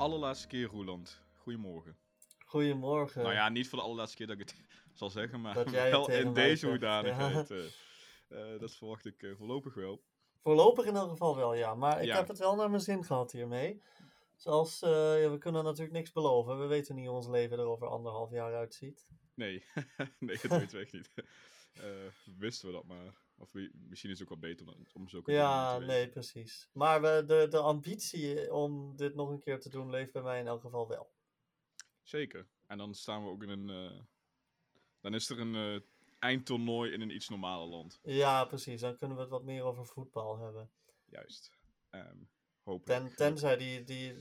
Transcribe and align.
allerlaatste 0.00 0.46
keer, 0.46 0.66
Roeland. 0.66 1.22
Goedemorgen. 1.34 1.96
Goedemorgen. 2.46 3.22
Nou 3.22 3.34
ja, 3.34 3.48
niet 3.48 3.68
voor 3.68 3.78
de 3.78 3.84
allerlaatste 3.84 4.16
keer 4.16 4.26
dat 4.26 4.38
ik 4.38 4.48
het 4.48 4.56
zal 4.98 5.10
zeggen, 5.10 5.40
maar 5.40 5.70
wel 5.70 6.10
in 6.10 6.32
deze 6.34 6.66
hoedanigheid. 6.68 7.50
eh, 7.50 7.64
eh, 8.54 8.60
dat 8.60 8.74
verwacht 8.76 9.06
ik 9.06 9.22
eh, 9.22 9.30
voorlopig 9.36 9.74
wel. 9.74 10.02
Voorlopig 10.42 10.84
in 10.84 10.96
elk 10.96 11.10
geval 11.10 11.36
wel, 11.36 11.54
ja. 11.54 11.74
Maar 11.74 12.00
ik 12.00 12.06
Ja. 12.06 12.16
heb 12.16 12.28
het 12.28 12.38
wel 12.38 12.56
naar 12.56 12.70
mijn 12.70 12.82
zin 12.82 13.04
gehad 13.04 13.32
hiermee. 13.32 13.82
Zoals, 14.36 14.78
ja, 14.80 15.30
we 15.30 15.36
kunnen 15.38 15.64
natuurlijk 15.64 15.92
niks 15.92 16.12
beloven. 16.12 16.58
We 16.58 16.66
weten 16.66 16.94
niet 16.94 17.06
hoe 17.06 17.16
ons 17.16 17.28
leven 17.28 17.58
er 17.58 17.64
over 17.66 17.86
anderhalf 17.86 18.30
jaar 18.30 18.54
uitziet. 18.54 19.06
Nee, 19.34 19.64
nee, 20.18 20.38
dat 20.42 20.50
weten 20.58 20.76
we 20.78 20.82
echt 20.84 20.92
niet. 20.92 21.10
Wisten 22.38 22.68
we 22.68 22.74
dat 22.74 22.84
maar. 22.84 23.14
Of 23.40 23.52
misschien 23.72 24.10
is 24.10 24.18
het 24.18 24.22
ook 24.22 24.40
wel 24.40 24.50
beter 24.50 24.66
om, 24.66 24.86
om 24.92 25.08
zulke 25.08 25.32
Ja, 25.32 25.78
te 25.78 25.84
nee, 25.84 26.08
precies. 26.08 26.68
Maar 26.72 27.00
we, 27.00 27.24
de, 27.26 27.46
de 27.48 27.58
ambitie 27.58 28.52
om 28.54 28.96
dit 28.96 29.14
nog 29.14 29.30
een 29.30 29.40
keer 29.40 29.60
te 29.60 29.68
doen 29.68 29.90
leeft 29.90 30.12
bij 30.12 30.22
mij 30.22 30.40
in 30.40 30.46
elk 30.46 30.60
geval 30.60 30.88
wel. 30.88 31.10
Zeker. 32.02 32.48
En 32.66 32.78
dan 32.78 32.94
staan 32.94 33.24
we 33.24 33.30
ook 33.30 33.42
in 33.42 33.48
een... 33.48 33.70
eh, 33.70 34.00
dan 35.00 35.14
is 35.14 35.30
er 35.30 35.40
een 35.40 35.54
eh, 35.54 35.80
eindtoernooi 36.18 36.92
in 36.92 37.00
een 37.00 37.14
iets 37.14 37.28
normaler 37.28 37.66
land. 37.68 38.00
Ja, 38.02 38.44
precies. 38.44 38.80
Dan 38.80 38.98
kunnen 38.98 39.16
we 39.16 39.22
het 39.22 39.32
wat 39.32 39.44
meer 39.44 39.62
over 39.62 39.86
voetbal 39.86 40.38
hebben. 40.38 40.70
Juist. 41.04 41.58
Ehm 41.90 42.18
hopelijk. 42.62 43.06
Ten, 43.06 43.16
tenzij 43.16 43.56
die, 43.56 43.84
die, 43.84 44.16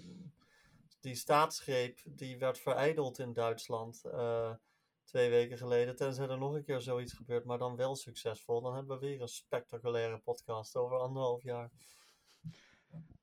die 1.00 1.16
staatsgreep 1.16 2.00
die 2.06 2.38
werd 2.38 2.59
verijdeld 2.59 3.20
in 3.20 3.34
Duitsland 3.34 4.06
eh, 4.06 4.54
twee 5.09 5.30
weken 5.30 5.58
geleden. 5.58 5.95
Tenzij 5.95 6.27
er 6.27 6.38
nog 6.38 6.54
een 6.54 6.63
keer 6.63 6.81
zoiets 6.81 7.13
gebeurt, 7.13 7.45
maar 7.45 7.58
dan 7.58 7.76
wel 7.76 7.95
succesvol. 7.95 8.62
Dan 8.62 8.76
hebben 8.76 9.00
we 9.00 9.05
weer 9.08 9.22
een 9.22 9.27
spectaculaire 9.27 10.17
podcast 10.17 10.76
over 10.76 10.98
anderhalf 10.98 11.44
jaar. 11.44 11.72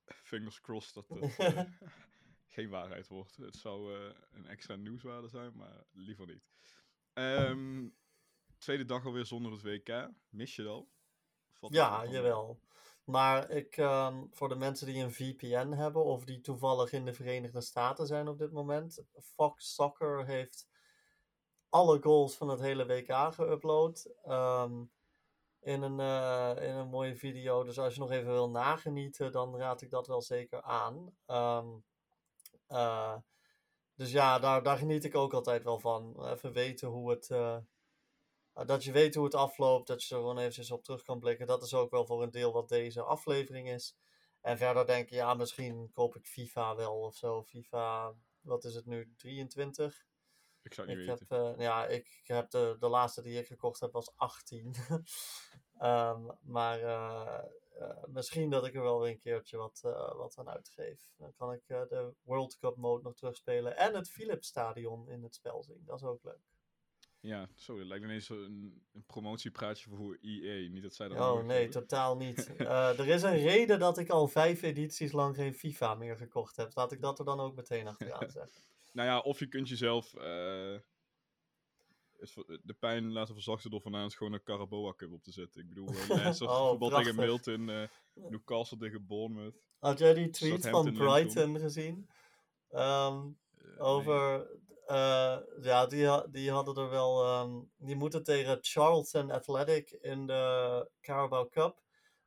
Fingers 0.06 0.60
crossed 0.60 0.94
dat 0.94 1.08
het 1.20 1.38
eh, 1.56 1.60
geen 2.46 2.68
waarheid 2.68 3.08
wordt. 3.08 3.36
Het 3.36 3.56
zou 3.56 3.94
eh, 3.94 4.14
een 4.32 4.46
extra 4.46 4.74
nieuwswaarde 4.76 5.28
zijn, 5.28 5.52
maar 5.56 5.84
liever 5.92 6.26
niet. 6.26 6.44
Ehm, 7.12 7.88
tweede 8.58 8.84
dag 8.84 9.04
alweer 9.04 9.26
zonder 9.26 9.52
het 9.52 9.62
WK. 9.62 10.10
Mis 10.28 10.56
je 10.56 10.62
dat 10.62 10.86
Ja, 11.72 12.02
wel? 12.02 12.12
jawel. 12.12 12.60
Maar 13.04 13.50
ik, 13.50 13.76
ehm, 13.76 14.24
voor 14.30 14.48
de 14.48 14.56
mensen 14.56 14.86
die 14.86 15.02
een 15.02 15.12
VPN 15.12 15.70
hebben 15.70 16.04
of 16.04 16.24
die 16.24 16.40
toevallig 16.40 16.92
in 16.92 17.04
de 17.04 17.12
Verenigde 17.12 17.60
Staten 17.60 18.06
zijn 18.06 18.28
op 18.28 18.38
dit 18.38 18.52
moment, 18.52 19.04
Fox 19.20 19.74
Soccer 19.74 20.26
heeft 20.26 20.68
alle 21.70 22.02
goals 22.02 22.36
van 22.36 22.48
het 22.48 22.60
hele 22.60 22.86
WK 22.86 23.34
geüpload 23.34 24.06
ehm, 24.22 24.84
in, 25.60 25.82
een, 25.82 26.00
eh, 26.00 26.68
in 26.68 26.74
een 26.74 26.88
mooie 26.88 27.16
video. 27.16 27.64
Dus 27.64 27.78
als 27.78 27.94
je 27.94 28.00
nog 28.00 28.10
even 28.10 28.32
wil 28.32 28.50
nagenieten, 28.50 29.32
dan 29.32 29.56
raad 29.56 29.82
ik 29.82 29.90
dat 29.90 30.06
wel 30.06 30.22
zeker 30.22 30.62
aan. 30.62 31.16
Ehm, 31.26 31.68
eh, 32.66 33.16
dus 33.94 34.10
ja, 34.12 34.38
daar, 34.38 34.62
daar 34.62 34.78
geniet 34.78 35.04
ik 35.04 35.14
ook 35.14 35.34
altijd 35.34 35.64
wel 35.64 35.78
van. 35.78 36.26
Even 36.30 36.52
weten 36.52 36.88
hoe 36.88 37.10
het. 37.10 37.30
eh, 37.30 37.56
dat 38.66 38.84
je 38.84 38.92
weet 38.92 39.14
hoe 39.14 39.24
het 39.24 39.34
afloopt, 39.34 39.86
dat 39.86 40.02
je 40.04 40.14
er 40.14 40.20
gewoon 40.20 40.38
eventjes 40.38 40.70
op 40.70 40.84
terug 40.84 41.02
kan 41.02 41.18
blikken. 41.20 41.46
Dat 41.46 41.62
is 41.62 41.74
ook 41.74 41.90
wel 41.90 42.06
voor 42.06 42.22
een 42.22 42.30
deel 42.30 42.52
wat 42.52 42.68
deze 42.68 43.02
aflevering 43.02 43.68
is. 43.68 43.96
En 44.40 44.58
verder 44.58 44.86
denk 44.86 45.08
je, 45.08 45.14
ja, 45.16 45.34
misschien 45.34 45.90
koop 45.92 46.16
ik 46.16 46.26
FIFA 46.26 46.76
wel 46.76 47.00
of 47.00 47.14
zo. 47.14 47.42
FIFA, 47.42 48.14
wat 48.40 48.64
is 48.64 48.74
het 48.74 48.86
nu, 48.86 49.14
23? 49.16 50.05
Ik 50.66 50.74
zou 50.74 50.88
het 50.88 50.96
Ik 50.96 51.02
niet 51.06 51.18
heb, 51.18 51.28
weten. 51.28 51.56
eh, 51.56 51.64
ja, 51.64 51.86
ik 51.86 52.22
heb 52.22 52.50
de, 52.50 52.76
de 52.78 52.88
laatste 52.88 53.22
die 53.22 53.38
ik 53.38 53.46
gekocht 53.46 53.80
heb 53.80 53.92
was 53.92 54.12
18. 54.16 54.74
Ehm, 55.78 56.26
maar 56.42 56.80
eh, 56.80 57.38
eh, 57.78 58.04
misschien 58.06 58.50
dat 58.50 58.66
ik 58.66 58.74
er 58.74 58.82
wel 58.82 59.00
weer 59.00 59.10
een 59.10 59.18
keertje 59.18 59.56
wat, 59.56 59.80
wat 60.16 60.34
aan 60.38 60.48
uitgeef. 60.48 61.12
Dan 61.16 61.32
kan 61.34 61.52
ik 61.52 61.62
de 61.66 62.14
World 62.22 62.56
Cup 62.56 62.76
mode 62.76 63.02
nog 63.02 63.14
terugspelen. 63.14 63.76
En 63.76 63.94
het 63.94 64.10
Philips 64.10 64.46
Stadion 64.48 65.08
in 65.10 65.22
het 65.22 65.34
spel 65.34 65.62
zien. 65.62 65.82
Dat 65.84 66.00
is 66.00 66.06
ook 66.06 66.22
leuk. 66.22 66.40
Ja, 67.20 67.48
zo, 67.56 67.78
het 67.78 67.86
lijkt 67.86 68.04
ineens 68.04 68.28
een, 68.28 68.86
een 68.92 69.04
promotiepraatje 69.06 69.90
voor 69.90 70.18
EA. 70.20 70.68
Niet 70.70 70.82
dat 70.82 70.94
zij 70.94 71.08
dat 71.08 71.18
Oh 71.18 71.42
nee, 71.44 71.62
hebben. 71.62 71.80
totaal 71.80 72.16
niet. 72.16 72.46
Er 72.98 73.08
is 73.08 73.22
een 73.22 73.38
reden 73.38 73.78
dat 73.78 73.98
ik 73.98 74.10
al 74.10 74.28
vijf 74.28 74.62
edities 74.62 75.12
lang 75.12 75.34
geen 75.36 75.54
FIFA 75.54 75.94
meer 75.94 76.16
gekocht 76.16 76.56
heb. 76.56 76.70
Laat 76.74 76.92
ik 76.92 77.00
dat 77.00 77.18
er 77.18 77.24
dan 77.24 77.40
ook 77.40 77.54
meteen 77.54 77.86
achteraan 77.86 78.30
zeggen. 78.40 78.62
Nou 78.96 79.08
ja, 79.08 79.18
of 79.18 79.38
je 79.38 79.46
kunt 79.46 79.68
jezelf 79.68 80.14
eh, 80.14 80.76
de 82.62 82.76
pijn 82.78 83.12
laten 83.12 83.34
verzachten 83.34 83.70
door 83.70 83.80
vanavond 83.80 84.14
gewoon 84.14 84.32
een 84.32 84.42
Caraboa 84.42 84.92
Cup 84.96 85.12
op 85.12 85.22
te 85.22 85.32
zetten. 85.32 85.60
Ik 85.62 85.68
bedoel, 85.68 85.88
uh, 85.88 86.08
Leicester 86.16 86.48
Oh, 86.48 86.68
voetbal 86.68 86.88
tegen. 86.88 87.14
Milton, 87.14 87.70
eh, 87.70 87.88
Newcastle 88.14 88.78
tegen 88.78 89.06
Bournemouth. 89.06 89.54
Had 89.78 89.98
jij 89.98 90.14
die 90.14 90.30
tweet 90.30 90.68
van 90.68 90.92
Brighton 90.92 91.58
gezien? 91.58 92.08
Ehm, 92.70 93.28
Eh, 93.76 93.84
over. 93.86 94.50
eh, 94.86 95.38
ja, 95.60 95.86
die, 95.86 96.30
die 96.30 96.50
hadden 96.50 96.76
er 96.76 96.90
wel. 96.90 97.24
ehm, 97.24 97.60
die 97.76 97.96
moeten 97.96 98.22
tegen 98.22 98.58
Charlton 98.60 99.30
Athletic 99.30 99.90
in 99.90 100.26
de 100.26 100.90
Carabao 101.00 101.48
Cup. 101.48 101.82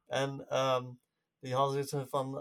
En 0.06 0.48
ehm, 0.50 0.92
die 1.40 1.54
hadden 1.54 1.84
zoiets 1.88 2.10
van. 2.10 2.36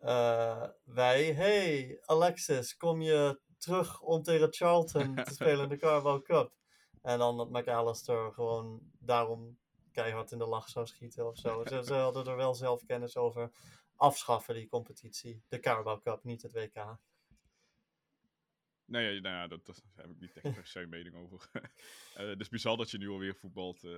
Eh, 0.00 0.68
wij, 0.84 1.32
hey 1.32 1.98
Alexis, 2.04 2.76
kom 2.76 3.00
je 3.02 3.40
terug 3.58 4.00
om 4.00 4.22
tegen 4.22 4.52
Charlton 4.52 5.14
te 5.14 5.34
spelen 5.34 5.62
in 5.62 5.68
de 5.68 5.76
Carabao 5.76 6.22
Cup? 6.22 6.52
En 7.02 7.18
dan 7.18 7.36
dat 7.36 7.50
McAllister 7.50 8.32
gewoon 8.32 8.80
daarom 8.98 9.58
keihard 9.92 10.32
in 10.32 10.38
de 10.38 10.46
lach 10.46 10.68
zou 10.68 10.86
schieten 10.86 11.26
of 11.26 11.38
zo. 11.38 11.64
Ze, 11.64 11.82
ze 11.84 11.94
hadden 12.06 12.26
er 12.26 12.36
wel 12.36 12.54
zelf 12.54 12.84
kennis 12.84 13.16
over. 13.16 13.50
Afschaffen 13.96 14.54
die 14.54 14.68
competitie. 14.68 15.42
De 15.48 15.60
Carabao 15.60 16.00
Cup, 16.00 16.24
niet 16.24 16.42
het 16.42 16.52
WK. 16.52 16.98
Nee, 18.84 19.14
ja, 19.14 19.20
nou 19.20 19.34
ja, 19.34 19.46
dat, 19.46 19.66
dat 19.66 19.82
heb 19.94 20.10
ik 20.10 20.20
niet 20.20 20.36
echt 20.36 20.54
per 20.54 20.66
se 20.66 20.86
mening 20.86 21.14
over. 21.14 21.48
Eh, 22.14 22.26
het 22.26 22.40
is 22.40 22.48
bizar 22.48 22.76
dat 22.76 22.90
je 22.90 22.98
nu 22.98 23.08
alweer 23.08 23.34
voetbalt. 23.34 23.84
eh 23.84 23.92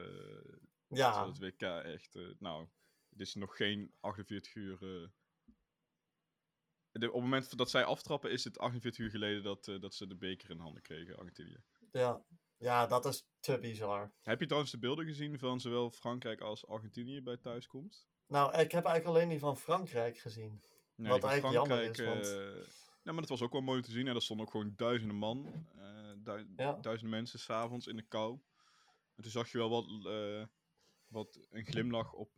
Ja, 0.88 1.26
het 1.26 1.38
WK 1.38 1.62
echt, 1.62 2.18
nou, 2.38 2.68
het 3.10 3.20
is 3.20 3.34
nog 3.34 3.56
geen 3.56 3.94
48 4.00 4.54
uur. 4.54 5.10
De, 6.92 7.06
op 7.06 7.12
het 7.12 7.22
moment 7.22 7.56
dat 7.56 7.70
zij 7.70 7.84
aftrappen 7.84 8.30
is 8.30 8.44
het 8.44 8.58
48 8.58 9.04
uur 9.04 9.10
geleden 9.10 9.42
dat, 9.42 9.68
eh, 9.68 9.80
dat 9.80 9.94
ze 9.94 10.06
de 10.06 10.16
beker 10.16 10.50
in 10.50 10.58
handen 10.58 10.82
kregen, 10.82 11.16
Argentinië. 11.16 11.62
ja. 11.92 12.24
ja, 12.58 12.86
dat 12.86 13.04
is 13.06 13.24
te 13.40 13.58
bizar. 13.58 14.12
Heb 14.22 14.40
je 14.40 14.44
trouwens 14.46 14.72
de 14.72 14.78
beelden 14.78 15.04
gezien 15.06 15.38
van 15.38 15.60
zowel 15.60 15.90
Frankrijk 15.90 16.40
als 16.40 16.66
Argentinië 16.66 17.20
bij 17.22 17.36
thuiskomst? 17.36 18.08
Nou, 18.26 18.50
ik 18.58 18.72
heb 18.72 18.84
eigenlijk 18.84 19.16
alleen 19.16 19.28
die 19.28 19.38
van 19.38 19.56
Frankrijk 19.56 20.18
gezien. 20.18 20.62
Nee, 20.94 21.10
Wat 21.10 21.24
eigenlijk 21.24 21.54
jammer 21.54 21.82
is, 21.90 21.98
want- 21.98 22.34
nou, 23.02 23.16
maar 23.16 23.20
dat 23.20 23.28
was 23.28 23.42
ook 23.42 23.52
wel 23.52 23.60
mooi 23.60 23.82
te 23.82 23.90
zien. 23.90 24.06
Hè? 24.06 24.14
Er 24.14 24.22
stonden 24.22 24.46
ook 24.46 24.52
gewoon 24.52 24.72
duizenden 24.76 25.16
man, 25.16 25.66
eh, 25.76 26.12
du- 26.18 26.52
Ja. 26.56 26.72
duizenden 26.72 27.10
mensen 27.18 27.38
s'avonds 27.38 27.86
in 27.86 27.96
de 27.96 28.02
kou. 28.02 28.40
En 29.16 29.22
toen 29.22 29.32
zag 29.32 29.48
je 29.50 29.58
wel 29.58 29.70
wat, 29.70 29.86
wat 31.06 31.46
een 31.50 31.64
glimlach 31.64 32.12
op 32.12 32.36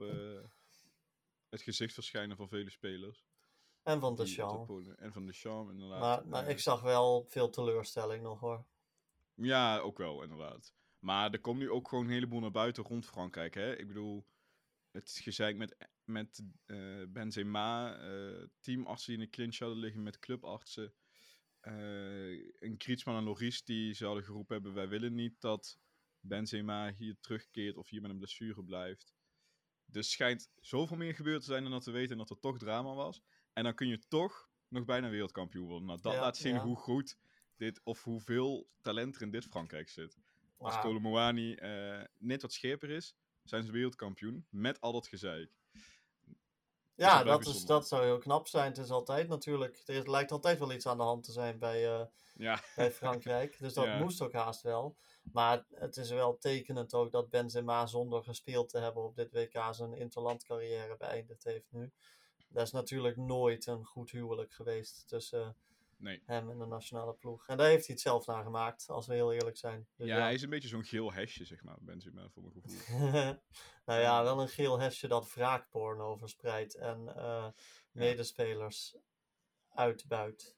het 1.49 1.63
gezicht 1.63 1.95
verschijnen 1.95 2.37
van 2.37 2.49
vele 2.49 2.71
spelers. 2.71 3.25
En 3.85 4.01
van 4.01 4.15
de 4.15 4.65
podium- 4.67 4.95
En 4.95 5.13
van 5.13 5.27
de 5.27 5.33
inderdaad. 5.71 6.01
Maar, 6.01 6.27
maar 6.29 6.45
Eh, 6.45 6.51
ik 6.51 6.59
zag 6.59 6.81
wel 6.83 7.25
veel 7.29 7.51
teleurstelling 7.51 8.23
nog 8.23 8.41
hoor. 8.41 8.67
Ja, 9.35 9.79
ook 9.79 9.99
wel, 9.99 10.23
inderdaad. 10.23 10.75
Maar 10.99 11.33
er 11.33 11.41
komt 11.41 11.59
nu 11.59 11.71
ook 11.71 11.89
gewoon 11.89 12.05
een 12.05 12.11
heleboel 12.11 12.41
naar 12.41 12.51
buiten 12.51 12.85
rond 12.85 13.07
Frankrijk. 13.07 13.55
Hè? 13.55 13.77
Ik 13.77 13.87
bedoel, 13.87 14.27
het 14.91 15.11
gezeik 15.11 15.57
met, 15.57 15.77
met 16.05 16.45
eh, 16.65 17.03
Benzema, 17.09 17.97
eh, 17.99 18.47
teamartsen 18.61 19.13
die 19.13 19.23
in 19.23 19.29
de 19.31 19.37
clinch 19.37 19.59
hadden 19.59 19.79
liggen 19.79 20.03
met 20.03 20.19
clubartsen. 20.19 20.95
eh 21.61 22.53
een 22.61 22.75
Griezmann 22.79 23.19
en 23.19 23.25
Loris 23.25 23.65
die 23.65 23.95
zouden 23.95 24.25
geroepen 24.25 24.55
hebben, 24.55 24.75
wij 24.75 24.89
willen 24.89 25.15
niet 25.15 25.41
dat 25.41 25.79
Benzema 26.21 26.93
hier 26.93 27.17
terugkeert 27.21 27.77
of 27.77 27.89
hier 27.89 28.01
met 28.01 28.11
een 28.11 28.19
blessure 28.19 28.65
blijft. 28.65 29.15
Er 29.93 30.05
schijnt 30.05 30.51
zoveel 30.57 30.97
meer 30.97 31.15
gebeurd 31.15 31.41
te 31.41 31.47
zijn 31.47 31.63
dan 31.63 31.73
dat 31.73 31.85
we 31.85 31.91
weten 31.91 32.11
en 32.13 32.19
dat 32.19 32.31
er 32.31 32.39
toch 32.41 32.59
drama 32.59 32.95
was. 32.95 33.23
En 33.55 33.65
dan 33.65 33.75
kun 33.75 33.89
je 33.89 33.99
toch 34.09 34.49
nog 34.69 34.85
bijna 34.85 35.09
wereldkampioen 35.09 35.67
worden. 35.67 35.87
Nou, 35.87 36.01
dat 36.01 36.13
Ja, 36.13 36.21
laat 36.21 36.37
zien 36.37 36.55
ja. 36.55 36.63
hoe 36.63 36.77
goed 36.77 37.17
dit, 37.57 37.81
of 37.85 38.03
hoeveel 38.05 38.69
talent 38.81 39.17
er 39.17 39.23
in 39.23 39.31
dit 39.31 39.45
Frankrijk 39.45 39.89
zit. 39.89 40.19
Als. 40.59 40.79
Colomboani 40.79 41.55
eh 41.55 42.03
net 42.19 42.43
wat 42.43 42.53
scherper 42.53 42.91
is, 42.91 43.17
zijn 43.43 43.65
ze 43.65 43.73
wereldkampioen 43.73 44.47
met 44.51 44.81
al 44.81 44.93
dat 44.93 45.07
gezeik. 45.07 45.51
Ja, 46.97 47.25
dat 47.25 47.47
is, 47.47 47.65
dat 47.65 47.89
zou 47.89 48.05
heel 48.05 48.19
knap 48.19 48.47
zijn. 48.49 48.69
Het 48.69 48.79
is 48.79 48.91
altijd 48.91 49.29
natuurlijk. 49.29 49.83
Er 49.87 50.11
lijkt 50.11 50.33
altijd 50.33 50.59
wel 50.59 50.73
iets 50.73 50.87
aan 50.87 50.97
de 50.97 51.03
hand 51.03 51.25
te 51.25 51.33
zijn 51.33 51.59
bij, 51.59 51.95
eh, 51.95 52.07
Ja, 52.35 52.61
bij 52.77 52.93
Frankrijk. 52.93 53.59
Dus 53.61 53.75
dat 53.75 53.85
Ja. 53.85 53.99
moest 53.99 54.21
ook 54.21 54.33
haast 54.33 54.63
wel. 54.63 54.97
Maar 55.33 55.65
het 55.75 55.97
is 55.97 56.11
wel 56.11 56.39
tekenend 56.39 56.95
ook 56.95 57.13
dat 57.13 57.31
Benzema 57.31 57.87
zonder 57.87 58.23
gespeeld 58.25 58.69
te 58.69 58.79
hebben 58.79 59.03
op 59.03 59.17
dit 59.17 59.33
WK 59.33 59.69
zijn 59.71 59.95
interlandcarrière 59.95 60.97
beëindigd 60.97 61.45
heeft 61.45 61.73
nu. 61.73 61.93
Dat 62.55 62.67
is 62.67 62.73
natuurlijk 62.73 63.17
nooit 63.17 63.67
een 63.67 63.85
goed 63.85 64.11
huwelijk 64.11 64.53
geweest 64.53 65.09
tussen 65.09 65.57
nee. 65.97 66.23
hem 66.25 66.51
en 66.51 66.59
de 66.59 66.67
nationale 66.67 67.15
ploeg. 67.15 67.47
En 67.47 67.57
daar 67.57 67.67
heeft 67.67 67.87
hij 67.87 67.95
het 67.95 68.05
zelf 68.05 68.27
naar 68.27 68.43
gemaakt, 68.43 68.89
als 68.89 69.07
we 69.07 69.15
heel 69.15 69.33
eerlijk 69.33 69.57
zijn. 69.57 69.87
Dus 69.97 70.07
Ja, 70.07 70.21
hij 70.21 70.35
is 70.35 70.43
een 70.43 70.51
beetje 70.51 70.69
zo'n 70.69 70.85
geel 70.85 71.13
hesje, 71.13 71.45
zeg 71.45 71.63
maar, 71.63 71.77
Benzema, 71.81 72.29
voor 72.29 72.43
mijn 72.43 72.55
gevoel. 72.55 72.99
nou 73.87 74.01
ja, 74.01 74.23
wel 74.23 74.41
een 74.41 74.49
geel 74.49 74.79
hesje 74.79 75.09
dat 75.09 75.35
wraakporno 75.35 76.17
verspreidt 76.17 76.75
en 76.75 77.17
eh, 77.17 77.49
medespelers 77.93 78.97
uitbuit. 79.69 80.57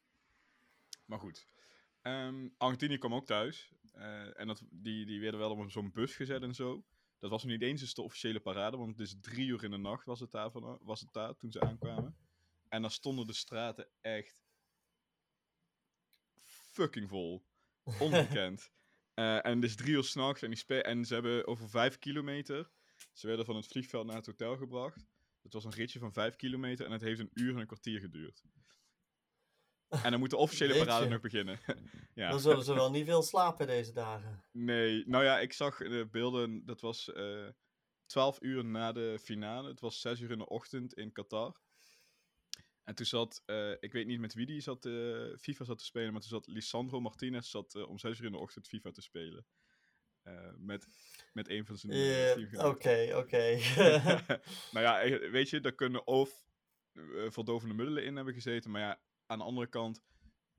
Maar 1.05 1.19
goed. 1.19 1.47
Ehm, 2.01 2.49
Argentinië 2.57 2.97
kwam 2.97 3.13
ook 3.13 3.25
thuis. 3.25 3.71
Eh, 3.93 4.39
en 4.39 4.47
dat, 4.47 4.63
die, 4.69 5.05
die 5.05 5.19
werden 5.19 5.39
wel 5.39 5.51
op 5.51 5.71
zo'n 5.71 5.91
bus 5.91 6.15
gezet 6.15 6.41
en 6.41 6.55
zo. 6.55 6.83
Dat 7.19 7.29
was 7.29 7.43
niet 7.43 7.61
eens 7.61 7.93
de 7.93 8.01
officiële 8.01 8.39
parade, 8.39 8.77
want 8.77 8.97
het 8.97 9.07
is 9.07 9.15
drie 9.21 9.47
uur 9.47 9.63
in 9.63 9.71
de 9.71 9.77
nacht 9.77 10.05
was 10.05 10.19
het 10.19 10.31
daar, 10.31 10.51
van, 10.51 10.79
was 10.81 10.99
het 10.99 11.13
daar 11.13 11.35
toen 11.35 11.51
ze 11.51 11.61
aankwamen. 11.61 12.17
En 12.67 12.81
dan 12.81 12.91
stonden 12.91 13.27
de 13.27 13.33
straten 13.33 13.89
echt 14.01 14.37
fucking 16.43 17.09
vol. 17.09 17.45
Ongekend. 17.99 18.71
Eh, 19.13 19.45
en 19.45 19.55
het 19.55 19.63
is 19.63 19.75
drie 19.75 19.93
uur 19.93 20.03
s'nachts 20.03 20.41
en, 20.41 20.49
die 20.49 20.81
en 20.81 21.05
ze 21.05 21.13
hebben 21.13 21.47
over 21.47 21.69
vijf 21.69 21.99
kilometer. 21.99 22.71
Ze 23.13 23.27
werden 23.27 23.45
van 23.45 23.55
het 23.55 23.67
vliegveld 23.67 24.05
naar 24.05 24.15
het 24.15 24.25
hotel 24.25 24.57
gebracht. 24.57 25.05
Het 25.41 25.53
was 25.53 25.65
een 25.65 25.71
ritje 25.71 25.99
van 25.99 26.13
vijf 26.13 26.35
kilometer 26.35 26.85
en 26.85 26.91
het 26.91 27.01
heeft 27.01 27.19
een 27.19 27.31
uur 27.33 27.53
en 27.53 27.59
een 27.59 27.67
kwartier 27.67 27.99
geduurd. 27.99 28.43
En 29.89 30.11
dan 30.11 30.19
moet 30.19 30.29
de 30.29 30.37
officiële 30.37 30.77
parade 30.77 31.07
nog 31.07 31.21
beginnen. 31.21 31.59
ja. 32.13 32.29
Dan 32.29 32.39
zullen 32.39 32.63
ze 32.63 32.73
wel 32.73 32.91
niet 32.91 33.05
veel 33.05 33.21
slapen 33.21 33.67
deze 33.67 33.93
dagen. 33.93 34.43
Nee, 34.51 35.03
nou 35.07 35.23
ja, 35.23 35.39
ik 35.39 35.53
zag 35.53 35.77
de 35.77 36.07
beelden, 36.11 36.65
dat 36.65 36.81
was 36.81 37.09
uh, 37.13 37.47
eh, 37.47 37.53
12 38.05 38.41
uur 38.41 38.65
na 38.65 38.91
de 38.91 39.19
finale. 39.21 39.69
Het 39.69 39.79
was 39.79 40.01
6 40.01 40.19
uur 40.19 40.31
in 40.31 40.37
de 40.37 40.47
ochtend 40.49 40.93
in 40.93 41.11
Qatar. 41.11 41.59
En 42.83 42.95
toen 42.95 43.05
zat, 43.05 43.43
uh, 43.45 43.71
ik 43.79 43.91
weet 43.91 44.07
niet 44.07 44.19
met 44.19 44.33
wie 44.33 44.45
die 44.45 44.61
zat, 44.61 44.85
uh, 44.85 45.37
FIFA 45.37 45.63
zat 45.63 45.77
te 45.77 45.85
spelen, 45.85 46.11
maar 46.11 46.21
toen 46.21 46.29
zat 46.29 46.47
Lisandro 46.47 46.99
Martinez 46.99 47.49
zat, 47.49 47.75
uh, 47.75 47.89
om 47.89 47.97
6 47.97 48.19
uur 48.19 48.25
in 48.25 48.31
de 48.31 48.37
ochtend 48.37 48.67
FIFA 48.67 48.91
te 48.91 49.01
spelen. 49.01 49.45
met, 50.57 50.87
met 51.33 51.49
een 51.49 51.65
van 51.65 51.77
zijn 51.77 51.93
yeah, 51.93 52.65
Oké, 52.65 53.13
oké. 53.15 53.59
nou 54.73 54.85
ja, 54.85 55.19
weet 55.29 55.49
je, 55.49 55.59
daar 55.59 55.75
kunnen 55.75 56.07
of 56.07 56.45
verdovende 57.29 57.73
middelen 57.73 58.03
in 58.03 58.15
hebben 58.15 58.33
gezeten, 58.33 58.71
maar 58.71 58.81
ja, 58.81 58.99
aan 59.27 59.37
de 59.37 59.43
andere 59.43 59.67
kant, 59.67 60.01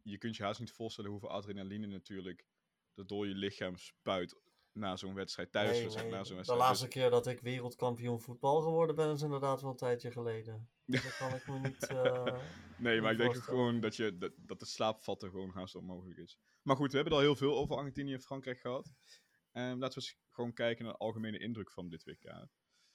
je 0.02 0.18
kunt 0.18 0.36
je 0.36 0.42
haast 0.42 0.60
niet 0.60 0.72
voorstellen 0.72 1.10
hoeveel 1.10 1.30
adrenaline 1.30 1.86
natuurlijk 1.86 2.46
dat 2.94 3.08
door 3.08 3.26
je 3.28 3.34
lichaam 3.34 3.76
spuit 3.76 4.36
na 4.72 4.96
zo'n 4.96 5.14
wedstrijd 5.14 5.52
thuis. 5.52 5.70
Nee, 5.70 5.80
nee. 5.80 6.10
Na 6.10 6.24
zo'n 6.24 6.36
wedstrijd. 6.36 6.46
De 6.46 6.54
laatste 6.54 6.88
keer 6.88 7.10
dat 7.10 7.26
ik 7.26 7.40
wereldkampioen 7.40 8.20
voetbal 8.20 8.60
geworden 8.60 8.96
ben, 8.96 9.12
is 9.12 9.22
inderdaad 9.22 9.60
wel 9.60 9.70
een 9.70 9.76
tijdje 9.76 10.10
geleden. 10.10 10.68
Dus 10.84 11.02
dat 11.02 11.16
kan 11.16 11.34
ik 11.34 11.46
me 11.46 11.58
niet. 11.58 11.90
Uh, 11.90 12.38
nee, 12.86 13.00
maar 13.00 13.12
ik 13.12 13.18
denk 13.18 13.34
gewoon 13.34 13.80
dat, 13.80 13.96
je, 13.96 14.18
dat, 14.18 14.32
dat 14.36 14.60
de 14.60 14.66
slaapvatten 14.66 15.30
gewoon 15.30 15.50
haast 15.50 15.74
onmogelijk 15.74 16.18
is. 16.18 16.38
Maar 16.62 16.76
goed, 16.76 16.90
we 16.90 16.96
hebben 16.96 17.14
al 17.14 17.20
heel 17.20 17.36
veel 17.36 17.56
over 17.56 17.76
Argentinië 17.76 18.12
en 18.12 18.20
Frankrijk 18.20 18.58
gehad. 18.58 18.92
Um, 19.52 19.78
laten 19.78 19.98
we 19.98 20.06
eens 20.06 20.18
gewoon 20.30 20.52
kijken 20.52 20.84
naar 20.84 20.92
de 20.92 20.98
algemene 20.98 21.38
indruk 21.38 21.70
van 21.70 21.88
dit 21.88 22.04
WK. 22.04 22.48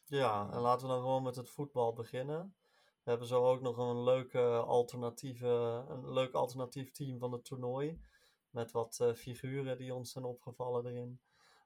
Ja, 0.05 0.49
en 0.51 0.59
laten 0.59 0.87
we 0.87 0.93
dan 0.93 1.01
gewoon 1.01 1.23
met 1.23 1.35
het 1.35 1.49
voetbal 1.49 1.93
beginnen. 1.93 2.55
We 3.03 3.09
hebben 3.09 3.27
zo 3.27 3.45
ook 3.45 3.61
nog 3.61 3.77
een 3.77 4.03
leuke 4.03 4.41
alternatieve, 4.55 5.47
een 5.89 6.13
leuk 6.13 6.33
alternatief 6.33 6.91
team 6.91 7.19
van 7.19 7.31
het 7.31 7.45
toernooi. 7.45 8.01
Met 8.49 8.71
wat 8.71 8.99
uh, 9.01 9.13
figuren 9.13 9.77
die 9.77 9.93
ons 9.93 10.11
zijn 10.11 10.25
opgevallen 10.25 10.85
erin. 10.85 11.19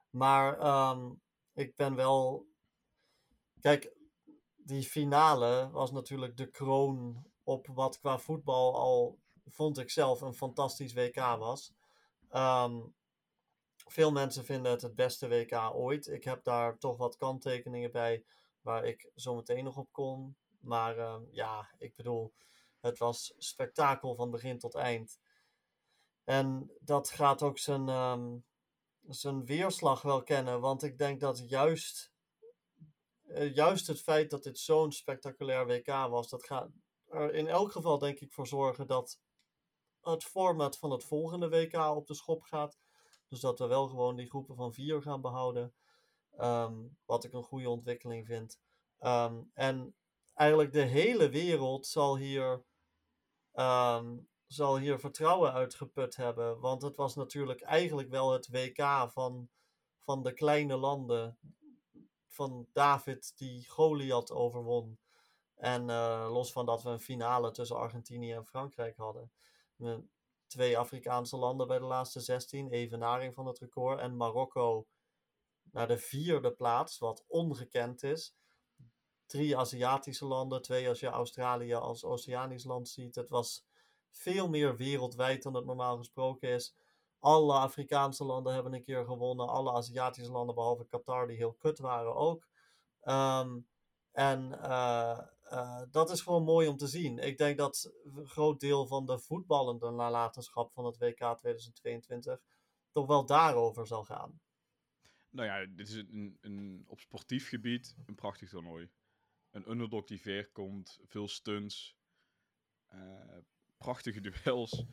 Maar 0.09 0.67
um, 0.89 1.21
ik 1.53 1.75
ben 1.75 1.95
wel. 1.95 2.47
Kijk, 3.59 3.95
die 4.55 4.83
finale 4.83 5.69
was 5.71 5.91
natuurlijk 5.91 6.37
de 6.37 6.49
kroon 6.49 7.25
op 7.43 7.67
wat 7.67 7.99
qua 7.99 8.17
voetbal 8.17 8.75
al, 8.75 9.19
vond 9.45 9.77
ik 9.77 9.89
zelf, 9.89 10.21
een 10.21 10.33
fantastisch 10.33 10.93
WK 10.93 11.15
was. 11.15 11.73
Um, 12.31 12.95
veel 13.87 14.11
mensen 14.11 14.45
vinden 14.45 14.71
het 14.71 14.81
het 14.81 14.95
beste 14.95 15.27
WK 15.27 15.71
ooit. 15.73 16.07
Ik 16.07 16.23
heb 16.23 16.43
daar 16.43 16.77
toch 16.77 16.97
wat 16.97 17.17
kanttekeningen 17.17 17.91
bij 17.91 18.25
waar 18.61 18.85
ik 18.85 19.09
zo 19.15 19.35
meteen 19.35 19.63
nog 19.63 19.77
op 19.77 19.91
kom. 19.91 20.35
Maar 20.67 20.99
um, 20.99 21.27
ja, 21.31 21.69
ik 21.77 21.95
bedoel, 21.95 22.33
het 22.79 22.97
was 22.97 23.33
spektakel 23.37 24.15
van 24.15 24.31
begin 24.31 24.59
tot 24.59 24.75
eind. 24.75 25.19
En 26.23 26.71
dat 26.79 27.09
gaat 27.09 27.41
ook 27.41 27.57
zijn, 27.57 27.89
um, 27.89 28.45
zijn 29.07 29.45
weerslag 29.45 30.01
wel 30.01 30.23
kennen. 30.23 30.59
Want 30.59 30.83
ik 30.83 30.97
denk 30.97 31.19
dat 31.19 31.49
juist, 31.49 32.11
uh, 33.23 33.53
juist 33.55 33.87
het 33.87 34.01
feit 34.01 34.29
dat 34.29 34.43
dit 34.43 34.59
zo'n 34.59 34.91
spectaculair 34.91 35.65
WK 35.65 35.87
was, 35.87 36.29
dat 36.29 36.45
gaat 36.45 36.69
er 37.09 37.33
in 37.33 37.47
elk 37.47 37.71
geval 37.71 37.99
denk 37.99 38.19
ik 38.19 38.33
voor 38.33 38.47
zorgen 38.47 38.87
dat 38.87 39.19
het 40.01 40.23
format 40.23 40.77
van 40.77 40.91
het 40.91 41.03
volgende 41.03 41.49
WK 41.49 41.73
op 41.73 42.07
de 42.07 42.13
schop 42.13 42.43
gaat. 42.43 42.79
Dus 43.27 43.39
dat 43.39 43.59
we 43.59 43.65
wel 43.65 43.87
gewoon 43.87 44.15
die 44.15 44.29
groepen 44.29 44.55
van 44.55 44.73
vier 44.73 45.01
gaan 45.01 45.21
behouden. 45.21 45.73
Um, 46.39 46.97
wat 47.05 47.23
ik 47.23 47.33
een 47.33 47.43
goede 47.43 47.69
ontwikkeling 47.69 48.25
vind. 48.25 48.59
En 49.53 49.95
eigenlijk 50.37 50.71
de 50.71 50.81
hele 50.81 51.29
wereld 51.29 51.87
zal 51.87 52.17
hier, 52.17 52.63
um, 53.53 54.29
zal 54.47 54.77
hier 54.77 54.99
vertrouwen 54.99 55.53
uitgeput 55.53 56.15
hebben. 56.15 56.59
Want 56.59 56.81
het 56.81 56.95
was 56.95 57.15
natuurlijk 57.15 57.61
eigenlijk 57.61 58.09
wel 58.09 58.31
het 58.31 58.49
WK 58.49 59.09
van, 59.11 59.49
van 59.99 60.23
de 60.23 60.33
kleine 60.33 60.77
landen. 60.77 61.37
Van 62.27 62.67
David 62.73 63.37
die 63.37 63.69
Goliath 63.69 64.31
overwon. 64.31 64.99
En 65.55 65.89
uh, 65.89 66.27
los 66.31 66.51
van 66.51 66.65
dat 66.65 66.83
we 66.83 66.89
een 66.89 66.99
finale 66.99 67.51
tussen 67.51 67.77
Argentinië 67.77 68.31
en 68.31 68.45
Frankrijk 68.45 68.97
hadden. 68.97 69.31
twee 70.47 70.77
Afrikaanse 70.77 71.37
landen 71.37 71.67
bij 71.67 71.79
de 71.79 71.85
laatste 71.85 72.19
16, 72.19 72.69
evenaring 72.69 73.33
van 73.33 73.45
het 73.45 73.59
record. 73.59 73.99
En 73.99 74.17
Marokko 74.17 74.87
naar 75.71 75.87
de 75.87 75.97
vierde 75.97 76.51
plaats, 76.51 76.97
wat 76.97 77.23
ongekend 77.27 78.03
is 78.03 78.35
drie 79.27 79.57
Aziatische 79.57 80.25
landen, 80.25 80.61
twee 80.61 80.87
als 80.87 80.99
je 80.99 81.07
Australië 81.07 81.73
als 81.73 82.03
Oceanisch 82.03 82.63
land 82.63 82.89
ziet. 82.89 83.15
Het 83.15 83.29
was 83.29 83.65
veel 84.09 84.49
meer 84.49 84.75
wereldwijd 84.75 85.43
dan 85.43 85.53
het 85.53 85.65
normaal 85.65 85.97
gesproken 85.97 86.49
is. 86.49 86.75
Alle 87.19 87.53
Afrikaanse 87.53 88.23
landen 88.23 88.53
hebben 88.53 88.73
een 88.73 88.83
keer 88.83 89.05
gewonnen. 89.05 89.47
Alle 89.47 89.71
Aziatische 89.71 90.31
landen, 90.31 90.55
behalve 90.55 90.85
Qatar, 90.85 91.27
die 91.27 91.37
heel 91.37 91.53
kut 91.53 91.79
waren 91.79 92.15
ook. 92.15 92.47
Um, 93.03 93.67
en 94.11 94.51
uh, 94.51 95.19
uh, 95.51 95.81
dat 95.91 96.09
is 96.09 96.21
gewoon 96.21 96.43
mooi 96.43 96.67
om 96.67 96.77
te 96.77 96.87
zien. 96.87 97.17
Ik 97.17 97.37
denk 97.37 97.57
dat 97.57 97.93
een 98.03 98.27
groot 98.27 98.59
deel 98.59 98.87
van 98.87 99.05
de 99.05 99.19
voetballende 99.19 99.91
nalatenschap 99.91 100.71
van 100.71 100.85
het 100.85 100.97
WK 100.97 101.37
2022 101.37 102.41
toch 102.91 103.07
wel 103.07 103.25
daarover 103.25 103.87
zal 103.87 104.03
gaan. 104.03 104.39
Nou 105.29 105.47
ja, 105.47 105.65
dit 105.75 105.87
is 105.87 105.95
een, 105.95 106.37
een, 106.41 106.83
op 106.87 106.99
sportief 106.99 107.49
gebied 107.49 107.95
een 108.05 108.15
prachtig 108.15 108.49
toernooi 108.49 108.89
een 109.57 109.71
underdog 109.71 110.05
die 110.05 110.21
ver 110.21 110.51
komt, 110.51 110.99
veel 111.03 111.27
stunts, 111.27 111.97
uh, 112.89 113.37
prachtige 113.77 114.21
duels, 114.21 114.85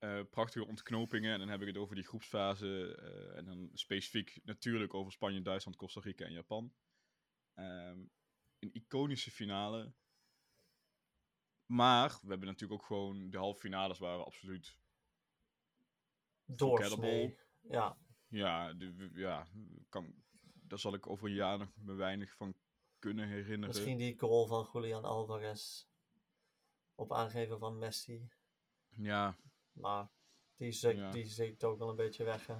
uh, 0.00 0.20
prachtige 0.30 0.66
ontknopingen. 0.66 1.32
En 1.32 1.38
dan 1.38 1.48
heb 1.48 1.60
ik 1.60 1.66
het 1.66 1.76
over 1.76 1.94
die 1.94 2.04
groepsfase 2.04 2.98
uh, 3.00 3.36
en 3.36 3.44
dan 3.44 3.70
specifiek 3.72 4.40
natuurlijk 4.44 4.94
over 4.94 5.12
Spanje, 5.12 5.42
Duitsland, 5.42 5.76
Costa 5.76 6.00
Rica 6.00 6.24
en 6.24 6.32
Japan. 6.32 6.74
Um, 7.54 8.10
een 8.58 8.72
iconische 8.72 9.30
finale. 9.30 9.94
Maar 11.66 12.08
we 12.08 12.28
hebben 12.28 12.48
natuurlijk 12.48 12.80
ook 12.80 12.86
gewoon 12.86 13.30
de 13.30 13.38
halve 13.38 13.60
finales 13.60 13.98
waren 13.98 14.24
absoluut 14.24 14.78
doorsnee. 16.44 17.38
Ja. 17.60 17.98
Ja, 18.28 18.72
de, 18.72 19.10
ja 19.14 19.46
kan, 19.88 20.14
daar 20.54 20.78
zal 20.78 20.94
ik 20.94 21.06
over 21.06 21.28
een 21.28 21.34
jaar 21.34 21.58
nog 21.58 21.76
me 21.76 21.94
weinig 21.94 22.34
van 22.36 22.56
kunnen 23.04 23.28
herinneren. 23.28 23.66
Misschien 23.66 23.98
die 23.98 24.18
goal 24.18 24.46
van 24.46 24.68
Julian 24.72 25.04
Alvarez. 25.04 25.86
Op 26.94 27.12
aangeven 27.12 27.58
van 27.58 27.78
Messi. 27.78 28.28
Ja. 28.96 29.36
Maar 29.72 30.10
die, 30.56 30.72
zit, 30.72 30.96
ja. 30.96 31.10
die 31.10 31.26
zit 31.26 31.64
ook 31.64 31.78
wel 31.78 31.88
een 31.88 31.96
beetje 31.96 32.24
weg, 32.24 32.46
hè? 32.46 32.56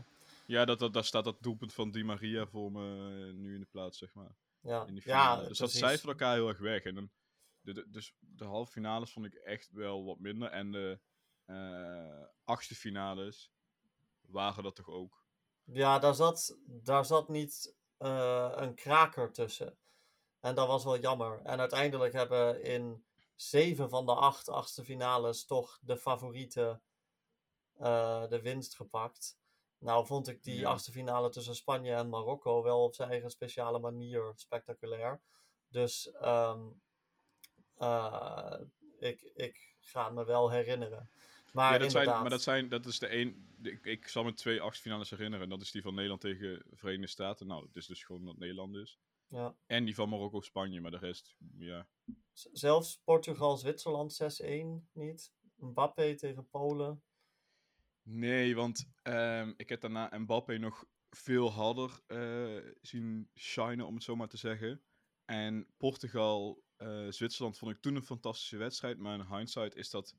Ja, 0.47 0.65
dat, 0.65 0.79
dat, 0.79 0.93
daar 0.93 1.05
staat 1.05 1.25
dat 1.25 1.43
doelpunt 1.43 1.73
van 1.73 1.91
Di 1.91 2.05
Maria 2.05 2.47
voor 2.47 2.73
me 2.73 3.27
eh, 3.29 3.35
nu 3.35 3.55
in 3.55 3.61
de 3.61 3.67
plaats, 3.67 3.99
zeg 3.99 4.15
maar. 4.15 4.37
Ja, 4.61 4.87
in 4.87 5.01
ja 5.05 5.37
Dus 5.37 5.59
dat 5.59 5.71
cijfert 5.71 6.09
elkaar 6.09 6.35
heel 6.35 6.49
erg 6.49 6.59
weg. 6.59 6.83
En 6.83 6.95
dan, 6.95 7.11
de, 7.61 7.73
de, 7.73 7.91
dus 7.91 8.15
de 8.19 8.45
halve 8.45 8.73
finales 8.73 9.13
vond 9.13 9.27
ik 9.27 9.35
echt 9.35 9.71
wel 9.71 10.05
wat 10.05 10.19
minder. 10.19 10.51
En 10.51 10.71
de 10.71 11.01
uh, 11.47 12.27
achtste 12.45 12.75
finales 12.75 13.53
waren 14.21 14.63
dat 14.63 14.75
toch 14.75 14.89
ook? 14.89 15.25
Ja, 15.65 15.99
daar 15.99 16.15
zat, 16.15 16.59
daar 16.67 17.05
zat 17.05 17.29
niet 17.29 17.77
uh, 17.99 18.53
een 18.55 18.75
kraker 18.75 19.33
tussen. 19.33 19.79
En 20.45 20.55
dat 20.55 20.67
was 20.67 20.85
wel 20.85 20.99
jammer. 20.99 21.41
En 21.43 21.61
uiteindelijk 21.61 22.13
hebben 22.13 22.63
in 22.63 23.05
zeven 23.35 23.89
van 23.89 24.07
de 24.07 24.15
acht 24.15 24.49
achtste 24.49 24.85
finales 24.85 25.45
toch 25.45 25.79
de 25.83 25.97
favorieten 25.97 26.83
uh, 27.81 28.29
de 28.29 28.41
winst 28.41 28.77
gepakt. 28.77 29.39
Nou 29.79 30.07
vond 30.07 30.29
ik 30.29 30.43
die 30.43 30.59
ja. 30.59 30.69
achtste 30.69 30.93
finale 30.93 31.31
tussen 31.31 31.55
Spanje 31.55 31.95
en 31.95 32.09
Marokko 32.09 32.63
wel 32.63 32.83
op 32.83 32.95
zijn 32.95 33.11
eigen 33.11 33.31
speciale 33.31 33.79
manier 33.79 34.33
spectaculair. 34.37 35.21
Dus 35.69 36.15
um, 36.23 36.83
uh, 37.79 38.57
ik, 38.99 39.21
ik 39.35 39.77
ga 39.81 40.11
me 40.11 40.25
wel 40.25 40.51
herinneren. 40.51 41.11
Maar, 41.53 41.73
ja, 41.73 41.79
dat 41.79 41.87
inderdaad... 41.87 42.05
zijn, 42.05 42.21
maar 42.21 42.31
dat, 42.31 42.43
zijn, 42.43 42.69
dat 42.69 42.87
is 42.87 42.99
de 42.99 43.07
één. 43.07 43.57
Ik, 43.63 43.85
ik 43.85 44.09
zal 44.09 44.25
me 44.25 44.35
twee 44.35 44.61
achtfinales 44.61 45.11
herinneren. 45.11 45.49
Dat 45.49 45.61
is 45.61 45.71
die 45.71 45.83
van 45.83 45.95
Nederland 45.95 46.21
tegen 46.21 46.63
Verenigde 46.71 47.07
Staten. 47.07 47.47
Nou, 47.47 47.67
het 47.67 47.77
is 47.77 47.87
dus 47.87 48.05
gewoon 48.05 48.25
dat 48.25 48.39
Nederland 48.39 48.75
is. 48.75 48.99
Ja. 49.29 49.57
En 49.67 49.85
die 49.85 49.95
van 49.95 50.09
Marokko-Spanje, 50.09 50.81
maar 50.81 50.91
de 50.91 50.99
rest, 50.99 51.37
ja. 51.57 51.89
Zelfs 52.33 53.01
Portugal-Zwitserland 53.05 54.13
6-1 54.13 54.47
niet. 54.93 55.33
Mbappé 55.57 56.15
tegen 56.15 56.49
Polen? 56.49 57.03
Nee, 58.03 58.55
want 58.57 58.93
ehm, 59.03 59.53
ik 59.57 59.69
heb 59.69 59.81
daarna 59.81 60.19
Mbappé 60.19 60.59
nog 60.59 60.85
veel 61.11 61.53
harder 61.53 62.01
eh, 62.07 62.73
zien 62.81 63.31
shinen, 63.35 63.87
om 63.87 63.95
het 63.95 64.03
zo 64.03 64.17
maar 64.17 64.29
te 64.29 64.37
zeggen. 64.37 64.83
En 65.25 65.67
Portugal, 65.77 66.63
eh, 66.77 67.07
Zwitserland 67.09 67.59
vond 67.59 67.73
ik 67.73 67.81
toen 67.81 67.95
een 67.95 68.03
fantastische 68.03 68.57
wedstrijd, 68.57 68.99
maar 68.99 69.19
in 69.19 69.37
hindsight 69.37 69.75
is 69.75 69.91
dat 69.91 70.15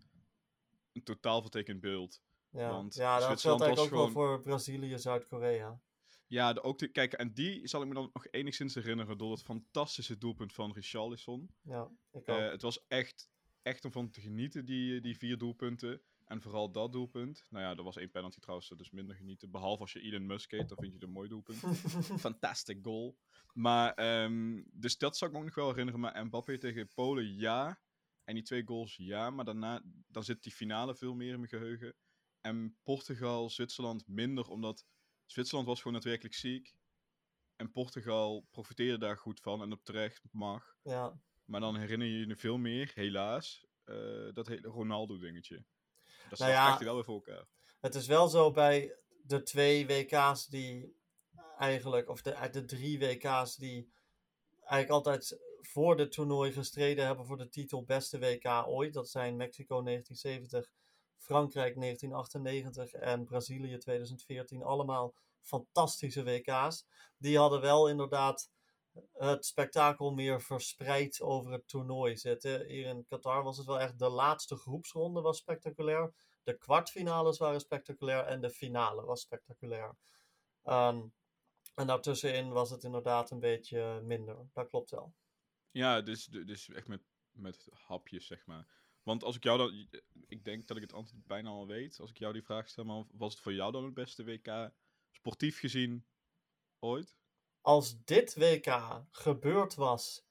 een 0.92 1.04
totaal 1.04 1.42
vertekend 1.42 1.82
beeld. 1.82 2.22
Ja, 2.50 2.70
Want 2.70 2.96
ja 2.96 3.20
dat 3.20 3.42
geldt 3.42 3.62
eigenlijk 3.62 3.94
ook 3.94 4.00
wel 4.00 4.10
voor 4.10 4.42
Brazilië, 4.42 5.00
Zuid-Korea. 5.00 5.82
Ja, 6.28 6.54
de, 6.54 6.64
ook 6.64 6.78
te 6.78 6.88
kijken. 6.88 7.20
En 7.20 7.34
die 7.34 7.68
zal 7.68 7.82
ik 7.82 7.88
me 7.88 7.94
dan 7.94 8.10
nog 8.14 8.28
enigszins 8.32 8.76
herinneren 8.76 9.18
door 9.18 9.32
het 9.32 9.44
fantastische 9.44 10.18
doelpunt 10.18 10.54
van 10.54 10.72
Richarlison. 10.72 11.50
Ja, 11.62 11.92
ik 12.12 12.30
ook. 12.30 12.38
Eh, 12.38 12.50
het 12.50 12.62
was 12.62 12.88
echt, 12.88 13.30
echt 13.62 13.86
om 13.86 13.92
van 13.92 14.10
te 14.10 14.22
genieten, 14.22 14.66
die, 14.66 15.02
die 15.02 15.18
vier 15.18 15.38
doelpunten. 15.38 16.02
En 16.26 16.42
vooral 16.42 16.72
dat 16.72 16.92
doelpunt. 16.92 17.46
Nou 17.50 17.64
ja, 17.64 17.76
er 17.76 17.84
was 17.84 17.98
één 17.98 18.12
penalty 18.12 18.40
trouwens, 18.40 18.70
dus 18.70 18.92
minder 18.92 19.16
genieten. 19.16 19.52
Behalve 19.52 19.82
als 19.82 19.94
je 19.94 20.02
Elon 20.02 20.26
Musk 20.26 20.52
heet, 20.52 20.70
dan 20.70 20.78
vind 20.78 20.88
je 20.88 20.94
het 20.94 21.04
een 21.04 21.14
mooi 21.14 21.30
doelpunt. 21.30 21.58
Fantastic 22.28 22.80
goal. 22.82 23.18
Maar, 23.54 23.94
ehm, 23.94 24.64
dus 24.72 24.98
dat 24.98 25.18
zou 25.18 25.32
ik 25.32 25.38
me 25.38 25.44
ook 25.44 25.50
nog 25.50 25.64
wel 25.64 25.70
herinneren. 25.70 26.00
Maar 26.00 26.26
Mbappé 26.26 26.58
tegen 26.58 26.88
Polen, 26.94 27.36
ja. 27.36 27.80
En 28.24 28.34
die 28.34 28.44
twee 28.44 28.66
goals, 28.66 28.96
ja. 28.96 29.30
Maar 29.30 29.46
daarna, 29.46 29.82
dan 30.08 30.24
zit 30.24 30.44
die 30.44 30.52
finale 30.52 30.96
veel 30.96 31.14
meer 31.14 31.34
in 31.34 31.40
mijn 31.40 31.50
geheugen. 31.50 31.96
En 32.42 32.78
Portugal, 32.84 33.50
Zwitserland 33.50 34.08
minder, 34.08 34.48
omdat 34.48 34.86
Zwitserland 35.26 35.68
was 35.68 35.78
gewoon 35.78 35.94
daadwerkelijk 35.94 36.36
ziek. 36.36 36.76
En 37.56 37.72
Portugal 37.72 38.46
profiteerde 38.52 38.98
daar 38.98 39.18
goed 39.18 39.40
van 39.40 39.62
en 39.62 39.72
op 39.72 39.84
terecht 39.84 40.24
mag. 40.32 40.76
ja, 40.84 41.20
Maar 41.46 41.60
dan 41.60 41.78
herinner 41.78 42.08
je 42.08 42.28
je 42.28 42.36
veel 42.36 42.58
meer, 42.58 42.92
helaas, 42.94 43.66
eh, 43.84 44.34
dat 44.34 44.48
hele 44.48 44.68
Ronaldo-dingetje. 44.68 45.56
Dat 46.30 46.40
Nou 46.40 46.52
staat 46.52 46.66
ja, 46.66 46.72
echt 46.72 46.84
wel 46.84 46.96
weer 46.96 47.04
voor 47.04 47.16
elkaar. 47.16 47.48
het 47.80 47.96
is 47.96 48.08
wel 48.08 48.28
zo 48.28 48.52
bij 48.52 48.96
de 49.24 49.44
twee 49.44 49.88
WK's 49.88 50.46
die 50.46 50.96
eigenlijk, 51.58 52.10
of 52.10 52.22
de, 52.22 52.50
de 52.52 52.66
drie 52.66 53.00
WK's 53.00 53.56
die 53.56 53.94
eigenlijk 54.60 54.90
altijd 54.90 55.40
voor 55.62 55.98
dit 55.98 56.12
toernooi 56.12 56.52
gestreden 56.52 57.06
hebben 57.06 57.26
voor 57.26 57.38
de 57.38 57.50
titel 57.50 57.84
beste 57.84 58.20
WK 58.20 58.48
ooit. 58.68 58.94
Dat 58.94 59.10
zijn 59.10 59.36
Mexico 59.36 59.84
1970, 59.84 60.72
Frankrijk 61.18 61.76
1998 61.76 63.00
en 63.00 63.26
Brazilië 63.26 63.78
2014. 63.78 64.64
Allemaal 64.64 65.14
fantastische 65.40 66.24
WK's. 66.24 66.86
Die 67.18 67.38
hadden 67.38 67.62
wel 67.62 67.90
inderdaad 67.90 68.50
het 69.14 69.46
spektakel 69.46 70.12
meer 70.12 70.42
verspreid 70.42 71.22
over 71.22 71.52
het 71.52 71.68
toernooi 71.68 72.18
zitten. 72.18 72.66
Hier 72.66 72.86
in 72.86 73.06
Qatar 73.06 73.44
was 73.44 73.58
het 73.58 73.66
wel 73.66 73.80
echt 73.80 74.00
de 74.00 74.10
laatste 74.10 74.56
groepsronde 74.56 75.22
was 75.22 75.38
spectaculair. 75.38 76.14
De 76.44 76.58
kwartfinales 76.58 77.38
waren 77.38 77.60
spectaculair 77.60 78.24
en 78.26 78.42
de 78.42 78.50
finale 78.50 79.06
was 79.06 79.22
spectaculair. 79.22 79.96
Ehm, 80.64 81.02
en 81.76 81.88
daartussenin 81.88 82.52
was 82.52 82.70
het 82.70 82.84
inderdaad 82.84 83.32
een 83.32 83.40
beetje 83.40 84.02
minder. 84.04 84.48
Dat 84.54 84.68
klopt 84.68 84.90
wel. 84.90 85.14
Ja, 85.72 86.02
dus, 86.02 86.26
dus 86.26 86.70
echt 86.70 86.88
met, 86.88 87.02
met 87.32 87.68
hapjes, 87.72 88.28
zeg 88.28 88.46
maar. 88.46 88.68
Want 89.06 89.24
als 89.24 89.36
ik 89.36 89.44
jou 89.44 89.58
dan... 89.58 89.88
Ik 90.28 90.46
denk 90.46 90.68
dat 90.68 90.78
ik 90.78 90.84
het 90.84 90.94
antwoord 90.94 91.26
bijna 91.28 91.50
al 91.50 91.68
weet. 91.68 92.00
Als 92.00 92.10
ik 92.10 92.18
jou 92.18 92.34
die 92.34 92.44
vraag 92.44 92.70
stel, 92.70 92.86
maar 92.86 93.04
was 93.12 93.34
het 93.34 93.42
voor 93.44 93.54
jou 93.54 93.72
dan 93.72 93.84
het 93.84 93.94
beste 93.94 94.24
WK 94.24 94.72
sportief 95.12 95.60
gezien 95.60 96.06
ooit? 96.80 97.18
Als 97.62 98.04
dit 98.04 98.36
WK 98.36 99.02
gebeurd 99.12 99.76
was 99.76 100.28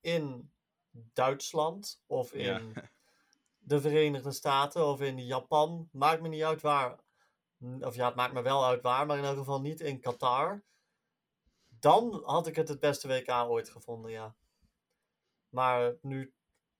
in 0.00 0.52
Duitsland 0.90 2.02
of 2.06 2.32
in 2.32 2.72
Ja. 2.74 2.90
de 3.58 3.80
Verenigde 3.80 4.32
Staten 4.32 4.86
of 4.86 5.00
in 5.00 5.26
Japan, 5.26 5.88
maakt 5.92 6.22
me 6.22 6.28
niet 6.28 6.42
uit 6.42 6.60
waar. 6.60 7.00
Of 7.80 7.94
ja, 7.94 8.06
het 8.06 8.14
maakt 8.14 8.32
me 8.32 8.42
wel 8.42 8.64
uit 8.64 8.82
waar, 8.82 9.06
maar 9.06 9.18
in 9.18 9.24
elk 9.24 9.38
geval 9.38 9.60
niet 9.60 9.80
in 9.80 10.00
Qatar. 10.00 10.64
Dan 11.68 12.22
had 12.24 12.46
ik 12.46 12.56
het 12.56 12.68
het 12.68 12.80
beste 12.80 13.08
WK 13.08 13.30
ooit 13.30 13.68
gevonden, 13.68 14.10
ja. 14.10 14.36
Maar 15.48 15.96
nu 16.02 16.34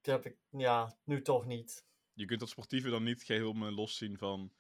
heb 0.09 0.27
ik, 0.27 0.37
ja, 0.50 0.97
nu 1.05 1.23
toch 1.23 1.47
niet. 1.47 1.87
Je 2.12 2.25
kunt 2.25 2.41
dat 2.41 2.49
sportieve 2.49 2.91
dan 2.91 3.03
niet 3.03 3.23
geheel 3.23 3.53
me 3.53 3.71
loszien 3.73 4.19
van... 4.19 4.53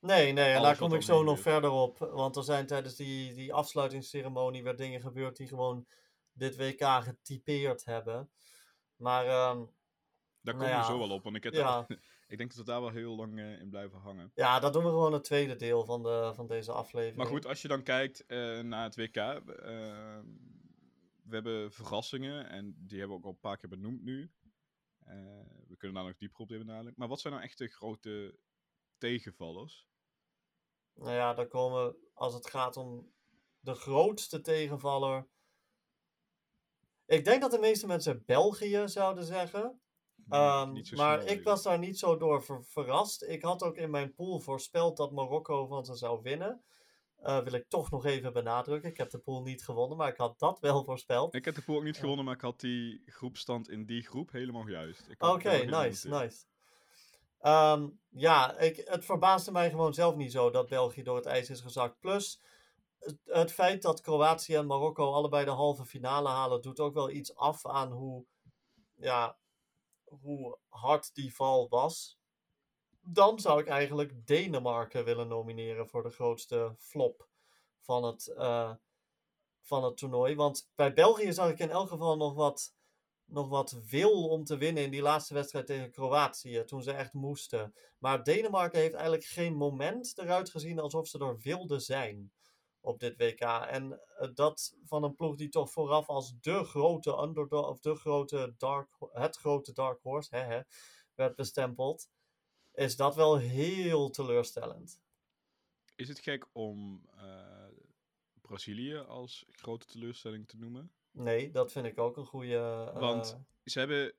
Nee, 0.00 0.32
nee, 0.32 0.52
en 0.52 0.62
daar 0.62 0.76
kom 0.76 0.94
ik 0.94 1.02
zo 1.02 1.22
nog 1.22 1.40
verder 1.40 1.70
op. 1.70 1.98
Want 1.98 2.36
er 2.36 2.42
zijn 2.44 2.66
tijdens 2.66 2.96
die, 2.96 3.34
die 3.34 3.52
afsluitingsceremonie 3.54 4.62
weer 4.62 4.76
dingen 4.76 5.00
gebeurd 5.00 5.36
die 5.36 5.46
gewoon 5.46 5.86
dit 6.32 6.56
WK 6.56 6.82
getypeerd 6.84 7.84
hebben. 7.84 8.30
Maar 8.96 9.26
ehm, 9.26 9.58
Daar 10.40 10.54
Nou 10.54 10.56
kom 10.56 10.66
je 10.66 10.72
ja, 10.72 10.84
zo 10.84 10.98
wel 10.98 11.10
op, 11.10 11.22
want 11.24 11.36
ik, 11.36 11.42
heb 11.44 11.52
ja. 11.52 11.62
daar- 11.86 11.98
ik 12.28 12.38
denk 12.38 12.50
dat 12.50 12.58
we 12.58 12.64
daar 12.72 12.80
wel 12.80 12.90
heel 12.90 13.16
lang 13.16 13.38
eh, 13.38 13.60
in 13.60 13.70
blijven 13.70 13.98
hangen. 13.98 14.30
ja, 14.34 14.58
dat 14.60 14.72
doen 14.72 14.82
we 14.84 14.88
gewoon 14.88 15.12
het 15.12 15.24
tweede 15.24 15.56
deel 15.56 15.84
van, 15.84 16.02
de, 16.02 16.32
van 16.34 16.46
deze 16.46 16.72
aflevering. 16.72 17.16
Maar 17.16 17.26
goed, 17.26 17.46
als 17.46 17.62
je 17.62 17.68
dan 17.68 17.82
kijkt 17.82 18.26
eh, 18.26 18.60
naar 18.60 18.84
het 18.84 18.96
WK. 18.96 19.16
eh, 19.16 20.18
we 21.30 21.34
hebben 21.36 21.72
verrassingen 21.72 22.48
en 22.48 22.74
die 22.78 22.98
hebben 22.98 23.16
we 23.16 23.22
ook 23.22 23.28
al 23.28 23.30
een 23.30 23.38
paar 23.50 23.56
keer 23.56 23.68
benoemd 23.68 24.02
nu. 24.02 24.32
Eh, 24.98 25.14
we 25.68 25.76
kunnen 25.76 25.96
daar 25.96 26.06
nog 26.06 26.16
dieper 26.18 26.40
op 26.40 26.50
in 26.50 26.66
dadelijk. 26.66 26.96
Maar 26.96 27.08
wat 27.08 27.20
zijn 27.20 27.32
nou 27.32 27.44
echt 27.46 27.58
de 27.58 27.68
grote 27.68 28.38
tegenvallers? 28.98 29.88
Nou 30.94 31.12
ja, 31.12 31.34
dan 31.34 31.48
komen, 31.48 31.96
als 32.14 32.34
het 32.34 32.50
gaat 32.50 32.76
om 32.76 33.12
de 33.60 33.74
grootste 33.74 34.40
tegenvaller. 34.40 35.28
Ik 37.06 37.24
denk 37.24 37.40
dat 37.40 37.50
de 37.50 37.58
meeste 37.58 37.86
mensen 37.86 38.22
België 38.26 38.82
zouden 38.88 39.24
zeggen. 39.24 39.80
Ehm, 40.28 40.82
zo 40.82 40.96
maar 40.96 41.24
ik 41.24 41.42
was 41.44 41.62
daar 41.62 41.78
niet 41.78 41.98
zo 41.98 42.16
door 42.16 42.42
ver- 42.42 42.64
verrast. 42.64 43.22
Ik 43.22 43.42
had 43.42 43.62
ook 43.62 43.76
in 43.76 43.90
mijn 43.90 44.14
pool 44.14 44.40
voorspeld 44.40 44.96
dat 44.96 45.12
Marokko 45.12 45.66
van 45.66 45.84
ze 45.84 45.94
zou 45.94 46.22
winnen. 46.22 46.64
Eh, 47.22 47.38
wil 47.38 47.52
ik 47.52 47.68
toch 47.68 47.90
nog 47.90 48.04
even 48.04 48.32
benadrukken. 48.32 48.90
Ik 48.90 48.96
heb 48.96 49.10
de 49.10 49.18
pool 49.18 49.42
niet 49.42 49.64
gewonnen, 49.64 49.96
maar 49.96 50.08
ik 50.08 50.16
had 50.16 50.38
dat 50.38 50.60
wel 50.60 50.84
voorspeld. 50.84 51.34
Ik 51.34 51.44
heb 51.44 51.54
de 51.54 51.62
pool 51.62 51.76
ook 51.76 51.82
niet 51.82 51.98
gewonnen, 51.98 52.24
maar 52.24 52.34
ik 52.34 52.40
had 52.40 52.60
die 52.60 53.02
groepstand 53.06 53.68
in 53.68 53.84
die 53.84 54.02
groep 54.02 54.30
helemaal 54.30 54.68
juist. 54.68 55.06
Oké, 55.18 55.64
nice, 55.64 56.08
nice. 56.08 56.44
Ehm, 57.40 57.88
ja, 58.08 58.58
ik, 58.58 58.76
het 58.84 59.04
verbaasde 59.04 59.52
mij 59.52 59.70
gewoon 59.70 59.94
zelf 59.94 60.16
niet 60.16 60.32
zo 60.32 60.50
dat 60.50 60.68
België 60.68 61.02
door 61.02 61.16
het 61.16 61.26
ijs 61.26 61.50
is 61.50 61.60
gezakt. 61.60 62.00
Plus, 62.00 62.40
het, 62.98 63.18
het 63.24 63.52
feit 63.52 63.82
dat 63.82 64.00
Kroatië 64.00 64.54
en 64.54 64.66
Marokko 64.66 65.12
allebei 65.12 65.44
de 65.44 65.50
halve 65.50 65.84
finale 65.84 66.28
halen, 66.28 66.62
doet 66.62 66.80
ook 66.80 66.94
wel 66.94 67.10
iets 67.10 67.34
af 67.34 67.66
aan 67.66 67.92
hoe, 67.92 68.24
ja, 68.94 69.38
hoe 70.04 70.58
hard 70.68 71.14
die 71.14 71.34
val 71.34 71.68
was. 71.68 72.19
Dan 73.12 73.40
zou 73.40 73.60
ik 73.60 73.66
eigenlijk 73.66 74.26
Denemarken 74.26 75.04
willen 75.04 75.28
nomineren 75.28 75.88
voor 75.88 76.02
de 76.02 76.10
grootste 76.10 76.74
flop 76.78 77.28
van 77.80 78.04
het, 78.04 78.26
eh, 78.26 78.74
van 79.60 79.84
het 79.84 79.96
toernooi. 79.96 80.34
Want 80.34 80.70
bij 80.74 80.92
België 80.92 81.32
zag 81.32 81.50
ik 81.50 81.58
in 81.58 81.70
elk 81.70 81.88
geval 81.88 82.16
nog 82.16 82.34
wat, 82.34 82.74
nog 83.24 83.48
wat 83.48 83.80
wil 83.88 84.28
om 84.28 84.44
te 84.44 84.56
winnen 84.56 84.82
in 84.82 84.90
die 84.90 85.02
laatste 85.02 85.34
wedstrijd 85.34 85.66
tegen 85.66 85.90
Kroatië. 85.90 86.64
Toen 86.64 86.82
ze 86.82 86.92
echt 86.92 87.12
moesten. 87.12 87.74
Maar 87.98 88.22
Denemarken 88.22 88.80
heeft 88.80 88.94
eigenlijk 88.94 89.24
geen 89.24 89.54
moment 89.54 90.18
eruit 90.18 90.50
gezien 90.50 90.78
alsof 90.78 91.06
ze 91.06 91.18
er 91.18 91.38
wilden 91.38 91.80
zijn 91.80 92.32
op 92.80 93.00
dit 93.00 93.16
WK. 93.16 93.40
En 93.40 94.00
eh, 94.18 94.28
dat 94.34 94.76
van 94.84 95.02
een 95.02 95.14
ploeg 95.14 95.36
die 95.36 95.48
toch 95.48 95.70
vooraf 95.70 96.08
als 96.08 96.34
de 96.40 96.64
grote 96.64 97.18
underdog, 97.22 97.68
of 97.68 97.80
de 97.80 97.94
grote 97.94 98.54
dark, 98.58 98.88
het 99.12 99.36
grote 99.36 99.72
dark 99.72 100.00
horse, 100.02 100.36
hè, 100.36 100.42
hè, 100.42 100.60
werd 101.14 101.36
bestempeld. 101.36 102.08
Is 102.80 102.96
dat 102.96 103.14
wel 103.14 103.36
heel 103.38 104.10
teleurstellend. 104.10 105.00
Is 105.96 106.08
het 106.08 106.18
gek 106.18 106.46
om 106.52 107.06
eh, 107.10 107.66
Brazilië 108.40 108.96
als 108.96 109.44
grote 109.50 109.86
teleurstelling 109.86 110.48
te 110.48 110.56
noemen? 110.58 110.92
Nee, 111.10 111.50
dat 111.50 111.72
vind 111.72 111.86
ik 111.86 111.98
ook 111.98 112.16
een 112.16 112.26
goede. 112.26 112.54
eh, 112.94 113.00
Want 113.00 113.38
ze 113.64 113.78
hebben 113.78 114.12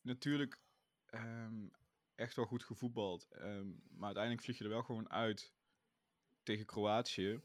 natuurlijk 0.00 0.60
ehm, 1.06 1.68
echt 2.14 2.34
wel 2.36 2.44
goed 2.44 2.64
gevoetbald. 2.64 3.26
ehm, 3.30 3.68
maar 3.88 4.04
uiteindelijk 4.06 4.44
vlieg 4.44 4.58
je 4.58 4.64
er 4.64 4.70
wel 4.70 4.82
gewoon 4.82 5.10
uit 5.10 5.52
tegen 6.42 6.66
Kroatië. 6.66 7.40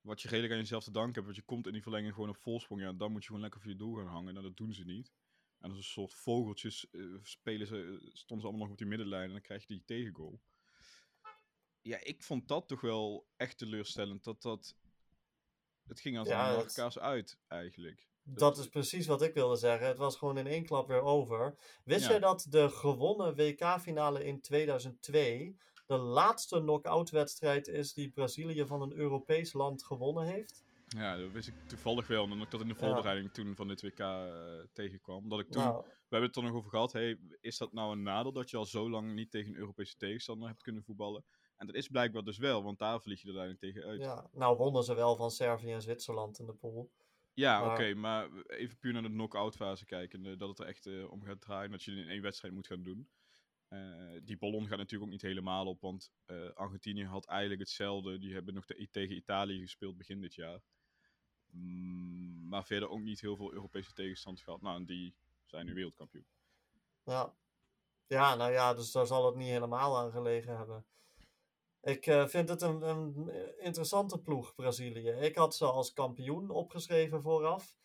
Wat 0.00 0.22
je 0.22 0.28
redelijk 0.28 0.52
aan 0.52 0.58
jezelf 0.60 0.84
te 0.84 0.90
danken 0.90 1.14
hebt. 1.14 1.24
Want 1.24 1.36
je 1.36 1.42
komt 1.42 1.66
in 1.66 1.72
die 1.72 1.82
verlenging 1.82 2.14
gewoon 2.14 2.28
op 2.28 2.36
volsprong. 2.36 2.80
Ja, 2.80 2.92
dan 2.92 3.10
moet 3.12 3.20
je 3.20 3.26
gewoon 3.26 3.42
lekker 3.42 3.60
voor 3.60 3.70
je 3.70 3.76
doel 3.76 3.94
gaan 3.94 4.06
hangen. 4.06 4.32
Nou, 4.34 4.46
dat 4.46 4.56
doen 4.56 4.72
ze 4.74 4.84
niet. 4.84 5.12
En 5.60 5.68
als 5.68 5.78
een 5.78 5.84
soort 5.84 6.14
vogeltjes 6.14 6.90
eh, 6.90 7.02
spelen 7.22 7.66
ze, 7.66 7.98
stonden 8.12 8.40
ze 8.40 8.46
allemaal 8.46 8.58
nog 8.58 8.70
op 8.70 8.78
die 8.78 8.86
middenlijn. 8.86 9.26
En 9.26 9.32
dan 9.32 9.40
krijg 9.40 9.60
je 9.66 9.74
die 9.74 9.84
tegengoal. 9.84 10.40
Ja, 11.82 11.98
ik 12.04 12.22
vond 12.22 12.48
dat 12.48 12.68
toch 12.68 12.80
wel 12.80 13.26
echt 13.36 13.58
teleurstellend. 13.58 14.24
Dat 14.24 14.42
dat... 14.42 14.76
Het 15.86 16.00
ging 16.00 16.18
als 16.18 16.28
Ja, 16.28 16.52
een 16.58 16.68
dat- 16.74 16.98
uit, 16.98 17.38
eigenlijk. 17.48 18.08
Dat 18.22 18.58
is 18.58 18.68
precies 18.68 19.06
wat 19.06 19.22
ik 19.22 19.34
wilde 19.34 19.56
zeggen. 19.56 19.86
Het 19.86 19.98
was 19.98 20.16
gewoon 20.16 20.38
in 20.38 20.46
één 20.46 20.64
klap 20.64 20.88
weer 20.88 21.02
over. 21.02 21.56
Wist 21.84 22.04
Ja. 22.04 22.10
jij 22.10 22.18
dat 22.18 22.46
de 22.48 22.68
gewonnen 22.70 23.34
WK-finale 23.36 24.24
in 24.24 24.40
2002 24.40 25.56
de 25.86 25.96
laatste 25.96 26.58
knock-out 26.60 27.10
wedstrijd 27.10 27.66
is 27.68 27.92
die 27.92 28.10
Brazilië 28.10 28.66
van 28.66 28.82
een 28.82 28.92
Europees 28.92 29.52
land 29.52 29.84
gewonnen 29.84 30.24
heeft? 30.26 30.64
Ja, 30.96 31.16
dat 31.16 31.30
wist 31.30 31.48
ik 31.48 31.54
toevallig 31.68 32.06
wel, 32.06 32.22
omdat 32.22 32.38
ik 32.42 32.50
dat 32.50 32.60
in 32.60 32.68
de 32.68 32.74
Ja. 32.74 32.80
voorbereiding 32.80 33.32
toen 33.32 33.56
van 33.56 33.68
dit 33.68 33.82
WK 33.82 33.98
eh, 33.98 34.58
tegenkwam. 34.72 35.28
Dat 35.28 35.40
ik 35.40 35.50
toen, 35.50 35.62
Nou, 35.62 35.82
we 35.84 35.92
hebben 36.08 36.28
het 36.28 36.36
er 36.36 36.42
nog 36.42 36.52
over 36.52 36.70
gehad, 36.70 36.92
hey, 36.92 37.18
is 37.40 37.58
dat 37.58 37.72
nou 37.72 37.92
een 37.92 38.02
nadeel 38.02 38.32
dat 38.32 38.50
je 38.50 38.56
al 38.56 38.64
zo 38.66 38.90
lang 38.90 39.14
niet 39.14 39.30
tegen 39.30 39.50
een 39.50 39.56
Europese 39.58 39.96
tegenstander 39.96 40.48
hebt 40.48 40.62
kunnen 40.62 40.82
voetballen? 40.82 41.24
En 41.56 41.66
dat 41.66 41.74
is 41.76 41.88
blijkbaar 41.88 42.22
dus 42.24 42.38
wel, 42.38 42.62
want 42.62 42.78
daar 42.78 43.00
vlieg 43.00 43.22
je 43.22 43.28
er 43.28 43.38
uiteindelijk 43.38 43.74
tegen 43.76 43.90
uit. 43.90 44.00
Ja, 44.00 44.06
ja, 44.32 44.38
nou 44.38 44.56
wonnen 44.56 44.82
ze 44.82 44.94
wel 44.94 45.16
van 45.16 45.30
Servië 45.30 45.72
en 45.72 45.82
Zwitserland 45.82 46.38
in 46.38 46.46
de 46.46 46.54
pool. 46.54 46.90
oké, 47.34 47.94
Maar- 47.94 47.96
maar 47.96 48.42
even 48.46 48.78
puur 48.78 48.92
naar 48.92 49.02
de 49.02 49.08
knock-out 49.08 49.56
fase 49.56 49.84
kijken, 49.84 50.38
dat 50.38 50.48
het 50.48 50.58
er 50.58 50.66
echt 50.66 50.86
eh, 50.86 51.10
om 51.10 51.22
gaat 51.22 51.40
draaien, 51.40 51.70
dat 51.70 51.82
je 51.82 51.90
het 51.90 52.00
in 52.00 52.08
één 52.08 52.22
wedstrijd 52.22 52.54
moet 52.54 52.66
gaan 52.66 52.82
doen. 52.82 53.08
Eh, 53.68 54.12
die 54.24 54.38
ballon 54.38 54.66
gaat 54.66 54.78
natuurlijk 54.78 55.02
ook 55.04 55.10
niet 55.10 55.22
helemaal 55.22 55.66
op, 55.66 55.80
want 55.80 56.12
Argentinië 56.54 57.04
had 57.04 57.26
eigenlijk 57.26 57.60
hetzelfde. 57.60 58.18
Die 58.18 58.32
hebben 58.32 58.54
nog 58.54 58.66
de, 58.66 58.88
tegen 58.90 59.16
Italië 59.16 59.60
gespeeld 59.60 59.96
begin 59.96 60.20
dit 60.20 60.34
jaar. 60.34 60.60
Mm, 61.50 62.48
maar 62.48 62.64
verder 62.64 62.88
ook 62.88 63.00
niet 63.00 63.20
heel 63.20 63.36
veel 63.36 63.52
Europese 63.52 63.92
tegenstand 63.92 64.40
gehad. 64.40 64.62
Nou, 64.62 64.76
en 64.76 64.84
die 64.84 65.14
zijn 65.46 65.66
nu 65.66 65.74
wereldkampioen. 65.74 66.26
Ja. 67.04 67.34
ja, 68.06 68.34
nou 68.34 68.52
ja, 68.52 68.74
dus 68.74 68.92
daar 68.92 69.06
zal 69.06 69.26
het 69.26 69.34
niet 69.34 69.48
helemaal 69.48 69.98
aan 69.98 70.10
gelegen 70.10 70.56
hebben. 70.56 70.84
Ik 71.82 72.06
eh, 72.06 72.26
vind 72.26 72.48
het 72.48 72.62
een, 72.62 72.82
een 72.82 73.30
interessante 73.58 74.18
ploeg, 74.18 74.54
Brazilië. 74.54 75.08
Ik 75.08 75.36
had 75.36 75.54
ze 75.54 75.64
als 75.64 75.92
kampioen 75.92 76.50
opgeschreven 76.50 77.22
vooraf. 77.22 77.76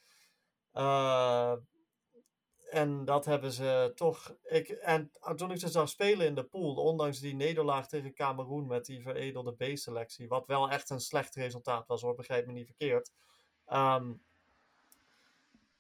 Eh, 0.72 1.54
en 2.70 3.06
dat 3.06 3.26
hebben 3.26 3.52
ze 3.52 3.92
toch. 3.96 4.36
Ik, 4.44 4.70
en 4.70 5.12
toen 5.36 5.52
ik 5.52 5.60
ze 5.60 5.68
zag 5.68 5.90
spelen 5.90 6.28
in 6.28 6.36
de 6.36 6.44
pool, 6.44 6.76
ondanks 6.76 7.20
die 7.20 7.36
nederlaag 7.36 7.88
tegen 7.88 8.14
Cameroen 8.14 8.68
met 8.68 8.86
die 8.86 9.02
veredelde 9.02 9.52
B-selectie, 9.52 10.28
wat 10.28 10.48
wel 10.48 10.70
echt 10.70 10.90
een 10.90 11.00
slecht 11.00 11.36
resultaat 11.36 11.88
was 11.88 12.02
hoor, 12.02 12.16
begrijp 12.16 12.46
me 12.46 12.52
niet 12.52 12.66
verkeerd. 12.66 13.12
Ehm, 13.66 14.14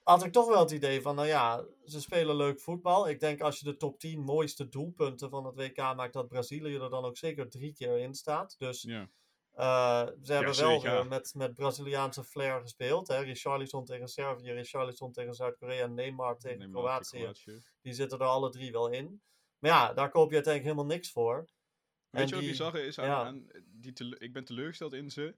had 0.03 0.23
ik 0.23 0.31
toch 0.31 0.47
wel 0.47 0.59
het 0.59 0.71
idee 0.71 1.01
van, 1.01 1.15
nou 1.15 1.27
ja, 1.27 1.65
ze 1.85 2.01
spelen 2.01 2.35
leuk 2.35 2.59
voetbal. 2.59 3.09
Ik 3.09 3.19
denk 3.19 3.41
als 3.41 3.59
je 3.59 3.65
de 3.65 3.77
top 3.77 3.99
10 3.99 4.19
mooiste 4.19 4.69
doelpunten 4.69 5.29
van 5.29 5.45
het 5.45 5.55
WK 5.55 5.77
maakt, 5.77 6.13
dat 6.13 6.27
Brazilië 6.27 6.75
er 6.75 6.89
dan 6.89 7.05
ook 7.05 7.17
zeker 7.17 7.49
drie 7.49 7.73
keer 7.73 7.97
in 7.97 8.13
staat. 8.13 8.55
Dus 8.57 8.81
Ja, 8.81 9.09
eh, 9.53 10.07
ze 10.23 10.33
hebben 10.33 10.55
wel 10.83 11.03
met, 11.03 11.33
met 11.35 11.53
Braziliaanse 11.53 12.23
flair 12.23 12.61
gespeeld. 12.61 13.07
Hè? 13.07 13.19
Richarlison 13.19 13.85
tegen 13.85 14.07
Servië, 14.07 14.51
Richarlison 14.51 15.11
tegen 15.11 15.33
Zuid-Korea, 15.33 15.87
Neymar 15.87 16.37
tegen 16.37 16.71
Kroatië. 16.71 17.17
Kroatië. 17.19 17.61
Die 17.81 17.93
zitten 17.93 18.19
er 18.19 18.25
alle 18.25 18.49
drie 18.49 18.71
wel 18.71 18.87
in. 18.89 19.21
Maar 19.59 19.71
ja, 19.71 19.93
daar 19.93 20.09
koop 20.09 20.29
je 20.29 20.35
uiteindelijk 20.35 20.73
helemaal 20.75 20.95
niks 20.97 21.11
voor. 21.11 21.35
Weet 22.09 22.21
En 22.21 22.27
je 22.27 22.33
wat 22.33 22.39
die- 22.43 22.49
bizarre 22.49 22.81
is? 22.85 22.99
Aan, 22.99 23.05
ja. 23.05 23.23
aan 23.23 23.47
die 23.65 24.15
ik 24.17 24.33
ben 24.33 24.45
teleurgesteld 24.45 24.93
in 24.93 25.09
ze, 25.09 25.35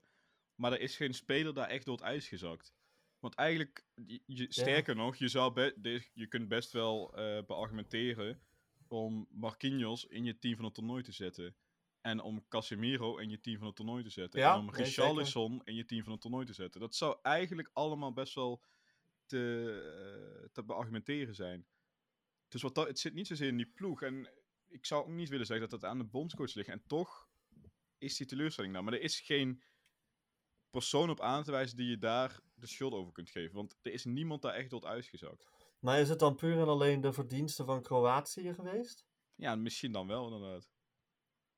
maar 0.57 0.71
er 0.71 0.81
is 0.81 0.95
geen 0.95 1.13
speler 1.13 1.53
daar 1.53 1.69
echt 1.69 1.85
door 1.85 1.95
het 1.95 2.05
ijs 2.05 2.27
gezakt. 2.27 2.73
Want 3.19 3.35
eigenlijk, 3.35 3.85
je, 4.25 4.45
sterker 4.49 4.95
nog, 4.95 5.15
je, 5.15 5.27
zou 5.27 5.53
be- 5.53 6.09
je 6.13 6.27
kunt 6.27 6.47
best 6.47 6.71
wel 6.71 7.17
eh 7.17 7.45
beargumenteren 7.45 8.41
om 8.87 9.27
Marquinhos 9.29 10.05
in 10.05 10.23
je 10.23 10.39
team 10.39 10.55
van 10.55 10.65
het 10.65 10.73
toernooi 10.73 11.03
te 11.03 11.11
zetten. 11.11 11.55
En 12.01 12.21
om 12.21 12.47
Casemiro 12.47 13.17
in 13.17 13.29
je 13.29 13.41
team 13.41 13.57
van 13.57 13.67
het 13.67 13.75
toernooi 13.75 14.03
te 14.03 14.09
zetten. 14.09 14.39
Ja, 14.39 14.53
en 14.53 14.59
om 14.59 14.65
nee. 14.65 14.75
Richarlison 14.75 15.61
in 15.63 15.75
je 15.75 15.85
team 15.85 16.03
van 16.03 16.11
het 16.11 16.21
toernooi 16.21 16.45
te 16.45 16.53
zetten. 16.53 16.81
Dat 16.81 16.95
zou 16.95 17.17
eigenlijk 17.21 17.69
allemaal 17.73 18.13
best 18.13 18.33
wel 18.33 18.63
te, 19.25 20.41
eh, 20.43 20.49
te 20.51 20.63
beargumenteren 20.63 21.35
zijn. 21.35 21.65
Dus 22.47 22.61
wat 22.61 22.75
dat, 22.75 22.87
het 22.87 22.99
zit 22.99 23.13
niet 23.13 23.27
zozeer 23.27 23.47
in 23.47 23.57
die 23.57 23.71
ploeg. 23.75 24.01
En 24.01 24.29
ik 24.67 24.85
zou 24.85 25.03
ook 25.03 25.09
niet 25.09 25.29
willen 25.29 25.45
zeggen 25.45 25.69
dat 25.69 25.81
het 25.81 25.89
aan 25.89 25.97
de 25.97 26.03
bondscoach 26.03 26.53
ligt. 26.53 26.69
En 26.69 26.83
toch 26.87 27.29
is 27.97 28.17
die 28.17 28.27
teleurstelling 28.27 28.73
daar. 28.73 28.83
Maar 28.83 28.93
er 28.93 29.01
is 29.01 29.19
geen 29.19 29.61
persoon 30.69 31.09
op 31.09 31.21
aan 31.21 31.43
te 31.43 31.51
wijzen 31.51 31.77
die 31.77 31.89
je 31.89 31.97
daar 31.97 32.39
de 32.55 32.67
schuld 32.67 32.93
over 32.93 33.11
kunt 33.11 33.29
geven. 33.29 33.55
Want 33.55 33.75
er 33.81 33.91
is 33.91 34.05
niemand 34.05 34.41
daar 34.41 34.53
echt 34.53 34.69
door 34.69 34.81
het 34.81 34.89
ijs 34.89 35.09
gezakt. 35.09 35.47
Maar 35.79 35.99
is 35.99 36.09
het 36.09 36.19
dan 36.19 36.35
puur 36.35 36.59
en 36.59 36.67
alleen 36.67 37.01
de 37.01 37.13
verdiensten 37.13 37.65
van 37.65 37.81
Kroatië 37.81 38.53
geweest? 38.53 39.05
Ja, 39.35 39.55
misschien 39.55 39.91
dan 39.91 40.07
wel, 40.07 40.33
inderdaad. 40.33 40.69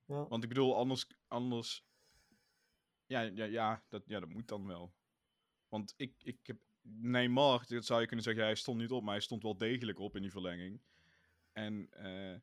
Ja. 0.04 0.28
Want 0.28 0.42
ik 0.42 0.48
bedoel, 0.48 0.76
anders... 0.76 1.06
anders 1.28 1.84
ja, 3.06 3.20
ja, 3.20 3.44
ja, 3.44 3.84
dat, 3.88 4.02
ja, 4.06 4.20
dat 4.20 4.28
moet 4.28 4.48
dan 4.48 4.66
wel. 4.66 4.94
Want 5.68 5.94
ik, 5.96 6.14
ik 6.22 6.38
heb... 6.42 6.58
Neymar, 6.82 7.66
dat 7.66 7.84
zou 7.84 8.00
je 8.00 8.06
kunnen 8.06 8.24
zeggen, 8.24 8.44
hij 8.44 8.54
stond 8.54 8.78
niet 8.78 8.90
op, 8.90 9.02
maar 9.02 9.12
hij 9.12 9.22
stond 9.22 9.42
wel 9.42 9.56
degelijk 9.56 9.98
op 9.98 10.16
in 10.16 10.22
die 10.22 10.30
verlenging. 10.30 10.82
En 11.52 11.88
eh 11.90 12.36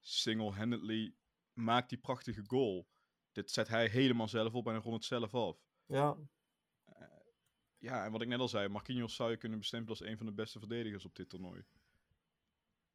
single-handedly 0.00 1.14
maakt 1.52 1.88
die 1.88 1.98
prachtige 1.98 2.42
goal. 2.46 2.88
Dit 3.32 3.50
zet 3.50 3.68
hij 3.68 3.86
helemaal 3.86 4.28
zelf 4.28 4.54
op 4.54 4.66
en 4.66 4.72
hij 4.72 4.82
rond 4.82 4.94
het 4.94 5.04
zelf 5.04 5.34
af. 5.34 5.69
Ja, 5.90 6.16
Ja, 7.78 8.04
en 8.04 8.12
wat 8.12 8.22
ik 8.22 8.28
net 8.28 8.38
al 8.40 8.48
zei, 8.48 8.68
Marquinhos 8.68 9.14
zou 9.14 9.30
je 9.30 9.36
kunnen 9.36 9.58
bestempelen 9.58 9.98
als 9.98 10.08
een 10.08 10.16
van 10.16 10.26
de 10.26 10.32
beste 10.32 10.58
verdedigers 10.58 11.04
op 11.04 11.14
dit 11.16 11.28
toernooi. 11.28 11.64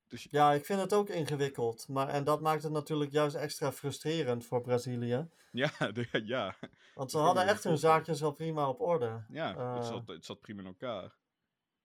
Dus 0.07 0.27
ja, 0.31 0.53
ik 0.53 0.65
vind 0.65 0.79
het 0.81 0.93
ook 0.93 1.09
ingewikkeld. 1.09 1.87
Maar, 1.87 2.07
en 2.09 2.23
dat 2.23 2.41
maakt 2.41 2.63
het 2.63 2.71
natuurlijk 2.71 3.11
juist 3.11 3.35
extra 3.35 3.71
frustrerend 3.71 4.45
voor 4.45 4.61
Brazilië. 4.61 5.29
ja, 5.51 5.91
de- 5.91 6.21
ja, 6.25 6.55
Want 6.93 7.11
ze 7.11 7.17
hadden 7.17 7.47
echt 7.47 7.63
hun 7.63 7.77
zaakjes 7.77 8.19
wel 8.19 8.31
prima 8.33 8.69
op 8.69 8.79
orde. 8.81 9.25
ja 9.29 9.47
het, 9.47 9.83
Eh. 9.83 9.89
zat, 9.91 10.07
het 10.07 10.25
zat 10.25 10.39
prima 10.41 10.61
in 10.61 10.67
elkaar. 10.67 11.15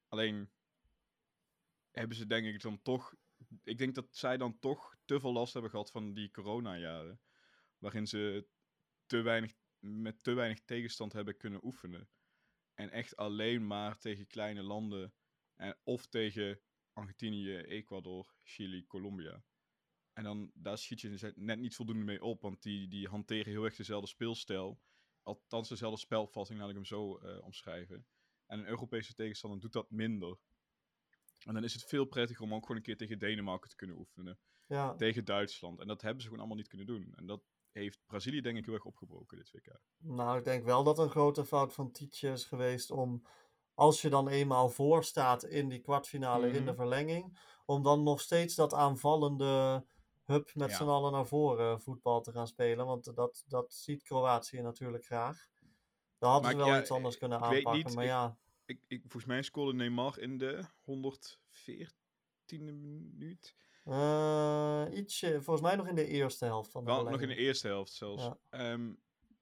Alleen 0.08 0.50
hebben 1.90 2.16
ze 2.16 2.26
denk 2.26 2.46
ik 2.46 2.62
dan 2.62 2.82
toch... 2.82 3.14
Ik 3.64 3.78
denk 3.78 3.94
dat 3.94 4.06
zij 4.10 4.36
dan 4.36 4.58
toch 4.58 4.96
te 5.04 5.20
veel 5.20 5.32
last 5.32 5.52
hebben 5.52 5.70
gehad 5.70 5.90
van 5.90 6.12
die 6.12 6.30
coronajaren. 6.30 7.20
Waarin 7.78 8.06
ze 8.06 8.46
te 9.06 9.20
weinig, 9.20 9.54
met 9.80 10.22
te 10.22 10.32
weinig 10.32 10.60
tegenstand 10.64 11.12
hebben 11.12 11.36
kunnen 11.36 11.64
oefenen. 11.64 12.08
En 12.74 12.90
echt 12.90 13.16
alleen 13.16 13.66
maar 13.66 13.98
tegen 13.98 14.26
kleine 14.26 14.62
landen. 14.62 15.14
En, 15.56 15.78
of 15.82 16.06
tegen 16.06 16.60
Argentinië, 16.92 17.56
Ecuador, 17.56 18.34
Chili, 18.42 18.86
Colombia. 18.86 19.44
En 20.12 20.24
dan, 20.24 20.50
daar 20.54 20.78
schiet 20.78 21.00
je 21.00 21.18
ze 21.18 21.32
net 21.36 21.58
niet 21.58 21.74
voldoende 21.74 22.04
mee 22.04 22.22
op. 22.22 22.42
Want 22.42 22.62
die, 22.62 22.88
die 22.88 23.08
hanteren 23.08 23.52
heel 23.52 23.64
erg 23.64 23.76
dezelfde 23.76 24.08
speelstijl. 24.08 24.80
Althans 25.22 25.68
dezelfde 25.68 26.00
spelvatting, 26.00 26.58
laat 26.58 26.68
ik 26.68 26.74
hem 26.74 26.84
zo 26.84 27.16
eh, 27.16 27.42
omschrijven. 27.42 28.06
En 28.46 28.58
een 28.58 28.66
Europese 28.66 29.14
tegenstander 29.14 29.60
doet 29.60 29.72
dat 29.72 29.90
minder. 29.90 30.38
En 31.44 31.54
dan 31.54 31.64
is 31.64 31.72
het 31.72 31.84
veel 31.84 32.04
prettiger 32.04 32.44
om 32.44 32.54
ook 32.54 32.62
gewoon 32.62 32.76
een 32.76 32.82
keer 32.82 32.96
tegen 32.96 33.18
Denemarken 33.18 33.70
te 33.70 33.76
kunnen 33.76 33.98
oefenen. 33.98 34.38
Ja, 34.66 34.94
Tegen 34.94 35.24
Duitsland. 35.24 35.80
En 35.80 35.86
dat 35.86 36.02
hebben 36.02 36.20
ze 36.20 36.24
gewoon 36.24 36.40
allemaal 36.40 36.58
niet 36.58 36.68
kunnen 36.68 36.86
doen. 36.86 37.14
En 37.14 37.26
dat 37.26 37.42
heeft 37.72 37.98
Brazilië 38.06 38.40
denk 38.40 38.56
ik 38.58 38.64
heel 38.64 38.74
erg 38.74 38.84
opgebroken 38.84 39.36
dit 39.36 39.50
WK. 39.52 39.80
nou, 39.96 40.38
ik 40.38 40.44
denk 40.44 40.64
wel 40.64 40.84
dat 40.84 40.98
een 40.98 41.10
grote 41.10 41.44
fout 41.44 41.72
van 41.72 41.90
Tietje 41.90 42.30
is 42.30 42.44
geweest 42.44 42.90
om, 42.90 43.22
als 43.74 44.02
je 44.02 44.08
dan 44.08 44.28
eenmaal 44.28 44.68
voor 44.68 45.04
staat 45.04 45.44
in 45.44 45.68
die 45.68 45.80
kwartfinale 45.80 46.46
in 46.46 46.52
de 46.52 46.60
Mhm. 46.60 46.74
verlenging, 46.74 47.38
om 47.66 47.82
dan 47.82 48.02
nog 48.02 48.20
steeds 48.20 48.54
dat 48.54 48.74
aanvallende 48.74 49.84
hub 50.24 50.50
met 50.54 50.70
Ja. 50.70 50.76
z'n 50.76 50.82
allen 50.84 51.12
naar 51.12 51.26
voren 51.26 51.80
voetbal 51.80 52.20
te 52.20 52.32
gaan 52.32 52.46
spelen. 52.46 52.86
Want 52.86 53.14
dat, 53.14 53.44
dat 53.46 53.72
ziet 53.72 54.02
Kroatië 54.02 54.60
natuurlijk 54.60 55.04
graag. 55.04 55.48
Daar 56.18 56.30
hadden 56.30 56.50
ze 56.50 56.56
wel 56.56 56.66
ja, 56.66 56.80
iets 56.80 56.90
anders 56.90 57.18
kunnen 57.18 57.38
ik 57.38 57.44
weet 57.44 57.56
aanpakken. 57.56 57.84
niet, 57.86 57.94
maar 57.94 58.04
ik- 58.04 58.10
ja, 58.10 58.38
Ik, 58.64 58.80
ik, 58.86 59.00
volgens 59.00 59.24
mij 59.24 59.42
scoorde 59.42 59.72
Neymar 59.72 60.18
in 60.18 60.38
de 60.38 60.64
114e 60.80 62.62
minuut. 62.62 63.54
Ietsje, 64.92 65.32
volgens 65.42 65.60
mij 65.60 65.76
nog 65.76 65.88
in 65.88 65.94
de 65.94 66.06
eerste 66.06 66.44
helft 66.44 66.70
van 66.70 66.84
de 66.84 66.90
Wel, 66.90 67.04
nog 67.04 67.20
in 67.20 67.28
de 67.28 67.36
eerste 67.36 67.66
helft 67.66 67.92
zelfs. 67.92 68.22
Ja. 68.24 68.38
Ehm, 68.48 68.92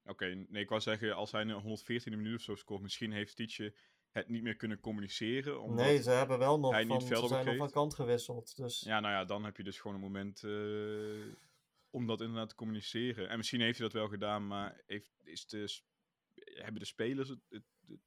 Oké, 0.05 0.27
nee, 0.49 0.63
ik 0.63 0.69
wou 0.69 0.81
zeggen, 0.81 1.15
als 1.15 1.33
hij 1.33 1.41
in 1.41 1.49
de 1.49 1.61
114e 1.61 2.17
minuut 2.17 2.35
of 2.35 2.43
zo 2.43 2.55
scoort, 2.55 2.83
misschien 2.83 3.13
heeft 3.13 3.37
Tietje 3.37 3.75
het 4.11 4.29
niet 4.29 4.43
meer 4.43 4.57
kunnen 4.57 4.81
communiceren. 4.81 5.61
Omdat... 5.63 5.87
Nee, 5.87 6.03
ze 6.03 6.11
hebben 6.11 6.39
wel 6.39 6.59
nog 6.59 6.73
hij 6.73 6.87
van, 6.87 7.01
ze 7.01 7.27
zijn 7.27 7.47
nog 7.47 7.57
van 7.57 7.71
kant 7.71 7.95
gewisseld. 7.95 8.57
Dus 8.57 8.81
Ja, 8.81 9.01
nou 9.01 9.15
ja, 9.15 9.25
dan 9.25 9.45
heb 9.45 9.57
je 9.57 9.63
dus 9.63 9.79
gewoon 9.81 9.97
een 9.97 10.03
moment 10.03 10.45
eh, 10.45 11.35
om 11.91 12.07
dat 12.07 12.21
inderdaad 12.21 12.49
te 12.49 12.55
communiceren. 12.55 13.29
En 13.29 13.37
misschien 13.37 13.61
heeft 13.61 13.79
hij 13.79 13.87
dat 13.89 13.97
wel 13.97 14.09
gedaan, 14.09 14.47
maar 14.47 14.83
heeft, 14.87 15.11
is 15.23 15.47
de, 15.47 15.81
hebben 16.35 16.81
de 16.81 16.87
spelers 16.87 17.29
het, 17.29 17.41
het, 17.49 17.65
het- 17.87 18.01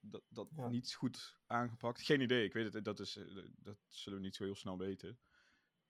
dat, 0.00 0.22
dat 0.28 0.48
Ja. 0.56 0.68
niet 0.68 0.94
goed 0.94 1.38
aangepakt? 1.46 2.02
Geen 2.02 2.20
idee, 2.20 2.44
ik 2.44 2.52
weet 2.52 2.72
het, 2.72 2.84
dat, 2.84 3.00
is, 3.00 3.16
eh, 3.16 3.24
dat 3.56 3.76
zullen 3.88 4.18
we 4.18 4.24
niet 4.24 4.34
zo 4.36 4.44
heel 4.44 4.54
snel 4.54 4.78
weten. 4.78 5.18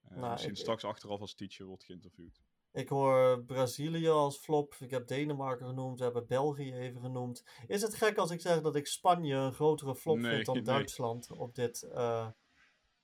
Eh, 0.09 0.17
Nou, 0.17 0.31
misschien 0.31 0.53
ik- 0.53 0.59
straks 0.59 0.85
achteraf 0.85 1.21
als 1.21 1.35
teacher 1.35 1.67
wordt 1.67 1.85
geïnterviewd. 1.85 2.41
Ik 2.73 2.89
hoor 2.89 3.45
Brazilië 3.45 4.09
als 4.09 4.37
flop. 4.39 4.75
Ik 4.81 4.91
heb 4.91 5.07
Denemarken 5.07 5.67
genoemd. 5.67 5.99
We 5.99 6.05
hebben 6.05 6.27
België 6.27 6.73
even 6.73 7.01
genoemd. 7.01 7.45
Is 7.67 7.83
het 7.83 7.95
gek 7.95 8.17
als 8.17 8.31
ik 8.31 8.41
zeg 8.41 8.61
dat 8.61 8.77
ik 8.77 8.87
Spanje 8.87 9.35
een 9.35 9.53
grotere 9.53 9.95
flop 9.97 10.17
Nee, 10.19 10.33
vind 10.35 10.47
dan 10.47 10.55
nee. 10.65 10.65
Duitsland 10.65 11.31
op 11.31 11.55
dit, 11.55 11.83
eh, 11.83 12.29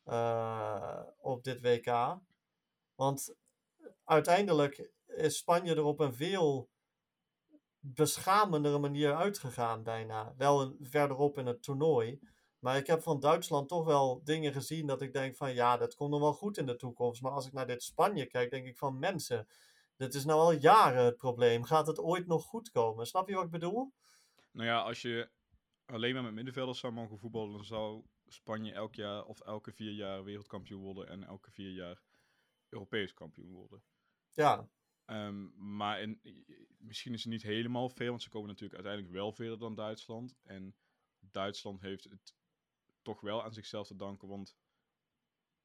eh, 0.04 1.02
op 1.20 1.44
dit 1.44 1.60
WK? 1.60 2.18
Want 2.94 3.34
uiteindelijk 4.04 4.90
is 5.06 5.36
Spanje 5.36 5.74
er 5.74 5.84
op 5.84 6.00
een 6.00 6.14
veel 6.14 6.68
beschamendere 7.80 8.78
manier 8.78 9.14
uitgegaan, 9.14 9.82
bijna. 9.82 10.34
Wel 10.36 10.60
een, 10.60 10.76
verderop 10.80 11.38
in 11.38 11.46
het 11.46 11.62
toernooi. 11.62 12.20
Maar 12.58 12.76
ik 12.76 12.86
heb 12.86 13.02
van 13.02 13.20
Duitsland 13.20 13.68
toch 13.68 13.84
wel 13.84 14.20
dingen 14.24 14.52
gezien 14.52 14.86
dat 14.86 15.02
ik 15.02 15.12
denk 15.12 15.36
van 15.36 15.54
ja, 15.54 15.76
dat 15.76 15.94
komt 15.94 16.10
nog 16.10 16.20
wel 16.20 16.32
goed 16.32 16.58
in 16.58 16.66
de 16.66 16.76
toekomst. 16.76 17.22
Maar 17.22 17.32
als 17.32 17.46
ik 17.46 17.52
naar 17.52 17.66
dit 17.66 17.82
Spanje 17.82 18.26
kijk, 18.26 18.50
denk 18.50 18.66
ik 18.66 18.76
van 18.76 18.98
mensen, 18.98 19.48
dit 19.96 20.14
is 20.14 20.24
nou 20.24 20.40
al 20.40 20.52
jaren 20.52 21.04
het 21.04 21.16
probleem. 21.16 21.64
Gaat 21.64 21.86
het 21.86 21.98
ooit 21.98 22.26
nog 22.26 22.44
goed 22.44 22.70
komen? 22.70 23.06
Snap 23.06 23.28
je 23.28 23.34
wat 23.34 23.44
ik 23.44 23.50
bedoel? 23.50 23.92
Nou 24.50 24.68
ja, 24.68 24.80
als 24.80 25.02
je 25.02 25.30
alleen 25.86 26.14
maar 26.14 26.22
met 26.22 26.34
middenvelders 26.34 26.78
zou 26.78 26.92
mogen 26.92 27.18
voetballen, 27.18 27.52
dan 27.52 27.64
zou 27.64 28.04
Spanje 28.26 28.72
elk 28.72 28.94
jaar 28.94 29.24
of 29.24 29.40
elke 29.40 29.72
vier 29.72 29.92
jaar 29.92 30.24
wereldkampioen 30.24 30.82
worden 30.82 31.08
en 31.08 31.24
elke 31.24 31.50
vier 31.50 31.70
jaar 31.70 32.02
Europees 32.68 33.14
kampioen 33.14 33.52
worden. 33.52 33.82
Ja, 34.30 34.68
Ehm, 35.08 35.74
maar 35.76 36.00
in, 36.00 36.20
misschien 36.78 37.12
is 37.12 37.22
het 37.22 37.32
niet 37.32 37.42
helemaal 37.42 37.88
veel, 37.88 38.08
want 38.08 38.22
ze 38.22 38.28
komen 38.28 38.48
natuurlijk 38.48 38.74
uiteindelijk 38.74 39.14
wel 39.14 39.32
verder 39.32 39.58
dan 39.58 39.74
Duitsland. 39.74 40.34
En 40.42 40.76
Duitsland 41.20 41.80
heeft 41.80 42.04
het 42.04 42.34
toch 43.08 43.20
wel 43.20 43.44
aan 43.44 43.52
zichzelf 43.52 43.86
te 43.86 43.96
danken, 43.96 44.28
want 44.28 44.56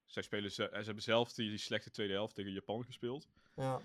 zij 0.05 0.23
spelen 0.23 0.51
ze, 0.51 0.69
ze 0.71 0.83
hebben 0.83 1.03
zelf 1.03 1.33
die, 1.33 1.49
die 1.49 1.57
slechte 1.57 1.91
tweede 1.91 2.13
helft 2.13 2.35
tegen 2.35 2.51
Japan 2.51 2.85
gespeeld. 2.85 3.27
ja. 3.55 3.81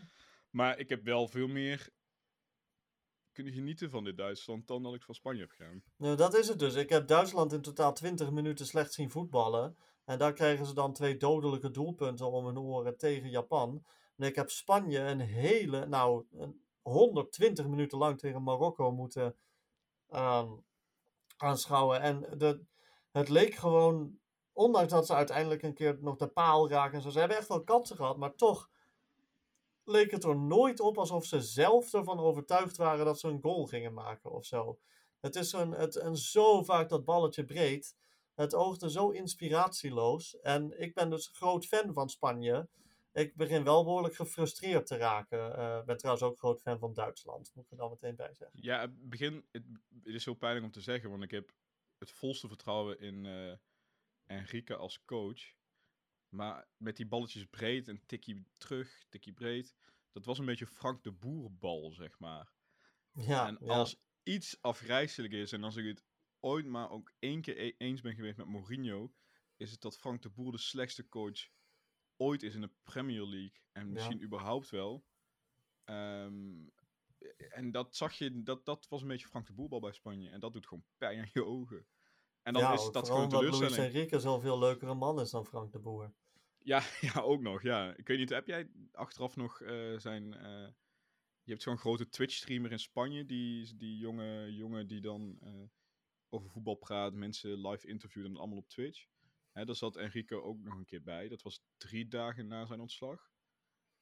Maar 0.50 0.78
ik 0.78 0.88
heb 0.88 1.04
wel 1.04 1.28
veel 1.28 1.48
meer 1.48 1.90
kunnen 3.32 3.52
genieten 3.52 3.90
van 3.90 4.04
dit 4.04 4.16
Duitsland 4.16 4.66
dan 4.66 4.82
dat 4.82 4.94
ik 4.94 5.02
van 5.02 5.14
Spanje 5.14 5.40
heb 5.40 5.50
gedaan. 5.50 5.82
Nou, 5.96 6.16
dat 6.16 6.34
is 6.34 6.48
het 6.48 6.58
dus. 6.58 6.74
Ik 6.74 6.88
heb 6.88 7.06
Duitsland 7.06 7.52
in 7.52 7.62
totaal 7.62 7.92
20 7.92 8.30
minuten 8.30 8.66
slecht 8.66 8.92
zien 8.92 9.10
voetballen. 9.10 9.76
En 10.04 10.18
daar 10.18 10.32
krijgen 10.32 10.66
ze 10.66 10.74
dan 10.74 10.92
twee 10.92 11.16
dodelijke 11.16 11.70
doelpunten 11.70 12.30
om 12.30 12.46
hun 12.46 12.58
oren 12.58 12.96
tegen 12.96 13.30
Japan. 13.30 13.84
En 14.16 14.26
ik 14.26 14.34
heb 14.34 14.50
Spanje 14.50 14.98
een 14.98 15.20
hele, 15.20 15.86
nou, 15.86 16.24
een 16.32 16.62
120 16.82 17.66
minuten 17.66 17.98
lang 17.98 18.18
tegen 18.18 18.42
Marokko 18.42 18.92
moeten 18.92 19.36
ehm, 20.08 20.50
aanschouwen. 21.36 22.00
En 22.00 22.38
de, 22.38 22.64
het 23.18 23.28
leek 23.28 23.54
gewoon, 23.54 24.18
ondanks 24.52 24.92
dat 24.92 25.06
ze 25.06 25.14
uiteindelijk 25.14 25.62
een 25.62 25.74
keer 25.74 25.98
nog 26.00 26.16
de 26.16 26.28
paal 26.28 26.70
raken 26.70 27.02
en. 27.02 27.12
Ze 27.12 27.18
hebben 27.18 27.36
echt 27.36 27.48
wel 27.48 27.64
kansen 27.64 27.96
gehad, 27.96 28.16
maar 28.16 28.34
toch 28.34 28.70
leek 29.84 30.10
het 30.10 30.24
er 30.24 30.36
nooit 30.36 30.80
op 30.80 30.98
alsof 30.98 31.24
ze 31.24 31.40
zelf 31.40 31.94
ervan 31.94 32.18
overtuigd 32.18 32.76
waren 32.76 33.04
dat 33.04 33.20
ze 33.20 33.28
een 33.28 33.42
goal 33.42 33.66
gingen 33.66 33.94
maken 33.94 34.30
of 34.30 34.44
zo. 34.44 34.78
Het 35.20 35.36
is 35.36 35.52
een, 35.52 35.70
het, 35.70 35.96
en 35.96 36.16
zo 36.16 36.62
vaak 36.62 36.88
dat 36.88 37.04
balletje 37.04 37.44
breed. 37.44 37.96
Het 38.34 38.54
oogde 38.54 38.90
zo 38.90 39.10
inspiratieloos. 39.10 40.40
En 40.40 40.80
ik 40.80 40.94
ben 40.94 41.10
dus 41.10 41.30
groot 41.32 41.66
fan 41.66 41.92
van 41.92 42.08
Spanje. 42.08 42.68
Ik 43.12 43.36
begin 43.36 43.64
wel 43.64 43.84
behoorlijk 43.84 44.14
gefrustreerd 44.14 44.86
te 44.86 44.96
raken. 44.96 45.56
Eh, 45.56 45.78
Ik 45.78 45.84
ben 45.84 45.96
trouwens 45.96 46.26
ook 46.26 46.38
groot 46.38 46.60
fan 46.60 46.78
van 46.78 46.94
Duitsland. 46.94 47.50
Moet 47.54 47.64
ik 47.64 47.70
er 47.70 47.76
dan 47.76 47.90
meteen 47.90 48.16
bij 48.16 48.34
zeggen. 48.34 48.58
Ja, 48.62 48.80
het 48.80 49.08
begin, 49.08 49.46
het, 49.50 49.62
het 50.04 50.14
is 50.14 50.24
heel 50.24 50.34
pijnlijk 50.34 50.64
om 50.66 50.72
te 50.72 50.80
zeggen, 50.80 51.10
want 51.10 51.22
ik 51.22 51.30
heb 51.30 51.52
het 51.98 52.10
volste 52.10 52.48
vertrouwen 52.48 53.00
in 53.00 53.26
eh 53.26 53.56
Enrique 54.28 54.76
als 54.76 55.04
coach. 55.04 55.52
Maar 56.28 56.68
met 56.76 56.96
die 56.96 57.06
balletjes 57.06 57.44
breed 57.44 57.88
en 57.88 58.06
tikkie 58.06 58.46
terug, 58.56 59.04
tikkie 59.08 59.32
breed, 59.32 59.74
dat 60.12 60.24
was 60.24 60.38
een 60.38 60.44
beetje 60.44 60.66
Frank 60.66 61.02
de 61.02 61.12
Boerbal, 61.12 61.92
zeg 61.92 62.18
maar. 62.18 62.52
Ja, 63.12 63.46
en 63.46 63.58
ja. 63.60 63.72
als 63.72 63.96
iets 64.22 64.62
afgrijzelijk 64.62 65.32
is, 65.32 65.52
en 65.52 65.64
als 65.64 65.76
ik 65.76 65.86
het 65.86 66.04
ooit 66.40 66.66
maar 66.66 66.90
ook 66.90 67.12
één 67.18 67.40
keer 67.40 67.60
e- 67.60 67.74
eens 67.78 68.00
ben 68.00 68.14
geweest 68.14 68.36
met 68.36 68.46
Mourinho, 68.46 69.14
is 69.56 69.70
het 69.70 69.80
dat 69.80 69.98
Frank 69.98 70.22
de 70.22 70.30
Boer 70.30 70.52
de 70.52 70.58
slechtste 70.58 71.08
coach 71.08 71.48
ooit 72.16 72.42
is 72.42 72.54
in 72.54 72.60
de 72.60 72.70
Premier 72.82 73.26
League. 73.26 73.60
En 73.72 73.92
misschien 73.92 74.22
überhaupt 74.22 74.70
wel. 74.70 75.06
Ehm, 75.84 76.66
en 77.50 77.70
dat 77.70 77.96
zag 77.96 78.12
je, 78.12 78.42
dat, 78.42 78.64
dat 78.64 78.86
was 78.88 79.02
een 79.02 79.08
beetje 79.08 79.26
Frank 79.26 79.46
de 79.46 79.52
Boerbal 79.52 79.80
bij 79.80 79.92
Spanje. 79.92 80.30
En 80.30 80.40
dat 80.40 80.52
doet 80.52 80.66
gewoon 80.66 80.84
pijn 80.96 81.18
aan 81.20 81.30
je 81.32 81.44
ogen. 81.44 81.86
En 82.42 82.52
dan 82.52 82.62
ja, 82.62 82.72
is 82.72 82.90
dat 82.90 83.06
gewoon 83.06 83.22
omdat 83.22 83.40
Luis 83.40 83.54
teleurstelling. 83.54 83.94
Enrique 83.94 84.20
zo'n 84.20 84.40
veel 84.40 84.58
leukere 84.58 84.94
man 84.94 85.20
is 85.20 85.30
dan 85.30 85.46
Frank 85.46 85.72
de 85.72 85.78
Boer. 85.78 86.12
Ja, 86.58 86.82
ja, 87.12 87.20
ook 87.20 87.40
nog, 87.40 87.62
ja. 87.62 87.96
Ik 87.96 88.06
weet 88.06 88.18
niet, 88.18 88.30
heb 88.30 88.46
jij 88.46 88.70
achteraf 88.92 89.36
nog 89.36 89.60
eh, 89.60 89.98
zijn... 89.98 90.34
eh, 90.34 90.68
je 91.42 91.54
hebt 91.54 91.62
zo'n 91.62 91.78
grote 91.78 92.08
Twitch-streamer 92.08 92.72
in 92.72 92.78
Spanje, 92.78 93.26
die, 93.26 93.76
die 93.76 93.96
jonge 93.96 94.54
jongen 94.54 94.86
die 94.86 95.00
dan 95.00 95.38
eh, 95.40 95.62
over 96.28 96.50
voetbal 96.50 96.74
praat, 96.74 97.12
mensen 97.12 97.68
live 97.68 97.86
interviewt 97.86 98.24
en 98.24 98.36
allemaal 98.36 98.58
op 98.58 98.68
Twitch. 98.68 99.06
Hè, 99.52 99.64
daar 99.64 99.74
zat 99.74 99.96
Enrique 99.96 100.42
ook 100.42 100.62
nog 100.62 100.74
een 100.74 100.84
keer 100.84 101.02
bij. 101.02 101.28
Dat 101.28 101.42
was 101.42 101.62
drie 101.76 102.08
dagen 102.08 102.46
na 102.46 102.66
zijn 102.66 102.80
ontslag. 102.80 103.30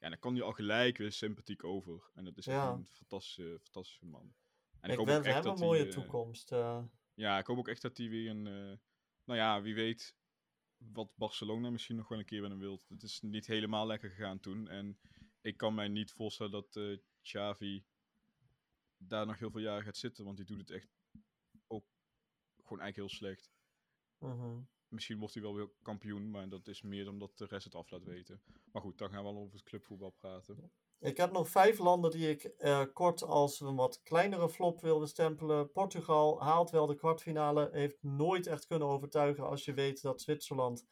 Ja, 0.07 0.13
dan 0.13 0.21
kwam 0.21 0.35
hij 0.35 0.43
al 0.43 0.53
gelijk 0.53 0.97
weer 0.99 1.13
sympathiek 1.13 1.65
over. 1.65 2.11
En 2.15 2.25
dat 2.25 2.37
is 2.37 2.47
echt 2.47 2.57
Ja. 2.57 2.73
een 2.73 2.87
fantastische, 2.87 3.59
fantastische 3.63 4.07
man. 4.07 4.35
En 4.81 4.91
ik 4.91 4.97
hoop 4.97 5.07
wens 5.07 5.19
ook 5.19 5.25
echt 5.25 5.35
hem 5.35 5.45
een 5.45 5.51
dat 5.51 5.59
hij, 5.59 5.67
mooie 5.69 5.85
eh, 5.85 5.91
toekomst. 5.91 6.53
eh. 6.53 6.83
ja, 7.15 7.39
ik 7.39 7.47
hoop 7.47 7.59
ook 7.59 7.69
echt 7.69 7.83
dat 7.83 7.97
hij 7.97 8.09
weer 8.09 8.31
een. 8.31 8.47
eh, 8.47 8.79
nou 9.25 9.39
ja, 9.39 9.63
wie 9.63 9.75
weet 9.75 10.17
wat 10.77 11.17
Barcelona 11.17 11.71
misschien 11.71 11.97
nog 11.97 12.09
wel 12.09 12.19
een 12.19 12.25
keer 12.25 12.43
hem 12.43 12.59
wilt. 12.59 12.89
Het 12.89 13.03
is 13.03 13.21
niet 13.21 13.47
helemaal 13.47 13.87
lekker 13.87 14.11
gegaan 14.11 14.41
toen. 14.41 14.69
En 14.69 14.99
ik 15.41 15.57
kan 15.57 15.75
mij 15.75 15.89
niet 15.89 16.13
voorstellen 16.13 16.53
dat 16.53 16.77
eh 16.77 16.99
Xavi 17.23 17.85
daar 18.97 19.27
nog 19.27 19.39
heel 19.39 19.51
veel 19.51 19.61
jaren 19.61 19.85
gaat 19.85 19.97
zitten. 19.97 20.25
Want 20.25 20.37
die 20.37 20.47
doet 20.47 20.59
het 20.59 20.71
echt 20.71 20.89
ook 21.67 21.85
gewoon 22.63 22.81
eigenlijk 22.81 22.97
heel 22.97 23.09
slecht. 23.19 23.51
mhm. 24.19 24.61
Misschien 24.89 25.19
wordt 25.19 25.35
hij 25.35 25.43
wel 25.43 25.55
weer 25.55 25.71
kampioen, 25.83 26.31
maar 26.31 26.49
dat 26.49 26.67
is 26.67 26.83
meer 26.83 27.09
omdat 27.09 27.39
de 27.39 27.47
rest 27.47 27.65
het 27.65 27.75
af 27.75 27.91
laat 27.91 28.05
weten. 28.05 28.43
Maar 28.73 28.83
goed, 28.83 28.99
dan 28.99 29.11
gaan 29.11 29.23
we 29.23 29.29
al 29.29 29.39
over 29.39 29.55
het 29.55 29.63
clubvoetbal 29.65 30.11
praten. 30.11 30.71
Ik 31.01 31.17
heb 31.17 31.33
nog 31.33 31.49
vijf 31.49 31.79
landen 31.79 32.11
die 32.11 32.31
ik 32.31 32.45
eh, 32.45 32.83
kort 32.93 33.23
als 33.23 33.61
een 33.61 33.75
wat 33.75 34.03
kleinere 34.03 34.49
flop 34.49 34.81
wil 34.81 34.99
bestempelen. 34.99 35.73
Portugal 35.73 36.43
haalt 36.43 36.71
wel 36.71 36.87
de 36.87 36.95
kwartfinale, 36.95 37.69
heeft 37.73 38.03
nooit 38.03 38.47
echt 38.47 38.67
kunnen 38.67 38.89
overtuigen 38.89 39.49
als 39.49 39.65
je 39.65 39.75
weet 39.75 40.03
dat 40.03 40.21
Zwitserland 40.21 40.87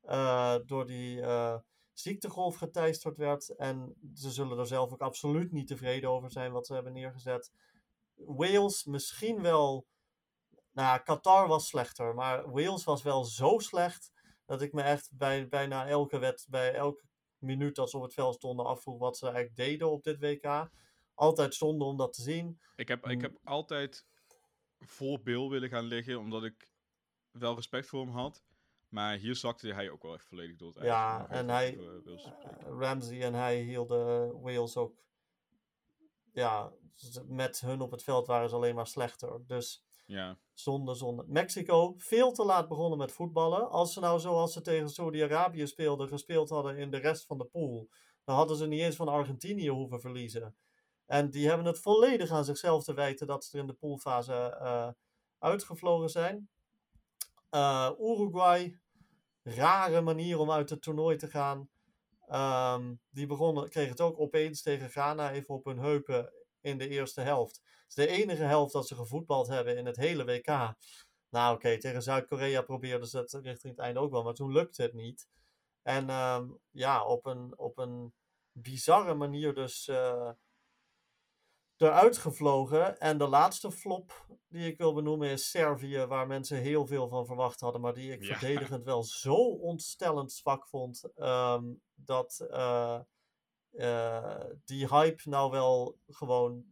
eh, 0.00 0.56
door 0.66 0.86
die 0.86 1.20
eh, 1.20 1.58
ziektegolf 1.92 2.56
geteisterd 2.56 3.16
werd. 3.16 3.56
En 3.56 3.94
ze 4.14 4.30
zullen 4.30 4.58
er 4.58 4.66
zelf 4.66 4.92
ook 4.92 5.00
absoluut 5.00 5.52
niet 5.52 5.66
tevreden 5.66 6.10
over 6.10 6.30
zijn 6.30 6.52
wat 6.52 6.66
ze 6.66 6.74
hebben 6.74 6.92
neergezet. 6.92 7.52
Wales 8.14 8.84
misschien 8.84 9.42
wel. 9.42 9.86
Nou, 10.72 10.88
ja, 10.88 10.98
Qatar 10.98 11.48
was 11.48 11.66
slechter, 11.68 12.14
maar 12.14 12.50
Wales 12.50 12.84
was 12.84 13.02
wel 13.02 13.24
zo 13.24 13.58
slecht 13.58 14.12
dat 14.46 14.62
ik 14.62 14.72
me 14.72 14.82
echt 14.82 15.10
bij 15.16 15.48
bijna 15.48 15.86
elke 15.86 16.18
wet, 16.18 16.46
bij 16.50 16.74
elke 16.74 17.04
minuut 17.38 17.74
dat 17.74 17.90
ze 17.90 17.96
op 17.96 18.02
het 18.02 18.14
veld 18.14 18.34
stonden 18.34 18.66
afvroeg 18.66 18.98
wat 18.98 19.16
ze 19.16 19.24
eigenlijk 19.24 19.56
deden 19.56 19.90
op 19.90 20.02
dit 20.02 20.20
WK. 20.20 20.70
Altijd 21.14 21.54
zonde 21.54 21.84
om 21.84 21.96
dat 21.96 22.12
te 22.12 22.22
zien. 22.22 22.60
Ik 22.76 22.88
heb, 22.88 23.06
ik 23.08 23.16
Mm. 23.16 23.22
heb 23.22 23.38
altijd 23.44 24.06
voor 24.78 25.20
Bill 25.22 25.48
willen 25.48 25.68
gaan 25.68 25.84
liggen, 25.84 26.18
omdat 26.18 26.44
ik 26.44 26.68
wel 27.30 27.54
respect 27.54 27.86
voor 27.86 28.00
hem 28.00 28.14
had. 28.14 28.42
Maar 28.88 29.16
hier 29.16 29.36
zakte 29.36 29.72
hij 29.72 29.90
ook 29.90 30.02
wel 30.02 30.14
echt 30.14 30.24
volledig 30.26 30.56
door 30.56 30.74
het. 30.74 30.84
Ja, 30.84 31.28
en 31.28 31.48
hij- 31.48 31.78
eh, 31.78 32.68
Ramsey 32.78 33.22
en 33.22 33.34
hij 33.34 33.60
hielden 33.60 34.40
Wales 34.40 34.76
ook. 34.76 35.02
Ja, 36.32 36.72
met 37.26 37.60
hun 37.60 37.80
op 37.80 37.90
het 37.90 38.02
veld 38.02 38.26
waren 38.26 38.48
ze 38.48 38.54
alleen 38.54 38.74
maar 38.74 38.86
slechter. 38.86 39.46
Dus 39.46 39.84
Ja, 40.04 40.38
zonde, 40.52 40.94
zonde. 40.94 41.24
Mexico, 41.26 41.94
veel 41.96 42.32
te 42.32 42.44
laat 42.44 42.68
begonnen 42.68 42.98
met 42.98 43.12
voetballen. 43.12 43.70
Als 43.70 43.92
ze 43.92 44.00
nou 44.00 44.20
zoals 44.20 44.52
ze 44.52 44.60
tegen 44.60 44.88
Saudi-Arabië 44.88 45.66
speelden, 45.66 46.08
gespeeld 46.08 46.48
hadden 46.48 46.76
in 46.76 46.90
de 46.90 46.96
rest 46.96 47.26
van 47.26 47.38
de 47.38 47.44
pool, 47.44 47.88
dan 48.24 48.36
hadden 48.36 48.56
ze 48.56 48.66
niet 48.66 48.80
eens 48.80 48.96
van 48.96 49.08
Argentinië 49.08 49.68
hoeven 49.68 50.00
verliezen. 50.00 50.56
En 51.06 51.30
die 51.30 51.48
hebben 51.48 51.66
het 51.66 51.78
volledig 51.78 52.30
aan 52.30 52.44
zichzelf 52.44 52.84
te 52.84 52.94
wijten 52.94 53.26
dat 53.26 53.44
ze 53.44 53.54
er 53.54 53.60
in 53.60 53.66
de 53.66 53.72
poolfase 53.72 54.34
eh, 54.34 54.88
uitgevlogen 55.38 56.08
zijn. 56.08 56.48
Eh, 57.50 57.90
Uruguay, 57.98 58.80
rare 59.42 60.00
manier 60.00 60.38
om 60.38 60.50
uit 60.50 60.70
het 60.70 60.82
toernooi 60.82 61.16
te 61.16 61.30
gaan. 61.30 61.68
Ehm, 62.28 62.94
die 63.10 63.26
begonnen, 63.26 63.68
kregen 63.68 63.90
het 63.90 64.00
ook 64.00 64.20
opeens 64.20 64.62
tegen 64.62 64.90
Ghana 64.90 65.32
even 65.32 65.54
op 65.54 65.64
hun 65.64 65.78
heupen 65.78 66.32
in 66.62 66.78
de 66.78 66.88
eerste 66.88 67.20
helft. 67.20 67.60
Het 67.64 67.88
is 67.88 67.94
de 67.94 68.06
enige 68.06 68.42
helft 68.42 68.72
dat 68.72 68.86
ze 68.86 68.94
gevoetbald 68.94 69.48
hebben 69.48 69.76
in 69.76 69.86
het 69.86 69.96
hele 69.96 70.24
WK. 70.24 70.74
Nou 71.28 71.54
oké, 71.54 71.78
tegen 71.78 72.02
Zuid-Korea 72.02 72.62
probeerden 72.62 73.08
ze 73.08 73.18
het 73.18 73.32
richting 73.32 73.72
het 73.76 73.78
einde 73.84 74.00
ook 74.00 74.10
wel, 74.10 74.22
maar 74.22 74.34
toen 74.34 74.52
lukte 74.52 74.82
het 74.82 74.92
niet. 74.92 75.28
En 75.82 76.08
ehm, 76.10 76.48
ja, 76.70 77.04
op 77.04 77.26
een, 77.26 77.58
op 77.58 77.78
een 77.78 78.14
bizarre 78.52 79.14
manier 79.14 79.54
dus 79.54 79.88
eh, 79.88 80.30
eruit 81.76 82.18
gevlogen. 82.18 82.98
En 82.98 83.18
de 83.18 83.26
laatste 83.28 83.70
flop 83.72 84.26
die 84.48 84.66
ik 84.66 84.78
wil 84.78 84.94
benoemen 84.94 85.28
is 85.28 85.50
Servië, 85.50 86.06
waar 86.06 86.26
mensen 86.26 86.58
heel 86.58 86.86
veel 86.86 87.08
van 87.08 87.26
verwacht 87.26 87.60
hadden, 87.60 87.80
maar 87.80 87.94
die 87.94 88.12
ik 88.12 88.22
Ja. 88.22 88.38
verdedigend 88.38 88.84
wel 88.84 89.02
zo 89.04 89.34
ontstellend 89.44 90.32
zwak 90.32 90.68
vond, 90.68 91.02
ehm, 91.14 91.64
dat 91.94 92.46
eh, 92.50 93.00
eh, 93.72 94.44
die 94.64 94.86
hype 94.88 95.28
nou 95.28 95.50
wel 95.50 95.98
gewoon, 96.08 96.64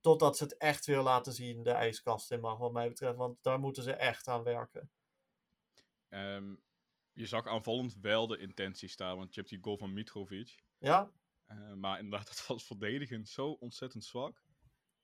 totdat 0.00 0.36
ze 0.36 0.44
het 0.44 0.56
echt 0.56 0.86
weer 0.86 1.00
laten 1.02 1.32
zien, 1.32 1.62
de 1.62 1.70
ijskast 1.70 2.30
in 2.30 2.40
mag, 2.40 2.58
wat 2.58 2.72
mij 2.72 2.88
betreft. 2.88 3.16
Want 3.16 3.42
daar 3.42 3.58
moeten 3.60 3.82
ze 3.82 3.92
echt 3.92 4.28
aan 4.28 4.42
werken. 4.42 4.90
ehm, 6.08 6.54
je 7.12 7.26
zag 7.26 7.46
aanvallend 7.46 7.94
wel 8.00 8.26
de 8.26 8.38
intentie 8.38 8.88
staan, 8.88 9.16
want 9.16 9.34
je 9.34 9.40
hebt 9.40 9.52
die 9.52 9.62
goal 9.62 9.76
van 9.78 9.92
Mitrovic. 9.92 10.64
Ja, 10.80 11.10
Eh, 11.46 11.72
maar 11.74 11.98
inderdaad, 11.98 12.26
dat 12.36 12.46
was 12.46 12.64
verdedigend 12.66 13.28
zo 13.28 13.50
ontzettend 13.50 14.04
zwak. 14.04 14.44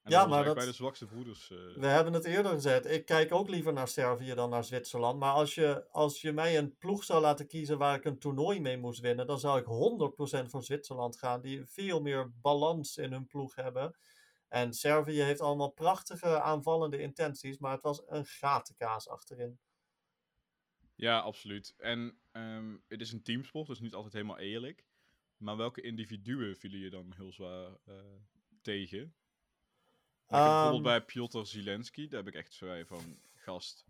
Ja, 0.09 0.27
maar 0.27 0.45
dat- 0.45 0.55
bij 0.55 0.65
de 0.67 0.73
zwakste 0.73 1.07
broeders. 1.07 1.51
eh, 1.51 1.57
we 1.75 1.87
hebben 1.87 2.13
het 2.13 2.25
eerder 2.25 2.53
gezegd. 2.53 2.87
Ik 2.87 3.05
kijk 3.05 3.33
ook 3.33 3.49
liever 3.49 3.73
naar 3.73 3.89
Servië 3.89 4.35
dan 4.35 4.51
naar 4.51 4.65
Zwitserland. 4.65 5.19
Maar 5.19 5.33
als 5.33 5.55
je, 5.55 5.89
als 5.91 6.21
je 6.21 6.33
mij 6.33 6.59
een 6.59 6.77
ploeg 6.77 7.05
zou 7.05 7.21
laten 7.21 7.47
kiezen 7.47 7.79
waar 7.79 7.97
ik 7.97 8.05
een 8.05 8.19
toernooi 8.19 8.61
mee 8.61 8.79
moest 8.79 9.01
winnen, 9.01 9.27
dan 9.27 9.39
zou 9.39 9.59
ik 9.61 9.67
100% 9.67 10.51
voor 10.51 10.63
Zwitserland 10.63 11.19
gaan. 11.19 11.41
Die 11.41 11.65
veel 11.67 12.01
meer 12.01 12.33
balans 12.41 12.97
in 12.97 13.13
hun 13.13 13.27
ploeg 13.27 13.55
hebben. 13.55 13.97
En 14.49 14.73
Servië 14.73 15.21
heeft 15.23 15.41
allemaal 15.41 15.71
prachtige 15.73 16.41
aanvallende 16.41 16.99
intenties, 16.99 17.59
maar 17.59 17.73
het 17.73 17.83
was 17.83 18.03
een 18.07 18.25
gatenkaas 18.27 19.09
achterin. 19.09 19.59
Ja, 20.95 21.19
absoluut. 21.19 21.75
En 21.79 22.19
ehm, 22.33 22.77
het 22.89 23.01
is 23.01 23.13
een 23.13 23.23
teamsport, 23.23 23.67
dus 23.67 23.81
niet 23.81 23.95
altijd 23.95 24.13
helemaal 24.13 24.39
eerlijk. 24.39 24.85
Maar 25.37 25.57
welke 25.57 25.81
individuen 25.81 26.57
vielen 26.57 26.79
je 26.81 26.91
dan 26.91 27.13
heel 27.17 27.33
zwaar 27.33 27.71
uh, 27.89 27.95
tegen? 28.63 29.15
Um, 30.31 30.39
bijvoorbeeld 30.39 30.75
Ehm. 30.75 30.83
bij 30.83 31.05
Piotr 31.05 31.39
Zelensky, 31.43 32.09
daar 32.09 32.25
heb 32.25 32.35
ik 32.35 32.41
echt 32.41 32.57
vrij 32.57 32.87
van, 32.87 33.19
gast, 33.35 33.87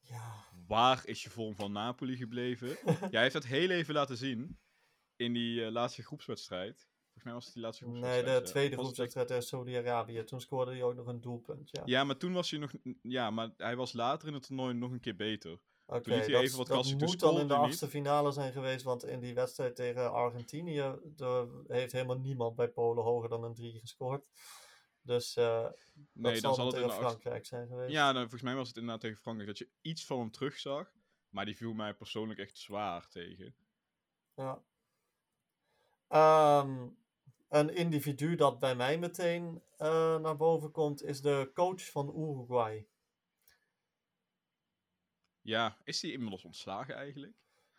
Ja, 0.00 0.44
waar 0.66 1.02
is 1.06 1.22
je 1.22 1.30
vorm 1.30 1.54
van 1.56 1.72
Napoli 1.72 2.16
gebleven? 2.16 2.76
Jij 3.10 3.22
heeft 3.22 3.32
dat 3.34 3.44
heel 3.44 3.70
even 3.70 3.94
laten 3.94 4.16
zien 4.16 4.58
in 5.16 5.32
die 5.32 5.64
eh, 5.64 5.72
laatste 5.72 6.02
groepswedstrijd. 6.02 6.88
Volgens 7.02 7.24
mij 7.24 7.32
was 7.32 7.44
het 7.44 7.54
die 7.54 7.62
laatste 7.62 7.84
nee, 7.84 7.92
groepswedstrijd. 7.92 8.38
de 8.38 8.46
ja. 8.46 8.52
tweede 8.52 8.76
groepswedstrijd 8.76 9.26
tegen 9.26 9.42
Saudi-Arabië. 9.42 10.24
Toen 10.24 10.40
scoorde 10.40 10.70
hij 10.70 10.82
ook 10.82 10.94
nog 10.94 11.06
een 11.06 11.20
doelpunt. 11.20 11.70
Ja, 11.72 11.82
Ja, 11.84 12.04
maar 12.04 12.16
toen 12.16 12.32
was 12.32 12.50
hij 12.50 12.60
nog... 12.60 12.72
Ja, 13.02 13.30
maar 13.30 13.50
hij 13.56 13.76
was 13.76 13.92
later 13.92 14.28
in 14.28 14.34
het 14.34 14.46
toernooi 14.46 14.74
nog 14.74 14.90
een 14.90 15.00
keer 15.00 15.16
beter. 15.16 15.60
oké. 15.86 16.10
liet 16.10 16.24
hij 16.24 16.32
dat 16.32 16.42
even 16.42 16.58
wat 16.58 16.66
dat 16.66 16.94
moet 16.98 17.20
dan 17.20 17.40
in 17.40 17.48
de 17.48 17.54
achtste 17.54 17.88
finale 17.88 18.32
zijn 18.32 18.52
geweest, 18.52 18.84
want 18.84 19.04
in 19.04 19.20
die 19.20 19.34
wedstrijd 19.34 19.76
tegen 19.76 20.12
Argentinië 20.12 20.94
heeft 21.66 21.92
helemaal 21.92 22.18
niemand 22.18 22.56
bij 22.56 22.68
Polen 22.68 23.04
hoger 23.04 23.28
dan 23.28 23.44
een 23.44 23.54
3 23.54 23.78
gescoord. 23.78 24.28
Dus 25.06 25.34
Nee, 25.34 25.44
dat 25.44 25.72
dan 26.12 26.36
zal 26.40 26.54
zal 26.54 26.66
het 26.66 26.74
in 26.74 26.80
tegen 26.80 26.96
acht- 26.96 27.06
Frankrijk 27.08 27.46
zijn 27.46 27.68
geweest. 27.68 27.92
Ja, 27.92 28.04
nou, 28.06 28.18
volgens 28.20 28.42
mij 28.42 28.54
was 28.54 28.68
het 28.68 28.76
inderdaad 28.76 29.00
tegen 29.00 29.16
Frankrijk 29.16 29.48
dat 29.48 29.58
je 29.58 29.68
iets 29.80 30.06
van 30.06 30.18
hem 30.18 30.30
terugzag. 30.30 30.92
Maar 31.28 31.44
die 31.44 31.56
viel 31.56 31.72
mij 31.72 31.94
persoonlijk 31.94 32.38
echt 32.40 32.58
zwaar 32.58 33.08
tegen. 33.08 33.54
Ja. 34.34 34.62
Ehm, 36.08 36.88
een 37.48 37.74
individu 37.74 38.34
dat 38.34 38.58
bij 38.58 38.76
mij 38.76 38.98
meteen 38.98 39.62
eh, 39.76 40.18
naar 40.18 40.36
boven 40.36 40.70
komt, 40.70 41.02
is 41.02 41.20
de 41.20 41.50
coach 41.54 41.90
van 41.90 42.08
Uruguay. 42.08 42.86
Ja, 45.40 45.78
is 45.84 46.02
hij 46.02 46.10
inmiddels 46.10 46.44
ontslagen 46.44 46.94
eigenlijk? 46.94 47.32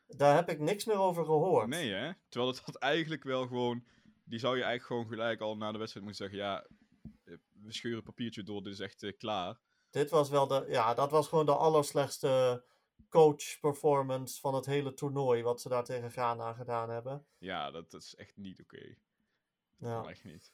Daar 0.07 0.35
heb 0.35 0.49
ik 0.49 0.59
niks 0.59 0.85
meer 0.85 0.97
over 0.97 1.25
gehoord. 1.25 1.67
Nee, 1.67 1.91
hè? 1.91 2.11
Terwijl 2.29 2.51
het 2.51 2.61
had 2.61 2.75
eigenlijk 2.75 3.23
wel 3.23 3.47
gewoon... 3.47 3.85
Die 4.23 4.39
zou 4.39 4.57
je 4.57 4.63
eigenlijk 4.63 4.91
gewoon 4.91 5.17
gelijk 5.19 5.41
al 5.41 5.57
na 5.57 5.71
de 5.71 5.77
wedstrijd 5.77 6.05
moeten 6.05 6.29
zeggen... 6.29 6.45
Ja, 6.47 6.67
we 7.65 7.73
scheuren 7.73 8.03
papiertje 8.03 8.43
door, 8.43 8.63
dit 8.63 8.73
is 8.73 8.79
echt 8.79 9.03
eh, 9.03 9.17
klaar. 9.17 9.59
Dit 9.89 10.09
was 10.09 10.29
wel 10.29 10.47
de, 10.47 10.65
ja, 10.67 10.93
dat 10.93 11.11
was 11.11 11.27
gewoon 11.27 11.45
de 11.45 11.55
allerslechtste 11.55 12.63
coach 13.09 13.59
performance 13.59 14.39
van 14.39 14.53
het 14.55 14.65
hele 14.65 14.93
toernooi, 14.93 15.41
wat 15.43 15.61
ze 15.61 15.69
daar 15.69 15.83
tegen 15.83 16.11
Ghana 16.11 16.53
gedaan 16.53 16.89
hebben. 16.89 17.25
Ja, 17.37 17.71
dat, 17.71 17.91
dat 17.91 18.01
is 18.01 18.15
echt 18.15 18.37
niet 18.37 18.61
oké. 18.61 18.95
Dat 19.77 19.89
Ja. 19.89 20.01
kan 20.01 20.09
echt 20.09 20.23
niet. 20.23 20.53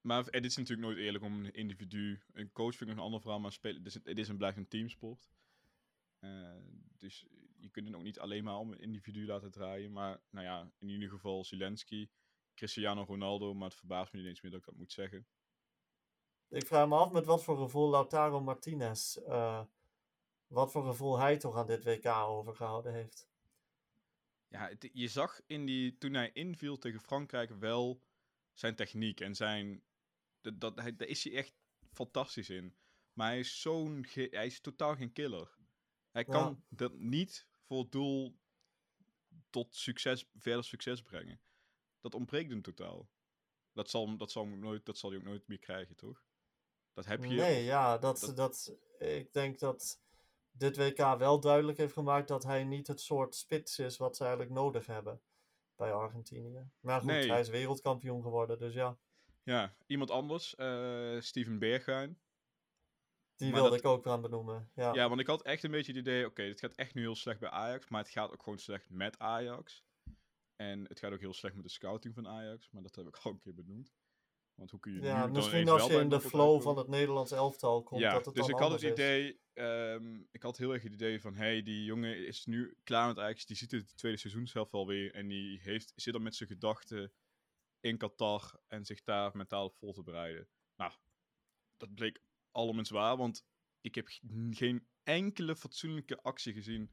Maar 0.00 0.24
het 0.24 0.44
is 0.44 0.56
natuurlijk 0.56 0.86
nooit 0.88 0.98
eerlijk 0.98 1.24
om 1.24 1.44
een 1.44 1.54
individu... 1.54 2.22
Een 2.32 2.52
coach 2.52 2.76
vind 2.76 2.90
ik 2.90 2.96
een 2.96 3.02
ander 3.02 3.20
verhaal, 3.20 3.40
maar 3.40 3.52
spelen, 3.52 3.76
het, 3.76 3.86
is, 3.86 3.94
het 3.94 4.18
is 4.18 4.28
en 4.28 4.36
blijft 4.36 4.56
een 4.56 4.68
teamsport. 4.68 5.30
Eh, 6.18 6.56
dus 6.98 7.26
je 7.56 7.70
kunt 7.70 7.86
het 7.86 7.96
ook 7.96 8.02
niet 8.02 8.18
alleen 8.18 8.44
maar 8.44 8.58
om 8.58 8.72
een 8.72 8.80
individu 8.80 9.26
laten 9.26 9.50
draaien. 9.50 9.92
Maar 9.92 10.20
nou 10.30 10.46
ja, 10.46 10.70
in 10.78 10.88
ieder 10.88 11.08
geval 11.08 11.44
Zelensky, 11.44 12.08
Cristiano 12.54 13.02
Ronaldo, 13.02 13.54
maar 13.54 13.68
het 13.68 13.78
verbaast 13.78 14.12
me 14.12 14.18
niet 14.18 14.28
eens 14.28 14.40
meer 14.42 14.50
dat 14.50 14.60
ik 14.60 14.66
dat 14.66 14.76
moet 14.76 14.92
zeggen. 14.92 15.26
Ik 16.54 16.66
vraag 16.66 16.88
me 16.88 16.96
af 16.96 17.10
met 17.12 17.24
wat 17.24 17.44
voor 17.44 17.56
gevoel 17.56 17.90
Lautaro 17.90 18.40
Martinez, 18.40 19.16
eh, 19.16 19.64
wat 20.46 20.70
voor 20.70 20.84
gevoel 20.84 21.18
hij 21.18 21.36
toch 21.36 21.56
aan 21.56 21.66
dit 21.66 21.84
WK 21.84 22.06
overgehouden 22.06 22.92
heeft. 22.92 23.28
Ja, 24.48 24.68
het- 24.68 24.90
je 24.92 25.08
zag 25.08 25.40
in 25.46 25.66
die, 25.66 25.98
toen 25.98 26.14
hij 26.14 26.30
inviel 26.32 26.78
tegen 26.78 27.00
Frankrijk 27.00 27.50
wel 27.50 28.02
zijn 28.52 28.74
techniek 28.74 29.20
en 29.20 29.34
zijn... 29.34 29.82
Dat, 30.40 30.60
dat, 30.60 30.76
hij, 30.80 30.96
daar 30.96 31.08
is 31.08 31.24
hij 31.24 31.32
echt 31.34 31.54
fantastisch 31.92 32.50
in. 32.50 32.76
Maar 33.12 33.28
hij 33.28 33.38
is 33.38 33.60
zo'n... 33.60 34.06
Hij 34.12 34.46
is 34.46 34.60
totaal 34.60 34.96
geen 34.96 35.12
killer. 35.12 35.56
Hij 36.10 36.24
kan 36.24 36.64
dat 36.68 36.98
niet 36.98 37.46
voor 37.62 37.78
het 37.82 37.92
doel 37.92 38.38
tot 39.50 39.74
succes, 39.74 40.26
verder 40.34 40.64
succes 40.64 41.02
brengen. 41.02 41.40
Dat 42.00 42.14
ontbreekt 42.14 42.50
hem 42.50 42.62
totaal. 42.62 43.08
Dat 43.72 43.90
zal, 43.90 44.16
dat 44.16 44.30
zal, 44.30 44.44
hem 44.44 44.58
nooit, 44.58 44.86
dat 44.86 44.98
zal 44.98 45.10
hij 45.10 45.18
ook 45.18 45.24
nooit 45.24 45.46
meer 45.48 45.58
krijgen, 45.58 45.96
toch? 45.96 46.24
Dat 46.94 47.04
heb 47.04 47.24
je... 47.24 47.34
Nee, 47.34 47.64
ja, 47.64 47.98
dat, 47.98 48.20
dat- 48.20 48.36
dat, 48.36 48.76
ik 48.98 49.32
denk 49.32 49.58
dat 49.58 50.00
dit 50.50 50.76
WK 50.76 50.98
wel 51.18 51.40
duidelijk 51.40 51.78
heeft 51.78 51.92
gemaakt 51.92 52.28
dat 52.28 52.42
hij 52.42 52.64
niet 52.64 52.86
het 52.86 53.00
soort 53.00 53.34
spits 53.34 53.78
is 53.78 53.96
wat 53.96 54.16
ze 54.16 54.22
eigenlijk 54.22 54.52
nodig 54.52 54.86
hebben 54.86 55.20
bij 55.76 55.92
Argentinië. 55.92 56.70
Maar 56.80 57.00
goed, 57.00 57.10
Nee. 57.10 57.30
hij 57.30 57.40
is 57.40 57.48
wereldkampioen 57.48 58.22
geworden, 58.22 58.58
dus 58.58 58.74
ja, 58.74 58.98
Ja, 59.42 59.74
iemand 59.86 60.10
anders, 60.10 60.54
eh, 60.54 61.20
Steven 61.20 61.58
Bergwijn. 61.58 62.18
die 63.36 63.50
Maar 63.50 63.60
wilde 63.60 63.70
dat- 63.76 63.84
ik 63.84 63.90
ook 63.90 64.06
aan 64.06 64.20
benoemen. 64.22 64.70
Ja, 64.74 64.92
Ja, 64.94 65.08
want 65.08 65.20
ik 65.20 65.26
had 65.26 65.42
echt 65.42 65.62
een 65.62 65.70
beetje 65.70 65.92
het 65.92 66.00
idee, 66.00 66.26
oké, 66.26 66.42
dit 66.44 66.60
gaat 66.60 66.74
echt 66.74 66.94
nu 66.94 67.00
heel 67.00 67.14
slecht 67.14 67.40
bij 67.40 67.50
Ajax, 67.50 67.88
maar 67.88 68.00
het 68.02 68.10
gaat 68.10 68.32
ook 68.32 68.42
gewoon 68.42 68.58
slecht 68.58 68.90
met 68.90 69.18
Ajax. 69.18 69.84
En 70.56 70.84
het 70.88 70.98
gaat 70.98 71.12
ook 71.12 71.20
heel 71.20 71.34
slecht 71.34 71.54
met 71.54 71.64
de 71.64 71.70
scouting 71.70 72.14
van 72.14 72.28
Ajax, 72.28 72.70
maar 72.70 72.82
dat 72.82 72.94
heb 72.94 73.06
ik 73.06 73.16
al 73.16 73.30
een 73.30 73.38
keer 73.38 73.54
benoemd. 73.54 73.92
Want 74.54 74.70
hoe 74.70 74.80
kun 74.80 74.92
je 74.92 75.00
nu 75.00 75.06
ja 75.06 75.22
dan 75.22 75.32
misschien 75.32 75.68
als 75.68 75.86
je 75.86 76.00
in 76.00 76.08
de 76.08 76.20
flow 76.20 76.62
van 76.62 76.78
het 76.78 76.88
Nederlands 76.88 77.32
elftal 77.32 77.82
komt, 77.82 78.00
ja, 78.00 78.12
dat 78.12 78.24
het 78.24 78.34
dus 78.34 78.46
dan 78.46 78.54
ik 78.54 78.62
had 78.62 78.72
het 78.72 78.82
idee, 78.82 79.40
ehm, 79.52 80.22
ik 80.30 80.42
had 80.42 80.56
heel 80.56 80.72
erg 80.72 80.82
het 80.82 80.92
idee 80.92 81.20
van, 81.20 81.34
hey, 81.34 81.62
die 81.62 81.84
jongen 81.84 82.26
is 82.26 82.44
nu 82.44 82.76
klaar 82.82 83.06
met 83.06 83.18
Ajax, 83.18 83.46
die 83.46 83.56
ziet 83.56 83.70
het 83.70 83.96
tweede 83.96 84.18
seizoenshelft 84.18 84.72
alweer 84.72 85.14
en 85.14 85.28
die 85.28 85.60
heeft, 85.62 85.92
zit 85.94 86.12
dan 86.12 86.22
met 86.22 86.34
zijn 86.34 86.48
gedachten 86.48 87.12
in 87.80 87.98
Qatar 87.98 88.60
en 88.68 88.84
zich 88.84 89.02
daar 89.02 89.36
mentaal 89.36 89.70
voor 89.70 89.94
te 89.94 90.02
bereiden. 90.02 90.48
Nou, 90.76 90.92
dat 91.76 91.94
bleek 91.94 92.20
allemaal 92.50 92.84
waar, 92.88 93.16
want 93.16 93.44
ik 93.80 93.94
heb 93.94 94.08
geen 94.50 94.86
enkele 95.02 95.56
fatsoenlijke 95.56 96.22
actie 96.22 96.52
gezien 96.52 96.92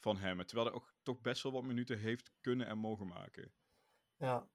van 0.00 0.16
hem. 0.16 0.46
Terwijl 0.46 0.66
hij 0.66 0.76
ook 0.76 0.94
toch 1.02 1.20
best 1.20 1.42
wel 1.42 1.52
wat 1.52 1.64
minuten 1.64 1.98
heeft 1.98 2.32
kunnen 2.40 2.66
en 2.66 2.78
mogen 2.78 3.06
maken. 3.06 3.52
Ja. 4.16 4.48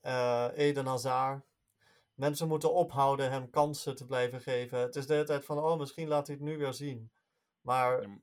Eh, 0.00 0.48
Eden 0.54 0.86
Hazard. 0.86 1.46
Mensen 2.18 2.48
moeten 2.48 2.72
ophouden 2.72 3.30
hem 3.30 3.50
kansen 3.50 3.96
te 3.96 4.06
blijven 4.06 4.40
geven. 4.40 4.78
Het 4.78 4.96
is 4.96 5.06
de 5.06 5.12
hele 5.12 5.26
tijd 5.26 5.44
van, 5.44 5.58
oh, 5.58 5.78
misschien 5.78 6.08
laat 6.08 6.26
hij 6.26 6.36
het 6.36 6.44
nu 6.44 6.58
weer 6.58 6.72
zien. 6.72 7.10
Maar 7.60 8.20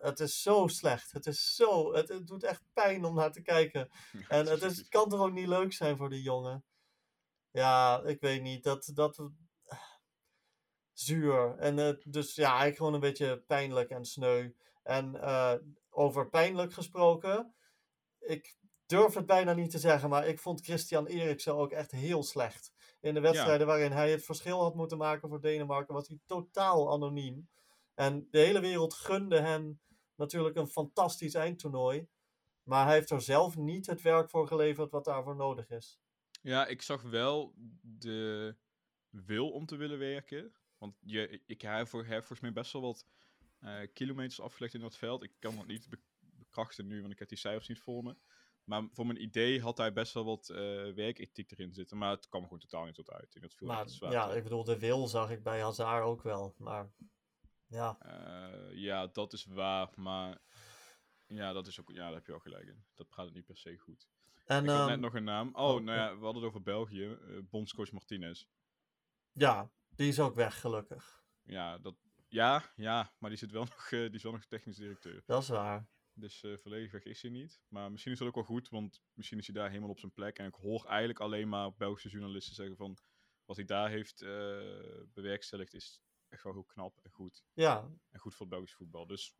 het 0.00 0.20
is 0.20 0.42
zo 0.42 0.66
slecht. 0.66 1.12
Het 1.12 1.26
is 1.26 1.54
zo, 1.54 1.94
het, 1.94 2.08
het 2.08 2.26
doet 2.26 2.42
echt 2.42 2.62
pijn 2.72 3.04
om 3.04 3.14
naar 3.14 3.32
te 3.32 3.42
kijken. 3.42 3.88
En 4.28 4.46
het 4.46 4.62
is, 4.62 4.88
kan 4.88 5.08
toch 5.08 5.20
ook 5.20 5.32
niet 5.32 5.48
leuk 5.48 5.72
zijn 5.72 5.96
voor 5.96 6.10
die 6.10 6.22
jongen? 6.22 6.64
Ja, 7.50 8.02
ik 8.04 8.20
weet 8.20 8.42
niet. 8.42 8.62
Dat, 8.62 8.90
dat, 8.94 9.30
zuur. 10.98 11.56
En 11.58 11.78
eh, 11.78 11.94
dus 12.04 12.34
ja, 12.34 12.48
eigenlijk 12.48 12.76
gewoon 12.76 12.94
een 12.94 13.00
beetje 13.00 13.38
pijnlijk 13.46 13.90
en 13.90 14.04
sneu. 14.04 14.50
En 14.82 15.20
eh, 15.20 15.54
over 15.90 16.28
pijnlijk 16.28 16.72
gesproken, 16.72 17.54
ik 18.18 18.56
durf 18.86 19.14
het 19.14 19.26
bijna 19.26 19.52
niet 19.52 19.70
te 19.70 19.78
zeggen, 19.78 20.08
maar 20.08 20.26
ik 20.26 20.38
vond 20.38 20.64
Christian 20.64 21.06
Eriksen 21.06 21.56
ook 21.56 21.72
echt 21.72 21.90
heel 21.90 22.22
slecht. 22.22 22.72
In 23.00 23.14
de 23.14 23.20
wedstrijden 23.20 23.66
waarin 23.66 23.92
hij 23.92 24.10
het 24.10 24.24
verschil 24.24 24.60
had 24.62 24.74
moeten 24.74 24.98
maken 24.98 25.28
voor 25.28 25.40
Denemarken, 25.40 25.94
was 25.94 26.08
hij 26.08 26.18
totaal 26.26 26.92
anoniem. 26.92 27.48
En 27.94 28.28
de 28.30 28.38
hele 28.38 28.60
wereld 28.60 28.94
gunde 28.94 29.40
hem 29.40 29.80
natuurlijk 30.14 30.56
een 30.56 30.68
fantastisch 30.68 31.34
eindtoernooi. 31.34 32.08
Maar 32.62 32.84
hij 32.86 32.94
heeft 32.94 33.10
er 33.10 33.20
zelf 33.20 33.56
niet 33.56 33.86
het 33.86 34.02
werk 34.02 34.30
voor 34.30 34.46
geleverd 34.46 34.90
wat 34.90 35.04
daarvoor 35.04 35.36
nodig 35.36 35.70
is. 35.70 36.00
Ja, 36.42 36.66
ik 36.66 36.82
zag 36.82 37.02
wel 37.02 37.54
de 37.80 38.56
wil 39.10 39.50
om 39.50 39.66
te 39.66 39.76
willen 39.76 39.98
werken. 39.98 40.54
Want 40.78 40.94
je, 41.00 41.42
ik 41.46 41.62
heeft 41.62 41.90
voor- 41.90 42.04
heeft 42.04 42.16
volgens 42.26 42.40
mij 42.40 42.52
best 42.52 42.72
wel 42.72 42.82
wat 42.82 43.06
eh, 43.60 43.78
kilometers 43.92 44.40
afgelegd 44.40 44.74
in 44.74 44.80
dat 44.80 44.96
veld. 44.96 45.22
Ik 45.22 45.32
kan 45.38 45.56
dat 45.56 45.66
niet 45.66 45.88
be- 45.88 45.98
bekrachten 46.20 46.86
nu, 46.86 47.00
want 47.00 47.12
ik 47.12 47.18
heb 47.18 47.28
die 47.28 47.38
cijfers 47.38 47.68
niet 47.68 47.80
voor 47.80 48.02
me. 48.02 48.16
Maar 48.66 48.88
voor 48.92 49.06
mijn 49.06 49.22
idee 49.22 49.60
had 49.60 49.78
hij 49.78 49.92
best 49.92 50.14
wel 50.14 50.24
wat 50.24 50.48
eh, 50.48 50.56
werkethiek 50.94 51.50
erin 51.50 51.72
zitten. 51.72 51.98
Maar 51.98 52.10
het 52.10 52.28
kwam 52.28 52.42
gewoon 52.42 52.58
totaal 52.58 52.84
niet 52.84 52.94
tot 52.94 53.10
uit. 53.10 53.40
Dat 53.40 53.54
viel 53.54 53.66
Maar 53.66 53.88
zwaar 53.88 54.12
ja, 54.12 54.32
ik 54.32 54.42
bedoel, 54.42 54.64
de 54.64 54.78
wil 54.78 55.06
zag 55.06 55.30
ik 55.30 55.42
bij 55.42 55.60
Hazard 55.60 56.04
ook 56.04 56.22
wel. 56.22 56.54
Maar 56.58 56.90
ja, 57.66 57.98
Eh, 58.00 58.76
ja, 58.78 59.06
dat 59.06 59.32
is 59.32 59.44
waar. 59.44 59.90
Maar 59.94 60.38
ja, 61.26 61.52
dat 61.52 61.66
is 61.66 61.80
ook, 61.80 61.90
ja, 61.90 62.04
daar 62.04 62.14
heb 62.14 62.26
je 62.26 62.32
wel 62.32 62.40
gelijk 62.40 62.66
in. 62.66 62.84
Dat 62.94 63.08
praat 63.08 63.26
het 63.26 63.34
niet 63.34 63.44
per 63.46 63.56
se 63.56 63.78
goed. 63.78 64.08
en 64.44 64.64
ik 64.64 64.70
had 64.70 64.78
ehm, 64.78 64.88
net 64.88 65.00
nog 65.00 65.14
een 65.14 65.24
naam. 65.24 65.48
Oh, 65.54 65.74
oh, 65.74 65.82
nou 65.82 65.98
ja, 65.98 66.18
we 66.18 66.24
hadden 66.24 66.42
het 66.42 66.50
over 66.50 66.62
België. 66.62 67.04
eh, 67.04 67.38
bondscoach 67.50 67.92
Martinez. 67.92 68.44
ja, 69.32 69.70
die 69.88 70.08
is 70.08 70.20
ook 70.20 70.34
weg, 70.34 70.60
gelukkig. 70.60 71.24
Ja, 71.42 71.78
dat, 71.78 71.94
ja, 72.28 72.62
ja, 72.76 73.12
maar 73.18 73.30
die, 73.30 73.38
zit 73.38 73.50
wel 73.50 73.64
nog, 73.70 73.88
die 73.88 74.10
is 74.10 74.22
wel 74.22 74.32
nog 74.32 74.44
technisch 74.44 74.76
directeur. 74.76 75.22
Dat 75.26 75.42
is 75.42 75.48
waar. 75.48 75.88
Dus 76.18 76.42
eh 76.42 76.56
volledig 76.56 76.92
weg 76.92 77.04
is 77.04 77.22
hij 77.22 77.30
niet. 77.30 77.60
Maar 77.68 77.90
misschien 77.90 78.12
is 78.12 78.18
dat 78.18 78.28
ook 78.28 78.34
wel 78.34 78.44
goed, 78.44 78.68
want 78.68 79.02
misschien 79.12 79.38
is 79.38 79.46
hij 79.46 79.54
daar 79.54 79.68
helemaal 79.68 79.90
op 79.90 79.98
zijn 79.98 80.12
plek. 80.12 80.38
En 80.38 80.46
ik 80.46 80.54
hoor 80.54 80.84
eigenlijk 80.86 81.20
alleen 81.20 81.48
maar 81.48 81.74
Belgische 81.74 82.08
journalisten 82.08 82.54
zeggen 82.54 82.76
van... 82.76 82.98
Wat 83.44 83.56
hij 83.56 83.64
daar 83.64 83.90
heeft 83.90 84.22
eh, 84.22 84.28
bewerkstelligd 85.12 85.74
is 85.74 86.00
echt 86.28 86.42
wel 86.42 86.52
heel 86.52 86.64
knap 86.64 86.98
en 87.02 87.10
goed. 87.10 87.44
Ja, 87.52 87.90
En 88.10 88.20
goed 88.20 88.34
voor 88.34 88.46
het 88.46 88.54
Belgisch 88.54 88.74
voetbal. 88.74 89.06
Dus 89.06 89.34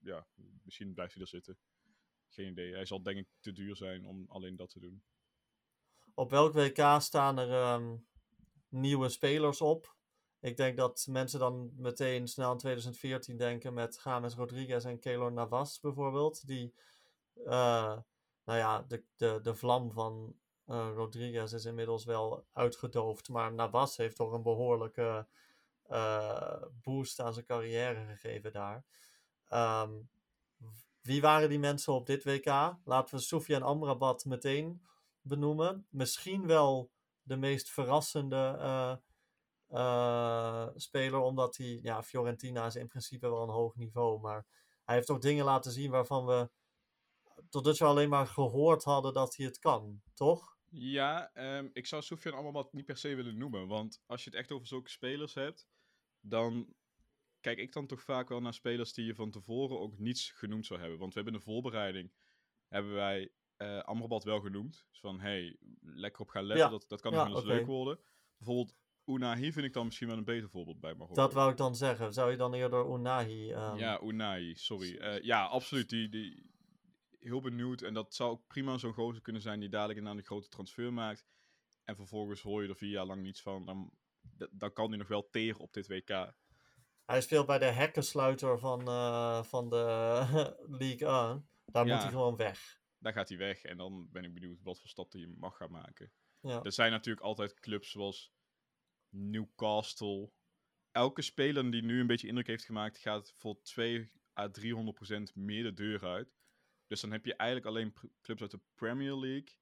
ja, 0.00 0.26
misschien 0.62 0.94
blijft 0.94 1.12
hij 1.14 1.22
er 1.22 1.28
zitten. 1.28 1.58
Geen 2.28 2.50
idee. 2.50 2.72
Hij 2.72 2.86
zal 2.86 3.02
denk 3.02 3.18
ik 3.18 3.28
te 3.40 3.52
duur 3.52 3.76
zijn 3.76 4.06
om 4.06 4.26
alleen 4.28 4.56
dat 4.56 4.70
te 4.70 4.80
doen. 4.80 5.04
op 6.14 6.30
welk 6.30 6.52
WK 6.52 7.00
staan 7.00 7.38
er 7.38 7.50
ehm, 7.50 7.96
nieuwe 8.68 9.08
spelers 9.08 9.60
op. 9.60 9.96
Ik 10.44 10.56
denk 10.56 10.76
dat 10.76 11.06
mensen 11.10 11.38
dan 11.38 11.72
meteen 11.76 12.28
snel 12.28 12.52
in 12.52 12.58
2014 12.58 13.36
denken 13.36 13.74
met 13.74 14.00
James 14.04 14.34
Rodriguez 14.34 14.84
en 14.84 14.98
Keylor 14.98 15.32
Navas 15.32 15.80
bijvoorbeeld. 15.80 16.46
Die, 16.46 16.74
uh, 17.36 17.98
nou 18.44 18.58
ja, 18.58 18.82
de, 18.88 19.04
de, 19.16 19.40
de 19.42 19.54
vlam 19.54 19.92
van 19.92 20.36
uh, 20.66 20.90
Rodriguez 20.94 21.52
is 21.52 21.64
inmiddels 21.64 22.04
wel 22.04 22.46
uitgedoofd. 22.52 23.28
Maar 23.28 23.52
Navas 23.52 23.96
heeft 23.96 24.16
toch 24.16 24.32
een 24.32 24.42
behoorlijke 24.42 25.26
uh, 25.90 26.62
boost 26.82 27.20
aan 27.20 27.32
zijn 27.32 27.46
carrière 27.46 28.06
gegeven 28.06 28.52
daar. 28.52 28.84
Um, 29.82 30.08
wie 31.00 31.20
waren 31.20 31.48
die 31.48 31.58
mensen 31.58 31.92
op 31.92 32.06
dit 32.06 32.24
WK? 32.24 32.76
Laten 32.84 33.14
we 33.14 33.20
Sofia 33.20 33.56
en 33.56 33.62
Amrabat 33.62 34.24
meteen 34.24 34.82
benoemen. 35.20 35.86
Misschien 35.90 36.46
wel 36.46 36.90
de 37.22 37.36
meest 37.36 37.70
verrassende 37.70 38.58
uh, 39.74 39.80
uh, 39.80 40.68
speler, 40.74 41.20
omdat 41.20 41.56
hij, 41.56 41.78
ja, 41.82 42.02
Fiorentina 42.02 42.66
is 42.66 42.76
in 42.76 42.88
principe 42.88 43.28
wel 43.28 43.42
een 43.42 43.48
hoog 43.48 43.74
niveau, 43.76 44.20
maar 44.20 44.46
hij 44.84 44.94
heeft 44.94 45.10
ook 45.10 45.22
dingen 45.22 45.44
laten 45.44 45.72
zien 45.72 45.90
waarvan 45.90 46.26
we 46.26 46.50
tot 47.48 47.64
dusver 47.64 47.86
alleen 47.86 48.08
maar 48.08 48.26
gehoord 48.26 48.84
hadden 48.84 49.12
dat 49.12 49.36
hij 49.36 49.46
het 49.46 49.58
kan, 49.58 50.02
toch? 50.14 50.56
Ja, 50.70 51.30
um, 51.34 51.70
ik 51.72 51.86
zou 51.86 52.02
Sofian 52.02 52.34
Amrabat 52.34 52.72
niet 52.72 52.84
per 52.84 52.96
se 52.96 53.14
willen 53.14 53.38
noemen, 53.38 53.66
want 53.66 54.02
als 54.06 54.24
je 54.24 54.30
het 54.30 54.38
echt 54.38 54.52
over 54.52 54.66
zulke 54.66 54.90
spelers 54.90 55.34
hebt, 55.34 55.68
dan 56.20 56.74
kijk 57.40 57.58
ik 57.58 57.72
dan 57.72 57.86
toch 57.86 58.02
vaak 58.02 58.28
wel 58.28 58.40
naar 58.40 58.54
spelers 58.54 58.92
die 58.92 59.04
je 59.04 59.14
van 59.14 59.30
tevoren 59.30 59.80
ook 59.80 59.98
niets 59.98 60.30
genoemd 60.30 60.66
zou 60.66 60.80
hebben. 60.80 60.98
Want 60.98 61.14
we 61.14 61.20
hebben 61.20 61.40
in 61.40 61.44
de 61.44 61.52
voorbereiding, 61.52 62.12
hebben 62.68 62.94
wij 62.94 63.32
uh, 63.58 63.78
Amrabat 63.78 64.24
wel 64.24 64.40
genoemd. 64.40 64.86
Dus 64.90 65.00
van, 65.00 65.20
hey, 65.20 65.56
lekker 65.80 66.20
op 66.20 66.28
gaan 66.28 66.44
letten, 66.44 66.70
dat, 66.70 66.84
dat 66.88 67.00
kan 67.00 67.12
nog 67.12 67.26
wel 67.26 67.34
eens 67.34 67.44
okay. 67.44 67.56
leuk 67.56 67.66
worden. 67.66 68.00
Bijvoorbeeld 68.36 68.76
Unahi 69.06 69.52
vind 69.52 69.66
ik 69.66 69.72
dan 69.72 69.84
misschien 69.84 70.08
wel 70.08 70.16
een 70.16 70.24
beter 70.24 70.50
voorbeeld 70.50 70.80
bij 70.80 70.94
me. 70.94 71.06
Dat 71.12 71.32
wou 71.32 71.50
ik 71.50 71.56
dan 71.56 71.76
zeggen. 71.76 72.12
Zou 72.12 72.30
je 72.30 72.36
dan 72.36 72.54
eerder 72.54 72.94
Unahi... 72.94 73.52
Um... 73.52 73.76
Ja, 73.76 74.00
Unahi, 74.02 74.54
sorry. 74.54 74.96
Uh, 75.00 75.20
ja, 75.20 75.44
absoluut. 75.44 75.88
Die, 75.88 76.08
die, 76.08 76.50
heel 77.20 77.40
benieuwd. 77.40 77.82
En 77.82 77.94
dat 77.94 78.14
zou 78.14 78.30
ook 78.30 78.46
prima 78.46 78.78
zo'n 78.78 78.92
gozer 78.92 79.22
kunnen 79.22 79.42
zijn 79.42 79.60
die 79.60 79.68
dadelijk 79.68 80.06
een 80.06 80.16
de 80.16 80.22
grote 80.22 80.48
transfer 80.48 80.92
maakt. 80.92 81.26
En 81.84 81.96
vervolgens 81.96 82.42
hoor 82.42 82.62
je 82.62 82.68
er 82.68 82.76
vier 82.76 82.90
jaar 82.90 83.06
lang 83.06 83.22
niets 83.22 83.42
van. 83.42 83.64
Dan, 83.64 83.92
dan 84.50 84.72
kan 84.72 84.88
hij 84.88 84.98
nog 84.98 85.08
wel 85.08 85.28
tegen 85.30 85.60
op 85.60 85.72
dit 85.72 85.86
WK. 85.86 86.34
Hij 87.04 87.20
speelt 87.20 87.46
bij 87.46 87.58
de 87.58 87.64
hekkensluiter 87.64 88.58
van, 88.58 88.88
uh, 88.88 89.42
van 89.42 89.68
de 89.68 89.76
League 90.80 91.08
1. 91.08 91.48
Daar 91.64 91.86
ja, 91.86 91.94
moet 91.94 92.02
hij 92.02 92.12
gewoon 92.12 92.36
weg. 92.36 92.80
Daar 92.98 93.12
gaat 93.12 93.28
hij 93.28 93.38
weg. 93.38 93.62
En 93.62 93.76
dan 93.76 94.08
ben 94.12 94.24
ik 94.24 94.34
benieuwd 94.34 94.62
wat 94.62 94.80
voor 94.80 94.88
stap 94.88 95.12
hij 95.12 95.26
mag 95.26 95.56
gaan 95.56 95.70
maken. 95.70 96.12
Ja. 96.40 96.62
Er 96.62 96.72
zijn 96.72 96.90
natuurlijk 96.90 97.26
altijd 97.26 97.54
clubs 97.54 97.90
zoals 97.90 98.33
Newcastle. 99.14 100.30
Elke 100.90 101.22
speler 101.22 101.70
die 101.70 101.82
nu 101.82 102.00
een 102.00 102.06
beetje 102.06 102.28
indruk 102.28 102.46
heeft 102.46 102.64
gemaakt, 102.64 102.98
gaat 102.98 103.32
voor 103.32 103.62
2 103.62 104.10
à 104.38 104.50
300 104.50 104.96
procent 104.96 105.34
meer 105.34 105.62
de 105.62 105.74
deur 105.74 106.04
uit. 106.04 106.34
Dus 106.86 107.00
dan 107.00 107.10
heb 107.10 107.24
je 107.24 107.34
eigenlijk 107.36 107.68
alleen 107.68 107.94
clubs 108.20 108.40
uit 108.40 108.50
de 108.50 108.60
Premier 108.74 109.14
League 109.14 109.56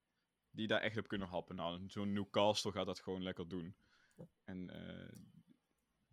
die 0.50 0.66
daar 0.66 0.80
echt 0.80 0.96
op 0.96 1.08
kunnen 1.08 1.28
happen. 1.28 1.56
Nou, 1.56 1.82
zo'n 1.86 2.12
Newcastle 2.12 2.72
gaat 2.72 2.86
dat 2.86 3.00
gewoon 3.00 3.22
lekker 3.22 3.48
doen. 3.48 3.76
En 4.44 4.70
uh, 4.72 5.32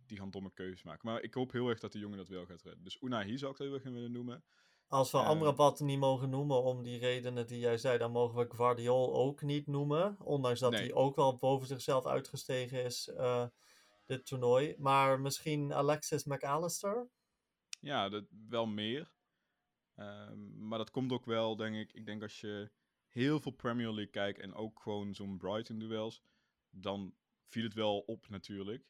die 0.06 0.18
gaan 0.18 0.30
domme 0.30 0.52
keuzes 0.52 0.82
maken. 0.82 1.08
Maar 1.08 1.22
ik 1.22 1.34
hoop 1.34 1.52
heel 1.52 1.68
erg 1.68 1.80
dat 1.80 1.92
de 1.92 1.98
jongen 1.98 2.16
dat 2.16 2.28
wel 2.28 2.46
gaat 2.46 2.62
redden. 2.62 2.84
Dus 2.84 3.02
Unai 3.02 3.38
zou 3.38 3.52
ik 3.52 3.58
dat 3.58 3.66
heel 3.66 3.74
erg 3.74 3.82
willen 3.82 4.12
noemen. 4.12 4.44
Als 4.90 5.10
we 5.10 5.18
uh, 5.18 5.26
Amrabat 5.26 5.80
niet 5.80 5.98
mogen 5.98 6.30
noemen 6.30 6.62
om 6.62 6.82
die 6.82 6.98
redenen 6.98 7.46
die 7.46 7.58
jij 7.58 7.78
zei, 7.78 7.98
dan 7.98 8.10
mogen 8.10 8.38
we 8.38 8.54
Guardiol 8.54 9.14
ook 9.14 9.42
niet 9.42 9.66
noemen. 9.66 10.16
Ondanks 10.20 10.60
dat 10.60 10.70
nee. 10.70 10.80
hij 10.80 10.92
ook 10.92 11.16
wel 11.16 11.36
boven 11.36 11.66
zichzelf 11.66 12.06
uitgestegen 12.06 12.84
is, 12.84 13.08
uh, 13.08 13.46
dit 14.06 14.26
toernooi. 14.26 14.74
Maar 14.78 15.20
misschien 15.20 15.74
Alexis 15.74 16.24
McAllister? 16.24 17.08
Ja, 17.80 18.08
dat, 18.08 18.24
wel 18.48 18.66
meer. 18.66 19.12
Um, 19.96 20.66
maar 20.68 20.78
dat 20.78 20.90
komt 20.90 21.12
ook 21.12 21.24
wel, 21.24 21.56
denk 21.56 21.76
ik. 21.76 21.92
Ik 21.92 22.06
denk 22.06 22.22
als 22.22 22.40
je 22.40 22.70
heel 23.06 23.40
veel 23.40 23.52
Premier 23.52 23.90
League 23.90 24.10
kijkt 24.10 24.38
en 24.38 24.54
ook 24.54 24.80
gewoon 24.80 25.14
zo'n 25.14 25.36
Brighton 25.36 25.78
duels, 25.78 26.22
dan 26.70 27.14
viel 27.46 27.64
het 27.64 27.74
wel 27.74 27.98
op 27.98 28.28
natuurlijk. 28.28 28.84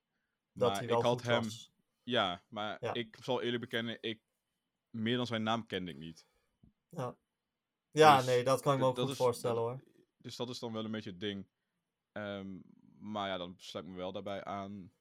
Dat 0.52 0.70
maar 0.70 0.82
ik 0.82 0.90
had 0.90 1.22
hem. 1.22 1.42
Was. 1.42 1.72
Ja, 2.02 2.44
maar 2.48 2.76
ja. 2.80 2.94
ik 2.94 3.16
zal 3.20 3.42
eerlijk 3.42 3.60
bekennen, 3.60 3.98
ik, 4.00 4.20
meer 4.90 5.16
dan 5.16 5.26
zijn 5.26 5.42
naam 5.42 5.66
kende 5.66 5.90
ik 5.90 5.98
niet. 5.98 6.26
Ja, 6.88 7.16
ja 7.90 8.16
dus, 8.16 8.26
nee, 8.26 8.44
dat 8.44 8.60
kan 8.60 8.74
ik 8.74 8.80
me 8.80 8.86
ook 8.86 8.98
goed 8.98 9.10
is, 9.10 9.16
voorstellen 9.16 9.56
dat, 9.56 9.64
hoor. 9.64 9.82
Dus 10.16 10.36
dat 10.36 10.48
is 10.48 10.58
dan 10.58 10.72
wel 10.72 10.84
een 10.84 10.90
beetje 10.90 11.10
het 11.10 11.20
ding. 11.20 11.46
Um, 12.12 12.62
maar 13.00 13.28
ja, 13.28 13.36
dan 13.36 13.54
sluit 13.58 13.84
ik 13.84 13.90
me 13.90 13.96
wel 13.96 14.12
daarbij 14.12 14.44
aan. 14.44 14.92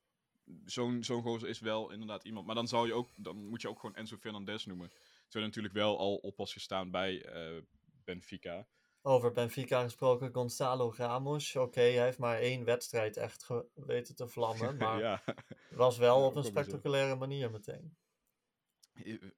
Zo'n 0.64 1.02
zo'n 1.02 1.22
gozer 1.22 1.48
is 1.48 1.60
wel 1.60 1.90
inderdaad 1.90 2.24
iemand. 2.24 2.46
Maar 2.46 2.54
dan 2.54 2.68
zou 2.68 2.86
je 2.86 2.92
ook, 2.92 3.08
dan 3.16 3.48
moet 3.48 3.62
je 3.62 3.68
ook 3.68 3.80
gewoon 3.80 3.96
Enzo 3.96 4.16
Fernandez 4.16 4.64
noemen. 4.64 4.90
Terwijl 5.22 5.46
natuurlijk 5.46 5.74
wel 5.74 5.98
al 5.98 6.16
op 6.16 6.36
was 6.36 6.52
gestaan 6.52 6.90
bij 6.90 7.34
uh, 7.34 7.62
Benfica. 8.04 8.66
Over 9.02 9.32
Benfica 9.32 9.82
gesproken, 9.82 10.32
Gonzalo 10.32 10.92
Ramos. 10.96 11.56
Oké, 11.56 11.66
okay, 11.66 11.92
hij 11.92 12.04
heeft 12.04 12.18
maar 12.18 12.38
één 12.38 12.64
wedstrijd 12.64 13.16
echt 13.16 13.48
weten 13.74 14.14
te 14.14 14.28
vlammen. 14.28 14.76
Maar 14.86 14.98
ja. 14.98 15.22
was 15.70 15.98
wel 15.98 16.24
op 16.24 16.36
een 16.36 16.44
spectaculaire 16.44 17.16
manier 17.16 17.50
meteen. 17.50 17.96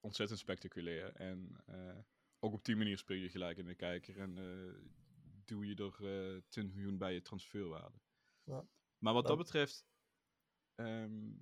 Ontzettend 0.01 0.39
spectaculair. 0.39 1.15
En 1.15 1.57
uh, 1.69 1.99
ook 2.39 2.53
op 2.53 2.65
die 2.65 2.77
manier 2.77 2.99
speel 2.99 3.17
je 3.17 3.29
gelijk 3.29 3.59
in 3.59 3.67
de 3.67 3.75
kijker. 3.75 4.19
En 4.19 4.37
uh, 4.37 4.75
doe 5.45 5.67
je 5.67 5.75
er 5.75 6.35
uh, 6.35 6.43
20 6.49 6.75
miljoen 6.75 6.99
bij 6.99 7.15
je 7.15 7.23
transferwaarde. 7.23 8.01
Ja. 8.45 8.67
Maar 8.99 9.15
wat 9.15 9.27
dat 9.27 9.39
betreft. 9.39 9.87
Um, 10.75 11.39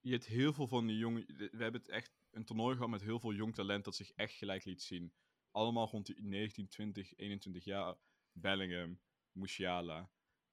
je 0.00 0.10
hebt 0.10 0.26
heel 0.26 0.52
veel 0.52 0.68
van 0.68 0.86
die 0.86 0.98
jongen. 0.98 1.26
We 1.26 1.62
hebben 1.62 1.80
het 1.80 1.88
echt 1.88 2.12
een 2.30 2.44
toernooi 2.44 2.74
gehad 2.74 2.90
met 2.90 3.02
heel 3.02 3.20
veel 3.20 3.32
jong 3.32 3.54
talent 3.54 3.84
dat 3.84 3.96
zich 3.96 4.10
echt 4.10 4.34
gelijk 4.34 4.64
liet 4.64 4.82
zien 4.82 5.12
allemaal 5.50 5.88
rond 5.88 6.06
die 6.06 6.22
19, 6.22 6.68
20, 6.68 7.16
21 7.16 7.64
jaar. 7.64 7.96
Bellingham, 8.32 9.00
Musiala, 9.32 10.10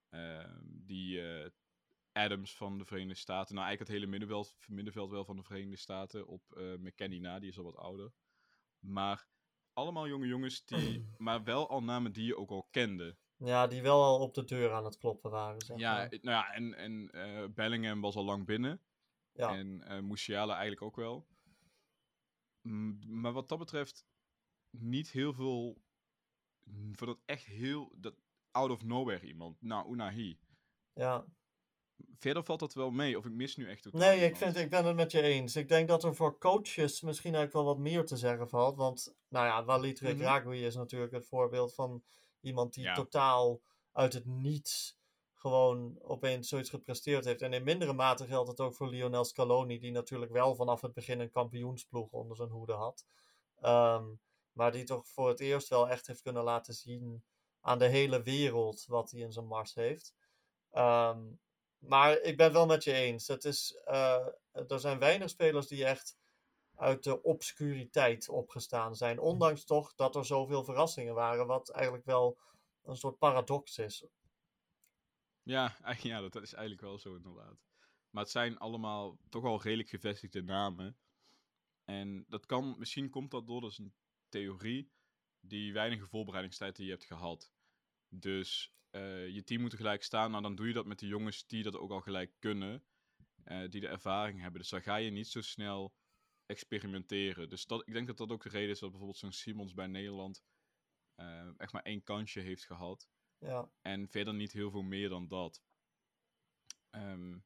uh, 0.09 0.57
die 0.63 1.21
Adams 2.17 2.55
van 2.55 2.77
de 2.77 2.85
Verenigde 2.85 3.19
Staten. 3.19 3.55
Nou, 3.55 3.67
eigenlijk 3.67 3.79
het 3.79 3.99
hele 3.99 4.11
middenveld, 4.11 4.55
middenveld 4.67 5.09
wel 5.09 5.25
van 5.25 5.35
de 5.35 5.43
Verenigde 5.43 5.77
Staten 5.77 6.27
op 6.27 6.41
uh, 6.57 6.77
McKenny 6.77 7.19
na, 7.19 7.39
die 7.39 7.49
is 7.49 7.57
al 7.57 7.63
wat 7.63 7.75
ouder. 7.75 8.11
Maar 8.79 9.27
allemaal 9.73 10.07
jonge 10.07 10.27
jongens 10.27 10.65
die, 10.65 11.05
maar 11.17 11.43
wel 11.43 11.69
al 11.69 11.83
namen 11.83 12.11
die 12.11 12.25
je 12.25 12.37
ook 12.37 12.49
al 12.49 12.67
kende. 12.71 13.17
Ja, 13.37 13.67
die 13.67 13.81
wel 13.81 14.03
al 14.03 14.19
op 14.19 14.33
de 14.33 14.43
deur 14.43 14.71
aan 14.71 14.85
het 14.85 14.97
kloppen 14.97 15.31
waren. 15.31 15.61
Zeg 15.61 15.77
ja, 15.77 15.95
maar. 15.95 16.09
nou 16.09 16.21
ja, 16.21 16.53
en, 16.53 16.73
en 16.73 17.09
uh, 17.11 17.47
Bellingham 17.53 18.01
was 18.01 18.15
al 18.15 18.23
lang 18.23 18.45
binnen. 18.45 18.81
Ja. 19.31 19.55
En 19.55 19.83
uh, 19.87 19.99
Musiala 19.99 20.51
eigenlijk 20.51 20.81
ook 20.81 20.95
wel. 20.95 21.27
M 22.61 23.19
maar 23.21 23.33
wat 23.33 23.49
dat 23.49 23.57
betreft, 23.57 24.05
niet 24.69 25.11
heel 25.11 25.33
veel. 25.33 25.81
Voor 26.91 27.07
dat 27.07 27.19
echt 27.25 27.45
heel. 27.45 27.93
Dat 27.97 28.15
out 28.51 28.69
of 28.69 28.83
nowhere 28.83 29.27
iemand. 29.27 29.61
Nou, 29.61 29.91
Unahi. 29.91 30.39
Ja. 30.93 31.25
Verder 32.19 32.43
valt 32.43 32.59
dat 32.59 32.73
wel 32.73 32.91
mee, 32.91 33.17
of 33.17 33.25
ik 33.25 33.31
mis 33.31 33.55
nu 33.55 33.69
echt 33.69 33.87
ook. 33.87 33.93
Nee, 33.93 34.19
ik, 34.19 34.35
vind, 34.35 34.55
ik 34.55 34.69
ben 34.69 34.85
het 34.85 34.95
met 34.95 35.11
je 35.11 35.21
eens. 35.21 35.55
Ik 35.55 35.67
denk 35.67 35.87
dat 35.87 36.03
er 36.03 36.15
voor 36.15 36.37
coaches 36.37 37.01
misschien 37.01 37.35
eigenlijk 37.35 37.65
wel 37.65 37.75
wat 37.75 37.83
meer 37.83 38.05
te 38.05 38.17
zeggen 38.17 38.49
valt. 38.49 38.75
Want, 38.75 39.15
nou 39.29 39.45
ja, 39.45 39.65
Walid 39.65 40.01
mm 40.01 40.21
-hmm. 40.21 40.53
is 40.53 40.75
natuurlijk 40.75 41.11
het 41.11 41.27
voorbeeld 41.27 41.73
van 41.73 42.03
iemand 42.41 42.73
die 42.73 42.83
ja. 42.83 42.93
totaal 42.93 43.61
uit 43.91 44.13
het 44.13 44.25
niets 44.25 44.99
gewoon 45.33 45.99
opeens 46.01 46.49
zoiets 46.49 46.69
gepresteerd 46.69 47.25
heeft. 47.25 47.41
En 47.41 47.53
in 47.53 47.63
mindere 47.63 47.93
mate 47.93 48.25
geldt 48.25 48.49
het 48.49 48.59
ook 48.59 48.75
voor 48.75 48.89
Lionel 48.89 49.25
Scaloni, 49.25 49.79
die 49.79 49.91
natuurlijk 49.91 50.31
wel 50.31 50.55
vanaf 50.55 50.81
het 50.81 50.93
begin 50.93 51.19
een 51.19 51.31
kampioensploeg 51.31 52.11
onder 52.11 52.37
zijn 52.37 52.49
hoede 52.49 52.73
had. 52.73 53.05
Um, 53.61 54.19
maar 54.51 54.71
die 54.71 54.83
toch 54.83 55.07
voor 55.07 55.27
het 55.27 55.39
eerst 55.39 55.67
wel 55.67 55.89
echt 55.89 56.07
heeft 56.07 56.21
kunnen 56.21 56.43
laten 56.43 56.73
zien 56.73 57.23
aan 57.61 57.77
de 57.77 57.87
hele 57.87 58.21
wereld 58.21 58.85
wat 58.85 59.11
hij 59.11 59.19
in 59.19 59.31
zijn 59.31 59.47
mars 59.47 59.75
heeft. 59.75 60.13
Um, 60.71 61.39
maar 61.87 62.19
ik 62.19 62.37
ben 62.37 62.45
het 62.45 62.55
wel 62.55 62.65
met 62.65 62.83
je 62.83 62.93
eens. 62.93 63.27
Het 63.27 63.45
is, 63.45 63.79
uh, 63.87 64.27
er 64.67 64.79
zijn 64.79 64.99
weinig 64.99 65.29
spelers 65.29 65.67
die 65.67 65.85
echt 65.85 66.17
uit 66.75 67.03
de 67.03 67.23
obscuriteit 67.23 68.29
opgestaan 68.29 68.95
zijn. 68.95 69.19
Ondanks 69.19 69.63
toch 69.63 69.95
dat 69.95 70.15
er 70.15 70.25
zoveel 70.25 70.63
verrassingen 70.63 71.13
waren. 71.13 71.47
Wat 71.47 71.69
eigenlijk 71.69 72.05
wel 72.05 72.37
een 72.83 72.97
soort 72.97 73.17
paradox 73.17 73.77
is. 73.77 74.05
Ja, 75.43 75.77
ja 76.01 76.21
dat 76.21 76.35
is 76.35 76.53
eigenlijk 76.53 76.81
wel 76.81 76.99
zo 76.99 77.15
inderdaad. 77.15 77.65
Maar 78.09 78.23
het 78.23 78.31
zijn 78.31 78.57
allemaal 78.57 79.17
toch 79.29 79.41
wel 79.41 79.61
redelijk 79.61 79.89
gevestigde 79.89 80.43
namen. 80.43 80.97
En 81.83 82.25
dat 82.27 82.45
kan, 82.45 82.75
misschien 82.77 83.09
komt 83.09 83.31
dat 83.31 83.47
door, 83.47 83.61
dat 83.61 83.71
is 83.71 83.77
een 83.77 83.93
theorie 84.29 84.91
die 85.39 85.73
weinige 85.73 86.05
voorbereidingstijd 86.05 86.75
die 86.75 86.85
je 86.85 86.91
hebt 86.91 87.05
gehad. 87.05 87.51
Dus 88.09 88.76
uh, 88.97 89.27
je 89.29 89.43
team 89.43 89.61
moet 89.61 89.71
er 89.71 89.77
gelijk 89.77 90.03
staan. 90.03 90.31
Nou, 90.31 90.43
dan 90.43 90.55
doe 90.55 90.67
je 90.67 90.73
dat 90.73 90.85
met 90.85 90.99
de 90.99 91.07
jongens 91.07 91.45
die 91.47 91.63
dat 91.63 91.75
ook 91.75 91.91
al 91.91 92.01
gelijk 92.01 92.33
kunnen. 92.39 92.83
Uh, 93.45 93.69
die 93.69 93.81
de 93.81 93.87
ervaring 93.87 94.39
hebben. 94.41 94.61
Dus 94.61 94.69
dan 94.69 94.81
ga 94.81 94.95
je 94.95 95.09
niet 95.11 95.27
zo 95.27 95.41
snel 95.41 95.93
experimenteren. 96.45 97.49
Dus 97.49 97.65
dat, 97.65 97.87
ik 97.87 97.93
denk 97.93 98.07
dat 98.07 98.17
dat 98.17 98.29
ook 98.31 98.43
de 98.43 98.49
reden 98.49 98.69
is 98.69 98.79
dat 98.79 98.89
bijvoorbeeld 98.89 99.19
zo'n 99.19 99.31
Simons 99.31 99.73
bij 99.73 99.87
Nederland 99.87 100.43
uh, 101.21 101.49
echt 101.59 101.73
maar 101.73 101.81
één 101.81 102.03
kansje 102.03 102.39
heeft 102.39 102.65
gehad. 102.65 103.09
Ja. 103.37 103.71
En 103.81 104.07
verder 104.09 104.33
niet 104.33 104.51
heel 104.51 104.71
veel 104.71 104.81
meer 104.81 105.09
dan 105.09 105.27
dat. 105.27 105.61
Ehm, 106.89 107.37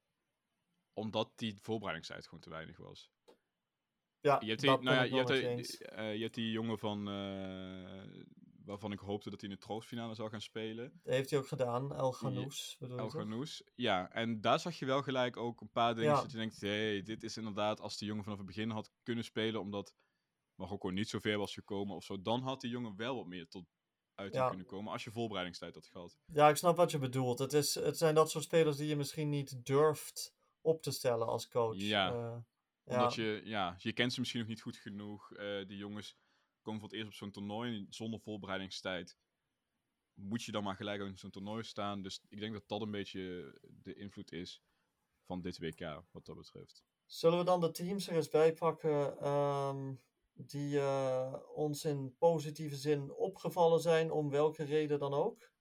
omdat 0.94 1.32
die 1.36 1.58
voorbereidingstijd 1.62 2.26
gewoon 2.26 2.40
te 2.40 2.50
weinig 2.50 2.78
was. 2.78 3.12
Ja, 4.20 4.40
Je 4.40 4.48
hebt 4.48 4.62
die, 4.62 4.70
nou 4.70 4.84
ja, 5.06 5.16
hebt, 5.16 5.28
die- 5.68 5.88
eh, 5.88 6.16
je 6.16 6.22
hebt 6.22 6.34
die 6.36 6.52
jongen 6.52 6.80
van. 6.80 7.08
Waarvan 8.72 8.92
ik 8.92 9.00
hoopte 9.00 9.30
dat 9.30 9.42
hij 9.42 9.50
in 9.50 9.56
de 9.56 9.62
troostfinale 9.62 10.16
zou 10.16 10.30
gaan 10.30 10.42
spelen. 10.42 11.00
Dat 11.04 11.14
heeft 11.14 11.30
hij 11.30 11.40
ook 11.40 11.48
gedaan, 11.48 11.94
El 11.96 12.12
Ghanous, 12.12 12.78
El 12.80 12.98
toch? 12.98 13.12
Ghanous. 13.12 13.64
Ja, 13.76 14.12
en 14.12 14.42
daar 14.42 14.60
zag 14.60 14.80
je 14.80 14.86
wel 14.86 15.02
gelijk 15.04 15.38
ook 15.38 15.62
een 15.62 15.72
paar 15.72 15.96
dingen 15.96 16.10
Ja. 16.12 16.22
dat 16.22 16.32
je 16.32 16.38
denkt, 16.38 16.62
hé, 16.62 16.68
hey, 16.92 17.02
dit 17.02 17.24
is 17.24 17.38
inderdaad 17.38 17.80
als 17.80 17.98
die 17.98 18.08
jongen 18.08 18.24
vanaf 18.24 18.38
het 18.38 18.48
begin 18.48 18.70
had 18.70 18.92
kunnen 19.04 19.24
spelen, 19.24 19.62
omdat 19.62 19.94
Marokko 20.56 20.90
niet 20.90 21.10
zo 21.10 21.20
ver 21.20 21.38
was 21.38 21.54
gekomen 21.54 21.96
of 21.96 22.04
zo, 22.04 22.22
dan 22.22 22.42
had 22.42 22.62
die 22.62 22.70
jongen 22.70 22.96
wel 22.96 23.16
wat 23.16 23.26
meer 23.28 23.48
tot 23.48 23.66
uiting 24.16 24.42
Ja. 24.44 24.50
kunnen 24.50 24.66
komen 24.66 24.92
als 24.92 25.04
je 25.04 25.12
voorbereidingstijd 25.12 25.76
had 25.76 25.88
gehad. 25.88 26.18
Ja, 26.26 26.50
ik 26.50 26.56
snap 26.56 26.78
wat 26.78 26.92
je 26.92 26.98
bedoelt. 26.98 27.40
Het, 27.40 27.54
is, 27.54 27.76
het 27.76 27.98
zijn 27.98 28.16
dat 28.16 28.30
soort 28.32 28.44
spelers 28.44 28.78
die 28.78 28.88
je 28.88 28.96
misschien 28.96 29.30
niet 29.30 29.66
durft 29.66 30.36
op 30.62 30.82
te 30.82 30.92
stellen 30.92 31.28
als 31.28 31.48
coach. 31.48 31.76
Ja. 31.78 32.12
Eh, 32.14 32.38
Omdat 32.84 33.14
ja. 33.16 33.24
je, 33.24 33.42
ja, 33.44 33.76
je 33.78 33.94
kent 33.94 34.14
ze 34.14 34.20
misschien 34.20 34.40
nog 34.40 34.50
niet 34.50 34.62
goed 34.62 34.78
genoeg. 34.78 35.32
Eh, 35.34 35.66
die 35.68 35.78
jongens 35.78 36.18
komen 36.62 36.80
voor 36.80 36.90
het 36.90 36.98
eerst 36.98 37.12
op 37.12 37.18
zo'n 37.18 37.32
toernooi 37.32 37.86
zonder 37.90 38.20
voorbereidingstijd. 38.20 39.18
Moet 40.14 40.44
je 40.44 40.52
dan 40.52 40.64
maar 40.64 40.76
gelijk 40.76 41.02
in 41.02 41.18
zo'n 41.18 41.30
toernooi 41.30 41.64
staan. 41.64 42.02
Dus 42.02 42.22
ik 42.28 42.40
denk 42.40 42.54
dat 42.54 42.68
dat 42.68 42.82
een 42.82 42.92
beetje 42.92 43.56
de 43.62 43.94
invloed 43.94 44.32
is 44.32 44.62
van 45.24 45.42
dit 45.42 45.58
WK, 45.58 46.04
wat 46.12 46.26
dat 46.26 46.36
betreft. 46.36 46.84
Zullen 47.06 47.38
we 47.38 47.46
dan 47.46 47.60
de 47.60 47.72
teams 47.72 48.08
er 48.08 48.16
eens 48.16 48.30
bij 48.30 48.54
pakken 48.54 49.20
ehm, 49.20 49.94
die 50.34 50.80
eh, 50.80 51.34
ons 51.54 51.86
in 51.86 52.16
positieve 52.18 52.76
zin 52.76 53.12
opgevallen 53.12 53.80
zijn, 53.80 54.12
om 54.12 54.30
welke 54.30 54.64
reden 54.64 55.00
dan 55.00 55.14
ook? 55.14 55.52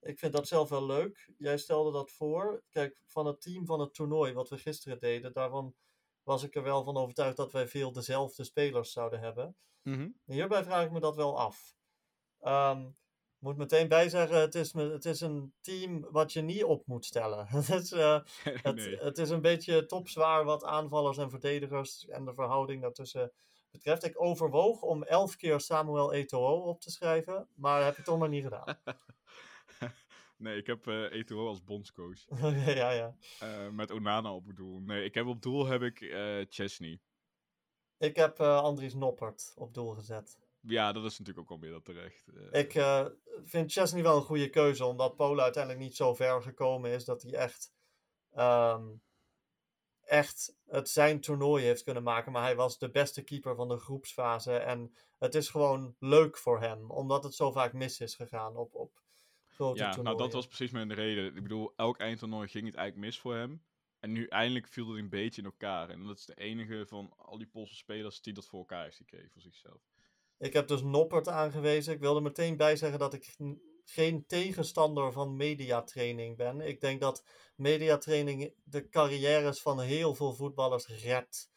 Ik 0.00 0.18
vind 0.18 0.32
dat 0.32 0.48
zelf 0.48 0.68
wel 0.68 0.86
leuk. 0.86 1.32
Jij 1.36 1.58
stelde 1.58 1.92
dat 1.92 2.10
voor. 2.10 2.64
Kijk, 2.70 3.02
van 3.06 3.26
het 3.26 3.40
team 3.40 3.66
van 3.66 3.80
het 3.80 3.94
toernooi, 3.94 4.32
wat 4.32 4.48
we 4.48 4.58
gisteren 4.58 4.98
deden, 4.98 5.32
daarvan 5.32 5.74
was 6.28 6.42
ik 6.42 6.54
er 6.54 6.62
wel 6.62 6.84
van 6.84 6.96
overtuigd 6.96 7.36
dat 7.36 7.52
wij 7.52 7.68
veel 7.68 7.92
dezelfde 7.92 8.44
spelers 8.44 8.92
zouden 8.92 9.20
hebben. 9.20 9.56
Hierbij 10.24 10.64
vraag 10.64 10.84
ik 10.84 10.90
me 10.90 11.00
dat 11.00 11.16
wel 11.16 11.38
af. 11.38 11.74
Ik 13.38 13.44
moet 13.44 13.56
meteen 13.56 13.88
bijzeggen, 13.88 14.40
het 14.40 14.54
is, 14.54 14.72
het 14.72 15.04
is 15.04 15.20
een 15.20 15.52
team 15.60 16.06
wat 16.10 16.32
je 16.32 16.40
niet 16.40 16.64
op 16.64 16.86
moet 16.86 17.04
stellen. 17.04 17.46
het, 17.48 17.68
is, 17.68 17.92
eh, 17.92 18.20
het, 18.62 18.74
nee. 18.74 18.96
het 18.96 19.18
is 19.18 19.30
een 19.30 19.40
beetje 19.40 19.86
topzwaar 19.86 20.44
wat 20.44 20.64
aanvallers 20.64 21.18
en 21.18 21.30
verdedigers 21.30 22.06
en 22.06 22.24
de 22.24 22.34
verhouding 22.34 22.82
daartussen 22.82 23.32
betreft. 23.70 24.04
Ik 24.04 24.22
overwoog 24.22 24.82
om 24.82 25.02
elf 25.02 25.36
keer 25.36 25.60
Samuel 25.60 26.12
Eto'o 26.12 26.60
op 26.60 26.80
te 26.80 26.90
schrijven, 26.90 27.48
maar 27.54 27.84
heb 27.84 27.96
ik 27.96 28.04
toch 28.04 28.18
maar 28.18 28.28
niet 28.28 28.44
gedaan. 28.44 28.78
nee, 30.38 30.56
ik 30.56 30.66
heb 30.66 30.86
eh 30.86 31.12
Eto'o 31.12 31.46
als 31.46 31.64
bondscoach. 31.64 32.24
ja, 32.80 32.90
ja. 32.90 33.16
Eh, 33.40 33.68
met 33.68 33.90
Onana 33.90 34.34
op 34.34 34.56
doel. 34.56 34.80
Nee, 34.80 35.04
ik 35.04 35.14
heb 35.14 35.26
op 35.26 35.42
doel 35.42 35.66
heb 35.66 35.82
ik 35.82 36.00
eh 36.00 36.44
Chesney. 36.48 37.00
Ik 37.98 38.16
heb 38.16 38.40
Andries 38.40 38.94
Noppert 38.94 39.52
op 39.56 39.74
doel 39.74 39.94
gezet. 39.94 40.38
Ja, 40.60 40.92
dat 40.92 41.04
is 41.04 41.18
natuurlijk 41.18 41.38
ook 41.38 41.50
alweer 41.50 41.70
dat 41.70 41.84
terecht. 41.84 42.28
Eh, 42.52 42.60
Ik 42.60 42.72
vind 43.44 43.72
Chesney 43.72 44.02
wel 44.02 44.16
een 44.16 44.22
goede 44.22 44.50
keuze, 44.50 44.84
omdat 44.84 45.16
Polen 45.16 45.42
uiteindelijk 45.44 45.84
niet 45.84 45.96
zo 45.96 46.14
ver 46.14 46.42
gekomen 46.42 46.90
is 46.90 47.04
dat 47.04 47.22
hij 47.22 47.32
echt, 47.34 47.72
ehm, 48.30 48.86
echt 50.00 50.56
het 50.66 50.88
zijn 50.88 51.20
toernooi 51.20 51.64
heeft 51.64 51.82
kunnen 51.82 52.02
maken. 52.02 52.32
Maar 52.32 52.42
hij 52.42 52.56
was 52.56 52.78
de 52.78 52.90
beste 52.90 53.22
keeper 53.22 53.54
van 53.54 53.68
de 53.68 53.78
groepsfase. 53.78 54.56
En 54.56 54.94
het 55.18 55.34
is 55.34 55.48
gewoon 55.48 55.96
leuk 55.98 56.38
voor 56.38 56.60
hem, 56.60 56.90
omdat 56.90 57.24
het 57.24 57.34
zo 57.34 57.52
vaak 57.52 57.72
mis 57.72 58.00
is 58.00 58.14
gegaan 58.14 58.56
op, 58.56 58.74
op 58.74 59.02
grote 59.58 59.78
ja, 59.78 60.02
nou 60.02 60.16
dat 60.16 60.32
was 60.32 60.46
precies 60.46 60.70
mijn 60.70 60.94
reden. 60.94 61.36
Ik 61.36 61.42
bedoel, 61.42 61.72
elk 61.76 61.98
eindtoernooi 61.98 62.48
ging 62.48 62.66
het 62.66 62.74
eigenlijk 62.74 63.06
mis 63.06 63.18
voor 63.18 63.34
hem. 63.34 63.62
En 63.98 64.12
nu 64.12 64.26
eindelijk 64.26 64.68
viel 64.68 64.88
het 64.88 64.98
een 64.98 65.08
beetje 65.08 65.40
in 65.40 65.46
elkaar. 65.46 65.90
En 65.90 66.04
dat 66.04 66.18
is 66.18 66.24
de 66.24 66.34
enige 66.34 66.84
van 66.86 67.12
al 67.16 67.38
die 67.38 67.46
Poolse 67.46 67.74
spelers 67.74 68.20
die 68.20 68.32
dat 68.32 68.46
voor 68.46 68.58
elkaar 68.58 68.84
heeft 68.84 68.96
gekregen 68.96 69.30
voor 69.30 69.40
zichzelf. 69.40 69.80
Ik 70.38 70.52
heb 70.52 70.68
dus 70.68 70.82
Noppert 70.82 71.28
aangewezen. 71.28 71.94
Ik 71.94 72.00
wil 72.00 72.16
er 72.16 72.22
meteen 72.22 72.56
bij 72.56 72.76
zeggen 72.76 72.98
dat 72.98 73.14
ik 73.14 73.36
geen 73.84 74.26
tegenstander 74.26 75.12
van 75.12 75.36
mediatraining 75.36 76.36
ben. 76.36 76.60
Ik 76.60 76.80
denk 76.80 77.00
dat 77.00 77.24
mediatraining 77.56 78.54
de 78.64 78.88
carrières 78.88 79.60
van 79.60 79.80
heel 79.80 80.14
veel 80.14 80.32
voetballers 80.32 80.86
redt. 80.86 81.50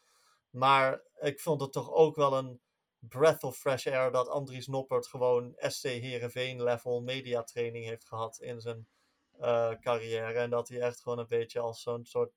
Maar 0.50 1.02
ik 1.20 1.40
vond 1.40 1.62
het 1.62 1.72
toch 1.72 1.92
ook 1.92 2.16
wel 2.16 2.38
een 2.38 2.62
breath 3.10 3.44
of 3.44 3.58
fresh 3.58 3.88
air 3.88 4.12
dat 4.12 4.28
Andries 4.28 4.68
Noppert 4.68 5.08
gewoon 5.08 5.54
SC 5.58 5.84
Heerenveen 5.84 6.64
level 6.64 7.02
mediatraining 7.02 7.86
heeft 7.86 8.08
gehad 8.08 8.40
in 8.40 8.62
zijn 8.62 8.88
eh, 9.32 9.72
carrière. 9.80 10.40
En 10.40 10.50
dat 10.50 10.68
hij 10.68 10.82
echt 10.82 11.02
gewoon 11.02 11.20
een 11.20 11.28
beetje 11.28 11.60
als 11.60 11.82
zo'n 11.82 12.06
soort, 12.06 12.34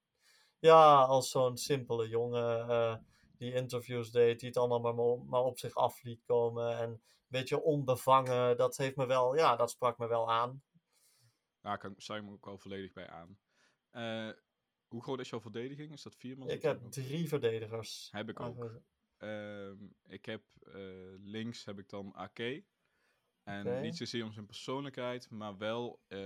ja, 0.59 1.03
als 1.03 1.31
zo'n 1.31 1.57
simpele 1.57 2.09
jongen 2.09 2.69
eh, 2.69 2.97
die 3.37 3.53
interviews 3.53 4.11
deed, 4.11 4.39
die 4.39 4.49
het 4.49 4.59
allemaal 4.59 4.93
maar, 4.95 5.27
maar 5.27 5.43
op 5.43 5.59
zich 5.59 5.75
af 5.75 6.03
liet 6.03 6.25
komen. 6.25 6.79
En 6.79 6.91
een 6.91 7.01
beetje 7.29 7.63
onbevangen, 7.63 8.57
dat 8.57 8.77
heeft 8.77 8.97
me 8.97 9.07
wel, 9.07 9.37
ja, 9.37 9.57
dat 9.57 9.71
sprak 9.71 9.99
me 9.99 10.07
wel 10.07 10.31
aan. 10.31 10.63
Daar 11.61 11.79
kan, 11.79 11.95
sta 11.97 12.23
me 12.23 12.31
ook 12.31 12.45
wel 12.45 12.59
volledig 12.59 12.93
bij 12.93 13.09
aan. 13.09 13.39
Eh, 13.91 14.31
hoe 14.89 15.03
groot 15.03 15.21
is 15.21 15.31
jouw 15.31 15.41
verdediging? 15.41 15.93
Is 15.93 16.03
dat 16.03 16.17
vier 16.17 16.39
man? 16.39 16.49
Ik 16.49 16.63
heb 16.63 16.91
drie 16.91 17.29
verdedigers. 17.29 18.09
Heb 18.11 18.29
ik 18.29 18.41
ook. 18.41 18.83
Ehm, 19.25 19.77
ik 20.07 20.25
heb 20.25 20.43
eh, 20.67 20.75
links 21.23 21.65
heb 21.65 21.79
ik 21.79 21.89
dan 21.89 22.13
AK. 22.15 22.39
En 23.43 23.67
Oké. 23.67 23.81
niet 23.81 23.97
zozeer 23.97 24.25
om 24.25 24.33
zijn 24.33 24.47
persoonlijkheid, 24.47 25.31
maar 25.31 25.59
wel. 25.59 26.01
eh, 26.09 26.19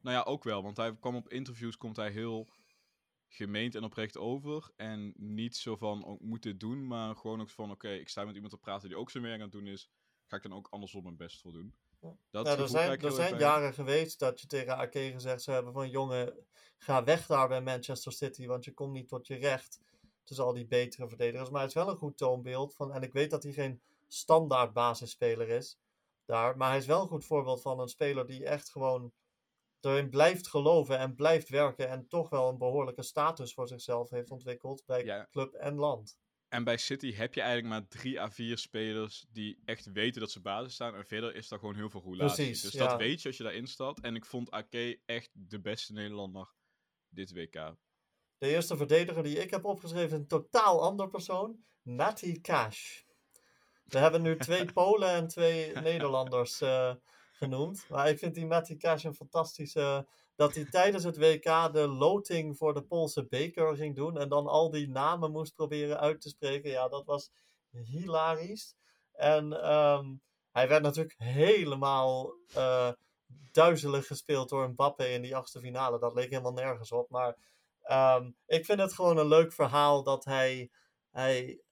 nou 0.00 0.16
ja, 0.16 0.22
ook 0.22 0.44
wel. 0.44 0.62
Want 0.62 0.76
hij 0.76 0.96
kwam 0.96 1.16
op 1.16 1.28
interviews, 1.28 1.76
komt 1.76 1.96
hij 1.96 2.10
heel 2.10 2.48
gemeend 3.28 3.74
en 3.74 3.84
oprecht 3.84 4.16
over. 4.16 4.70
En 4.76 5.12
niet 5.16 5.56
zo 5.56 5.76
van, 5.76 6.04
oh, 6.04 6.14
ik 6.14 6.20
moet 6.20 6.42
dit 6.42 6.60
doen, 6.60 6.86
maar 6.86 7.16
gewoon 7.16 7.40
ook 7.40 7.50
van, 7.50 7.70
oké, 7.70 7.88
ik 7.88 8.08
sta 8.08 8.24
met 8.24 8.34
iemand 8.34 8.52
te 8.52 8.58
praten 8.58 8.88
die 8.88 8.98
ook 8.98 9.10
zijn 9.10 9.22
werk 9.24 9.36
aan 9.36 9.42
het 9.42 9.52
doen 9.52 9.66
is. 9.66 9.90
Ga 10.26 10.36
ik 10.36 10.42
dan 10.42 10.54
ook 10.54 10.68
andersom 10.70 11.02
mijn 11.02 11.16
best 11.16 11.40
voor 11.40 11.52
doen. 11.52 11.74
Ja. 12.00 12.16
Dat 12.30 12.46
Ja, 12.46 12.56
er 12.56 12.68
zijn, 12.68 13.00
er 13.00 13.12
zijn 13.12 13.38
jaren 13.38 13.74
geweest 13.74 14.18
dat 14.18 14.40
je 14.40 14.46
tegen 14.46 14.76
AK 14.76 14.92
gezegd 14.92 15.42
zou 15.42 15.56
hebben 15.56 15.74
van 15.74 15.90
jongen, 15.90 16.46
ga 16.78 17.04
weg 17.04 17.26
daar 17.26 17.48
bij 17.48 17.62
Manchester 17.62 18.12
City, 18.12 18.46
want 18.46 18.64
je 18.64 18.72
komt 18.72 18.92
niet 18.92 19.08
tot 19.08 19.26
je 19.26 19.34
recht. 19.34 19.80
Tussen 20.30 20.48
al 20.48 20.54
die 20.54 20.66
betere 20.66 21.08
verdedigers. 21.08 21.50
Maar 21.50 21.58
hij 21.58 21.68
is 21.68 21.74
wel 21.74 21.88
een 21.88 21.96
goed 21.96 22.16
toonbeeld 22.16 22.74
van, 22.74 22.92
en 22.92 23.02
ik 23.02 23.12
weet 23.12 23.30
dat 23.30 23.42
hij 23.42 23.52
geen 23.52 23.80
standaard 24.06 24.72
basisspeler 24.72 25.48
is 25.48 25.78
daar, 26.24 26.56
maar 26.56 26.68
hij 26.68 26.78
is 26.78 26.86
wel 26.86 27.02
een 27.02 27.08
goed 27.08 27.24
voorbeeld 27.24 27.62
van 27.62 27.80
een 27.80 27.88
speler 27.88 28.26
die 28.26 28.44
echt 28.44 28.70
gewoon 28.70 29.12
erin 29.80 30.10
blijft 30.10 30.48
geloven 30.48 30.98
en 30.98 31.14
blijft 31.14 31.48
werken 31.48 31.88
en 31.88 32.08
toch 32.08 32.28
wel 32.28 32.48
een 32.48 32.58
behoorlijke 32.58 33.02
status 33.02 33.54
voor 33.54 33.68
zichzelf 33.68 34.10
heeft 34.10 34.30
ontwikkeld 34.30 34.82
bij 34.86 35.04
Ja. 35.04 35.26
club 35.30 35.54
en 35.54 35.74
land. 35.74 36.18
En 36.48 36.64
bij 36.64 36.76
City 36.76 37.12
heb 37.12 37.34
je 37.34 37.40
eigenlijk 37.40 37.74
maar 37.74 37.88
drie 37.88 38.20
à 38.20 38.30
vier 38.30 38.58
spelers 38.58 39.26
die 39.30 39.60
echt 39.64 39.92
weten 39.92 40.20
dat 40.20 40.30
ze 40.30 40.40
basis 40.40 40.74
staan. 40.74 40.94
En 40.94 41.06
verder 41.06 41.34
is 41.34 41.48
daar 41.48 41.58
gewoon 41.58 41.74
heel 41.74 41.90
veel 41.90 42.02
roulatie. 42.02 42.44
Precies, 42.44 42.62
dus 42.62 42.72
ja. 42.72 42.86
dat 42.88 42.98
weet 42.98 43.22
je 43.22 43.28
als 43.28 43.36
je 43.36 43.42
daarin 43.42 43.66
staat. 43.66 44.00
En 44.00 44.14
ik 44.14 44.24
vond 44.24 44.50
AK 44.50 44.74
echt 45.06 45.30
de 45.32 45.60
beste 45.60 45.92
Nederlander 45.92 46.52
dit 47.08 47.32
WK. 47.32 47.74
De 48.40 48.48
eerste 48.48 48.76
verdediger 48.76 49.22
die 49.22 49.38
ik 49.38 49.50
heb 49.50 49.64
opgeschreven 49.64 50.06
is 50.06 50.12
een 50.12 50.26
totaal 50.26 50.82
ander 50.82 51.08
persoon. 51.08 51.64
Matty 51.82 52.40
Cash. 52.40 53.02
We 53.84 53.98
hebben 53.98 54.22
nu 54.22 54.36
twee 54.36 54.72
Polen 54.72 55.08
en 55.08 55.28
twee 55.28 55.72
Nederlanders 55.72 56.60
eh, 56.60 56.94
genoemd. 57.32 57.88
Maar 57.88 58.08
ik 58.08 58.18
vind 58.18 58.34
die 58.34 58.46
Matty 58.46 58.76
Cash 58.76 59.04
een 59.04 59.14
fantastische... 59.14 60.06
Dat 60.36 60.54
hij 60.54 60.64
tijdens 60.64 61.04
het 61.04 61.18
WK 61.18 61.72
de 61.72 61.88
loting 61.88 62.56
voor 62.56 62.74
de 62.74 62.82
Poolse 62.82 63.26
beker 63.26 63.76
ging 63.76 63.96
doen. 63.96 64.18
En 64.18 64.28
dan 64.28 64.46
al 64.46 64.70
die 64.70 64.88
namen 64.88 65.30
moest 65.30 65.54
proberen 65.54 66.00
uit 66.00 66.20
te 66.20 66.28
spreken. 66.28 66.70
Ja, 66.70 66.88
dat 66.88 67.06
was 67.06 67.30
hilarisch. 67.70 68.76
En 69.12 69.62
ehm, 69.62 70.14
hij 70.50 70.68
werd 70.68 70.82
natuurlijk 70.82 71.14
helemaal 71.18 72.34
eh, 72.54 72.92
duizelig 73.52 74.06
gespeeld 74.06 74.48
door 74.48 74.70
Mbappé 74.70 75.04
in 75.04 75.22
die 75.22 75.36
achtste 75.36 75.60
finale. 75.60 75.98
Dat 75.98 76.14
leek 76.14 76.30
helemaal 76.30 76.52
nergens 76.52 76.92
op. 76.92 77.10
Maar 77.10 77.36
Ehm, 77.90 78.30
ik 78.46 78.64
vind 78.64 78.80
het 78.80 78.92
gewoon 78.92 79.16
een 79.16 79.28
leuk 79.28 79.52
verhaal 79.52 80.02
dat 80.02 80.24
hij, 80.24 80.70
hij 81.10 81.62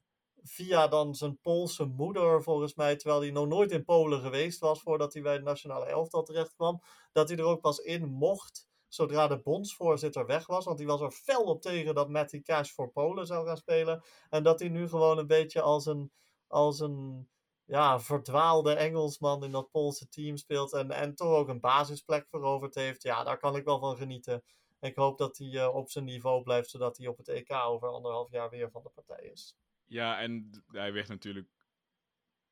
via 0.43 0.89
dan 0.89 1.15
zijn 1.15 1.41
Poolse 1.41 1.85
moeder, 1.85 2.43
volgens 2.43 2.75
mij, 2.75 2.97
terwijl 2.97 3.21
hij 3.21 3.31
nog 3.31 3.47
nooit 3.47 3.71
in 3.71 3.85
Polen 3.85 4.21
geweest 4.21 4.59
was 4.59 4.81
voordat 4.83 5.13
hij 5.13 5.23
bij 5.23 5.33
het 5.33 5.45
nationale 5.45 5.87
elftal 5.87 6.23
terecht 6.23 6.55
kwam, 6.55 6.83
dat 7.13 7.29
hij 7.29 7.39
er 7.39 7.45
ook 7.45 7.61
pas 7.61 7.79
in 7.79 8.09
mocht 8.09 8.69
zodra 8.89 9.27
de 9.27 9.41
bondsvoorzitter 9.41 10.27
weg 10.27 10.47
was. 10.47 10.65
Want 10.65 10.79
hij 10.79 10.87
was 10.87 11.01
er 11.01 11.11
fel 11.11 11.43
op 11.43 11.63
tegen 11.63 11.95
dat 11.95 12.09
Matty 12.09 12.43
Cash 12.43 12.71
voor 12.71 12.91
Polen 12.91 13.27
zou 13.27 13.47
gaan 13.47 13.57
spelen. 13.57 14.03
En 14.31 14.43
dat 14.43 14.61
hij 14.61 14.69
nu 14.69 14.89
gewoon 14.89 15.19
een 15.19 15.27
beetje 15.27 15.61
als 15.61 15.87
een, 15.87 16.13
als 16.47 16.81
een 16.81 17.29
ja, 17.65 18.01
verdwaalde 18.01 18.75
Engelsman 18.75 19.45
in 19.45 19.53
dat 19.53 19.71
Poolse 19.71 20.09
team 20.09 20.37
speelt. 20.37 20.73
En, 20.73 20.91
en 20.91 21.15
toch 21.15 21.35
ook 21.35 21.49
een 21.49 21.61
basisplek 21.61 22.27
veroverd 22.29 22.75
heeft. 22.75 23.03
Ja, 23.03 23.25
daar 23.25 23.39
kan 23.39 23.57
ik 23.57 23.65
wel 23.65 23.79
van 23.79 23.97
genieten. 23.97 24.43
Ik 24.81 24.95
hoop 24.97 25.19
dat 25.19 25.39
hij 25.39 25.49
eh, 25.49 25.75
op 25.75 25.91
zijn 25.91 26.05
niveau 26.05 26.43
blijft, 26.43 26.71
zodat 26.71 26.97
hij 26.97 27.07
op 27.07 27.19
het 27.19 27.29
EK 27.29 27.53
over 27.53 27.89
anderhalf 27.89 28.31
jaar 28.31 28.51
weer 28.51 28.71
van 28.71 28.83
de 28.83 28.91
partij 28.95 29.25
is. 29.25 29.57
Ja, 29.85 30.21
en 30.21 30.65
hij 30.67 30.93
werd 30.93 31.09
natuurlijk 31.09 31.49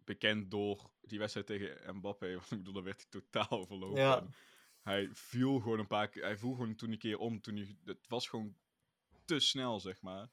bekend 0.04 0.50
door 0.50 0.90
die 1.00 1.18
wedstrijd 1.18 1.46
tegen 1.46 1.96
Mbappé. 1.96 2.32
Want 2.34 2.50
ik 2.50 2.56
bedoel, 2.56 2.72
daar 2.72 2.82
werd 2.82 3.06
hij 3.10 3.20
totaal 3.20 3.58
overlopen. 3.60 4.00
Ja. 4.00 4.18
En 4.20 4.34
Hij 4.82 5.08
viel 5.12 5.60
gewoon 5.60 5.78
een 5.78 5.86
paar 5.86 6.08
keer. 6.08 6.22
Hij 6.22 6.36
viel 6.38 6.52
gewoon 6.52 6.74
toen 6.74 6.92
een 6.92 6.98
keer 6.98 7.18
om. 7.18 7.40
Toen 7.40 7.56
hij, 7.56 7.76
het 7.84 8.08
was 8.08 8.28
gewoon 8.28 8.56
te 9.24 9.38
snel, 9.38 9.80
zeg 9.80 10.02
maar. 10.02 10.28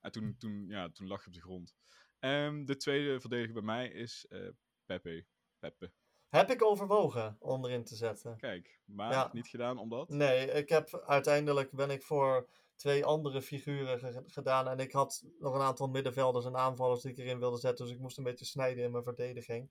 En 0.00 0.12
toen, 0.12 0.36
toen, 0.38 0.68
ja, 0.68 0.88
toen 0.90 1.06
lag 1.06 1.18
hij 1.18 1.26
op 1.26 1.34
de 1.34 1.40
grond. 1.40 1.74
Ehm, 2.18 2.64
de 2.64 2.76
tweede 2.76 3.20
verdediger 3.20 3.52
bij 3.54 3.62
mij 3.62 3.88
is 3.88 4.26
eh 4.26 4.48
Pepe. 4.84 5.26
Pepe. 5.58 5.92
Heb 6.28 6.50
ik 6.50 6.64
overwogen 6.64 7.36
om 7.38 7.64
erin 7.64 7.84
te 7.84 7.94
zetten. 7.96 8.36
Kijk, 8.36 8.80
maar 8.84 9.12
Ja. 9.12 9.30
niet 9.32 9.46
gedaan 9.48 9.78
omdat. 9.78 10.08
Nee, 10.08 10.46
ik 10.50 10.68
heb 10.68 11.02
uiteindelijk 11.06 11.70
ben 11.72 11.90
ik 11.90 12.02
voor 12.02 12.48
twee 12.74 13.04
andere 13.04 13.42
figuren 13.42 13.98
ge- 13.98 14.22
gedaan. 14.26 14.68
En 14.68 14.78
ik 14.78 14.92
had 14.92 15.24
nog 15.38 15.54
een 15.54 15.60
aantal 15.60 15.88
middenvelders 15.88 16.44
en 16.44 16.56
aanvallers 16.56 17.02
die 17.02 17.10
ik 17.10 17.18
erin 17.18 17.38
wilde 17.38 17.58
zetten. 17.58 17.84
Dus 17.86 17.94
ik 17.94 18.00
moest 18.00 18.18
een 18.18 18.24
beetje 18.24 18.44
snijden 18.44 18.84
in 18.84 18.90
mijn 18.90 19.02
verdediging. 19.04 19.70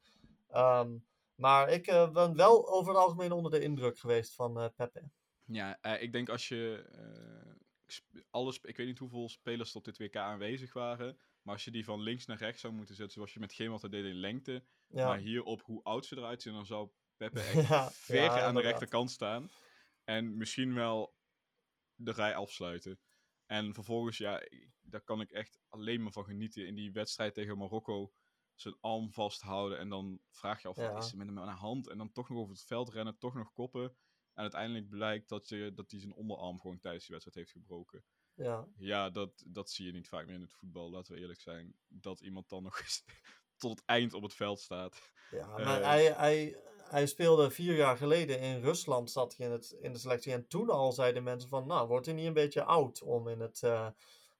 Ehm, 0.49 0.97
maar 1.35 1.69
ik 1.69 1.87
eh, 1.87 2.11
ben 2.11 2.35
wel 2.35 2.69
over 2.69 2.93
het 2.93 3.01
algemeen 3.01 3.31
onder 3.31 3.51
de 3.51 3.59
indruk 3.61 3.97
geweest 3.99 4.35
van 4.35 4.59
eh 4.59 4.69
Pepe. 4.75 5.09
Ja, 5.45 5.77
eh, 5.81 6.01
ik 6.01 6.11
denk 6.11 6.29
als 6.29 6.47
je 6.47 6.85
sp- 7.85 8.23
alle, 8.29 8.51
sp- 8.51 8.65
ik 8.65 8.77
weet 8.77 8.87
niet 8.87 8.99
hoeveel 8.99 9.29
spelers 9.29 9.69
er 9.71 9.77
op 9.77 9.83
dit 9.85 9.97
WK 9.97 10.15
aanwezig 10.15 10.73
waren, 10.73 11.17
maar 11.45 11.53
als 11.53 11.63
je 11.63 11.71
die 11.71 11.85
van 11.85 12.01
links 12.01 12.25
naar 12.25 12.37
rechts 12.37 12.61
zou 12.61 12.73
moeten 12.73 12.95
zetten, 12.95 13.13
zoals 13.13 13.33
je 13.33 13.39
met 13.39 13.53
geen 13.53 13.71
altijd 13.71 13.91
deed 13.91 14.05
in 14.05 14.15
lengte, 14.15 14.63
Ja, 14.87 15.07
maar 15.07 15.17
hier 15.17 15.43
op 15.43 15.61
hoe 15.61 15.83
oud 15.83 16.05
ze 16.05 16.17
eruit 16.17 16.41
zien, 16.41 16.53
dan 16.53 16.65
zou 16.65 16.89
Pepe 17.17 17.39
echt 17.53 17.67
ja, 17.67 17.91
ver 17.91 18.23
ja, 18.23 18.41
aan 18.41 18.55
de 18.55 18.61
rechterkant 18.61 19.11
staan 19.11 19.49
en 20.03 20.37
misschien 20.37 20.73
wel 20.73 21.15
de 21.95 22.11
rij 22.11 22.35
afsluiten. 22.35 22.99
En 23.45 23.73
vervolgens, 23.73 24.17
ja, 24.17 24.41
daar 24.81 25.01
kan 25.01 25.21
ik 25.21 25.31
echt 25.31 25.59
alleen 25.69 26.03
maar 26.03 26.11
van 26.11 26.25
genieten 26.25 26.67
in 26.67 26.75
die 26.75 26.91
wedstrijd 26.91 27.33
tegen 27.33 27.57
Marokko. 27.57 28.13
Zijn 28.55 28.77
arm 28.79 29.11
vasthouden 29.11 29.79
en 29.79 29.89
dan 29.89 30.19
vraag 30.29 30.61
je 30.61 30.67
af, 30.67 30.75
wat 30.75 31.03
is 31.03 31.11
er 31.11 31.17
met 31.17 31.27
hem 31.27 31.39
aan 31.39 31.47
de 31.47 31.59
hand? 31.59 31.89
En 31.89 31.97
dan 31.97 32.11
toch 32.11 32.29
nog 32.29 32.37
over 32.37 32.53
het 32.53 32.63
veld 32.63 32.89
rennen, 32.89 33.17
toch 33.17 33.33
nog 33.33 33.53
koppen. 33.53 33.83
En 34.33 34.41
uiteindelijk 34.41 34.89
blijkt 34.89 35.29
dat, 35.29 35.49
je, 35.49 35.73
dat 35.73 35.91
hij 35.91 35.99
zijn 35.99 36.13
onderarm 36.13 36.59
gewoon 36.59 36.79
tijdens 36.79 37.05
die 37.05 37.15
wedstrijd 37.15 37.37
heeft 37.37 37.51
gebroken. 37.51 38.03
Ja, 38.35 38.67
Ja, 38.77 39.09
dat, 39.09 39.43
dat 39.47 39.69
zie 39.69 39.85
je 39.85 39.91
niet 39.91 40.07
vaak 40.07 40.25
meer 40.25 40.35
in 40.35 40.41
het 40.41 40.53
voetbal, 40.53 40.89
laten 40.89 41.13
we 41.13 41.19
eerlijk 41.19 41.41
zijn. 41.41 41.75
Dat 41.87 42.19
iemand 42.19 42.49
dan 42.49 42.63
nog 42.63 42.79
eens 42.79 43.03
tot 43.57 43.71
het 43.71 43.83
eind 43.85 44.13
op 44.13 44.23
het 44.23 44.33
veld 44.33 44.59
staat. 44.59 45.11
ja 45.31 45.57
Eh, 45.57 45.65
maar 45.65 45.83
hij, 45.83 46.05
hij, 46.05 46.57
hij 46.77 47.05
speelde 47.07 47.51
vier 47.51 47.75
jaar 47.75 47.97
geleden 47.97 48.39
in 48.39 48.61
Rusland, 48.61 49.11
zat 49.11 49.37
hij 49.37 49.45
in, 49.45 49.51
het, 49.51 49.77
in 49.81 49.93
de 49.93 49.99
selectie. 49.99 50.33
En 50.33 50.47
toen 50.47 50.69
al 50.69 50.91
zeiden 50.91 51.23
mensen 51.23 51.49
van, 51.49 51.67
nou, 51.67 51.87
wordt 51.87 52.05
hij 52.05 52.15
niet 52.15 52.25
een 52.25 52.33
beetje 52.33 52.63
oud 52.63 53.01
om 53.01 53.27
in 53.27 53.39
het 53.39 53.63
eh, 53.63 53.87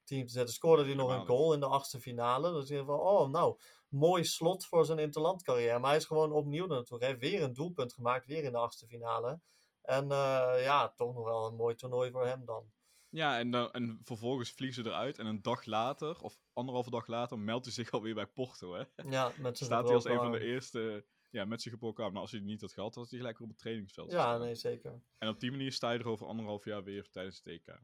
team 0.03 0.25
te 0.25 0.33
zetten? 0.33 0.53
Scoorde 0.53 0.85
hij 0.85 0.93
nog 0.93 1.09
een 1.09 1.25
goal 1.25 1.53
in 1.53 1.59
de 1.59 1.65
achtste 1.65 1.99
finale. 1.99 2.51
Dus 2.51 2.67
je 2.67 2.83
van, 2.85 2.99
oh, 2.99 3.29
nou, 3.29 3.59
mooi 3.89 4.23
slot 4.23 4.65
voor 4.65 4.85
zijn 4.85 4.99
interlandcarrière. 4.99 5.79
Maar 5.79 5.89
hij 5.89 5.99
is 5.99 6.05
gewoon 6.05 6.31
opnieuw 6.31 6.65
naartoe. 6.65 6.99
Hij 6.99 7.07
heeft 7.07 7.19
weer 7.19 7.43
een 7.43 7.53
doelpunt 7.53 7.93
gemaakt, 7.93 8.25
weer 8.25 8.43
in 8.43 8.51
de 8.51 8.57
achtste 8.57 8.87
finale. 8.87 9.39
En 9.81 10.11
eh, 10.11 10.63
ja, 10.63 10.93
toch 10.95 11.13
nog 11.13 11.23
wel 11.23 11.45
een 11.45 11.55
mooi 11.55 11.75
toernooi 11.75 12.11
voor 12.11 12.25
hem 12.25 12.45
dan. 12.45 12.73
Ja, 13.15 13.39
en, 13.39 13.51
dan, 13.51 13.71
en 13.71 13.99
vervolgens 14.03 14.51
vliegen 14.51 14.83
ze 14.83 14.89
eruit. 14.89 15.19
En 15.19 15.25
een 15.25 15.41
dag 15.41 15.65
later, 15.65 16.19
of 16.21 16.37
anderhalve 16.53 16.89
dag 16.89 17.07
later, 17.07 17.39
meldt 17.39 17.65
hij 17.65 17.73
zich 17.73 17.91
alweer 17.91 18.13
bij 18.13 18.27
Porto. 18.27 18.73
Hè? 18.73 18.83
Ja, 19.09 19.31
met 19.37 19.57
zijn 19.57 19.69
Staat 19.69 19.85
hij 19.85 19.95
als 19.95 20.05
een 20.05 20.15
van 20.15 20.31
de 20.31 20.39
eerste 20.39 21.05
ja, 21.29 21.45
met 21.45 21.61
zijn 21.61 21.73
gebroken 21.73 22.03
arm. 22.03 22.13
Maar 22.13 22.21
als 22.21 22.31
hij 22.31 22.39
het 22.39 22.49
niet 22.49 22.61
had 22.61 22.73
gehad, 22.73 22.95
had 22.95 23.09
hij 23.09 23.19
gelijk 23.19 23.41
op 23.41 23.47
het 23.47 23.57
trainingsveld 23.57 24.11
Ja, 24.11 24.37
nee, 24.37 24.55
zeker. 24.55 25.01
En 25.17 25.27
op 25.27 25.39
die 25.39 25.51
manier 25.51 25.71
sta 25.71 25.91
je 25.91 25.99
er 25.99 26.07
over 26.07 26.27
anderhalf 26.27 26.65
jaar 26.65 26.83
weer 26.83 27.09
tijdens 27.09 27.37
het 27.37 27.47
EK. 27.47 27.79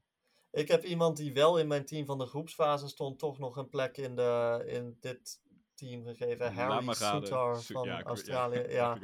Ik 0.52 0.68
heb 0.68 0.84
iemand 0.84 1.18
die 1.18 1.34
wel 1.34 1.60
in 1.60 1.68
mijn 1.68 1.86
team 1.86 2.06
van 2.06 2.18
de 2.18 2.26
groepsfase 2.26 2.88
stond, 2.88 3.20
toch 3.20 3.40
nog 3.40 3.58
een 3.58 3.70
plek 3.70 3.98
in, 3.98 4.16
de, 4.16 4.64
in 4.68 4.98
dit 5.00 5.42
team 5.74 6.06
gegeven. 6.06 6.54
Harry 6.54 6.86
maar 6.86 6.98
raden. 6.98 7.28
Soutar 7.28 7.62
Su- 7.62 7.74
van 7.74 7.88
ja, 7.88 8.00
ik- 8.00 8.06
Australië. 8.06 8.60
Ja, 8.80 8.98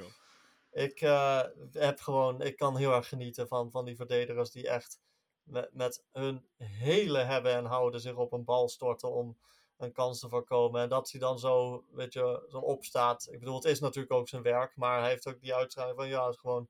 ik 0.71 1.01
eh, 1.01 1.41
heb 1.71 1.99
gewoon, 1.99 2.41
ik 2.41 2.55
kan 2.55 2.77
heel 2.77 2.93
erg 2.93 3.07
genieten 3.07 3.47
van, 3.47 3.71
van 3.71 3.85
die 3.85 3.95
verdedigers 3.95 4.51
die 4.51 4.67
echt 4.69 4.99
met, 5.47 5.73
met 5.73 6.05
hun 6.11 6.45
hele 6.57 7.19
hebben 7.19 7.53
en 7.53 7.65
houden 7.65 8.01
zich 8.01 8.15
op 8.15 8.31
een 8.31 8.43
bal 8.43 8.69
storten 8.69 9.11
om 9.11 9.37
een 9.77 9.91
kans 9.91 10.19
te 10.19 10.29
voorkomen. 10.29 10.81
En 10.81 10.89
dat 10.89 11.11
hij 11.11 11.19
dan 11.19 11.39
zo, 11.39 11.85
weet 11.91 12.13
je, 12.13 12.45
zo 12.49 12.57
opstaat. 12.57 13.27
Ik 13.31 13.39
bedoel, 13.39 13.55
het 13.55 13.65
is 13.65 13.79
natuurlijk 13.79 14.13
ook 14.13 14.29
zijn 14.29 14.41
werk, 14.41 14.75
maar 14.75 14.99
hij 14.99 15.09
heeft 15.09 15.27
ook 15.27 15.41
die 15.41 15.55
uitstraling 15.55 15.97
van, 15.97 16.07
ja, 16.07 16.25
het 16.25 16.33
is 16.33 16.39
gewoon 16.39 16.69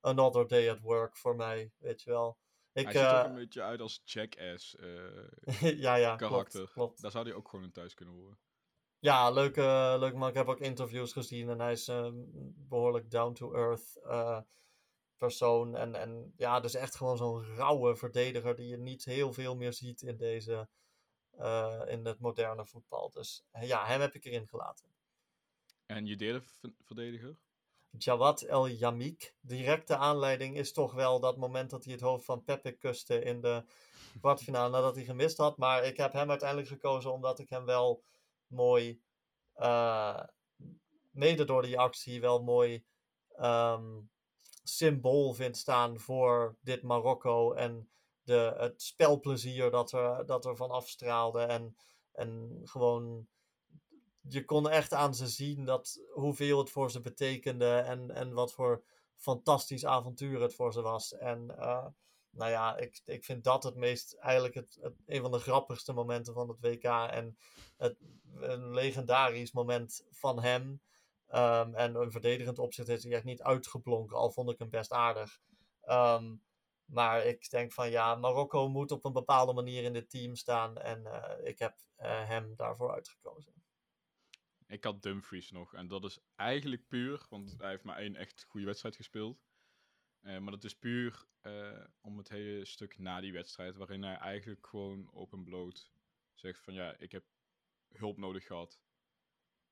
another 0.00 0.46
day 0.46 0.70
at 0.70 0.80
work 0.80 1.16
voor 1.16 1.36
mij, 1.36 1.72
weet 1.78 2.02
je 2.02 2.10
wel. 2.10 2.38
Ik, 2.72 2.84
hij 2.84 2.92
ziet 2.92 3.02
er 3.02 3.18
ook 3.18 3.24
eh, 3.24 3.30
een 3.30 3.34
beetje 3.34 3.62
uit 3.62 3.80
als 3.80 4.00
Jackass 4.04 4.76
eh, 4.76 5.70
ja, 5.86 5.94
ja, 5.94 6.16
karakter. 6.16 6.60
klopt, 6.60 6.72
klopt. 6.72 7.02
Daar 7.02 7.10
zou 7.10 7.24
hij 7.24 7.34
ook 7.34 7.48
gewoon 7.48 7.64
in 7.64 7.72
thuis 7.72 7.94
kunnen 7.94 8.14
horen. 8.14 8.38
Ja, 8.98 9.30
leuke, 9.30 9.96
leuke 9.98 10.16
man. 10.16 10.28
Ik 10.28 10.34
heb 10.34 10.48
ook 10.48 10.60
interviews 10.60 11.12
gezien 11.12 11.48
en 11.48 11.60
hij 11.60 11.72
is 11.72 11.86
een 11.86 12.30
behoorlijk 12.68 13.10
down-to-earth 13.10 14.00
eh, 14.02 14.40
persoon. 15.24 15.76
En, 15.76 15.94
en 15.94 16.32
ja, 16.36 16.60
dus 16.60 16.74
echt 16.74 16.96
gewoon 16.96 17.16
zo'n 17.16 17.44
rauwe 17.44 17.96
verdediger 17.96 18.56
die 18.56 18.68
je 18.68 18.78
niet 18.78 19.04
heel 19.04 19.32
veel 19.32 19.56
meer 19.56 19.72
ziet 19.72 20.02
in 20.02 20.16
deze, 20.16 20.68
eh, 21.30 21.82
in 21.86 22.04
het 22.04 22.20
moderne 22.20 22.66
voetbal. 22.66 23.10
Dus 23.10 23.44
eh, 23.50 23.66
ja, 23.68 23.86
hem 23.86 24.00
heb 24.00 24.14
ik 24.14 24.24
erin 24.24 24.48
gelaten. 24.48 24.88
En 25.86 26.06
je 26.06 26.16
derde 26.16 26.42
verdediger? 26.84 27.36
Jawad 27.90 28.42
El 28.42 28.68
Yamik. 28.68 29.34
Directe 29.40 29.96
aanleiding 29.96 30.56
is 30.56 30.72
toch 30.72 30.92
wel 30.92 31.20
dat 31.20 31.36
moment 31.36 31.70
dat 31.70 31.84
hij 31.84 31.92
het 31.92 32.02
hoofd 32.02 32.24
van 32.24 32.44
Pepe 32.44 32.72
kuste 32.72 33.18
in 33.20 33.40
de 33.40 33.64
kwartfinale 34.20 34.70
nadat 34.70 34.94
hij 34.94 35.04
gemist 35.04 35.36
had. 35.36 35.56
Maar 35.56 35.84
ik 35.84 35.96
heb 35.96 36.12
hem 36.12 36.30
uiteindelijk 36.30 36.68
gekozen 36.68 37.12
omdat 37.12 37.38
ik 37.38 37.48
hem 37.48 37.64
wel 37.64 38.04
mooi, 38.46 39.02
eh, 39.54 40.22
mede 41.10 41.44
door 41.44 41.62
die 41.62 41.78
actie, 41.78 42.20
wel 42.20 42.42
mooi 42.42 42.84
ehm, 43.28 44.00
symbool 44.64 45.32
vind 45.32 45.56
staan 45.56 46.00
voor 46.00 46.56
dit 46.60 46.82
Marokko 46.82 47.52
en 47.52 47.88
de, 48.22 48.54
het 48.56 48.82
spelplezier 48.82 49.70
dat 49.70 49.92
er, 49.92 50.26
dat 50.26 50.44
er 50.44 50.56
van 50.56 50.70
afstraalde. 50.70 51.40
En, 51.40 51.76
en 52.12 52.60
gewoon 52.64 53.26
je 54.28 54.44
kon 54.44 54.70
echt 54.70 54.92
aan 54.92 55.14
ze 55.14 55.28
zien 55.28 55.64
dat, 55.64 56.00
hoeveel 56.12 56.58
het 56.58 56.70
voor 56.70 56.90
ze 56.90 57.00
betekende 57.00 57.76
en, 57.76 58.10
en 58.10 58.32
wat 58.32 58.52
voor 58.52 58.84
fantastisch 59.16 59.84
avontuur 59.84 60.40
het 60.40 60.54
voor 60.54 60.72
ze 60.72 60.82
was. 60.82 61.14
En 61.14 61.58
eh, 61.58 61.86
nou 62.30 62.50
ja, 62.50 62.76
ik, 62.76 63.00
ik 63.04 63.24
vind 63.24 63.44
dat 63.44 63.62
het 63.62 63.74
meest, 63.74 64.14
eigenlijk 64.14 64.54
het, 64.54 64.78
het, 64.80 64.94
een 65.06 65.20
van 65.20 65.30
de 65.30 65.38
grappigste 65.38 65.92
momenten 65.92 66.34
van 66.34 66.48
het 66.48 66.60
WK. 66.60 66.84
En 66.84 67.38
het, 67.76 67.96
een 68.36 68.74
legendarisch 68.74 69.52
moment 69.52 70.04
van 70.10 70.42
hem. 70.42 70.80
Ehm, 71.34 71.74
en 71.74 71.94
een 71.94 72.10
verdedigend 72.10 72.58
opzicht 72.58 72.88
heeft 72.88 73.02
hij 73.02 73.12
echt 73.12 73.24
niet 73.24 73.42
uitgeblonken, 73.42 74.16
al 74.16 74.30
vond 74.30 74.50
ik 74.50 74.58
hem 74.58 74.70
best 74.70 74.92
aardig. 74.92 75.40
Ehm, 75.80 76.36
maar 76.84 77.26
ik 77.26 77.50
denk 77.50 77.72
van 77.72 77.90
ja, 77.90 78.14
Marokko 78.14 78.68
moet 78.68 78.90
op 78.90 79.04
een 79.04 79.12
bepaalde 79.12 79.52
manier 79.52 79.82
in 79.82 79.92
dit 79.92 80.10
team 80.10 80.34
staan. 80.34 80.78
En 80.78 81.06
eh, 81.06 81.46
ik 81.46 81.58
heb 81.58 81.78
eh, 81.96 82.28
hem 82.28 82.56
daarvoor 82.56 82.92
uitgekozen. 82.92 83.52
Ik 84.66 84.84
had 84.84 85.02
Dumfries 85.02 85.50
nog. 85.50 85.74
En 85.74 85.88
dat 85.88 86.04
is 86.04 86.18
eigenlijk 86.36 86.88
puur, 86.88 87.26
want 87.28 87.54
hij 87.58 87.70
heeft 87.70 87.84
maar 87.84 87.98
één 87.98 88.16
echt 88.16 88.44
goede 88.48 88.66
wedstrijd 88.66 88.96
gespeeld. 88.96 89.44
Eh, 90.20 90.38
maar 90.38 90.52
dat 90.52 90.64
is 90.64 90.78
puur 90.78 91.26
om 92.00 92.18
het 92.18 92.28
hele 92.28 92.64
stuk 92.64 92.98
na 92.98 93.20
die 93.20 93.32
wedstrijd, 93.32 93.76
waarin 93.76 94.02
hij 94.02 94.16
eigenlijk 94.16 94.66
gewoon 94.66 95.10
open 95.12 95.44
bloot 95.44 95.92
zegt 96.34 96.60
van 96.60 96.74
ja, 96.74 96.96
ik 96.98 97.12
heb 97.12 97.24
hulp 97.88 98.18
nodig 98.18 98.46
gehad. 98.46 98.80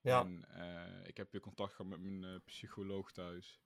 Ja. 0.03 0.21
En 0.21 0.45
eh, 0.45 1.09
ik 1.09 1.17
heb 1.17 1.33
weer 1.33 1.41
contact 1.41 1.75
gehad 1.75 1.91
met 1.91 2.01
mijn 2.01 2.25
eh, 2.25 2.41
psycholoog 2.45 3.13
thuis. 3.13 3.61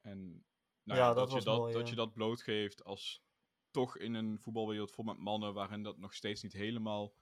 En 0.00 0.46
nou 0.82 0.98
Ja, 1.00 1.06
ja, 1.08 1.14
dat 1.14 1.30
dat, 1.30 1.38
je 1.38 1.44
dat, 1.44 1.58
mooi, 1.58 1.72
dat 1.72 1.88
je 1.88 1.94
dat 1.94 2.12
blootgeeft 2.12 2.84
als 2.84 3.22
toch 3.70 3.98
in 3.98 4.14
een 4.14 4.38
voetbalwereld 4.38 4.92
vol 4.92 5.04
met 5.04 5.18
mannen 5.18 5.54
waarin 5.54 5.82
dat 5.82 5.98
nog 5.98 6.14
steeds 6.14 6.42
niet 6.42 6.52
helemaal 6.52 7.14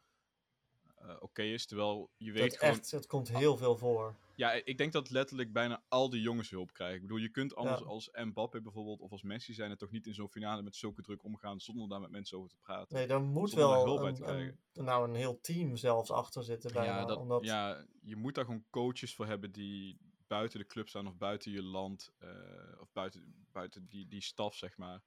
eh, 0.97 1.17
oké 1.19 1.43
is. 1.43 1.67
Terwijl 1.67 2.11
je 2.17 2.33
weet 2.33 2.51
Dat 2.51 2.59
gewoon... 2.59 2.75
echt, 2.75 2.91
het 2.91 3.07
komt 3.07 3.29
heel 3.29 3.57
veel 3.57 3.77
voor. 3.77 4.17
Ja, 4.35 4.53
ik 4.53 4.79
denk 4.79 4.93
dat 4.93 5.11
letterlijk 5.11 5.53
bijna 5.53 5.83
al 5.89 6.11
die 6.11 6.21
jongens 6.21 6.51
hulp 6.51 6.73
krijgen. 6.73 6.97
Ik 6.97 7.03
bedoel, 7.03 7.19
je 7.19 7.29
kunt 7.29 7.55
anders 7.55 7.81
Ja. 7.81 7.87
als 7.87 8.11
Mbappé 8.13 8.61
bijvoorbeeld 8.61 9.01
of 9.01 9.11
als 9.11 9.23
Messi 9.23 9.55
zijn 9.55 9.71
er 9.71 9.77
toch 9.77 9.91
niet 9.91 10.07
in 10.07 10.15
zo'n 10.15 10.29
finale 10.31 10.63
met 10.63 10.77
zulke 10.77 11.03
druk 11.03 11.25
omgaan 11.25 11.61
zonder 11.61 11.89
daar 11.89 12.01
met 12.01 12.11
mensen 12.11 12.39
over 12.39 12.51
te 12.51 12.57
praten. 12.57 12.97
Nee, 12.97 13.07
daar 13.07 13.21
moet 13.21 13.51
Zonder 13.51 13.69
wel 13.69 13.85
hulp 13.85 14.01
bij 14.01 14.13
te 14.13 14.23
een, 14.23 14.29
een, 14.29 14.35
krijgen. 14.35 14.59
nou, 14.73 15.09
een 15.09 15.15
heel 15.15 15.41
team 15.41 15.77
zelfs 15.77 16.11
achter 16.11 16.45
zitten 16.45 16.73
bijna. 16.73 16.99
ja, 16.99 17.05
dat, 17.05 17.19
omdat, 17.19 17.45
ja, 17.45 17.85
je 18.01 18.17
moet 18.17 18.35
daar 18.35 18.45
gewoon 18.45 18.65
coaches 18.71 19.15
voor 19.15 19.27
hebben 19.27 19.53
die 19.53 19.99
buiten 20.27 20.59
de 20.59 20.67
club 20.67 20.89
staan 20.89 21.07
of 21.07 21.17
buiten 21.17 21.53
je 21.53 21.63
land 21.63 22.13
eh, 22.19 22.29
of 22.81 22.93
buiten, 22.93 23.47
buiten 23.53 23.87
die, 23.89 24.09
die 24.09 24.23
staf, 24.23 24.55
zeg 24.55 24.77
maar. 24.77 25.03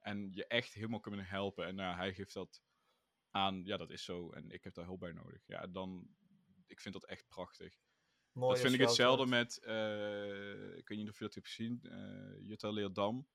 En 0.00 0.30
je 0.32 0.46
echt 0.46 0.72
helemaal 0.74 1.00
kunnen 1.00 1.24
helpen. 1.26 1.66
En 1.66 1.74
nou, 1.74 1.96
hij 1.96 2.14
geeft 2.14 2.34
dat 2.34 2.62
aan, 3.34 3.64
ja, 3.64 3.76
dat 3.76 3.90
is 3.90 4.04
zo 4.04 4.30
en 4.30 4.50
ik 4.50 4.64
heb 4.64 4.74
daar 4.74 4.84
hulp 4.84 5.00
bij 5.00 5.12
nodig. 5.12 5.46
Ja, 5.46 5.66
dan, 5.66 6.08
ik 6.66 6.80
vind 6.80 6.94
dat 6.94 7.04
echt 7.04 7.28
prachtig. 7.28 7.78
mooie 8.32 8.52
dat 8.52 8.60
vind 8.62 8.74
ik 8.74 8.80
hetzelfde 8.80 9.26
met, 9.26 9.58
eh, 9.58 10.76
ik 10.76 10.88
weet 10.88 10.98
niet 10.98 11.08
of 11.08 11.18
je 11.18 11.24
dat 11.24 11.34
hebt 11.34 11.46
gezien, 11.46 11.80
eh 11.82 12.40
Jutta 12.40 12.70
Leerdam, 12.70 13.28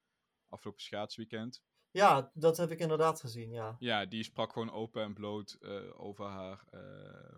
afgelopen 0.47 0.81
schaatsweekend. 0.81 1.63
Ja, 1.91 2.31
dat 2.33 2.57
heb 2.57 2.71
ik 2.71 2.79
inderdaad 2.79 3.19
gezien, 3.19 3.51
ja. 3.51 3.75
Ja, 3.79 4.05
die 4.05 4.23
sprak 4.23 4.53
gewoon 4.53 4.71
open 4.71 5.03
en 5.03 5.13
bloot 5.13 5.51
eh, 5.53 5.99
over 6.01 6.25
haar 6.25 6.63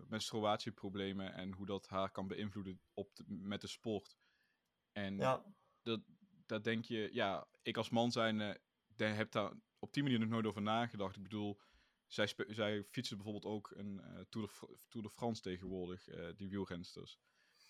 menstruatieproblemen 0.08 1.32
en 1.34 1.52
hoe 1.52 1.66
dat 1.66 1.88
haar 1.88 2.10
kan 2.10 2.26
beïnvloeden 2.26 2.80
op 2.94 3.16
de- 3.16 3.24
met 3.26 3.60
de 3.60 3.66
sport. 3.66 4.16
En 4.92 5.16
Ja, 5.16 5.54
dat, 5.82 6.00
daar 6.46 6.62
denk 6.62 6.84
je, 6.84 7.08
ja, 7.12 7.48
ik 7.62 7.76
als 7.76 7.90
man 7.90 8.12
zijn, 8.12 8.40
uh, 8.40 9.16
heb 9.16 9.30
daar 9.32 9.52
op 9.78 9.92
die 9.92 10.02
manier 10.02 10.18
nog 10.18 10.28
nooit 10.28 10.46
over 10.46 10.62
nagedacht. 10.62 11.16
Ik 11.16 11.22
bedoel, 11.22 11.60
zij, 12.12 12.34
zij 12.48 12.84
fietsen 12.84 13.16
bijvoorbeeld 13.16 13.54
ook 13.54 13.70
een 13.74 13.94
uh, 13.94 14.20
Tour, 14.28 14.52
de 14.60 14.86
Tour 14.88 15.06
de 15.06 15.12
France 15.12 15.42
tegenwoordig, 15.42 16.08
uh, 16.08 16.28
die 16.36 16.48
wielrensters. 16.48 17.18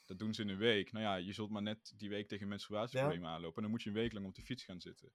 Dat 0.06 0.18
doen 0.18 0.34
ze 0.34 0.42
in 0.42 0.48
een 0.48 0.56
week. 0.56 0.92
Nou 0.92 1.04
ja, 1.04 1.14
je 1.14 1.32
zult 1.32 1.50
maar 1.50 1.62
net 1.62 1.92
die 1.96 2.08
week 2.08 2.28
tegen 2.28 2.48
menstruatieproblemen 2.48 3.28
ja. 3.28 3.34
aanlopen. 3.34 3.56
En 3.56 3.62
dan 3.62 3.70
moet 3.70 3.82
je 3.82 3.88
een 3.88 3.94
week 3.94 4.12
lang 4.12 4.26
op 4.26 4.34
de 4.34 4.42
fiets 4.42 4.64
gaan 4.64 4.80
zitten. 4.80 5.12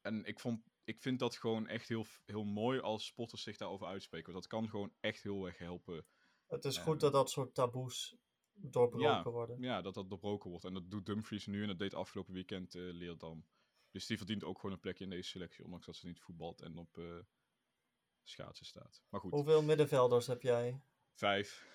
En 0.00 0.24
ik, 0.24 0.40
vond, 0.40 0.62
ik 0.84 1.00
vind 1.00 1.18
dat 1.18 1.36
gewoon 1.36 1.66
echt 1.66 1.88
heel, 1.88 2.06
heel 2.24 2.44
mooi 2.44 2.80
als 2.80 3.06
sporters 3.06 3.42
zich 3.42 3.56
daarover 3.56 3.86
uitspreken. 3.86 4.32
Want 4.32 4.44
dat 4.44 4.60
kan 4.60 4.68
gewoon 4.68 4.92
echt 5.00 5.22
heel 5.22 5.46
erg 5.46 5.58
helpen. 5.58 6.06
Het 6.46 6.64
is 6.64 6.78
goed 6.78 7.00
dat 7.00 7.12
dat 7.12 7.30
soort 7.30 7.54
taboes 7.54 8.16
doorbroken 8.52 9.08
ja, 9.08 9.22
worden. 9.22 9.60
Ja, 9.60 9.82
dat 9.82 9.94
dat 9.94 10.08
doorbroken 10.08 10.50
wordt. 10.50 10.64
En 10.64 10.74
dat 10.74 10.90
doet 10.90 11.06
Dumfries 11.06 11.46
nu 11.46 11.62
en 11.62 11.68
dat 11.68 11.78
deed 11.78 11.94
afgelopen 11.94 12.34
weekend 12.34 12.74
uh, 12.74 12.92
Leerdam. 12.92 13.46
Dus 13.90 14.06
die 14.06 14.16
verdient 14.16 14.44
ook 14.44 14.56
gewoon 14.56 14.74
een 14.74 14.80
plekje 14.80 15.04
in 15.04 15.10
deze 15.10 15.28
selectie, 15.28 15.64
ondanks 15.64 15.86
dat 15.86 15.96
ze 15.96 16.06
niet 16.06 16.20
voetbalt 16.20 16.60
en 16.60 16.76
op 16.76 16.98
schaatsen 18.24 18.66
staat. 18.66 19.02
Maar 19.08 19.20
goed. 19.20 19.30
Hoeveel 19.30 19.62
middenvelders 19.62 20.26
heb 20.26 20.42
jij? 20.42 20.80
Vijf. 21.14 21.66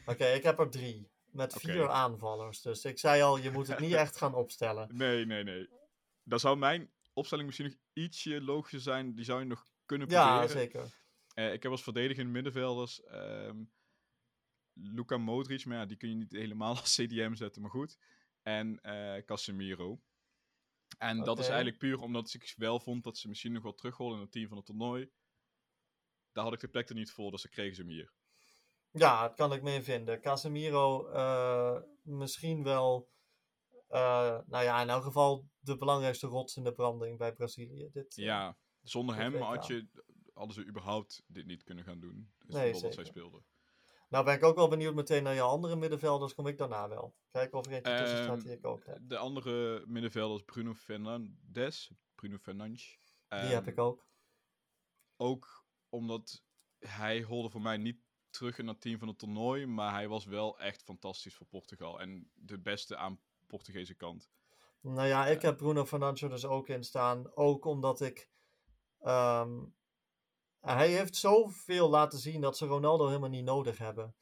Oké, 0.00 0.10
okay, 0.10 0.34
ik 0.38 0.42
heb 0.42 0.58
er 0.58 0.70
drie. 0.70 1.10
Met 1.24 1.54
vier 1.54 1.88
aanvallers. 1.88 2.62
Dus 2.62 2.84
ik 2.84 2.98
zei 2.98 3.22
al, 3.22 3.38
je 3.38 3.50
moet 3.50 3.66
het 3.66 3.78
niet 3.78 3.92
echt 3.92 4.16
gaan 4.16 4.34
opstellen. 4.34 4.88
Nee, 4.96 5.26
nee, 5.26 5.44
nee. 5.44 5.68
Dan 6.22 6.40
zou 6.40 6.56
mijn 6.56 6.90
opstelling 7.12 7.46
misschien 7.46 7.68
nog 7.68 7.76
ietsje 7.92 8.42
logischer 8.42 8.80
zijn. 8.80 9.14
Die 9.14 9.24
zou 9.24 9.40
je 9.40 9.46
nog 9.46 9.66
kunnen 9.86 10.06
proberen. 10.06 10.40
Ja, 10.40 10.46
zeker. 10.48 10.94
Uh, 11.34 11.52
ik 11.52 11.62
heb 11.62 11.72
als 11.72 11.82
verdedigende 11.82 12.30
middenvelders 12.30 13.02
um, 13.12 13.72
Luka 14.72 15.16
Modric, 15.16 15.64
maar 15.64 15.76
ja, 15.76 15.86
die 15.86 15.96
kun 15.96 16.08
je 16.08 16.14
niet 16.14 16.32
helemaal 16.32 16.76
als 16.80 16.94
CDM 16.94 17.34
zetten, 17.34 17.62
maar 17.62 17.70
goed. 17.70 17.98
En 18.42 18.78
uh, 18.82 19.16
Casemiro. 19.24 20.00
En 20.98 21.12
okay. 21.12 21.24
dat 21.24 21.38
is 21.38 21.46
eigenlijk 21.46 21.78
puur 21.78 22.00
omdat 22.00 22.34
ik 22.34 22.54
wel 22.56 22.80
vond 22.80 23.04
dat 23.04 23.18
ze 23.18 23.28
misschien 23.28 23.52
nog 23.52 23.62
wel 23.62 23.74
terugholden 23.74 24.16
in 24.16 24.22
het 24.22 24.32
team 24.32 24.48
van 24.48 24.56
het 24.56 24.66
toernooi. 24.66 25.10
Daar 26.36 26.44
had 26.44 26.54
ik 26.54 26.60
de 26.60 26.68
plek 26.68 26.88
er 26.88 26.94
niet 26.94 27.10
voor, 27.10 27.30
dus 27.30 27.42
dan 27.42 27.50
kregen 27.50 27.74
ze 27.74 27.80
hem 27.80 27.90
hier. 27.90 28.12
Ja, 28.90 29.22
dat 29.28 29.36
kan 29.36 29.52
ik 29.52 29.62
mee 29.62 29.82
vinden. 29.82 30.20
Casemiro 30.20 31.12
uh, 31.12 31.78
misschien 32.02 32.62
wel, 32.62 33.08
uh, 33.90 34.38
nou 34.46 34.64
ja, 34.64 34.82
in 34.82 34.88
elk 34.88 35.02
geval 35.02 35.48
de 35.58 35.76
belangrijkste 35.76 36.26
rots 36.26 36.56
in 36.56 36.64
de 36.64 36.72
branding 36.72 37.18
bij 37.18 37.32
Brazilië. 37.32 37.88
Dit, 37.92 38.14
ja, 38.14 38.56
zonder 38.82 39.16
hem 39.16 39.34
had 39.34 39.66
je, 39.66 39.88
hadden 40.32 40.54
ze 40.54 40.66
überhaupt 40.66 41.22
dit 41.26 41.46
niet 41.46 41.62
kunnen 41.62 41.84
gaan 41.84 42.00
doen. 42.00 42.32
Dus 42.38 42.54
nee, 42.54 42.80
dat 42.80 42.94
zij 42.94 43.04
speelden. 43.04 43.44
Nou 44.08 44.24
ben 44.24 44.34
ik 44.34 44.44
ook 44.44 44.56
wel 44.56 44.68
benieuwd 44.68 44.94
meteen 44.94 45.22
naar 45.22 45.34
je 45.34 45.40
andere 45.40 45.76
middenvelders, 45.76 46.34
kom 46.34 46.46
ik 46.46 46.58
daarna 46.58 46.88
wel. 46.88 47.14
Kijken 47.30 47.58
of 47.58 47.66
er 47.66 47.72
eentje 47.72 47.96
tussen 47.96 48.22
staat 48.22 48.36
Ehm, 48.36 48.46
die 48.46 48.56
ik 48.56 48.66
ook 48.66 48.84
heb. 48.84 48.98
De 49.02 49.16
andere 49.16 49.84
middenvelders 49.86 50.42
Bruno 50.42 50.74
Fernandes. 50.74 51.92
Bruno 52.14 52.38
Fernandes. 52.38 52.98
Die 53.28 53.38
heb 53.38 53.60
Ehm, 53.62 53.68
ik 53.68 53.78
ook. 53.78 54.06
Ook 55.16 55.65
omdat 55.96 56.42
hij 56.78 57.22
holde 57.22 57.50
voor 57.50 57.60
mij 57.60 57.76
niet 57.76 58.00
terug 58.30 58.58
in 58.58 58.68
het 58.68 58.80
team 58.80 58.98
van 58.98 59.08
het 59.08 59.18
toernooi, 59.18 59.66
maar 59.66 59.92
hij 59.92 60.08
was 60.08 60.24
wel 60.24 60.58
echt 60.58 60.82
fantastisch 60.82 61.34
voor 61.34 61.46
Portugal. 61.46 62.00
En 62.00 62.30
de 62.34 62.58
beste 62.58 62.96
aan 62.96 63.20
Portugese 63.46 63.94
kant. 63.94 64.30
Nou 64.80 65.06
ja, 65.06 65.26
ik 65.26 65.42
heb 65.42 65.56
Bruno 65.56 65.84
Fernandes 65.84 66.22
er 66.22 66.28
dus 66.28 66.44
ook 66.44 66.68
in 66.68 66.84
staan. 66.84 67.36
Ook 67.36 67.64
omdat 67.64 68.00
ik... 68.00 68.30
ehm, 69.00 69.64
hij 70.60 70.88
heeft 70.88 71.16
zoveel 71.16 71.88
laten 71.88 72.18
zien 72.18 72.40
dat 72.40 72.56
ze 72.56 72.66
Ronaldo 72.66 73.06
helemaal 73.06 73.28
niet 73.28 73.44
nodig 73.44 73.78
hebben 73.78 74.14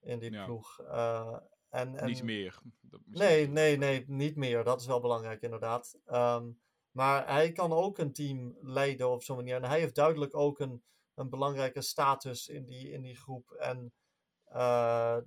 in 0.00 0.18
die 0.18 0.32
Ja. 0.32 0.44
ploeg. 0.44 0.80
Eh, 0.80 1.36
en, 1.68 1.96
en, 1.96 2.06
Niet 2.06 2.22
meer. 2.22 2.58
Dat 2.80 3.00
Nee, 3.04 3.48
nee, 3.48 3.76
nee, 3.76 4.04
niet 4.06 4.36
meer. 4.36 4.64
Dat 4.64 4.80
is 4.80 4.86
wel 4.86 5.00
belangrijk, 5.00 5.42
inderdaad. 5.42 5.98
Ehm, 6.04 6.50
maar 6.90 7.28
hij 7.28 7.52
kan 7.52 7.72
ook 7.72 7.98
een 7.98 8.12
team 8.12 8.56
leiden 8.60 9.10
op 9.10 9.22
zo'n 9.22 9.36
manier. 9.36 9.54
En 9.54 9.64
hij 9.64 9.80
heeft 9.80 9.94
duidelijk 9.94 10.36
ook 10.36 10.58
een, 10.58 10.82
een 11.14 11.28
belangrijke 11.28 11.82
status 11.82 12.48
in 12.48 12.64
die, 12.64 12.90
in 12.90 13.02
die 13.02 13.16
groep. 13.16 13.50
En 13.50 13.92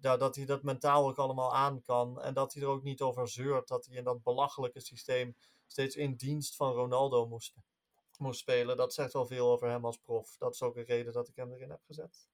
ja, 0.02 0.18
dat 0.18 0.36
hij 0.36 0.46
dat 0.46 0.64
mentaal 0.64 1.08
ook 1.08 1.18
allemaal 1.18 1.56
aan 1.56 1.82
kan. 1.82 2.22
En 2.22 2.34
dat 2.34 2.54
hij 2.54 2.64
er 2.64 2.70
ook 2.70 2.84
niet 2.84 3.02
over 3.02 3.28
zeurt 3.28 3.68
dat 3.68 3.86
hij 3.86 3.96
in 3.96 4.04
dat 4.04 4.24
belachelijke 4.24 4.80
systeem 4.80 5.36
steeds 5.66 5.96
in 5.96 6.16
dienst 6.16 6.56
van 6.56 6.74
Ronaldo 6.74 7.28
moest, 7.28 7.56
moest 8.18 8.40
spelen. 8.40 8.78
Dat 8.78 8.94
zegt 8.94 9.14
wel 9.14 9.26
veel 9.26 9.52
over 9.52 9.70
hem 9.70 9.86
als 9.86 9.98
prof. 9.98 10.38
Dat 10.38 10.54
is 10.54 10.62
ook 10.62 10.76
een 10.76 10.84
reden 10.84 11.14
dat 11.14 11.28
ik 11.28 11.36
hem 11.36 11.54
erin 11.54 11.70
heb 11.70 11.84
gezet. 11.84 12.28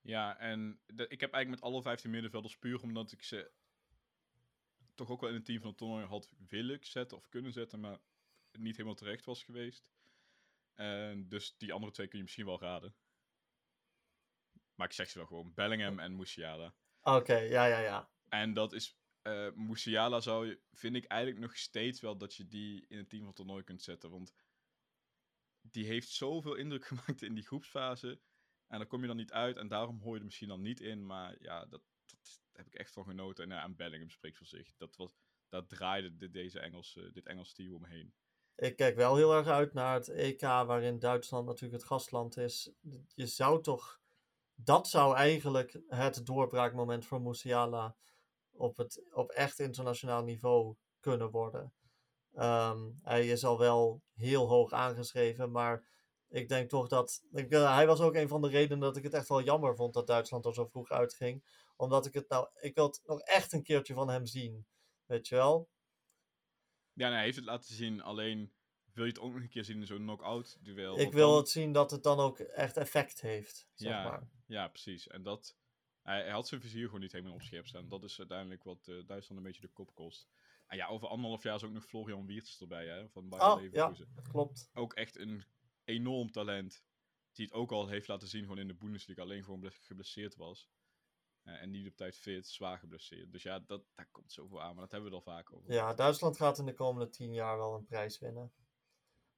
Ja, 0.00 0.38
en 0.38 0.80
ik 0.86 1.20
heb 1.20 1.32
eigenlijk 1.32 1.48
met 1.48 1.60
alle 1.60 1.82
15 1.82 2.10
middenvelders 2.10 2.58
puur 2.58 2.82
omdat 2.82 3.12
ik 3.12 3.22
ze 3.22 3.52
toch 4.94 5.10
ook 5.10 5.20
wel 5.20 5.28
in 5.28 5.36
het 5.36 5.44
team 5.44 5.60
van 5.60 5.68
het 5.68 5.78
toernooi 5.78 6.04
had 6.04 6.32
willen 6.48 6.78
zetten 6.80 7.16
of 7.16 7.28
kunnen 7.28 7.52
zetten, 7.52 7.80
maar 7.80 7.98
niet 8.52 8.76
helemaal 8.76 8.96
terecht 8.96 9.24
was 9.24 9.42
geweest. 9.42 9.90
En 10.74 11.28
dus 11.28 11.56
die 11.56 11.72
andere 11.72 11.92
twee 11.92 12.06
kun 12.06 12.18
je 12.18 12.24
misschien 12.24 12.46
wel 12.46 12.60
raden. 12.60 12.94
Maar 14.74 14.86
ik 14.86 14.92
zeg 14.92 15.10
ze 15.10 15.18
wel 15.18 15.26
gewoon. 15.26 15.54
Bellingham 15.54 15.98
en 15.98 16.16
Musiala. 16.16 16.74
Oké, 17.02 17.36
ja, 17.36 17.64
ja, 17.66 17.78
ja. 17.78 18.10
En 18.28 18.52
dat 18.54 18.72
is... 18.72 18.98
eh 19.22 19.52
Musiala 19.54 20.20
zou 20.20 20.46
je, 20.46 20.60
vind 20.72 20.96
ik 20.96 21.04
eigenlijk 21.04 21.42
nog 21.42 21.56
steeds 21.56 22.00
wel 22.00 22.16
dat 22.16 22.34
je 22.34 22.48
die 22.48 22.84
in 22.88 22.98
het 22.98 23.08
team 23.08 23.20
van 23.20 23.28
het 23.28 23.36
toernooi 23.36 23.64
kunt 23.64 23.82
zetten. 23.82 24.10
Want 24.10 24.34
die 25.60 25.86
heeft 25.86 26.08
zoveel 26.08 26.54
indruk 26.54 26.84
gemaakt 26.92 27.22
in 27.22 27.34
die 27.34 27.46
groepsfase. 27.46 28.20
En 28.66 28.78
daar 28.78 28.86
kom 28.86 29.00
je 29.00 29.06
dan 29.06 29.16
niet 29.16 29.32
uit. 29.32 29.56
En 29.56 29.68
daarom 29.68 30.00
hoor 30.00 30.12
je 30.12 30.18
er 30.18 30.24
misschien 30.24 30.48
dan 30.48 30.62
niet 30.62 30.80
in. 30.80 31.06
Maar 31.06 31.42
ja, 31.42 31.66
dat, 31.66 31.82
dat 32.06 32.40
heb 32.52 32.66
ik 32.66 32.74
echt 32.74 32.92
van 32.92 33.04
genoten. 33.04 33.44
En 33.50 33.60
aan 33.60 33.76
Bellingham 33.76 34.10
spreekt 34.10 34.38
voor 34.38 34.46
zich. 34.46 34.76
Dat 34.76 34.96
was, 34.96 35.16
daar 35.48 35.66
draaide 35.66 36.16
dit, 36.16 36.32
deze 36.32 36.60
Engelse, 36.60 37.10
dit 37.12 37.26
Engelse 37.26 37.54
team 37.54 37.74
omheen. 37.74 38.14
Ik 38.56 38.76
kijk 38.76 38.96
wel 38.96 39.16
heel 39.16 39.34
erg 39.34 39.46
uit 39.46 39.72
naar 39.72 39.94
het 39.94 40.08
EK, 40.08 40.40
waarin 40.40 40.98
Duitsland 40.98 41.46
natuurlijk 41.46 41.80
het 41.80 41.90
gastland 41.90 42.36
is. 42.36 42.70
Je 43.14 43.26
zou 43.26 43.62
toch. 43.62 44.00
Dat 44.54 44.88
zou 44.88 45.16
eigenlijk 45.16 45.80
het 45.88 46.26
doorbraakmoment 46.26 47.06
voor 47.06 47.20
Musiala 47.20 47.96
op, 48.52 48.76
het, 48.76 49.02
op 49.12 49.30
echt 49.30 49.58
internationaal 49.58 50.22
niveau 50.22 50.76
kunnen 51.00 51.30
worden. 51.30 51.72
Ehm, 52.34 52.90
hij 53.02 53.28
is 53.28 53.44
al 53.44 53.58
wel 53.58 54.02
heel 54.14 54.48
hoog 54.48 54.72
aangeschreven, 54.72 55.50
maar 55.50 55.84
ik 56.28 56.48
denk 56.48 56.68
toch 56.68 56.88
dat. 56.88 57.22
Ik, 57.32 57.50
eh, 57.50 57.74
hij 57.74 57.86
was 57.86 58.00
ook 58.00 58.14
een 58.14 58.28
van 58.28 58.42
de 58.42 58.48
redenen 58.48 58.80
dat 58.80 58.96
ik 58.96 59.02
het 59.02 59.14
echt 59.14 59.28
wel 59.28 59.42
jammer 59.42 59.76
vond 59.76 59.94
dat 59.94 60.06
Duitsland 60.06 60.44
er 60.44 60.54
zo 60.54 60.66
vroeg 60.66 60.90
uitging. 60.90 61.44
Omdat 61.76 62.06
ik 62.06 62.14
het 62.14 62.28
nou. 62.28 62.48
Ik 62.60 62.74
wil 62.74 62.86
het 62.86 63.00
nog 63.06 63.20
echt 63.20 63.52
een 63.52 63.62
keertje 63.62 63.94
van 63.94 64.08
hem 64.08 64.26
zien. 64.26 64.66
Weet 65.06 65.28
je 65.28 65.34
wel? 65.34 65.68
Ja, 66.94 67.06
nee, 67.06 67.14
hij 67.16 67.24
heeft 67.24 67.36
het 67.36 67.44
laten 67.44 67.74
zien. 67.74 68.02
Alleen 68.02 68.52
wil 68.92 69.04
je 69.04 69.10
het 69.10 69.20
ook 69.20 69.32
nog 69.32 69.42
een 69.42 69.48
keer 69.48 69.64
zien 69.64 69.80
in 69.80 69.86
zo'n 69.86 69.96
knock-out 69.98 70.58
duel. 70.60 70.98
Ik 70.98 71.12
wil 71.12 71.28
dan- 71.28 71.36
het 71.38 71.48
zien 71.48 71.72
dat 71.72 71.90
het 71.90 72.02
dan 72.02 72.18
ook 72.18 72.38
echt 72.38 72.76
effect 72.76 73.20
heeft. 73.20 73.68
Zeg 73.74 73.90
Ja. 73.92 74.02
maar. 74.04 74.28
Ja, 74.46 74.68
precies. 74.68 75.08
En 75.08 75.22
dat... 75.22 75.56
Hij, 76.02 76.22
hij 76.22 76.30
had 76.30 76.48
zijn 76.48 76.60
vizier 76.60 76.84
gewoon 76.86 77.00
niet 77.00 77.12
helemaal 77.12 77.34
op 77.34 77.42
scherp 77.42 77.66
staan. 77.66 77.88
Dat 77.88 78.04
is 78.04 78.18
uiteindelijk 78.18 78.64
wat 78.64 78.88
eh, 78.88 78.94
Duitsland 79.06 79.40
een 79.40 79.46
beetje 79.46 79.60
de 79.60 79.68
kop 79.72 79.94
kost. 79.94 80.28
En 80.66 80.76
ja, 80.76 80.86
over 80.86 81.08
anderhalf 81.08 81.42
jaar 81.42 81.54
is 81.54 81.62
ook 81.64 81.72
nog 81.72 81.84
Florian 81.84 82.26
Wirtz 82.26 82.60
erbij, 82.60 82.86
hè, 82.86 83.08
van 83.08 83.28
Bayern 83.28 83.50
Oh, 83.52 83.62
ja, 83.62 83.68
Leverkusen. 83.70 84.12
dat 84.14 84.28
klopt. 84.28 84.70
Ook 84.74 84.94
echt 84.94 85.16
een 85.18 85.44
enorm 85.84 86.30
talent. 86.30 86.84
Die 87.32 87.44
het 87.44 87.54
ook 87.54 87.72
al 87.72 87.88
heeft 87.88 88.08
laten 88.08 88.28
zien 88.28 88.42
gewoon 88.42 88.58
in 88.58 88.66
de 88.68 88.74
Bundesliga. 88.74 89.22
Alleen 89.22 89.44
gewoon 89.44 89.60
ble- 89.60 89.70
geblesseerd 89.70 90.36
was. 90.36 90.68
Eh, 91.42 91.62
en 91.62 91.70
niet 91.70 91.88
op 91.88 91.96
tijd 91.96 92.16
fit, 92.18 92.46
zwaar 92.46 92.78
geblesseerd. 92.78 93.32
Dus 93.32 93.42
ja, 93.42 93.58
dat, 93.58 93.82
daar 93.94 94.08
komt 94.10 94.32
zoveel 94.32 94.62
aan. 94.62 94.72
Maar 94.74 94.82
dat 94.82 94.92
hebben 94.92 95.10
we 95.10 95.16
het 95.16 95.26
al 95.26 95.32
vaak 95.32 95.52
over. 95.52 95.72
Ja, 95.72 95.94
Duitsland 95.94 96.36
gaat 96.36 96.58
in 96.58 96.66
de 96.66 96.74
komende 96.74 97.08
tien 97.10 97.32
jaar 97.32 97.56
wel 97.58 97.74
een 97.74 97.84
prijs 97.84 98.18
winnen. 98.18 98.52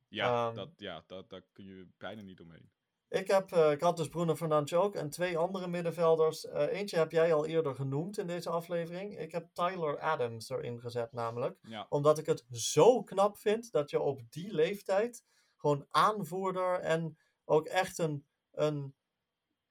Ja, 0.09 0.47
Ehm. 0.47 0.57
dat, 0.57 0.71
ja 0.77 1.05
dat, 1.07 1.31
daar 1.31 1.43
kun 1.53 1.65
je 1.65 1.89
bijna 1.99 2.23
niet 2.23 2.41
omheen. 2.41 2.71
Ik, 3.09 3.27
heb, 3.29 3.53
eh, 3.53 3.71
ik 3.71 3.81
had 3.81 3.97
dus 3.97 4.09
Bruno 4.09 4.37
Fernandes 4.37 4.75
ook 4.79 4.95
en 4.95 5.11
twee 5.11 5.39
andere 5.39 5.67
middenvelders. 5.69 6.47
Eh, 6.47 6.73
eentje 6.79 6.97
heb 6.97 7.11
jij 7.11 7.35
al 7.35 7.47
eerder 7.47 7.75
genoemd 7.75 8.19
in 8.19 8.27
deze 8.27 8.51
aflevering. 8.51 9.19
Ik 9.19 9.33
heb 9.33 9.49
Tyler 9.53 9.99
Adams 9.99 10.49
erin 10.49 10.81
gezet 10.81 11.13
namelijk. 11.13 11.59
Ja, 11.63 11.87
Omdat 11.89 12.19
ik 12.19 12.27
het 12.27 12.45
zo 12.51 13.03
knap 13.03 13.37
vind 13.37 13.73
dat 13.73 13.91
je 13.91 14.01
op 14.01 14.21
die 14.31 14.53
leeftijd 14.53 15.25
gewoon 15.57 15.87
aanvoerder 15.91 16.81
en 16.81 17.19
ook 17.45 17.67
echt 17.67 17.99
een, 17.99 18.27
een 18.51 18.95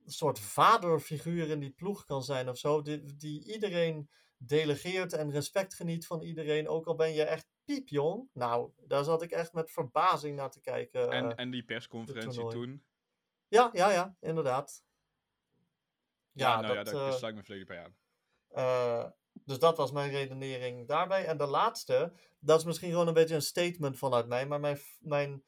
soort 0.05 0.39
vaderfiguur 0.39 1.49
in 1.49 1.59
die 1.59 1.71
ploeg 1.71 2.05
kan 2.05 2.23
zijn 2.23 2.49
of 2.49 2.57
zo. 2.57 2.81
Die, 2.81 3.15
die 3.15 3.53
iedereen 3.53 4.09
delegeert 4.37 5.13
en 5.13 5.31
respect 5.31 5.73
geniet 5.73 6.07
van 6.07 6.21
iedereen. 6.21 6.67
Ook 6.67 6.85
al 6.85 6.95
ben 6.95 7.13
je 7.13 7.23
echt 7.23 7.47
piepjong. 7.65 8.29
Nou, 8.33 8.71
daar 8.87 9.03
zat 9.03 9.21
ik 9.21 9.31
echt 9.31 9.53
met 9.53 9.71
verbazing 9.71 10.35
naar 10.35 10.51
te 10.51 10.61
kijken. 10.61 11.11
en, 11.11 11.31
eh. 11.31 11.33
en 11.35 11.51
die 11.51 11.63
persconferentie 11.63 12.47
toen. 12.47 12.83
Ja, 13.47 13.69
ja, 13.73 13.91
ja, 13.91 14.15
inderdaad. 14.19 14.83
Ja, 16.31 16.49
Ja, 16.49 16.61
nou 16.61 16.75
dat, 16.75 16.85
ja, 16.85 16.91
daar 16.93 17.07
eh, 17.09 17.13
sluit 17.13 17.33
ik 17.33 17.39
me 17.39 17.45
volledig 17.45 17.67
bij 17.67 17.83
aan. 17.83 17.95
eh, 18.49 19.11
dus 19.33 19.59
dat 19.59 19.77
was 19.77 19.91
mijn 19.91 20.09
redenering 20.09 20.87
daarbij. 20.87 21.25
En 21.25 21.37
de 21.37 21.45
laatste, 21.45 22.13
dat 22.39 22.59
is 22.59 22.65
misschien 22.65 22.89
gewoon 22.89 23.07
een 23.07 23.13
beetje 23.13 23.35
een 23.35 23.41
statement 23.41 23.97
vanuit 23.97 24.27
mij. 24.27 24.47
Maar 24.47 24.59
mijn, 24.59 24.79
mijn 24.99 25.43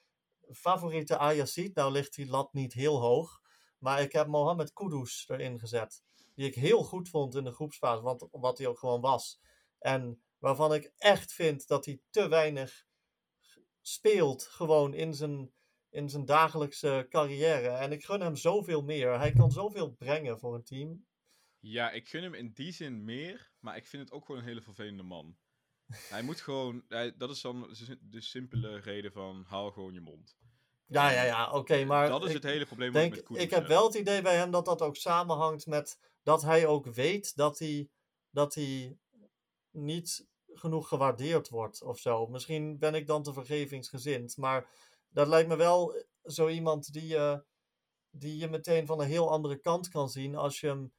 favoriete 0.52 1.18
Ajaxiet, 1.18 1.76
nou 1.76 1.92
ligt 1.92 2.16
die 2.16 2.28
lat 2.28 2.54
niet 2.54 2.74
heel 2.74 3.00
hoog. 3.00 3.42
Maar 3.78 4.02
ik 4.02 4.12
heb 4.12 4.28
Mohamed 4.28 4.74
Kudus 4.74 5.26
erin 5.30 5.60
gezet. 5.60 6.04
Die 6.34 6.48
ik 6.48 6.56
heel 6.56 6.84
goed 6.84 7.10
vond 7.10 7.36
in 7.36 7.44
de 7.44 7.52
groepsfase, 7.52 8.02
want, 8.02 8.28
wat 8.32 8.58
hij 8.58 8.68
ook 8.68 8.80
gewoon 8.80 9.02
was. 9.02 9.40
En 9.80 10.22
waarvan 10.38 10.74
ik 10.74 10.92
echt 10.98 11.34
vind 11.34 11.68
dat 11.68 11.86
hij 11.86 12.02
te 12.10 12.28
weinig 12.28 12.86
speelt 13.82 14.44
gewoon 14.44 14.94
in 14.94 15.14
zijn, 15.14 15.52
in 15.90 16.10
zijn 16.10 16.26
dagelijkse 16.26 17.06
carrière. 17.10 17.68
En 17.68 17.92
ik 17.92 18.06
gun 18.06 18.22
hem 18.22 18.36
zoveel 18.36 18.84
meer. 18.84 19.18
Hij 19.18 19.32
kan 19.32 19.52
zoveel 19.52 19.92
brengen 19.92 20.40
voor 20.40 20.56
een 20.56 20.64
team. 20.64 21.06
Ja, 21.60 21.92
ik 21.92 22.08
gun 22.08 22.24
hem 22.24 22.34
in 22.34 22.52
die 22.54 22.72
zin 22.72 23.04
meer, 23.04 23.52
maar 23.60 23.78
ik 23.78 23.86
vind 23.86 24.04
het 24.04 24.12
ook 24.12 24.26
gewoon 24.26 24.42
een 24.42 24.48
hele 24.48 24.62
vervelende 24.62 25.04
man. 25.04 25.38
hij 26.16 26.22
moet 26.22 26.42
gewoon, 26.42 26.84
dat 27.18 27.30
is 27.30 27.42
dan 27.42 27.76
de 28.02 28.22
simpele 28.22 28.80
reden 28.80 29.12
van 29.12 29.44
hou 29.48 29.72
gewoon 29.72 29.94
je 29.94 30.02
mond. 30.02 30.38
Ja, 30.88 31.12
ja, 31.12 31.24
ja, 31.24 31.52
oké, 31.52 31.86
maar... 31.86 32.10
Dat 32.10 32.26
is 32.26 32.34
het 32.34 32.44
hele 32.44 32.66
probleem 32.66 32.92
denk, 32.92 33.16
met 33.16 33.24
Kudus. 33.24 33.44
Ik 33.44 33.50
heb 33.50 33.68
wel 33.68 33.86
het 33.86 33.96
idee 33.96 34.22
bij 34.22 34.36
hem 34.36 34.52
dat 34.52 34.66
dat 34.66 34.82
ook 34.82 34.96
samenhangt 34.96 35.66
met 35.66 36.00
dat 36.24 36.42
hij 36.42 36.68
ook 36.68 36.86
weet 36.86 37.36
dat 37.36 37.60
hij, 37.60 37.90
dat 38.30 38.54
hij 38.54 38.98
niet 39.72 40.28
genoeg 40.48 40.88
gewaardeerd 40.88 41.50
wordt 41.50 41.84
of 41.84 42.00
zo. 42.00 42.28
Misschien 42.28 42.78
ben 42.78 42.96
ik 42.96 43.08
dan 43.08 43.24
te 43.24 43.34
vergevingsgezind, 43.34 44.38
maar 44.38 44.70
dat 45.10 45.28
lijkt 45.28 45.50
me 45.50 45.56
wel 45.56 46.04
zo 46.24 46.48
iemand 46.48 46.94
die 46.94 47.08
je, 47.08 47.44
die 48.10 48.38
je 48.38 48.48
meteen 48.48 48.86
van 48.86 49.00
een 49.02 49.08
heel 49.08 49.32
andere 49.32 49.58
kant 49.58 49.90
kan 49.90 50.10
zien 50.10 50.36
als 50.36 50.60
je 50.60 50.68
hem 50.68 50.94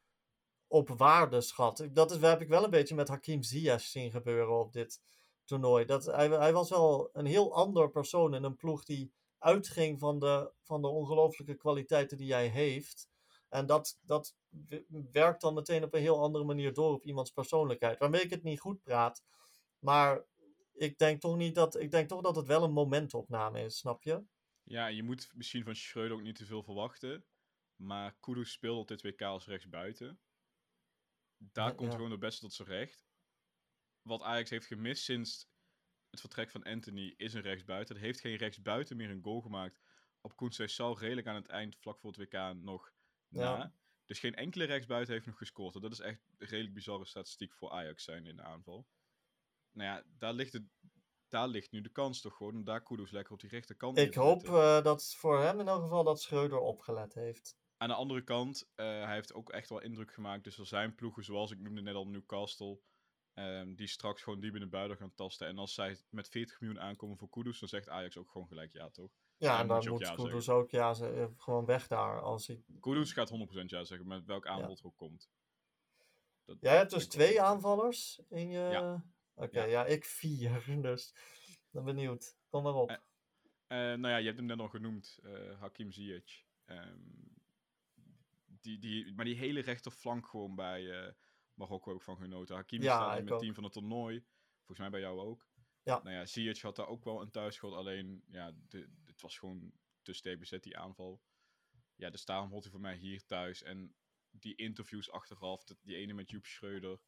op 0.66 0.88
waarde 0.88 1.40
schat. 1.40 1.88
Dat 1.92 2.10
is, 2.10 2.20
heb 2.20 2.40
ik 2.40 2.48
wel 2.48 2.64
een 2.64 2.70
beetje 2.70 2.94
met 2.94 3.08
Hakim 3.08 3.42
Ziyech 3.42 3.82
zien 3.82 4.10
gebeuren 4.10 4.58
op 4.58 4.72
dit 4.72 5.00
toernooi. 5.44 5.84
Dat, 5.84 6.04
hij, 6.04 6.28
hij 6.28 6.52
was 6.52 6.70
wel 6.70 7.10
een 7.12 7.26
heel 7.26 7.54
ander 7.54 7.90
persoon 7.90 8.34
in 8.34 8.42
een 8.42 8.56
ploeg 8.56 8.84
die 8.84 9.12
uitging 9.46 9.98
van 9.98 10.18
de, 10.18 10.52
van 10.62 10.82
de 10.82 10.88
ongelooflijke 10.88 11.54
kwaliteiten 11.54 12.16
die 12.16 12.32
hij 12.32 12.48
heeft. 12.48 13.08
En 13.48 13.66
dat, 13.66 13.98
dat 14.02 14.36
werkt 15.12 15.40
dan 15.40 15.54
meteen 15.54 15.84
op 15.84 15.94
een 15.94 16.00
heel 16.00 16.20
andere 16.20 16.44
manier 16.44 16.72
door 16.72 16.92
op 16.92 17.04
iemands 17.04 17.30
persoonlijkheid. 17.30 17.98
Waarmee 17.98 18.22
ik 18.22 18.30
het 18.30 18.42
niet 18.42 18.60
goed 18.60 18.82
praat. 18.82 19.24
Maar 19.78 20.24
ik 20.72 20.98
denk 20.98 21.20
toch, 21.20 21.36
niet 21.36 21.54
dat, 21.54 21.80
ik 21.80 21.90
denk 21.90 22.08
toch 22.08 22.22
dat 22.22 22.36
het 22.36 22.46
wel 22.46 22.62
een 22.62 22.72
momentopname 22.72 23.64
is, 23.64 23.76
snap 23.76 24.02
je? 24.02 24.24
Ja, 24.62 24.86
je 24.86 25.02
moet 25.02 25.30
misschien 25.34 25.64
van 25.64 25.76
Schreuder 25.76 26.16
ook 26.16 26.22
niet 26.22 26.36
te 26.36 26.46
veel 26.46 26.62
verwachten. 26.62 27.24
Maar 27.76 28.16
Kudus 28.20 28.52
speelt 28.52 28.80
op 28.80 28.88
dit 28.88 29.02
WK 29.02 29.22
als 29.22 29.46
rechtsbuiten. 29.46 30.20
Daar 31.36 31.74
komt 31.74 31.94
gewoon 31.94 32.10
het 32.10 32.20
beste 32.20 32.40
tot 32.40 32.52
zijn 32.52 32.68
recht. 32.68 33.06
Wat 34.02 34.22
Ajax 34.22 34.50
heeft 34.50 34.66
gemist 34.66 35.04
sinds 35.04 35.48
het 36.22 36.32
vertrek 36.34 36.50
van 36.50 36.62
Anthony 36.62 37.14
is 37.16 37.34
een 37.34 37.42
rechtsbuiten. 37.42 37.96
Er 37.96 38.02
heeft 38.02 38.20
geen 38.20 38.36
rechtsbuiten 38.36 38.96
meer 38.96 39.10
een 39.10 39.22
goal 39.22 39.40
gemaakt. 39.40 39.80
Op 40.20 40.50
zal 40.66 40.98
redelijk 40.98 41.26
aan 41.26 41.34
het 41.34 41.48
eind, 41.48 41.76
vlak 41.76 41.98
voor 41.98 42.12
het 42.12 42.18
WK, 42.18 42.54
nog 42.54 42.92
na. 43.28 43.74
Dus 44.04 44.18
geen 44.18 44.34
enkele 44.34 44.64
rechtsbuiten 44.64 45.14
heeft 45.14 45.26
nog 45.26 45.38
gescoord. 45.38 45.82
Dat 45.82 45.92
is 45.92 46.00
echt 46.00 46.20
een 46.38 46.46
redelijk 46.46 46.74
bizarre 46.74 47.04
statistiek 47.04 47.54
voor 47.54 47.70
Ajax 47.70 48.04
zijn 48.04 48.26
in 48.26 48.36
de 48.36 48.42
aanval. 48.42 48.86
Nou 49.72 49.90
ja, 49.90 50.04
daar 50.18 50.32
ligt, 50.32 50.52
het, 50.52 50.62
daar 51.28 51.48
ligt 51.48 51.70
nu 51.70 51.80
de 51.80 51.88
kans 51.88 52.20
toch 52.20 52.36
gewoon. 52.36 52.54
En 52.54 52.64
daar 52.64 52.82
Kudus 52.82 53.10
lekker 53.10 53.32
op 53.32 53.40
die 53.40 53.50
rechterkant. 53.50 53.98
Ik 53.98 54.14
hoop 54.14 54.46
uh, 54.46 54.82
dat 54.82 55.14
voor 55.14 55.40
hem 55.40 55.60
in 55.60 55.68
elk 55.68 55.82
geval 55.82 56.04
dat 56.04 56.22
Schreuder 56.22 56.58
opgelet 56.58 57.14
heeft. 57.14 57.56
Aan 57.76 57.88
de 57.88 57.94
andere 57.94 58.24
kant, 58.24 58.62
uh, 58.64 58.86
hij 58.86 59.14
heeft 59.14 59.34
ook 59.34 59.50
echt 59.50 59.68
wel 59.68 59.82
indruk 59.82 60.12
gemaakt. 60.12 60.44
Dus 60.44 60.58
er 60.58 60.66
zijn 60.66 60.94
ploegen, 60.94 61.24
zoals 61.24 61.50
ik 61.50 61.60
noemde 61.60 61.82
net 61.82 61.94
al 61.94 62.06
Newcastle, 62.06 62.80
um, 63.38 63.74
die 63.74 63.86
straks 63.86 64.22
gewoon 64.22 64.40
diep 64.40 64.54
in 64.54 64.60
de 64.60 64.66
buiten 64.66 64.96
gaan 64.96 65.14
tasten. 65.14 65.46
En 65.46 65.58
als 65.58 65.74
zij 65.74 65.98
met 66.10 66.28
40 66.28 66.60
miljoen 66.60 66.80
aankomen 66.80 67.16
voor 67.16 67.28
Kudus, 67.28 67.58
dan 67.58 67.68
zegt 67.68 67.88
Ajax 67.88 68.16
ook 68.16 68.30
gewoon 68.30 68.46
gelijk 68.46 68.72
ja, 68.72 68.90
toch? 68.90 69.10
Ja, 69.36 69.60
en 69.60 69.66
dan, 69.66 69.88
moet, 69.88 69.88
moet 69.88 70.14
Kudus 70.14 70.48
ook 70.48 70.70
ja, 70.70 70.94
ze, 70.94 71.30
gewoon 71.36 71.64
weg 71.64 71.86
daar. 71.86 72.20
Als 72.20 72.46
hij... 72.46 72.62
Kudus 72.80 73.12
gaat 73.12 73.30
100% 73.30 73.34
ja 73.64 73.84
zeggen, 73.84 74.06
met 74.06 74.24
welk 74.24 74.46
aanbod 74.46 74.78
ja. 74.78 74.84
ook 74.84 74.96
komt. 74.96 75.30
Dat, 76.44 76.56
Jij 76.60 76.76
hebt 76.76 76.90
dus 76.90 77.08
twee 77.08 77.42
aanvallers 77.42 78.20
in 78.28 78.48
je... 78.48 78.58
Ja. 78.58 79.04
Oké, 79.34 79.60
ja. 79.60 79.64
ja. 79.64 79.86
ik 79.86 80.04
vier, 80.04 80.64
dus 80.82 81.14
ben 81.70 81.84
benieuwd. 81.84 82.36
Kom 82.48 82.62
maar 82.62 82.74
op. 82.74 82.90
Uh, 82.90 82.96
uh, 82.96 83.78
nou 83.78 84.08
ja, 84.08 84.16
je 84.16 84.24
hebt 84.26 84.38
hem 84.38 84.46
net 84.46 84.58
al 84.58 84.68
genoemd, 84.68 85.18
uh, 85.22 85.60
Hakim 85.60 85.92
Ziyech. 85.92 86.44
Um, 86.66 87.34
die, 88.60 88.78
die, 88.78 89.14
maar 89.14 89.24
die 89.24 89.36
hele 89.36 89.60
rechterflank 89.60 90.26
gewoon 90.26 90.54
bij 90.54 91.14
Marokko 91.56 91.92
ook 91.92 92.02
van 92.02 92.16
genoten. 92.16 92.54
Hakim 92.54 92.82
ja, 92.82 92.94
staat 92.96 93.18
in 93.18 93.26
het 93.26 93.38
team 93.38 93.54
van 93.54 93.64
het 93.64 93.72
toernooi. 93.72 94.24
Volgens 94.56 94.78
mij 94.78 94.90
bij 94.90 95.00
jou 95.00 95.20
ook. 95.20 95.46
Ja. 95.82 96.02
Nou 96.02 96.16
ja, 96.16 96.26
Ziyech 96.26 96.60
had 96.60 96.76
daar 96.76 96.88
ook 96.88 97.04
wel 97.04 97.20
een 97.20 97.30
thuisschot. 97.30 97.72
Alleen, 97.72 98.24
ja, 98.26 98.54
de, 98.68 98.88
het 99.04 99.20
was 99.20 99.38
gewoon 99.38 99.72
te 100.02 100.12
sterk 100.12 100.38
bezet, 100.38 100.62
die 100.62 100.78
aanval. 100.78 101.22
Ja, 101.94 102.10
dus 102.10 102.24
daarom 102.24 102.50
hoort 102.50 102.62
hij 102.62 102.72
voor 102.72 102.80
mij 102.80 102.96
hier 102.96 103.24
thuis. 103.26 103.62
En 103.62 103.94
die 104.30 104.54
interviews 104.54 105.10
achteraf, 105.10 105.64
die 105.64 105.96
ene 105.96 106.12
met 106.12 106.30
Joep 106.30 106.46
Schreuder. 106.46 107.00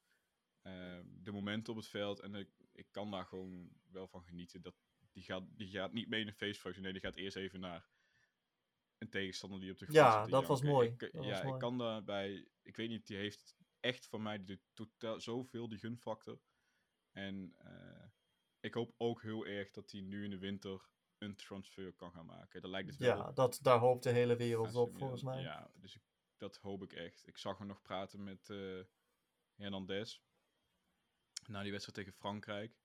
Uh, 0.63 0.99
de 1.05 1.33
momenten 1.33 1.73
op 1.73 1.79
het 1.79 1.89
veld. 1.89 2.21
En 2.21 2.35
ik, 2.35 2.51
ik 2.73 2.87
kan 2.91 3.11
daar 3.11 3.27
gewoon 3.27 3.71
wel 3.91 4.09
van 4.09 4.23
genieten. 4.25 4.63
Dat, 4.63 4.75
die, 5.13 5.23
gaat, 5.23 5.45
die 5.57 5.69
gaat 5.69 5.93
niet 5.93 6.09
mee 6.09 6.21
in 6.21 6.27
een 6.27 6.33
feestfoto. 6.33 6.81
Nee, 6.81 6.93
die 6.93 7.01
gaat 7.01 7.17
eerst 7.17 7.37
even 7.37 7.61
naar 7.61 7.89
een 8.99 9.11
tegenstander 9.11 9.61
die 9.61 9.71
op 9.71 9.79
de 9.79 9.85
grond 9.85 9.99
Ja, 9.99 10.27
dat 10.27 10.47
was 10.47 10.63
mooi. 10.63 10.89
Ik, 10.89 10.99
dat 10.99 11.13
ja, 11.13 11.19
was 11.19 11.43
mooi. 11.43 11.55
ik 11.55 11.61
kan 11.61 11.79
daarbij... 11.79 12.49
Ik 12.63 12.77
weet 12.77 12.89
niet, 12.89 13.07
die 13.07 13.17
heeft 13.17 13.57
echt 13.81 14.07
van 14.07 14.22
mij 14.22 14.45
de, 14.45 14.61
totaal, 14.72 15.20
zoveel 15.20 15.68
die 15.68 15.79
gunfactor. 15.79 16.41
En 17.11 17.57
uh, 17.64 18.05
ik 18.61 18.74
hoop 18.74 18.95
ook 18.97 19.22
heel 19.22 19.47
erg 19.47 19.70
dat 19.70 19.91
hij 19.91 20.01
nu 20.01 20.24
in 20.24 20.31
de 20.31 20.39
winter 20.39 20.89
een 21.18 21.37
transfer 21.37 21.93
kan 21.93 22.12
gaan 22.12 22.26
maken. 22.26 22.61
Dat 22.61 22.70
lijkt 22.70 22.89
het 22.89 22.99
wel. 22.99 23.16
Ja, 23.16 23.33
dat, 23.33 23.59
daar 23.62 23.79
hoopt 23.79 24.03
de 24.03 24.11
hele 24.11 24.37
wereld 24.37 24.74
op, 24.74 24.97
volgens 24.97 25.22
mij. 25.22 25.41
Ja, 25.41 25.70
dus 25.74 25.95
ik, 25.95 26.03
dat 26.37 26.57
hoop 26.57 26.83
ik 26.83 26.93
echt. 26.93 27.26
Ik 27.26 27.37
zag 27.37 27.59
hem 27.59 27.66
nog 27.66 27.83
praten 27.83 28.24
met 28.24 28.49
uh, 28.49 28.85
Hernandez. 29.55 30.20
Na 31.47 31.62
die 31.62 31.70
wedstrijd 31.70 31.99
tegen 31.99 32.18
Frankrijk. 32.18 32.81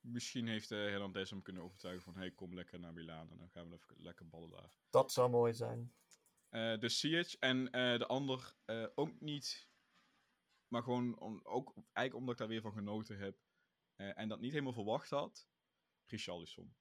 Misschien 0.00 0.46
heeft 0.48 0.70
uh, 0.70 0.78
Hernandez 0.78 1.30
hem 1.30 1.42
kunnen 1.42 1.62
overtuigen 1.62 2.02
van... 2.02 2.16
Hey, 2.16 2.30
kom 2.30 2.54
lekker 2.54 2.80
naar 2.80 2.92
Milaan 2.92 3.30
en 3.30 3.38
dan 3.38 3.50
gaan 3.50 3.68
we 3.68 3.74
even 3.74 4.02
lekker 4.02 4.28
ballen 4.28 4.50
daar. 4.50 4.72
Dat 4.90 5.12
zou 5.12 5.30
mooi 5.30 5.54
zijn. 5.54 5.94
Uh, 6.50 6.78
dus 6.78 6.98
Siege 6.98 7.36
en 7.38 7.64
de 7.98 8.06
ander 8.06 8.54
ook 8.94 9.20
niet... 9.20 9.68
Maar 10.68 10.82
gewoon 10.82 11.18
om, 11.18 11.40
ook, 11.42 11.74
eigenlijk 11.74 12.14
omdat 12.14 12.32
ik 12.32 12.38
daar 12.38 12.48
weer 12.48 12.60
van 12.60 12.72
genoten 12.72 13.18
heb. 13.18 13.38
en 13.96 14.28
dat 14.28 14.40
niet 14.40 14.52
helemaal 14.52 14.72
verwacht 14.72 15.10
had. 15.10 15.48
Richarlison. 16.06 16.74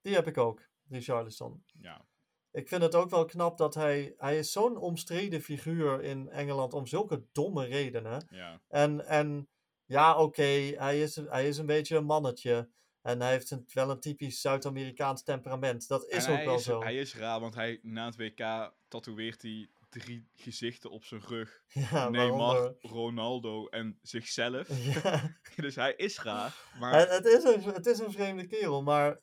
Die 0.00 0.14
heb 0.14 0.26
ik 0.26 0.38
ook, 0.38 0.68
Richarlison. 0.88 1.64
Ja. 1.80 2.06
Ik 2.50 2.68
vind 2.68 2.82
het 2.82 2.94
ook 2.94 3.10
wel 3.10 3.24
knap 3.24 3.58
dat 3.58 3.74
hij... 3.74 4.14
Hij 4.16 4.38
is 4.38 4.52
zo'n 4.52 4.76
omstreden 4.76 5.40
figuur 5.40 6.02
in 6.02 6.28
Engeland 6.28 6.74
om 6.74 6.86
zulke 6.86 7.26
domme 7.32 7.64
redenen. 7.64 8.26
Ja. 8.30 8.62
En, 8.68 9.06
en 9.06 9.48
ja, 9.84 10.12
oké, 10.12 10.22
okay, 10.22 10.68
hij, 10.68 11.00
is, 11.00 11.16
hij 11.16 11.48
is 11.48 11.58
een 11.58 11.66
beetje 11.66 11.96
een 11.96 12.04
mannetje. 12.04 12.70
En 13.02 13.20
hij 13.20 13.30
heeft 13.30 13.50
een, 13.50 13.64
wel 13.72 13.90
een 13.90 14.00
typisch 14.00 14.40
Zuid-Amerikaans 14.40 15.22
temperament. 15.22 15.88
Dat 15.88 16.06
is 16.06 16.24
en 16.26 16.38
ook 16.38 16.44
wel 16.44 16.54
is, 16.54 16.64
zo. 16.64 16.82
Hij 16.82 16.96
is 16.96 17.16
raar, 17.16 17.40
want 17.40 17.54
hij, 17.54 17.78
na 17.82 18.04
het 18.04 18.16
WK 18.16 18.72
tatoeëert 18.88 19.42
hij 19.42 19.70
drie 19.92 20.28
gezichten 20.34 20.90
op 20.90 21.04
zijn 21.04 21.20
rug. 21.20 21.62
Ja, 21.90 22.08
Neymar. 22.08 22.74
Ronaldo 22.80 23.66
en 23.66 23.98
zichzelf. 24.02 24.68
Ja. 25.02 25.38
dus 25.64 25.74
hij 25.74 25.94
is 25.94 26.18
raar. 26.18 26.70
Maar... 26.78 26.98
Het, 26.98 27.08
het, 27.08 27.24
is 27.24 27.44
een, 27.44 27.62
het 27.62 27.86
is 27.86 27.98
een 27.98 28.12
vreemde 28.12 28.46
kerel, 28.46 28.82
maar... 28.82 29.20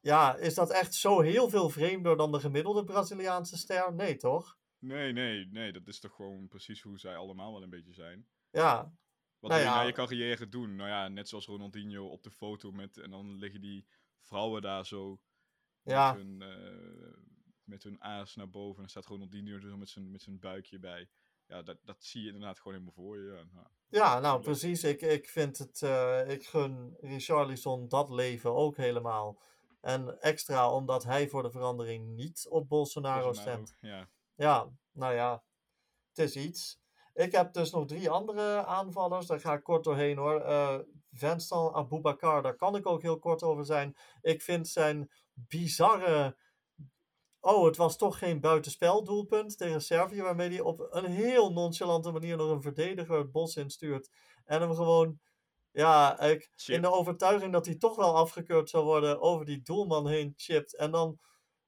Ja, 0.00 0.36
is 0.36 0.54
dat 0.54 0.70
echt 0.70 0.94
zo 0.94 1.20
heel 1.20 1.48
veel 1.48 1.68
vreemder 1.68 2.16
dan 2.16 2.32
de 2.32 2.40
gemiddelde 2.40 2.84
Braziliaanse 2.84 3.56
ster? 3.56 3.94
Nee, 3.94 4.16
toch? 4.16 4.58
Nee, 4.78 5.12
nee, 5.12 5.46
nee. 5.50 5.72
Dat 5.72 5.86
is 5.86 6.00
toch 6.00 6.14
gewoon 6.14 6.48
precies 6.48 6.82
hoe 6.82 6.98
zij 6.98 7.16
allemaal 7.16 7.52
wel 7.52 7.62
een 7.62 7.70
beetje 7.70 7.92
zijn. 7.92 8.26
Ja, 8.50 8.92
wat 9.38 9.50
nou 9.50 9.62
wil 9.62 9.70
je 9.70 9.76
ja. 9.76 9.80
na 9.80 9.86
je 9.86 9.92
carrière 9.92 10.48
doen? 10.48 10.76
Nou 10.76 10.88
ja, 10.88 11.08
net 11.08 11.28
zoals 11.28 11.46
Ronaldinho 11.46 12.06
op 12.06 12.22
de 12.22 12.30
foto 12.30 12.72
met... 12.72 12.96
En 12.98 13.10
dan 13.10 13.38
liggen 13.38 13.60
die 13.60 13.86
vrouwen 14.20 14.62
daar 14.62 14.86
zo... 14.86 15.20
Ja. 15.82 16.12
Met 16.12 16.22
hun, 16.22 16.40
uh, 16.40 17.28
met 17.68 17.82
hun 17.82 18.02
aas 18.02 18.34
naar 18.34 18.50
boven. 18.50 18.82
En 18.82 18.88
staat 18.88 19.06
Ronaldinho 19.06 19.60
zo 19.60 19.76
met 19.76 19.88
zijn, 19.88 20.10
met 20.10 20.22
zijn 20.22 20.38
buikje 20.38 20.78
bij. 20.78 21.08
Ja, 21.46 21.62
dat, 21.62 21.78
dat 21.82 22.04
zie 22.04 22.20
je 22.20 22.26
inderdaad 22.26 22.58
gewoon 22.58 22.72
helemaal 22.72 23.04
voor 23.04 23.18
je. 23.18 23.24
Ja, 23.24 23.44
nou, 23.52 23.66
ja, 23.88 24.20
nou 24.20 24.42
precies. 24.42 24.84
Ik, 24.84 25.00
ik 25.00 25.28
vind 25.28 25.58
het... 25.58 25.80
Uh, 25.80 26.28
ik 26.28 26.46
gun 26.46 26.96
Richarlison 27.00 27.88
dat 27.88 28.10
leven 28.10 28.54
ook 28.54 28.76
helemaal. 28.76 29.42
En 29.80 30.20
extra 30.20 30.72
omdat 30.72 31.04
hij 31.04 31.28
voor 31.28 31.42
de 31.42 31.50
verandering 31.50 32.08
niet 32.14 32.46
op 32.48 32.68
Bolsonaro, 32.68 33.24
Bolsonaro 33.24 33.64
stemt. 33.64 33.76
Ja. 33.80 34.08
Ja, 34.34 34.68
nou 34.92 35.14
ja. 35.14 35.42
Het 36.08 36.18
is 36.18 36.36
iets. 36.36 36.80
Ik 37.14 37.32
heb 37.32 37.52
dus 37.52 37.70
nog 37.70 37.86
drie 37.86 38.10
andere 38.10 38.64
aanvallers. 38.64 39.26
Daar 39.26 39.40
ga 39.40 39.52
ik 39.52 39.62
kort 39.62 39.84
doorheen 39.84 40.16
hoor. 40.16 40.40
Uh, 40.40 40.78
Vincent 41.10 41.74
Aboubakar, 41.74 42.42
daar 42.42 42.56
kan 42.56 42.76
ik 42.76 42.86
ook 42.86 43.02
heel 43.02 43.18
kort 43.18 43.42
over 43.42 43.64
zijn. 43.64 43.96
Ik 44.20 44.42
vind 44.42 44.68
zijn 44.68 45.10
bizarre. 45.34 46.36
Oh, 47.40 47.64
het 47.64 47.76
was 47.76 47.96
toch 47.96 48.18
geen 48.18 48.40
buitenspeldoelpunt 48.40 49.58
tegen 49.58 49.82
Servië. 49.82 50.22
Waarmee 50.22 50.48
hij 50.48 50.60
op 50.60 50.86
een 50.90 51.04
heel 51.04 51.52
nonchalante 51.52 52.10
manier 52.10 52.36
nog 52.36 52.50
een 52.50 52.62
verdediger 52.62 53.18
het 53.18 53.32
bos 53.32 53.56
instuurt. 53.56 54.10
En 54.44 54.60
hem 54.60 54.74
gewoon. 54.74 55.20
Ja, 55.72 56.20
ik, 56.20 56.50
in 56.66 56.82
de 56.82 56.92
overtuiging 56.92 57.52
dat 57.52 57.66
hij 57.66 57.74
toch 57.74 57.96
wel 57.96 58.16
afgekeurd 58.16 58.70
zou 58.70 58.84
worden. 58.84 59.20
Over 59.20 59.46
die 59.46 59.62
doelman 59.62 60.08
heen 60.08 60.32
chipt. 60.36 60.76
En 60.76 60.90
dan. 60.90 61.18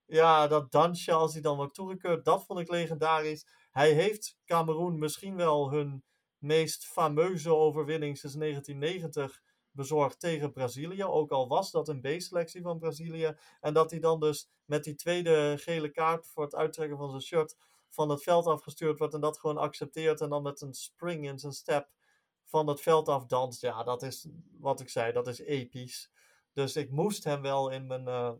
Ja, 0.06 0.46
dat 0.46 0.72
dansje 0.72 1.12
als 1.12 1.32
hij 1.32 1.42
dan 1.42 1.56
wordt 1.56 1.74
toegekeurd. 1.74 2.24
Dat 2.24 2.44
vond 2.44 2.60
ik 2.60 2.70
legendarisch 2.70 3.44
hij 3.70 3.92
heeft 3.92 4.38
Cameroen 4.44 4.98
misschien 4.98 5.36
wel 5.36 5.70
hun 5.70 6.04
meest 6.38 6.86
fameuze 6.86 7.54
overwinning 7.54 8.18
sinds 8.18 8.36
1990 8.36 9.42
bezorgd 9.72 10.20
tegen 10.20 10.52
Brazilië. 10.52 11.04
Ook 11.04 11.30
al 11.30 11.48
was 11.48 11.70
dat 11.70 11.88
een 11.88 12.00
B-selectie 12.00 12.62
van 12.62 12.78
Brazilië. 12.78 13.36
En 13.60 13.74
dat 13.74 13.90
hij 13.90 14.00
dan 14.00 14.20
dus 14.20 14.50
met 14.64 14.84
die 14.84 14.94
tweede 14.94 15.56
gele 15.58 15.90
kaart 15.90 16.26
voor 16.26 16.44
het 16.44 16.54
uittrekken 16.54 16.98
van 16.98 17.10
zijn 17.10 17.22
shirt 17.22 17.56
van 17.88 18.08
het 18.08 18.22
veld 18.22 18.46
afgestuurd 18.46 18.98
wordt. 18.98 19.14
En 19.14 19.20
dat 19.20 19.38
gewoon 19.38 19.58
accepteert. 19.58 20.20
En 20.20 20.28
dan 20.28 20.42
met 20.42 20.60
een 20.60 20.74
spring 20.74 21.26
in 21.26 21.38
zijn 21.38 21.52
step 21.52 21.88
van 22.44 22.66
het 22.66 22.80
veld 22.80 23.08
af 23.08 23.26
danst. 23.26 23.60
Ja, 23.60 23.82
dat 23.82 24.02
is 24.02 24.28
wat 24.58 24.80
ik 24.80 24.88
zei, 24.88 25.12
dat 25.12 25.26
is 25.26 25.38
episch. 25.40 26.10
Dus 26.52 26.76
ik 26.76 26.90
moest 26.90 27.24
hem 27.24 27.42
wel 27.42 27.70
in, 27.70 27.86
mijn, 27.86 28.08
uh, 28.08 28.32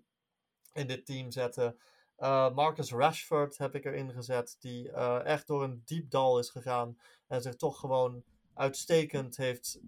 in 0.73 0.87
dit 0.87 1.07
team 1.07 1.31
zetten. 1.31 1.79
Uh, 2.19 2.55
Marcus 2.55 2.93
Rashford 2.93 3.59
heb 3.59 3.75
ik 3.75 3.85
erin 3.85 4.13
gezet, 4.13 4.57
die 4.59 4.89
uh, 4.89 5.25
echt 5.25 5.47
door 5.47 5.63
een 5.63 5.83
diep 5.85 6.11
dal 6.11 6.39
is 6.39 6.51
gegaan 6.51 6.99
en 7.27 7.43
zich 7.43 7.57
toch 7.57 7.79
gewoon 7.79 8.25
uitstekend 8.61 9.37
heeft 9.37 9.81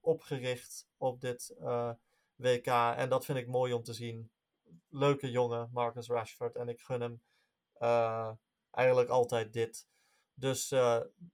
opgericht 0.00 0.88
op 0.96 1.20
dit 1.20 1.54
WK. 2.36 2.66
En 2.96 3.08
dat 3.08 3.24
vind 3.24 3.38
ik 3.38 3.46
mooi 3.46 3.72
om 3.72 3.82
te 3.82 3.92
zien. 3.92 4.30
Leuke 4.88 5.30
jongen, 5.30 5.70
Marcus 5.72 6.08
Rashford. 6.08 6.56
En 6.56 6.68
ik 6.68 6.80
gun 6.80 7.00
hem 7.00 7.20
eigenlijk 8.70 9.08
altijd 9.08 9.52
dit. 9.52 9.86
Dus, 10.38 10.72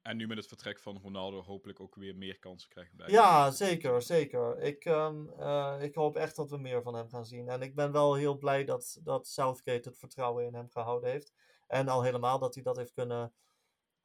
en 0.02 0.16
nu 0.16 0.26
met 0.26 0.36
het 0.36 0.46
vertrek 0.46 0.80
van 0.80 1.00
Ronaldo 1.02 1.42
hopelijk 1.42 1.80
ook 1.80 1.94
weer 1.94 2.16
meer 2.16 2.38
kansen 2.38 2.68
krijgen 2.68 2.96
bij 2.96 3.08
Ja, 3.08 3.50
zeker, 3.50 4.02
zeker. 4.02 4.58
Ik, 4.58 4.84
um, 4.84 5.30
uh, 5.38 5.76
ik 5.80 5.94
hoop 5.94 6.16
echt 6.16 6.36
dat 6.36 6.50
we 6.50 6.58
meer 6.58 6.82
van 6.82 6.94
hem 6.94 7.08
gaan 7.08 7.26
zien. 7.26 7.48
En 7.48 7.62
ik 7.62 7.74
ben 7.74 7.92
wel 7.92 8.14
heel 8.14 8.38
blij 8.38 8.64
dat, 8.64 9.00
dat 9.02 9.26
Southgate 9.28 9.88
het 9.88 9.98
vertrouwen 9.98 10.44
in 10.44 10.54
hem 10.54 10.68
gehouden 10.70 11.10
heeft. 11.10 11.32
En 11.66 11.88
al 11.88 12.02
helemaal 12.02 12.38
dat 12.38 12.54
hij 12.54 12.62
dat 12.62 12.76
heeft 12.76 12.92
kunnen 12.92 13.32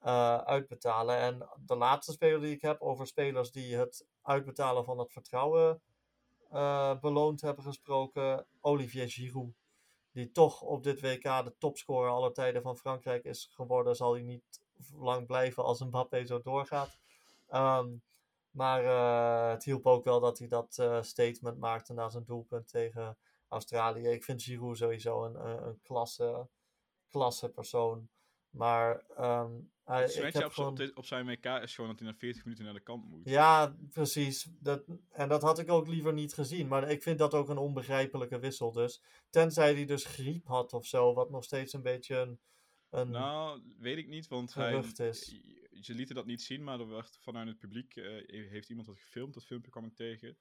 uh, 0.08 0.38
uitbetalen. 0.38 1.18
En 1.18 1.50
de 1.66 1.76
laatste 1.76 2.12
speler 2.12 2.42
die 2.42 2.56
ik 2.56 2.62
heb 2.62 2.82
over 2.82 3.08
spelers 3.08 3.52
die 3.52 3.76
het 3.76 4.06
uitbetalen 4.22 4.86
van 4.86 5.00
het 5.00 5.12
vertrouwen 5.12 5.82
beloond 7.02 7.42
hebben 7.42 7.64
gesproken, 7.64 8.46
Olivier 8.62 9.10
Giroud 9.10 9.54
die 10.18 10.32
toch 10.32 10.62
op 10.62 10.84
dit 10.84 11.02
WK 11.02 11.24
de 11.24 11.56
topscorer 11.58 12.12
aller 12.12 12.34
tijden 12.34 12.62
van 12.62 12.78
Frankrijk 12.78 13.24
is 13.24 13.50
geworden, 13.54 13.96
zal 13.96 14.14
hij 14.14 14.22
niet 14.22 14.62
lang 14.96 15.26
blijven 15.26 15.64
als 15.64 15.84
Mbappé 15.84 16.26
zo 16.26 16.42
doorgaat. 16.42 16.98
Um, 17.54 18.02
maar 18.52 18.84
uh, 18.84 19.50
het 19.50 19.64
hielp 19.64 19.86
ook 19.86 20.04
wel 20.04 20.20
dat 20.20 20.40
hij 20.40 20.48
dat 20.48 20.84
statement 21.02 21.58
maakte 21.58 21.94
na 21.94 22.10
zijn 22.10 22.24
doelpunt 22.26 22.68
tegen 22.68 23.18
Australië. 23.48 24.08
Ik 24.08 24.24
vind 24.24 24.44
Giroud 24.44 24.78
sowieso 24.78 25.26
een, 25.26 25.48
een, 25.48 25.68
een 25.68 25.80
klasse, 25.82 26.48
klasse 27.10 27.50
persoon. 27.50 28.10
Maar 28.58 29.04
um, 29.20 29.72
hij, 29.84 30.06
ik 30.06 30.34
heb 30.34 30.46
op, 30.46 30.52
gewoon... 30.52 30.82
op, 30.82 30.98
op, 30.98 31.06
zijn 31.06 31.26
WK 31.26 31.46
is 31.46 31.76
gewoon 31.76 31.90
dat 31.90 32.00
hij 32.00 32.10
na 32.10 32.16
40 32.16 32.44
minuten 32.44 32.66
naar 32.66 32.74
de 32.74 32.80
kant 32.80 33.06
moet. 33.10 33.30
Ja, 33.30 33.76
precies. 33.90 34.48
Dat, 34.60 34.84
en 35.12 35.30
dat 35.30 35.42
had 35.42 35.60
ik 35.60 35.70
ook 35.70 35.88
liever 35.88 36.14
niet 36.14 36.34
gezien. 36.34 36.68
Maar 36.68 36.90
ik 36.90 37.02
vind 37.02 37.18
dat 37.18 37.34
ook 37.34 37.50
een 37.50 37.58
onbegrijpelijke 37.58 38.40
wissel. 38.40 38.72
Dus 38.72 39.02
tenzij 39.30 39.74
hij 39.74 39.86
dus 39.86 40.06
griep 40.06 40.46
had 40.46 40.74
of 40.74 40.86
zo, 40.86 41.14
wat 41.14 41.30
nog 41.30 41.44
steeds 41.44 41.74
een 41.74 41.82
beetje 41.82 42.16
een 42.16 42.40
een 42.90 43.10
nou, 43.10 43.62
weet 43.80 43.98
ik 43.98 44.08
niet, 44.08 44.28
want 44.28 44.54
hij, 44.54 44.84
is. 44.98 45.36
ze 45.82 45.94
lieten 45.94 46.16
dat 46.16 46.26
niet 46.26 46.42
zien, 46.42 46.64
maar 46.64 46.80
er 46.80 46.88
werd 46.88 47.18
vanuit 47.22 47.48
het 47.48 47.58
publiek, 47.58 47.96
uh, 47.96 48.06
heeft 48.50 48.70
iemand 48.70 48.88
dat 48.88 49.00
gefilmd, 49.00 49.34
dat 49.34 49.46
filmpje 49.46 49.72
kwam 49.72 49.86
ik 49.86 49.96
tegen. 49.96 50.38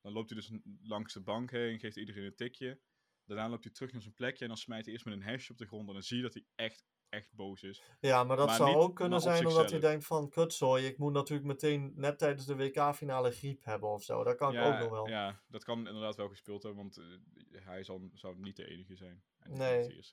Dan 0.00 0.12
loopt 0.12 0.30
hij 0.30 0.38
dus 0.38 0.58
langs 0.82 1.12
de 1.12 1.20
bank 1.20 1.50
heen, 1.50 1.78
geeft 1.78 1.96
iedereen 1.96 2.24
een 2.24 2.34
tikje. 2.34 2.80
Daarna 3.24 3.48
loopt 3.48 3.64
hij 3.64 3.72
terug 3.72 3.92
naar 3.92 4.02
zijn 4.02 4.14
plekje 4.14 4.42
en 4.42 4.48
dan 4.48 4.56
smijt 4.56 4.84
hij 4.84 4.92
eerst 4.92 5.04
met 5.04 5.14
een 5.14 5.22
hash 5.22 5.50
op 5.50 5.58
de 5.58 5.66
grond. 5.66 5.88
En 5.88 5.94
dan 5.94 6.02
zie 6.02 6.16
je 6.16 6.22
dat 6.22 6.34
hij 6.34 6.44
echt, 6.54 6.84
echt 7.08 7.34
boos 7.34 7.62
is. 7.62 7.82
Ja, 8.00 8.24
maar 8.24 8.36
dat 8.36 8.50
zou 8.50 8.76
ook 8.76 8.96
kunnen 8.96 9.20
zijn 9.20 9.46
omdat 9.46 9.70
hij 9.70 9.80
denkt 9.80 10.06
van, 10.06 10.28
kutzooi, 10.28 10.86
ik 10.86 10.98
moet 10.98 11.12
natuurlijk 11.12 11.48
meteen 11.48 11.92
net 11.94 12.18
tijdens 12.18 12.46
de 12.46 12.56
WK-finale 12.56 13.30
griep 13.30 13.64
hebben 13.64 13.88
of 13.88 14.02
zo. 14.02 14.24
Dat 14.24 14.36
kan 14.36 14.52
ja, 14.52 14.66
ik 14.66 14.74
ook 14.74 14.80
nog 14.80 14.90
wel. 14.90 15.08
Ja, 15.08 15.40
dat 15.48 15.64
kan 15.64 15.78
inderdaad 15.86 16.16
wel 16.16 16.28
gespeeld 16.28 16.62
hebben, 16.62 16.82
want 16.82 16.98
uh, 16.98 17.64
hij 17.64 17.84
zal, 17.84 18.10
zou 18.14 18.38
niet 18.38 18.56
de 18.56 18.66
enige 18.68 18.96
zijn. 18.96 19.22
Nee. 19.44 20.04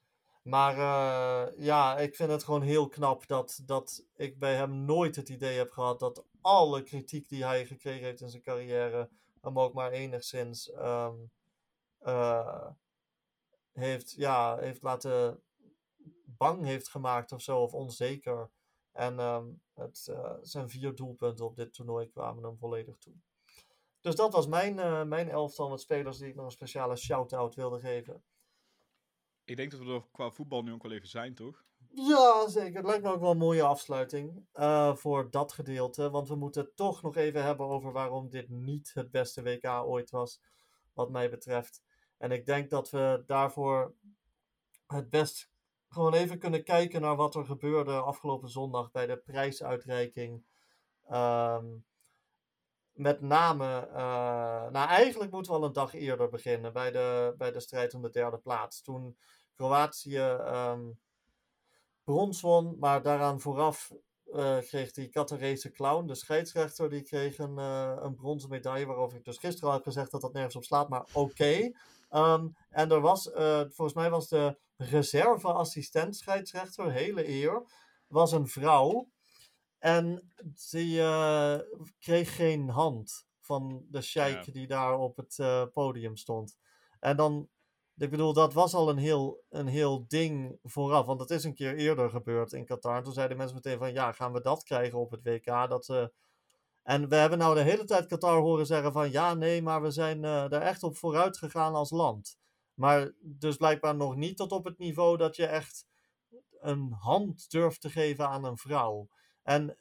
Maar 0.44 0.78
uh, 0.78 1.66
ja, 1.66 1.98
ik 1.98 2.16
vind 2.16 2.32
het 2.32 2.44
gewoon 2.44 2.62
heel 2.62 2.88
knap 2.88 3.28
dat, 3.28 3.62
dat 3.66 4.06
ik 4.16 4.40
bij 4.40 4.56
hem 4.56 4.86
nooit 4.86 5.16
het 5.16 5.30
idee 5.30 5.58
heb 5.58 5.72
gehad 5.72 6.00
dat 6.00 6.26
alle 6.42 6.82
kritiek 6.82 7.30
die 7.30 7.46
hij 7.46 7.66
gekregen 7.66 8.06
heeft 8.06 8.22
in 8.22 8.30
zijn 8.30 8.44
carrière 8.44 9.10
hem 9.42 9.60
ook 9.60 9.74
maar 9.74 9.92
enigszins 9.92 10.72
um, 10.76 11.32
uh, 12.02 12.68
heeft, 13.72 14.12
ja, 14.12 14.58
heeft 14.58 14.82
laten 14.82 15.43
bang 16.38 16.64
heeft 16.64 16.90
gemaakt 16.90 17.32
of 17.32 17.42
zo, 17.42 17.60
of 17.60 17.74
onzeker. 17.74 18.50
En 18.92 19.20
um, 19.20 19.62
het, 19.74 20.08
uh, 20.10 20.34
zijn 20.42 20.70
vier 20.70 20.96
doelpunten 20.96 21.46
op 21.46 21.56
dit 21.56 21.74
toernooi 21.74 22.10
kwamen 22.10 22.44
hem 22.44 22.58
volledig 22.58 22.98
toe. 22.98 23.14
Dus 24.02 24.16
dat 24.16 24.34
was 24.34 24.48
mijn, 24.48 25.08
mijn 25.08 25.30
elftal 25.30 25.70
met 25.70 25.82
spelers 25.82 26.18
die 26.18 26.28
ik 26.28 26.36
nog 26.36 26.46
een 26.46 26.52
speciale 26.52 26.96
shout-out 26.96 27.56
wilde 27.56 27.80
geven. 27.80 28.24
Ik 29.44 29.56
denk 29.56 29.72
dat 29.72 29.80
we 29.80 29.94
er 29.94 30.06
qua 30.12 30.32
voetbal 30.32 30.64
nu 30.64 30.74
ook 30.74 30.84
wel 30.84 30.92
even 30.92 31.08
zijn, 31.08 31.36
toch? 31.36 31.64
Ja, 31.96 32.48
zeker. 32.48 32.76
Het 32.76 32.86
lijkt 32.86 33.04
me 33.04 33.12
ook 33.12 33.20
wel 33.20 33.32
een 33.32 33.38
mooie 33.38 33.64
afsluiting 33.64 34.46
uh, 34.54 34.96
voor 34.96 35.32
dat 35.32 35.52
gedeelte. 35.52 36.10
Want 36.10 36.28
we 36.28 36.36
moeten 36.36 36.62
het 36.62 36.76
toch 36.76 37.02
nog 37.02 37.16
even 37.16 37.44
hebben 37.44 37.66
over 37.66 37.92
waarom 37.92 38.30
dit 38.30 38.50
niet 38.50 38.92
het 38.94 39.12
beste 39.12 39.44
WK 39.44 39.66
ooit 39.66 40.10
was, 40.10 40.42
wat 40.94 41.10
mij 41.10 41.30
betreft. 41.30 41.84
En 42.18 42.32
ik 42.32 42.46
denk 42.46 42.70
dat 42.70 42.90
we 42.90 43.24
daarvoor 43.26 43.94
het 44.88 45.10
best 45.10 45.52
gewoon 45.94 46.14
even 46.14 46.40
kunnen 46.40 46.64
kijken 46.64 47.02
naar 47.02 47.16
wat 47.16 47.36
er 47.36 47.46
gebeurde 47.46 47.92
afgelopen 47.92 48.50
zondag 48.50 48.92
bij 48.92 49.06
de 49.06 49.18
prijsuitreiking. 49.18 50.44
Um, 51.12 51.86
met 52.94 53.22
name, 53.22 53.88
uh, 53.92 54.70
nou 54.70 54.88
eigenlijk 54.88 55.32
moeten 55.32 55.52
we 55.52 55.58
al 55.58 55.64
een 55.64 55.74
dag 55.74 55.94
eerder 55.94 56.30
beginnen 56.30 56.74
bij 56.74 56.92
de, 56.92 57.36
bij 57.38 57.52
de 57.52 57.60
strijd 57.60 57.94
om 57.94 58.02
de 58.02 58.10
derde 58.10 58.38
plaats. 58.38 58.82
Toen 58.82 59.18
Kroatië 59.56 60.20
um, 60.20 61.00
brons 62.04 62.42
won, 62.42 62.76
maar 62.80 63.02
daaraan 63.02 63.40
vooraf 63.40 63.92
uh, 64.26 64.58
kreeg 64.58 64.92
die 64.92 65.10
Qatarese 65.10 65.72
clown, 65.72 66.06
de 66.08 66.16
scheidsrechter, 66.16 66.90
die 66.90 67.04
kreeg 67.04 67.38
een, 67.38 67.58
uh, 67.58 67.96
een 68.00 68.16
bronzen 68.16 68.50
medaille, 68.50 68.86
waarover 68.86 69.18
ik 69.18 69.26
dus 69.26 69.38
gisteren 69.38 69.70
al 69.70 69.76
heb 69.76 69.84
gezegd 69.84 70.12
dat 70.12 70.22
dat 70.22 70.34
nergens 70.34 70.56
op 70.56 70.64
slaat, 70.64 70.90
maar 70.90 71.08
oké. 71.14 71.72
Um, 72.10 72.56
en 72.70 72.92
er 72.92 73.02
was, 73.02 73.32
volgens 73.70 73.94
mij 73.94 74.10
was 74.10 74.28
de 74.28 74.58
reserve-assistent 74.78 76.16
scheidsrechter, 76.16 76.92
hele 76.92 77.28
eer, 77.28 77.64
was 78.08 78.32
een 78.32 78.48
vrouw. 78.48 79.12
En 79.80 80.34
die 80.70 81.00
uh, 81.00 81.58
kreeg 82.00 82.36
geen 82.36 82.70
hand 82.70 83.26
van 83.42 83.86
de 83.90 84.02
sheik 84.02 84.54
die 84.54 84.68
daar 84.68 84.98
op 84.98 85.18
het 85.18 85.38
uh, 85.38 85.64
podium 85.74 86.16
stond. 86.16 86.58
En 87.00 87.18
dan, 87.18 87.50
ik 87.98 88.10
bedoel, 88.10 88.34
dat 88.34 88.54
was 88.54 88.74
al 88.74 88.90
een 88.90 88.98
heel, 88.98 89.44
een 89.50 89.68
heel 89.68 90.06
ding 90.08 90.60
vooraf. 90.64 91.06
Want 91.06 91.20
het 91.20 91.30
is 91.30 91.44
een 91.44 91.54
keer 91.54 91.76
eerder 91.76 92.10
gebeurd 92.10 92.54
in 92.54 92.66
Qatar. 92.66 92.98
En 92.98 93.04
toen 93.04 93.14
zeiden 93.14 93.38
mensen 93.38 93.56
meteen 93.56 93.78
van, 93.78 93.94
ja, 93.94 94.12
gaan 94.12 94.34
we 94.34 94.42
dat 94.42 94.64
krijgen 94.64 95.00
op 95.00 95.12
het 95.12 95.24
WK? 95.24 95.46
Dat, 95.46 95.88
uh... 95.88 96.06
En 96.84 97.10
we 97.10 97.16
hebben 97.16 97.40
nou 97.40 97.56
de 97.56 97.62
hele 97.62 97.86
tijd 97.86 98.06
Qatar 98.06 98.40
horen 98.40 98.66
zeggen 98.66 98.92
van, 98.92 99.12
ja, 99.12 99.34
nee, 99.34 99.62
maar 99.62 99.82
we 99.82 99.92
zijn 99.92 100.18
uh, 100.18 100.50
daar 100.50 100.62
echt 100.62 100.84
op 100.84 100.98
vooruit 100.98 101.38
gegaan 101.38 101.74
als 101.74 101.92
land. 101.92 102.38
Maar 102.74 103.12
dus 103.22 103.58
blijkbaar 103.58 103.96
nog 103.96 104.16
niet 104.16 104.38
tot 104.38 104.52
op 104.52 104.66
het 104.66 104.78
niveau 104.78 105.18
dat 105.18 105.36
je 105.36 105.46
echt 105.46 105.88
een 106.60 106.92
hand 106.92 107.52
durft 107.52 107.82
te 107.82 107.90
geven 107.90 108.28
aan 108.28 108.44
een 108.44 108.58
vrouw. 108.58 109.10
En 109.44 109.78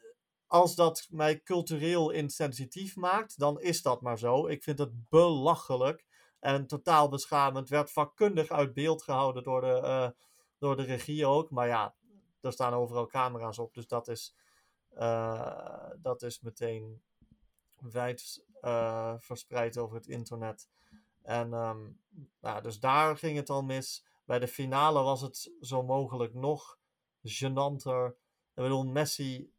als 0.46 0.74
dat 0.74 1.06
mij 1.10 1.42
cultureel 1.42 2.10
insensitief 2.10 2.96
maakt, 2.96 3.38
dan 3.38 3.60
is 3.60 3.82
dat 3.82 4.00
maar 4.00 4.18
zo. 4.18 4.46
Ik 4.46 4.62
vind 4.62 4.78
het 4.78 5.08
belachelijk 5.08 6.06
en 6.40 6.66
totaal 6.66 7.08
beschamend. 7.08 7.68
Werd 7.68 7.90
vakkundig 7.90 8.48
uit 8.48 8.74
beeld 8.74 9.02
gehouden 9.02 9.42
door 9.42 9.60
de, 9.60 9.80
uh, 9.84 10.08
door 10.58 10.76
de 10.76 10.82
regie 10.82 11.26
ook. 11.26 11.50
Maar 11.50 11.66
ja, 11.66 11.94
er 12.40 12.52
staan 12.52 12.72
overal 12.72 13.06
camera's 13.06 13.58
op, 13.58 13.74
dus 13.74 13.86
dat 13.86 14.08
is, 14.08 14.36
uh, 14.94 15.90
dat 15.98 16.22
is 16.22 16.40
meteen 16.40 17.02
wijd 17.78 18.44
uh, 18.60 19.14
verspreid 19.18 19.78
over 19.78 19.96
het 19.96 20.06
internet. 20.06 20.68
En 21.22 21.52
um, 21.52 22.00
dus 22.62 22.80
daar 22.80 23.16
ging 23.16 23.36
het 23.36 23.50
al 23.50 23.62
mis. 23.62 24.06
Bij 24.24 24.38
de 24.38 24.48
finale 24.48 25.02
was 25.02 25.20
het 25.20 25.52
zo 25.60 25.82
mogelijk 25.82 26.34
nog 26.34 26.78
gênanter. 27.22 28.14
Ik 28.54 28.62
bedoel, 28.62 28.84
Messi 28.84 29.52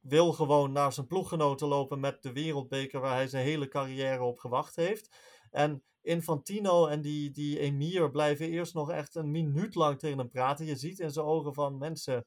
wil 0.00 0.32
gewoon 0.32 0.72
naar 0.72 0.92
zijn 0.92 1.06
ploeggenoten 1.06 1.68
lopen 1.68 2.00
met 2.00 2.22
de 2.22 2.32
wereldbeker 2.32 3.00
waar 3.00 3.14
hij 3.14 3.28
zijn 3.28 3.44
hele 3.44 3.68
carrière 3.68 4.22
op 4.22 4.38
gewacht 4.38 4.76
heeft. 4.76 5.16
En 5.50 5.82
Infantino 6.02 6.86
en 6.86 7.00
die, 7.00 7.30
die 7.30 7.58
Emir 7.58 8.10
blijven 8.10 8.48
eerst 8.48 8.74
nog 8.74 8.90
echt 8.90 9.14
een 9.14 9.30
minuut 9.30 9.74
lang 9.74 9.98
tegen 9.98 10.18
hem 10.18 10.28
praten. 10.28 10.66
Je 10.66 10.76
ziet 10.76 10.98
in 10.98 11.10
zijn 11.10 11.26
ogen 11.26 11.54
van 11.54 11.78
mensen, 11.78 12.26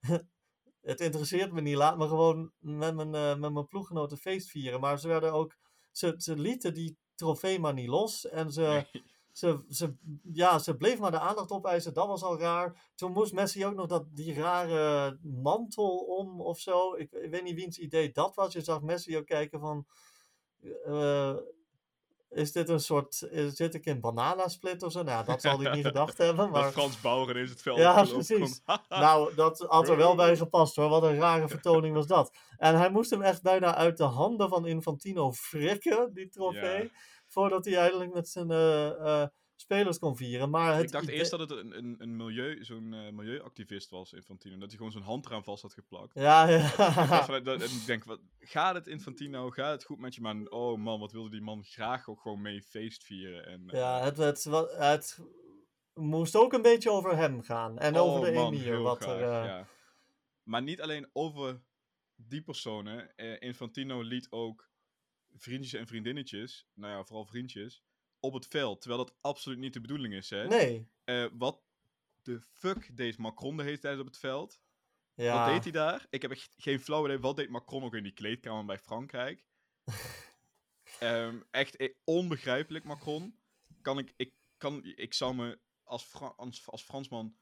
het 0.80 1.00
interesseert 1.00 1.52
me 1.52 1.60
niet, 1.60 1.76
laat 1.76 1.98
me 1.98 2.08
gewoon 2.08 2.52
met 2.58 2.94
mijn, 2.94 3.14
uh, 3.14 3.36
met 3.36 3.52
mijn 3.52 3.66
ploeggenoten 3.66 4.18
feest 4.18 4.50
vieren. 4.50 4.80
Maar 4.80 4.98
ze 4.98 5.08
werden 5.08 5.32
ook, 5.32 5.56
ze, 5.90 6.14
ze 6.16 6.36
lieten 6.36 6.74
die 6.74 6.98
trofee 7.22 7.58
maar 7.60 7.72
niet 7.74 7.88
los. 7.88 8.28
En 8.28 8.52
ze, 8.52 8.86
ze, 9.32 9.64
ze, 9.68 9.94
ja, 10.32 10.58
ze 10.58 10.76
bleef 10.76 10.98
maar 10.98 11.10
de 11.10 11.18
aandacht 11.18 11.50
opeisen. 11.50 11.94
Dat 11.94 12.06
was 12.06 12.22
al 12.22 12.38
raar. 12.38 12.90
Toen 12.94 13.12
moest 13.12 13.32
Messi 13.32 13.66
ook 13.66 13.74
nog 13.74 13.86
dat, 13.86 14.04
die 14.10 14.34
rare 14.34 15.18
mantel 15.22 15.96
om 15.98 16.40
of 16.40 16.58
zo. 16.58 16.94
Ik, 16.94 17.12
ik 17.12 17.30
weet 17.30 17.42
niet 17.42 17.54
wiens 17.54 17.78
idee 17.78 18.10
dat 18.12 18.34
was. 18.34 18.52
Je 18.52 18.60
zag 18.60 18.80
Messi 18.82 19.16
ook 19.16 19.26
kijken 19.26 19.60
van... 19.60 19.86
eh, 20.84 21.34
is 22.30 22.52
dit 22.52 22.68
een 22.68 22.80
soort... 22.80 23.22
is- 23.30 23.54
Zit 23.54 23.74
ik 23.74 23.86
in 23.86 24.00
bananasplit 24.00 24.82
of 24.82 24.92
zo? 24.92 25.02
Nou, 25.02 25.24
dat 25.24 25.40
zal 25.40 25.60
hij 25.60 25.74
niet 25.74 25.86
gedacht 25.86 26.18
hebben. 26.26 26.50
Maar... 26.50 26.62
Dat 26.62 26.72
Frans 26.72 27.00
Bauer 27.00 27.30
ineens 27.30 27.50
het 27.50 27.62
veld 27.62 27.78
Ja, 27.78 28.04
precies. 28.04 28.60
Nou, 28.88 29.34
dat 29.34 29.58
had 29.68 29.88
er 29.88 29.96
wel 29.96 30.14
bij 30.14 30.36
gepast 30.36 30.76
hoor. 30.76 30.88
Wat 30.88 31.02
een 31.02 31.18
rare 31.18 31.48
vertoning 31.48 31.94
was 31.94 32.06
dat. 32.06 32.32
En 32.56 32.78
hij 32.78 32.90
moest 32.90 33.10
hem 33.10 33.22
echt 33.22 33.42
bijna 33.42 33.74
uit 33.74 33.96
de 33.96 34.04
handen 34.04 34.48
van 34.48 34.66
Infantino 34.66 35.32
frikken, 35.32 36.14
die 36.14 36.28
trofee. 36.28 36.82
Ja. 36.82 36.90
Voordat 37.32 37.64
hij 37.64 37.76
eindelijk 37.76 38.14
met 38.14 38.28
zijn 38.28 38.50
eh, 38.50 39.22
eh, 39.22 39.28
spelers 39.56 39.98
kon 39.98 40.16
vieren. 40.16 40.50
Maar 40.50 40.74
het 40.74 40.84
Ik 40.84 40.92
dacht 40.92 41.04
idee- 41.04 41.16
eerst 41.16 41.30
dat 41.30 41.40
het 41.40 41.50
een, 41.50 41.76
een, 41.78 41.94
een 41.98 42.16
milieu, 42.16 42.64
zo'n 42.64 42.94
eh, 42.94 43.12
milieuactivist 43.12 43.90
was, 43.90 44.12
Infantino. 44.12 44.58
Dat 44.58 44.68
hij 44.68 44.76
gewoon 44.76 44.92
zo'n 44.92 45.02
hand 45.02 45.26
eraan 45.26 45.44
vast 45.44 45.62
had 45.62 45.74
geplakt. 45.74 46.14
Ja, 46.14 46.46
Ik 46.48 46.76
dacht 46.76 47.26
ja. 47.28 47.40
en 47.44 47.60
ik 47.60 47.86
denk, 47.86 48.04
wat, 48.04 48.20
gaat 48.38 48.74
het 48.74 48.86
Infantino? 48.86 49.50
Gaat 49.50 49.72
het 49.72 49.84
goed 49.84 49.98
met 49.98 50.14
je? 50.14 50.20
Maar 50.20 50.36
oh 50.48 50.78
man, 50.78 51.00
wat 51.00 51.12
wilde 51.12 51.30
die 51.30 51.40
man 51.40 51.64
graag 51.64 52.08
ook 52.08 52.20
gewoon 52.20 52.40
mee 52.42 52.62
feest 52.62 53.04
vieren. 53.04 53.46
En, 53.46 53.62
ja 53.66 54.00
het, 54.02 54.16
het, 54.16 55.18
moest 55.94 56.36
ook 56.36 56.52
een 56.52 56.62
beetje 56.62 56.90
over 56.90 57.16
hem 57.16 57.42
gaan. 57.42 57.78
En 57.78 57.94
oh, 57.94 58.02
over 58.02 58.26
de 58.26 58.32
man, 58.32 58.54
emir. 58.54 58.80
Wat 58.80 59.02
graag, 59.02 59.20
er, 59.20 59.44
ja. 59.44 59.66
Maar 60.42 60.62
niet 60.62 60.80
alleen 60.80 61.10
over 61.12 61.62
die 62.14 62.42
personen. 62.42 63.16
eh, 63.16 63.36
Infantino 63.40 64.00
liet 64.00 64.26
ook 64.30 64.70
vriendjes 65.34 65.72
en 65.80 65.86
vriendinnetjes, 65.86 66.66
nou 66.74 66.92
ja, 66.92 67.04
vooral 67.04 67.24
vriendjes, 67.24 67.82
op 68.20 68.32
het 68.34 68.46
veld. 68.46 68.80
Terwijl 68.80 69.04
dat 69.04 69.14
absoluut 69.20 69.58
niet 69.58 69.72
de 69.72 69.80
bedoeling 69.80 70.14
is, 70.14 70.30
hè? 70.30 70.46
Nee. 70.46 70.88
Eh, 71.04 71.26
wat 71.32 71.62
de 72.22 72.40
fuck 72.40 72.96
deed 72.96 73.18
Macron 73.18 73.56
de 73.56 73.62
hele 73.62 73.78
tijd 73.78 73.98
op 73.98 74.06
het 74.06 74.18
veld? 74.18 74.60
Ja. 75.14 75.44
Wat 75.44 75.54
deed 75.54 75.62
hij 75.62 75.72
daar? 75.72 76.06
Ik 76.10 76.22
heb 76.22 76.30
echt 76.30 76.54
geen 76.56 76.80
flauw 76.80 77.04
idee. 77.04 77.18
Wat 77.18 77.36
deed 77.36 77.48
Macron 77.48 77.82
ook 77.82 77.94
in 77.94 78.02
die 78.02 78.12
kleedkamer 78.12 78.64
bij 78.64 78.78
Frankrijk? 78.78 79.44
Ehm, 80.98 81.40
echt 81.50 81.76
eh, 81.76 81.94
onbegrijpelijk, 82.04 82.84
Macron. 82.84 83.38
Kan 83.82 83.98
ik, 83.98 84.12
ik, 84.16 84.32
kan, 84.56 84.84
ik 84.84 85.14
zou 85.14 85.34
me 85.34 85.58
als, 85.82 86.02
Fra- 86.04 86.34
als, 86.36 86.66
als 86.66 86.82
Fransman 86.82 87.36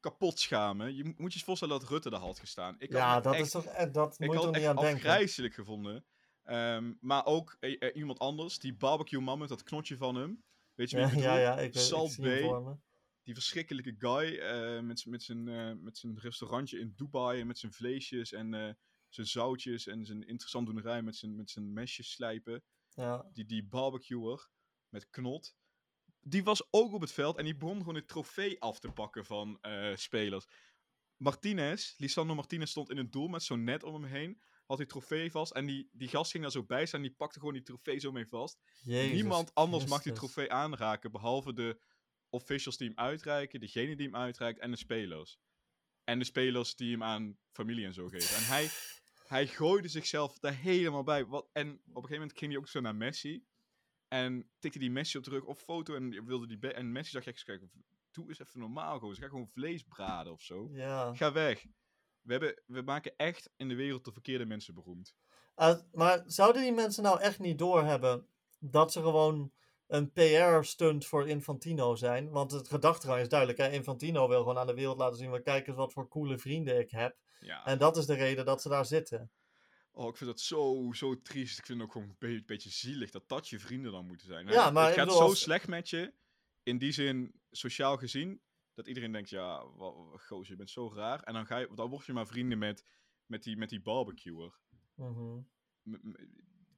kapot 0.00 0.38
schamen. 0.40 0.94
Je 0.96 1.04
moet 1.04 1.16
je 1.16 1.24
eens 1.24 1.44
voorstellen 1.44 1.80
dat 1.80 1.88
Rutte 1.88 2.10
daar 2.10 2.20
had 2.20 2.38
gestaan. 2.38 2.74
Ik 2.78 2.90
ja, 2.92 3.20
dat 3.20 3.34
echt, 3.34 3.44
is 3.44 3.50
toch... 3.50 3.64
eh, 3.64 3.92
Dat 3.92 4.14
ik 4.18 4.26
moet 4.26 4.34
had 4.36 4.44
het 4.44 4.54
niet 4.54 4.62
echt 4.62 4.70
aan 4.70 4.76
denken. 4.84 4.94
afgrijzelijk 4.94 5.54
gevonden. 5.54 6.04
Ehm, 6.42 6.94
maar 7.00 7.26
ook 7.26 7.56
eh, 7.60 7.76
eh, 7.78 7.96
iemand 7.96 8.18
anders, 8.18 8.58
die 8.58 8.74
barbecue 8.74 9.20
man 9.20 9.38
met 9.38 9.48
dat 9.48 9.62
knotje 9.62 9.96
van 9.96 10.14
hem. 10.14 10.44
Weet 10.74 10.90
je 10.90 10.96
wie 10.96 11.06
Ja, 11.06 11.10
ik 11.10 11.14
bedoel? 11.14 11.32
ja, 11.32 11.36
ja, 11.38 11.58
ik, 11.58 11.74
ik 11.74 12.62
me. 12.62 12.76
die 13.22 13.34
verschrikkelijke 13.34 13.94
guy 13.98 14.38
eh, 14.38 14.80
met, 14.80 15.06
met, 15.06 15.22
zijn, 15.22 15.48
eh, 15.48 15.72
met 15.72 15.98
zijn 15.98 16.18
restaurantje 16.18 16.78
in 16.78 16.92
Dubai 16.96 17.40
en 17.40 17.46
met 17.46 17.58
zijn 17.58 17.72
vleesjes 17.72 18.32
en 18.32 18.54
eh, 18.54 18.74
zijn 19.08 19.26
zoutjes 19.26 19.86
en 19.86 20.04
zijn 20.04 20.26
interessant 20.26 20.66
doenerij 20.66 21.02
met 21.02 21.16
zijn, 21.16 21.36
met 21.36 21.50
zijn 21.50 21.72
mesjes 21.72 22.10
slijpen. 22.12 22.62
Ja. 22.94 23.28
Die, 23.32 23.44
die 23.44 23.64
barbecuer 23.64 24.48
met 24.88 25.10
knot. 25.10 25.54
Die 26.20 26.44
was 26.44 26.72
ook 26.72 26.92
op 26.92 27.00
het 27.00 27.12
veld 27.12 27.36
en 27.36 27.44
die 27.44 27.56
begon 27.56 27.78
gewoon 27.78 27.94
het 27.94 28.08
trofee 28.08 28.60
af 28.60 28.78
te 28.78 28.90
pakken 28.92 29.24
van 29.24 29.58
eh, 29.60 29.96
spelers. 29.96 30.46
Martinez, 31.16 31.94
Lisandro 31.96 32.34
Martinez 32.34 32.70
stond 32.70 32.90
in 32.90 32.96
het 32.96 33.12
doel 33.12 33.28
met 33.28 33.42
zo'n 33.42 33.64
net 33.64 33.82
om 33.82 33.94
hem 33.94 34.04
heen. 34.04 34.42
Had 34.72 34.80
die 34.80 34.90
trofee 34.90 35.30
vast 35.30 35.52
en 35.52 35.66
die, 35.66 35.88
die 35.92 36.08
gast 36.08 36.30
ging 36.30 36.42
daar 36.42 36.52
zo 36.52 36.64
bij 36.64 36.86
staan. 36.86 37.02
Die 37.02 37.14
pakte 37.14 37.38
gewoon 37.38 37.54
die 37.54 37.62
trofee 37.62 37.98
zo 37.98 38.12
mee 38.12 38.26
vast. 38.26 38.58
Jezus 38.82 39.12
Niemand 39.12 39.54
anders 39.54 39.86
mag 39.86 40.02
die 40.02 40.12
trofee 40.12 40.52
aanraken, 40.52 41.12
behalve 41.12 41.52
de 41.52 41.80
officials 42.28 42.76
die 42.76 42.88
hem 42.88 42.98
uitreiken, 42.98 43.60
degene 43.60 43.96
die 43.96 44.06
hem 44.06 44.16
uitreikt 44.16 44.58
en 44.58 44.70
de 44.70 44.76
spelers. 44.76 45.38
En 46.04 46.18
de 46.18 46.24
spelers 46.24 46.74
die 46.74 46.90
hem 46.90 47.02
aan 47.02 47.38
familie 47.50 47.84
en 47.84 47.94
zo 47.94 48.08
geven. 48.08 48.36
En 48.36 48.44
hij, 48.44 48.68
hij 49.26 49.46
gooide 49.46 49.88
zichzelf 49.88 50.38
daar 50.38 50.56
helemaal 50.56 51.02
bij. 51.02 51.26
Wat, 51.26 51.48
en 51.52 51.72
op 51.72 51.78
een 51.78 51.94
gegeven 51.94 52.14
moment 52.14 52.38
ging 52.38 52.50
hij 52.50 52.60
ook 52.60 52.68
zo 52.68 52.80
naar 52.80 52.96
Messi. 52.96 53.44
En 54.08 54.50
tikte 54.58 54.78
die 54.78 54.90
Messi 54.90 55.18
op 55.18 55.24
de 55.24 55.30
rug 55.30 55.44
of 55.44 55.60
foto 55.60 55.94
en 55.94 56.24
wilde 56.24 56.46
die... 56.46 56.72
En 56.72 56.92
Messi 56.92 57.10
zag 57.10 57.24
echt, 57.24 57.44
kijk, 57.44 57.62
doe 58.10 58.28
eens 58.28 58.40
even 58.40 58.60
normaal 58.60 58.98
gewoon. 58.98 59.14
Ga 59.14 59.28
gewoon 59.28 59.48
vlees 59.48 59.82
braden 59.82 60.32
of 60.32 60.42
zo. 60.42 60.68
Ja. 60.72 61.14
Ga 61.14 61.32
weg. 61.32 61.66
We, 62.22 62.32
hebben, 62.32 62.62
we 62.66 62.82
maken 62.82 63.12
echt 63.16 63.50
in 63.56 63.68
de 63.68 63.74
wereld 63.74 64.04
de 64.04 64.12
verkeerde 64.12 64.46
mensen 64.46 64.74
beroemd. 64.74 65.14
Uh, 65.56 65.74
maar 65.92 66.22
zouden 66.26 66.62
die 66.62 66.72
mensen 66.72 67.02
nou 67.02 67.20
echt 67.20 67.38
niet 67.38 67.58
doorhebben 67.58 68.26
dat 68.58 68.92
ze 68.92 69.00
gewoon 69.00 69.52
een 69.86 70.12
PR-stunt 70.12 71.06
voor 71.06 71.28
Infantino 71.28 71.94
zijn? 71.94 72.30
Want 72.30 72.50
het 72.52 72.68
gedachtegang 72.68 73.20
is 73.20 73.28
duidelijk. 73.28 73.58
Hè? 73.58 73.70
Infantino 73.70 74.28
wil 74.28 74.38
gewoon 74.38 74.58
aan 74.58 74.66
de 74.66 74.74
wereld 74.74 74.98
laten 74.98 75.18
zien: 75.18 75.42
kijk 75.42 75.66
eens 75.66 75.76
wat 75.76 75.92
voor 75.92 76.08
coole 76.08 76.38
vrienden 76.38 76.78
ik 76.78 76.90
heb. 76.90 77.16
Ja. 77.40 77.64
En 77.66 77.78
dat 77.78 77.96
is 77.96 78.06
de 78.06 78.14
reden 78.14 78.44
dat 78.44 78.62
ze 78.62 78.68
daar 78.68 78.86
zitten. 78.86 79.30
Oh, 79.92 80.08
ik 80.08 80.16
vind 80.16 80.30
dat 80.30 80.40
zo, 80.40 80.90
zo 80.92 81.22
triest. 81.22 81.58
Ik 81.58 81.66
vind 81.66 81.78
het 81.78 81.86
ook 81.86 81.92
gewoon 81.92 82.08
een 82.08 82.16
be- 82.18 82.42
beetje 82.46 82.70
zielig 82.70 83.10
dat 83.10 83.28
dat 83.28 83.48
je 83.48 83.58
vrienden 83.58 83.92
dan 83.92 84.06
moeten 84.06 84.26
zijn. 84.26 84.46
Hè? 84.46 84.52
Ja, 84.52 84.70
maar 84.70 84.86
het 84.86 84.94
gaat 84.94 85.04
bedoel, 85.04 85.20
zo 85.20 85.26
als- 85.28 85.40
slecht 85.40 85.68
met 85.68 85.90
je, 85.90 86.12
in 86.62 86.78
die 86.78 86.92
zin, 86.92 87.40
sociaal 87.50 87.96
gezien, 87.96 88.40
dat 88.82 88.94
iedereen 88.94 89.12
denkt, 89.12 89.30
ja, 89.30 89.58
gozer, 90.16 90.50
je 90.50 90.56
bent 90.56 90.70
zo 90.70 90.92
raar. 90.94 91.22
En 91.22 91.32
dan, 91.32 91.46
ga 91.46 91.58
je, 91.58 91.68
dan 91.74 91.88
word 91.88 92.06
je 92.06 92.12
maar 92.12 92.26
vrienden 92.26 92.58
met, 92.58 92.86
met, 93.26 93.42
die, 93.42 93.56
met 93.56 93.68
die 93.68 93.82
barbecuer. 93.82 94.58
Mhm. 94.94 95.40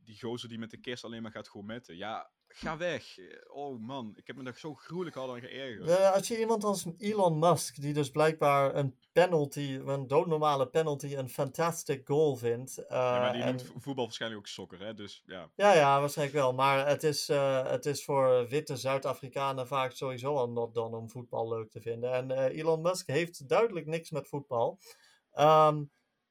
Die 0.05 0.18
gozer 0.20 0.48
die 0.48 0.59
met 0.59 0.70
de 0.70 0.80
kerst 0.80 1.05
alleen 1.05 1.22
maar 1.22 1.30
gaat 1.30 1.48
gourmetten. 1.48 1.96
Ja, 1.96 2.30
ga 2.57 2.76
weg. 2.76 3.05
Oh 3.46 3.80
man, 3.80 4.12
ik 4.16 4.26
heb 4.26 4.36
me 4.36 4.42
daar 4.42 4.57
zo 4.57 4.74
gruwelijk 4.74 5.16
al 5.16 5.34
aan 5.34 5.40
geërgerd. 5.40 6.12
Als 6.14 6.28
je 6.28 6.38
iemand 6.38 6.64
als 6.64 6.86
Elon 6.98 7.38
Musk, 7.38 7.80
die 7.80 7.92
dus 7.92 8.11
blijkbaar 8.11 8.74
een 8.74 8.96
penalty, 9.12 9.80
een 9.86 10.07
doodnormale 10.07 10.66
penalty, 10.68 11.14
een 11.16 11.28
fantastic 11.28 12.07
goal 12.07 12.36
vindt. 12.36 12.78
eh, 12.78 12.98
ja, 12.98 13.18
maar 13.20 13.32
die 13.32 13.42
en- 13.42 13.57
noemt 13.57 13.70
voetbal 13.78 14.05
waarschijnlijk 14.05 14.40
ook 14.40 14.46
sokker, 14.46 14.80
hè? 14.80 14.94
Dus 14.94 15.22
ja. 15.26 15.50
Ja, 15.57 15.72
ja, 15.74 16.00
waarschijnlijk 16.00 16.36
wel. 16.38 16.55
Maar 16.55 16.86
het 16.86 17.02
is, 17.02 17.28
eh, 17.28 17.66
het 17.70 17.86
is 17.86 18.05
voor 18.05 18.48
witte 18.48 18.76
Zuid-Afrikanen 18.76 19.66
vaak 19.66 19.92
sowieso 19.92 20.36
al 20.36 20.50
not 20.50 20.74
done 20.74 20.96
om 20.96 21.11
voetbal 21.11 21.48
leuk 21.48 21.70
te 21.70 21.80
vinden. 21.80 22.12
En 22.12 22.30
eh, 22.30 22.59
Elon 22.59 22.80
Musk 22.82 23.07
heeft 23.07 23.48
duidelijk 23.48 23.86
niks 23.86 24.11
met 24.11 24.28
voetbal. 24.28 24.78
Ehm, 25.32 25.84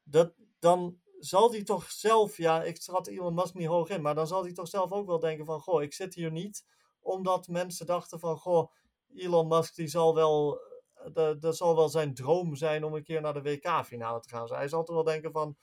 dat, 0.03 0.33
dan 0.59 1.01
zal 1.25 1.51
hij 1.51 1.63
toch 1.63 1.91
zelf, 1.91 2.37
ja, 2.37 2.63
ik 2.63 2.81
schat 2.81 3.07
Elon 3.07 3.33
Musk 3.33 3.53
niet 3.53 3.67
hoog 3.67 3.89
in, 3.89 4.01
maar 4.01 4.15
dan 4.15 4.27
zal 4.27 4.43
hij 4.43 4.53
toch 4.53 4.67
zelf 4.67 4.91
ook 4.91 5.07
wel 5.07 5.19
denken 5.19 5.45
van, 5.45 5.59
goh, 5.59 5.81
ik 5.81 5.93
zit 5.93 6.13
hier 6.13 6.31
niet 6.31 6.65
omdat 6.99 7.47
mensen 7.47 7.85
dachten 7.85 8.19
van, 8.19 8.37
goh, 8.37 8.71
Elon 9.15 9.47
Musk 9.47 9.75
die 9.75 9.87
zal 9.87 10.15
wel, 10.15 10.59
eh, 10.93 11.31
dat 11.39 11.57
zal 11.57 11.75
wel 11.75 11.89
zijn 11.89 12.13
droom 12.13 12.55
zijn 12.55 12.83
om 12.83 12.93
een 12.93 13.03
keer 13.03 13.21
naar 13.21 13.33
de 13.33 13.41
WK-finale 13.41 14.19
te 14.19 14.29
gaan. 14.29 14.41
Dus 14.41 14.57
hij 14.57 14.67
zal 14.67 14.83
toch 14.83 14.95
wel 14.95 15.03
denken 15.03 15.31
van, 15.31 15.57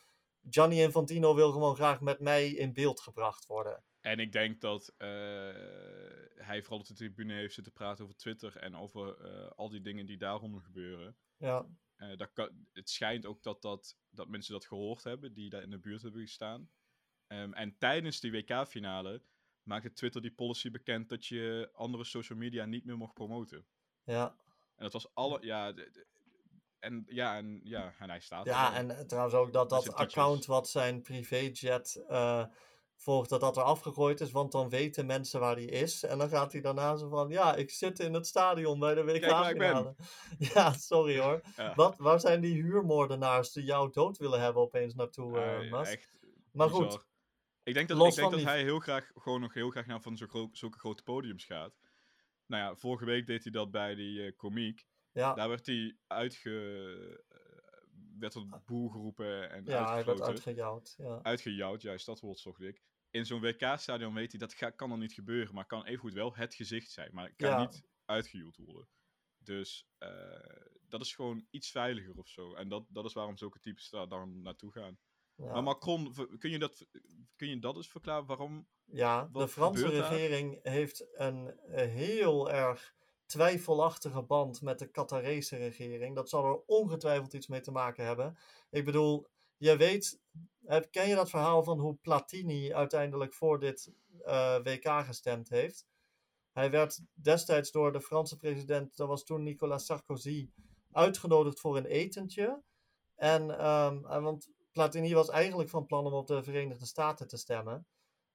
Gianni 0.50 0.82
Infantino 0.82 1.34
wil 1.34 1.52
gewoon 1.52 1.74
graag 1.74 2.00
met 2.00 2.20
mij 2.20 2.48
in 2.48 2.72
beeld 2.72 3.00
gebracht 3.00 3.46
worden. 3.46 3.84
En 4.00 4.18
ik 4.18 4.32
denk 4.32 4.60
dat 4.60 4.94
eh, 4.96 5.08
hij 6.34 6.62
vooral 6.62 6.78
op 6.78 6.86
de 6.86 6.94
tribune 6.94 7.34
heeft 7.34 7.54
zitten 7.54 7.72
praten 7.72 8.04
over 8.04 8.16
Twitter 8.16 8.56
en 8.56 8.76
over 8.76 9.16
eh, 9.20 9.50
al 9.50 9.68
die 9.68 9.80
dingen 9.80 10.06
die 10.06 10.18
daarom 10.18 10.60
gebeuren. 10.60 11.16
Ja, 11.36 11.66
Eh, 12.00 12.16
dat 12.16 12.32
kan, 12.32 12.66
het 12.72 12.90
schijnt 12.90 13.26
ook 13.26 13.42
dat, 13.42 13.62
dat, 13.62 13.96
dat 14.10 14.28
mensen 14.28 14.52
dat 14.52 14.66
gehoord 14.66 15.04
hebben, 15.04 15.32
die 15.34 15.50
daar 15.50 15.62
in 15.62 15.70
de 15.70 15.78
buurt 15.78 16.02
hebben 16.02 16.20
gestaan. 16.20 16.70
Ehm, 17.26 17.52
en 17.52 17.78
tijdens 17.78 18.20
die 18.20 18.30
WK-finale 18.32 19.22
maakte 19.62 19.92
Twitter 19.92 20.20
die 20.22 20.32
policy 20.34 20.70
bekend 20.70 21.08
dat 21.08 21.26
je 21.26 21.70
andere 21.72 22.04
social 22.04 22.38
media 22.38 22.64
niet 22.64 22.84
meer 22.84 22.96
mocht 22.96 23.14
promoten. 23.14 23.66
ja. 24.04 24.36
En 24.76 24.86
dat 24.86 24.92
was 24.92 25.14
alle, 25.14 25.38
ja, 25.46 25.72
de- 25.72 25.90
de- 25.90 26.06
en 26.78 27.04
ja, 27.08 27.36
en, 27.36 27.60
ja, 27.64 27.94
en 27.98 28.08
hij 28.10 28.20
staat 28.20 28.46
Ja, 28.46 28.76
er. 28.76 28.88
en 28.88 29.06
trouwens 29.06 29.34
ook 29.34 29.52
dat 29.52 29.70
dat 29.70 29.94
account 29.94 30.46
wat 30.46 30.68
zijn 30.68 31.02
privéjet 31.02 32.04
eh 32.08 32.46
volgt, 33.02 33.30
dat 33.30 33.56
er 33.56 33.62
afgegooid 33.62 34.20
is, 34.20 34.30
want 34.30 34.52
dan 34.52 34.68
weten 34.68 35.06
mensen 35.06 35.40
waar 35.40 35.54
hij 35.54 35.64
is. 35.64 36.02
En 36.04 36.18
dan 36.18 36.28
gaat 36.28 36.52
hij 36.52 36.60
daarna 36.60 36.96
zo 36.96 37.08
van, 37.08 37.28
ja, 37.28 37.54
ik 37.54 37.70
zit 37.70 37.98
in 37.98 38.14
het 38.14 38.26
stadion 38.26 38.78
bij 38.78 38.94
de 38.94 39.04
WK 39.04 39.24
waar 39.30 39.50
ik 39.50 39.58
ben. 39.58 39.68
finale. 39.68 39.94
Ja, 40.54 40.72
sorry 40.72 41.18
hoor. 41.20 41.40
Ja. 41.56 41.74
Wat, 41.74 41.96
waar 41.96 42.20
zijn 42.20 42.40
die 42.40 42.62
huurmoordenaars 42.62 43.52
die 43.52 43.64
jou 43.64 43.90
dood 43.92 44.18
willen 44.18 44.40
hebben 44.40 44.62
opeens 44.62 44.94
naartoe, 44.94 45.38
Eh, 45.38 45.70
Musk? 45.70 45.92
echt 45.92 46.10
Maar 46.52 46.68
bizar. 46.68 46.90
goed, 46.90 47.06
Ik 47.62 47.74
denk 47.74 47.88
dat, 47.88 47.96
los 47.96 48.08
ik 48.08 48.14
denk 48.14 48.30
dat 48.30 48.38
die- 48.38 48.48
hij 48.48 48.62
heel 48.62 48.78
graag, 48.78 49.10
gewoon 49.14 49.40
nog 49.40 49.54
heel 49.54 49.70
graag 49.70 49.86
naar 49.86 50.00
van 50.00 50.16
zo 50.16 50.26
gro- 50.26 50.48
zulke 50.52 50.78
grote 50.78 51.02
podiums 51.02 51.44
gaat. 51.44 51.78
Nou 52.46 52.62
ja, 52.62 52.76
vorige 52.76 53.04
week 53.04 53.26
deed 53.26 53.42
hij 53.42 53.52
dat 53.52 53.70
bij 53.70 53.94
die 53.94 54.24
eh 54.26 54.36
komiek. 54.36 54.86
ja, 55.12 55.34
Daar 55.34 55.48
werd 55.48 55.66
hij 55.66 55.96
uitge... 56.06 56.50
eh, 57.28 57.38
werd 58.18 58.34
er 58.34 58.46
boel 58.66 58.88
geroepen 58.88 59.50
en 59.50 59.64
ja 59.64 59.92
hij 59.92 60.04
werd 60.04 60.20
uitgejouwd. 60.20 60.94
Ja. 60.98 61.18
Uitgejouwd, 61.22 61.82
juist, 61.82 62.06
dat 62.06 62.20
woord 62.20 62.38
zocht 62.38 62.60
ik. 62.60 62.82
In 63.10 63.26
zo'n 63.26 63.40
WK-stadion 63.40 64.14
weet 64.14 64.30
hij, 64.30 64.40
dat 64.40 64.54
ga, 64.54 64.70
kan 64.70 64.88
dan 64.88 64.98
niet 64.98 65.12
gebeuren. 65.12 65.54
Maar 65.54 65.66
kan 65.66 65.84
evengoed 65.84 66.14
wel 66.14 66.34
het 66.36 66.54
gezicht 66.54 66.90
zijn. 66.90 67.10
Maar 67.12 67.32
kan 67.36 67.48
Ja. 67.48 67.60
niet 67.60 67.82
uitgejoeld 68.04 68.56
worden. 68.56 68.88
Dus 69.38 69.88
eh, 69.98 70.10
dat 70.88 71.00
is 71.00 71.14
gewoon 71.14 71.46
iets 71.50 71.70
veiliger 71.70 72.18
of 72.18 72.28
zo. 72.28 72.54
En 72.54 72.68
dat, 72.68 72.84
dat 72.88 73.04
is 73.04 73.12
waarom 73.12 73.36
zulke 73.36 73.60
types 73.60 73.88
daar 73.90 74.08
dan 74.08 74.42
naartoe 74.42 74.72
gaan. 74.72 74.98
Ja. 75.34 75.52
Maar 75.52 75.62
Macron, 75.62 76.14
kun 76.38 76.50
je, 76.50 76.58
dat, 76.58 76.86
kun 77.36 77.48
je 77.48 77.58
dat 77.58 77.76
eens 77.76 77.90
verklaren? 77.90 78.26
Waarom? 78.26 78.68
Ja, 78.84 79.28
de 79.32 79.48
Franse 79.48 79.90
daar? 79.90 79.92
regering 80.12 80.60
heeft 80.62 81.06
een 81.12 81.58
heel 81.66 82.50
erg 82.50 82.94
twijfelachtige 83.26 84.22
band 84.22 84.62
met 84.62 84.78
de 84.78 84.90
Qatarese 84.90 85.56
regering. 85.56 86.14
Dat 86.14 86.28
zal 86.28 86.44
er 86.44 86.62
ongetwijfeld 86.66 87.32
iets 87.32 87.46
mee 87.46 87.60
te 87.60 87.70
maken 87.70 88.04
hebben. 88.04 88.38
Ik 88.70 88.84
bedoel, 88.84 89.26
je 89.60 89.76
weet, 89.76 90.20
ken 90.90 91.08
je 91.08 91.14
dat 91.14 91.30
verhaal 91.30 91.62
van 91.62 91.80
hoe 91.80 91.94
Platini 91.94 92.74
uiteindelijk 92.74 93.34
voor 93.34 93.60
dit 93.60 93.92
eh, 94.24 94.56
WK 94.62 95.04
gestemd 95.04 95.48
heeft? 95.48 95.86
Hij 96.52 96.70
werd 96.70 97.00
destijds 97.12 97.70
door 97.70 97.92
de 97.92 98.00
Franse 98.00 98.36
president, 98.36 98.96
dat 98.96 99.08
was 99.08 99.24
toen 99.24 99.42
Nicolas 99.42 99.86
Sarkozy, 99.86 100.50
uitgenodigd 100.92 101.60
voor 101.60 101.76
een 101.76 101.86
etentje. 101.86 102.62
En, 103.14 103.58
ehm, 103.58 104.04
eh, 104.04 104.22
want 104.22 104.48
Platini 104.72 105.14
was 105.14 105.28
eigenlijk 105.28 105.70
van 105.70 105.86
plan 105.86 106.06
om 106.06 106.12
op 106.12 106.26
de 106.26 106.42
Verenigde 106.42 106.86
Staten 106.86 107.28
te 107.28 107.36
stemmen. 107.36 107.86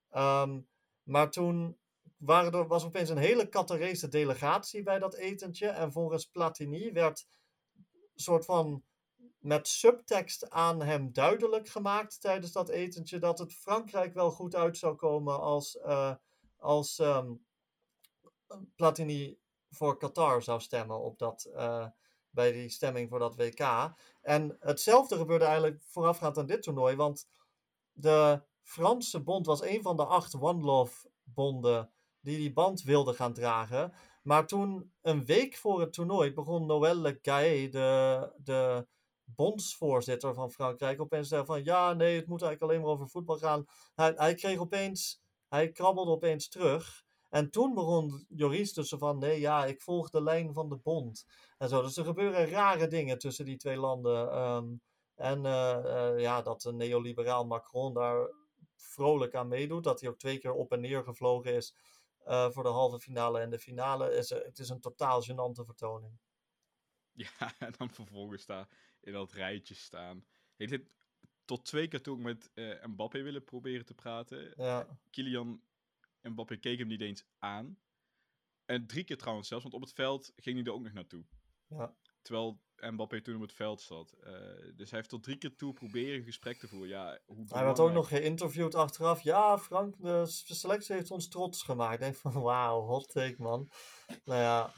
Ehm, 0.09 0.61
maar 1.03 1.31
toen 1.31 1.77
waren 2.17 2.51
er, 2.51 2.67
was 2.67 2.85
opeens 2.85 3.09
een 3.09 3.17
hele 3.17 3.49
Qatarese 3.49 4.07
delegatie 4.07 4.83
bij 4.83 4.99
dat 4.99 5.15
etentje. 5.15 5.67
En 5.67 5.91
volgens 5.91 6.25
Platini 6.25 6.91
werd 6.91 7.27
soort 8.15 8.45
van 8.45 8.83
met 9.45 9.67
subtekst 9.67 10.49
aan 10.49 10.81
hem 10.81 11.13
duidelijk 11.13 11.67
gemaakt 11.67 12.21
tijdens 12.21 12.51
dat 12.51 12.69
etentje 12.69 13.19
dat 13.19 13.39
het 13.39 13.53
Frankrijk 13.53 14.13
wel 14.13 14.31
goed 14.31 14.55
uit 14.55 14.77
zou 14.77 14.95
komen 14.95 15.39
als, 15.39 15.77
eh, 15.77 16.13
als 16.57 16.99
ehm, 16.99 17.33
Platini 18.75 19.39
voor 19.69 19.97
Qatar 19.97 20.41
zou 20.41 20.59
stemmen 20.59 20.99
op 20.99 21.19
dat, 21.19 21.43
eh, 21.43 21.87
bij 22.29 22.51
die 22.51 22.69
stemming 22.69 23.09
voor 23.09 23.19
dat 23.19 23.35
WK. 23.35 23.93
En 24.21 24.57
hetzelfde 24.59 25.17
gebeurde 25.17 25.45
eigenlijk 25.45 25.83
voorafgaand 25.83 26.37
aan 26.37 26.45
dit 26.45 26.63
toernooi, 26.63 26.95
want 26.95 27.27
de 27.91 28.41
Franse 28.61 29.23
bond 29.23 29.45
was 29.45 29.61
een 29.61 29.81
van 29.81 29.95
de 29.95 30.05
acht 30.05 30.39
One 30.39 30.63
Love 30.63 31.09
bonden 31.23 31.91
die 32.19 32.37
die 32.37 32.53
band 32.53 32.83
wilden 32.83 33.15
gaan 33.15 33.33
dragen. 33.33 33.93
Maar 34.23 34.47
toen, 34.47 34.93
een 35.01 35.25
week 35.25 35.55
voor 35.55 35.79
het 35.79 35.93
toernooi, 35.93 36.33
begon 36.33 36.65
Noël 36.65 36.95
Le 36.95 37.19
Gay, 37.21 37.69
de, 37.69 38.31
de 38.37 38.87
bondsvoorzitter 39.25 40.33
van 40.33 40.51
Frankrijk, 40.51 41.01
opeens 41.01 41.27
zeggen 41.27 41.47
van 41.47 41.63
ja, 41.63 41.93
nee, 41.93 42.15
het 42.15 42.27
moet 42.27 42.41
eigenlijk 42.41 42.71
alleen 42.71 42.83
maar 42.83 42.93
over 42.93 43.09
voetbal 43.09 43.37
gaan. 43.37 43.65
Hij, 43.95 44.13
hij 44.15 44.33
kreeg 44.33 44.59
opeens, 44.59 45.21
hij 45.47 45.71
krabbelde 45.71 46.11
opeens 46.11 46.47
terug. 46.47 47.03
En 47.29 47.49
toen 47.49 47.73
begon 47.73 48.25
Joris 48.29 48.73
tussen 48.73 48.99
van 48.99 49.17
nee, 49.17 49.39
ja, 49.39 49.65
ik 49.65 49.81
volg 49.81 50.09
de 50.09 50.23
lijn 50.23 50.53
van 50.53 50.69
de 50.69 50.77
bond. 50.77 51.25
En 51.57 51.69
zo. 51.69 51.81
Dus 51.81 51.97
er 51.97 52.05
gebeuren 52.05 52.49
rare 52.49 52.87
dingen 52.87 53.17
tussen 53.17 53.45
die 53.45 53.57
twee 53.57 53.77
landen. 53.77 54.31
ehm, 54.31 54.65
en 55.15 55.45
eh, 55.45 56.09
eh, 56.11 56.19
ja, 56.19 56.41
dat 56.41 56.63
een 56.63 56.75
neoliberaal 56.75 57.45
Macron 57.45 57.93
daar 57.93 58.29
vrolijk 58.75 59.35
aan 59.35 59.47
meedoet. 59.47 59.83
Dat 59.83 59.99
hij 60.01 60.09
ook 60.09 60.17
twee 60.17 60.37
keer 60.37 60.53
op 60.53 60.71
en 60.71 60.79
neer 60.79 61.03
gevlogen 61.03 61.53
is 61.53 61.75
eh, 62.23 62.49
voor 62.49 62.63
de 62.63 62.69
halve 62.69 62.99
finale 62.99 63.39
en 63.39 63.49
de 63.49 63.59
finale. 63.59 64.13
Is, 64.15 64.29
het 64.29 64.59
is 64.59 64.69
een 64.69 64.81
totaal 64.81 65.23
gênante 65.23 65.65
vertoning. 65.65 66.17
Ja, 67.11 67.27
en 67.59 67.73
dan 67.77 67.89
vervolgens 67.89 68.45
daar 68.45 68.67
in 69.05 69.13
dat 69.13 69.31
rijtje 69.31 69.75
staan. 69.75 70.25
Heeft 70.55 70.71
dit 70.71 70.89
tot 71.45 71.65
twee 71.65 71.87
keer 71.87 72.01
toe 72.01 72.13
ook 72.13 72.21
met 72.21 72.49
eh, 72.53 72.85
Mbappé 72.85 73.21
willen 73.21 73.43
proberen 73.43 73.85
te 73.85 73.93
praten. 73.93 74.53
Ja, 74.57 74.99
Kylian 75.09 75.61
Mbappé 76.21 76.57
keek 76.57 76.77
hem 76.79 76.87
niet 76.87 77.01
eens 77.01 77.25
aan. 77.39 77.77
En 78.65 78.87
drie 78.87 79.03
keer 79.03 79.17
trouwens 79.17 79.47
zelfs, 79.47 79.63
want 79.63 79.75
op 79.75 79.81
het 79.81 79.93
veld 79.93 80.33
ging 80.35 80.57
hij 80.57 80.65
er 80.65 80.73
ook 80.73 80.83
nog 80.83 80.93
naartoe. 80.93 81.25
ja. 81.67 81.95
Terwijl 82.21 82.63
Mbappé 82.79 83.21
toen 83.21 83.35
op 83.35 83.41
het 83.41 83.53
veld 83.53 83.81
zat. 83.81 84.11
Eh, 84.11 84.33
dus 84.75 84.89
hij 84.89 84.99
heeft 84.99 85.09
tot 85.09 85.23
drie 85.23 85.37
keer 85.37 85.55
toe 85.55 85.73
proberen 85.73 86.23
gesprek 86.23 86.57
te 86.57 86.67
voeren. 86.67 86.89
Ja, 86.89 87.19
hoe 87.25 87.45
Hij 87.47 87.63
werd 87.63 87.79
ook 87.79 87.91
nog 87.91 88.07
geïnterviewd 88.07 88.75
achteraf. 88.75 89.21
Ja, 89.21 89.57
Frank, 89.59 90.01
de 90.01 90.25
selectie 90.27 90.95
heeft 90.95 91.11
ons 91.11 91.27
trots 91.27 91.63
gemaakt. 91.63 91.93
Ik 91.93 91.99
denk 91.99 92.15
van, 92.15 92.41
wauw, 92.41 92.81
hot 92.81 93.11
take, 93.11 93.35
man. 93.37 93.69
Nou 94.25 94.41
ja, 94.41 94.73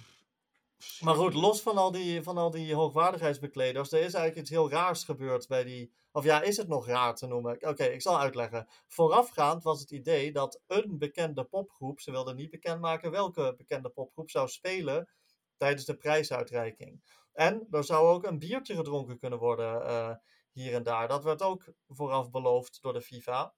maar 0.99 1.15
goed, 1.15 1.33
los 1.33 1.61
van 1.61 1.77
al 1.77 1.91
die, 1.91 2.23
van 2.23 2.37
al 2.37 2.51
die 2.51 2.75
hoogwaardigheidsbekleders, 2.75 3.91
er 3.91 3.97
is 3.97 4.13
eigenlijk 4.13 4.37
iets 4.37 4.49
heel 4.49 4.69
raars 4.69 5.03
gebeurd 5.03 5.47
bij 5.47 5.63
die. 5.63 5.93
Of 6.11 6.23
ja, 6.23 6.41
is 6.41 6.57
het 6.57 6.67
nog 6.67 6.87
raar 6.87 7.15
te 7.15 7.27
noemen? 7.27 7.67
Oké, 7.67 7.83
ik 7.83 8.01
zal 8.01 8.19
uitleggen. 8.19 8.67
Voorafgaand 8.87 9.63
was 9.63 9.79
het 9.79 9.91
idee 9.91 10.31
dat 10.31 10.61
een 10.67 10.97
bekende 10.97 11.43
popgroep, 11.43 11.99
ze 11.99 12.11
wilden 12.11 12.35
niet 12.35 12.49
bekendmaken 12.49 13.11
welke 13.11 13.53
bekende 13.57 13.89
popgroep, 13.89 14.29
zou 14.29 14.47
spelen 14.47 15.09
tijdens 15.57 15.85
de 15.85 15.97
prijsuitreiking. 15.97 17.01
En 17.33 17.67
er 17.71 17.83
zou 17.83 18.07
ook 18.07 18.23
een 18.23 18.39
biertje 18.39 18.75
gedronken 18.75 19.19
kunnen 19.19 19.39
worden 19.39 19.85
eh, 19.85 20.15
hier 20.51 20.73
en 20.73 20.83
daar. 20.83 21.07
Dat 21.07 21.23
werd 21.23 21.41
ook 21.41 21.65
vooraf 21.87 22.31
beloofd 22.31 22.81
door 22.81 22.93
de 22.93 23.01
FIFA. 23.01 23.53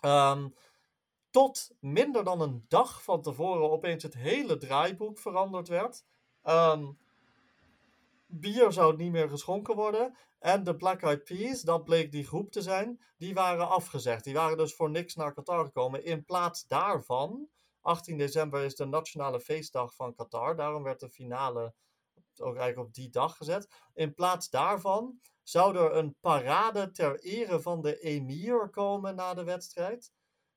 Ehm, 0.00 0.48
tot 1.30 1.70
minder 1.80 2.24
dan 2.24 2.40
een 2.40 2.64
dag 2.68 3.02
van 3.02 3.22
tevoren 3.22 3.70
opeens 3.70 4.02
het 4.02 4.14
hele 4.14 4.56
draaiboek 4.56 5.18
veranderd 5.18 5.68
werd. 5.68 6.04
Ehm, 6.44 6.92
bier 8.26 8.72
zou 8.72 8.96
niet 8.96 9.12
meer 9.12 9.28
geschonken 9.28 9.74
worden. 9.74 10.16
En 10.38 10.64
de 10.64 10.76
Black 10.76 11.02
Eyed 11.02 11.24
Peas, 11.24 11.62
dat 11.62 11.84
bleek 11.84 12.12
die 12.12 12.26
groep 12.26 12.50
te 12.50 12.62
zijn, 12.62 13.00
die 13.16 13.34
waren 13.34 13.68
afgezegd. 13.68 14.24
Die 14.24 14.34
waren 14.34 14.56
dus 14.56 14.74
voor 14.74 14.90
niks 14.90 15.14
naar 15.14 15.34
Qatar 15.34 15.64
gekomen. 15.64 16.04
In 16.04 16.24
plaats 16.24 16.66
daarvan, 16.66 17.48
18 17.80 18.18
december 18.18 18.62
is 18.64 18.74
de 18.74 18.84
nationale 18.84 19.40
feestdag 19.40 19.94
van 19.94 20.14
Qatar. 20.14 20.56
Daarom 20.56 20.82
werd 20.82 21.00
de 21.00 21.10
finale 21.10 21.74
ook 22.36 22.56
eigenlijk 22.56 22.88
op 22.88 22.94
die 22.94 23.10
dag 23.10 23.36
gezet. 23.36 23.68
In 23.94 24.14
plaats 24.14 24.50
daarvan 24.50 25.20
zou 25.42 25.76
er 25.76 25.96
een 25.96 26.16
parade 26.20 26.90
ter 26.90 27.20
ere 27.20 27.60
van 27.60 27.82
de 27.82 27.98
emir 27.98 28.70
komen 28.70 29.14
na 29.14 29.34
de 29.34 29.44
wedstrijd. 29.44 30.12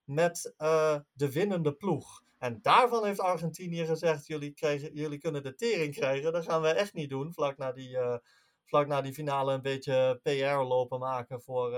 Met 0.08 0.54
eh, 0.58 1.00
de 1.14 1.32
winnende 1.32 1.74
ploeg. 1.74 2.24
En 2.38 2.60
daarvan 2.62 3.06
heeft 3.06 3.20
Argentinië 3.20 3.86
gezegd: 3.86 4.28
jullie, 4.28 4.52
krijgen, 4.52 4.94
jullie 4.94 5.20
kunnen 5.20 5.44
de 5.44 5.56
tering 5.56 5.94
krijgen. 5.94 6.34
Dat 6.34 6.46
gaan 6.46 6.62
we 6.62 6.68
echt 6.68 6.94
niet 6.94 7.10
doen. 7.10 7.34
Vlak 7.34 7.58
na 7.58 7.72
die, 7.72 7.98
eh, 7.98 8.18
vlak 8.66 8.88
na 8.88 9.02
die 9.02 9.14
finale 9.14 9.54
een 9.54 9.62
beetje 9.62 10.20
PR 10.24 10.64
lopen 10.64 11.00
maken 11.00 11.42
voor, 11.42 11.74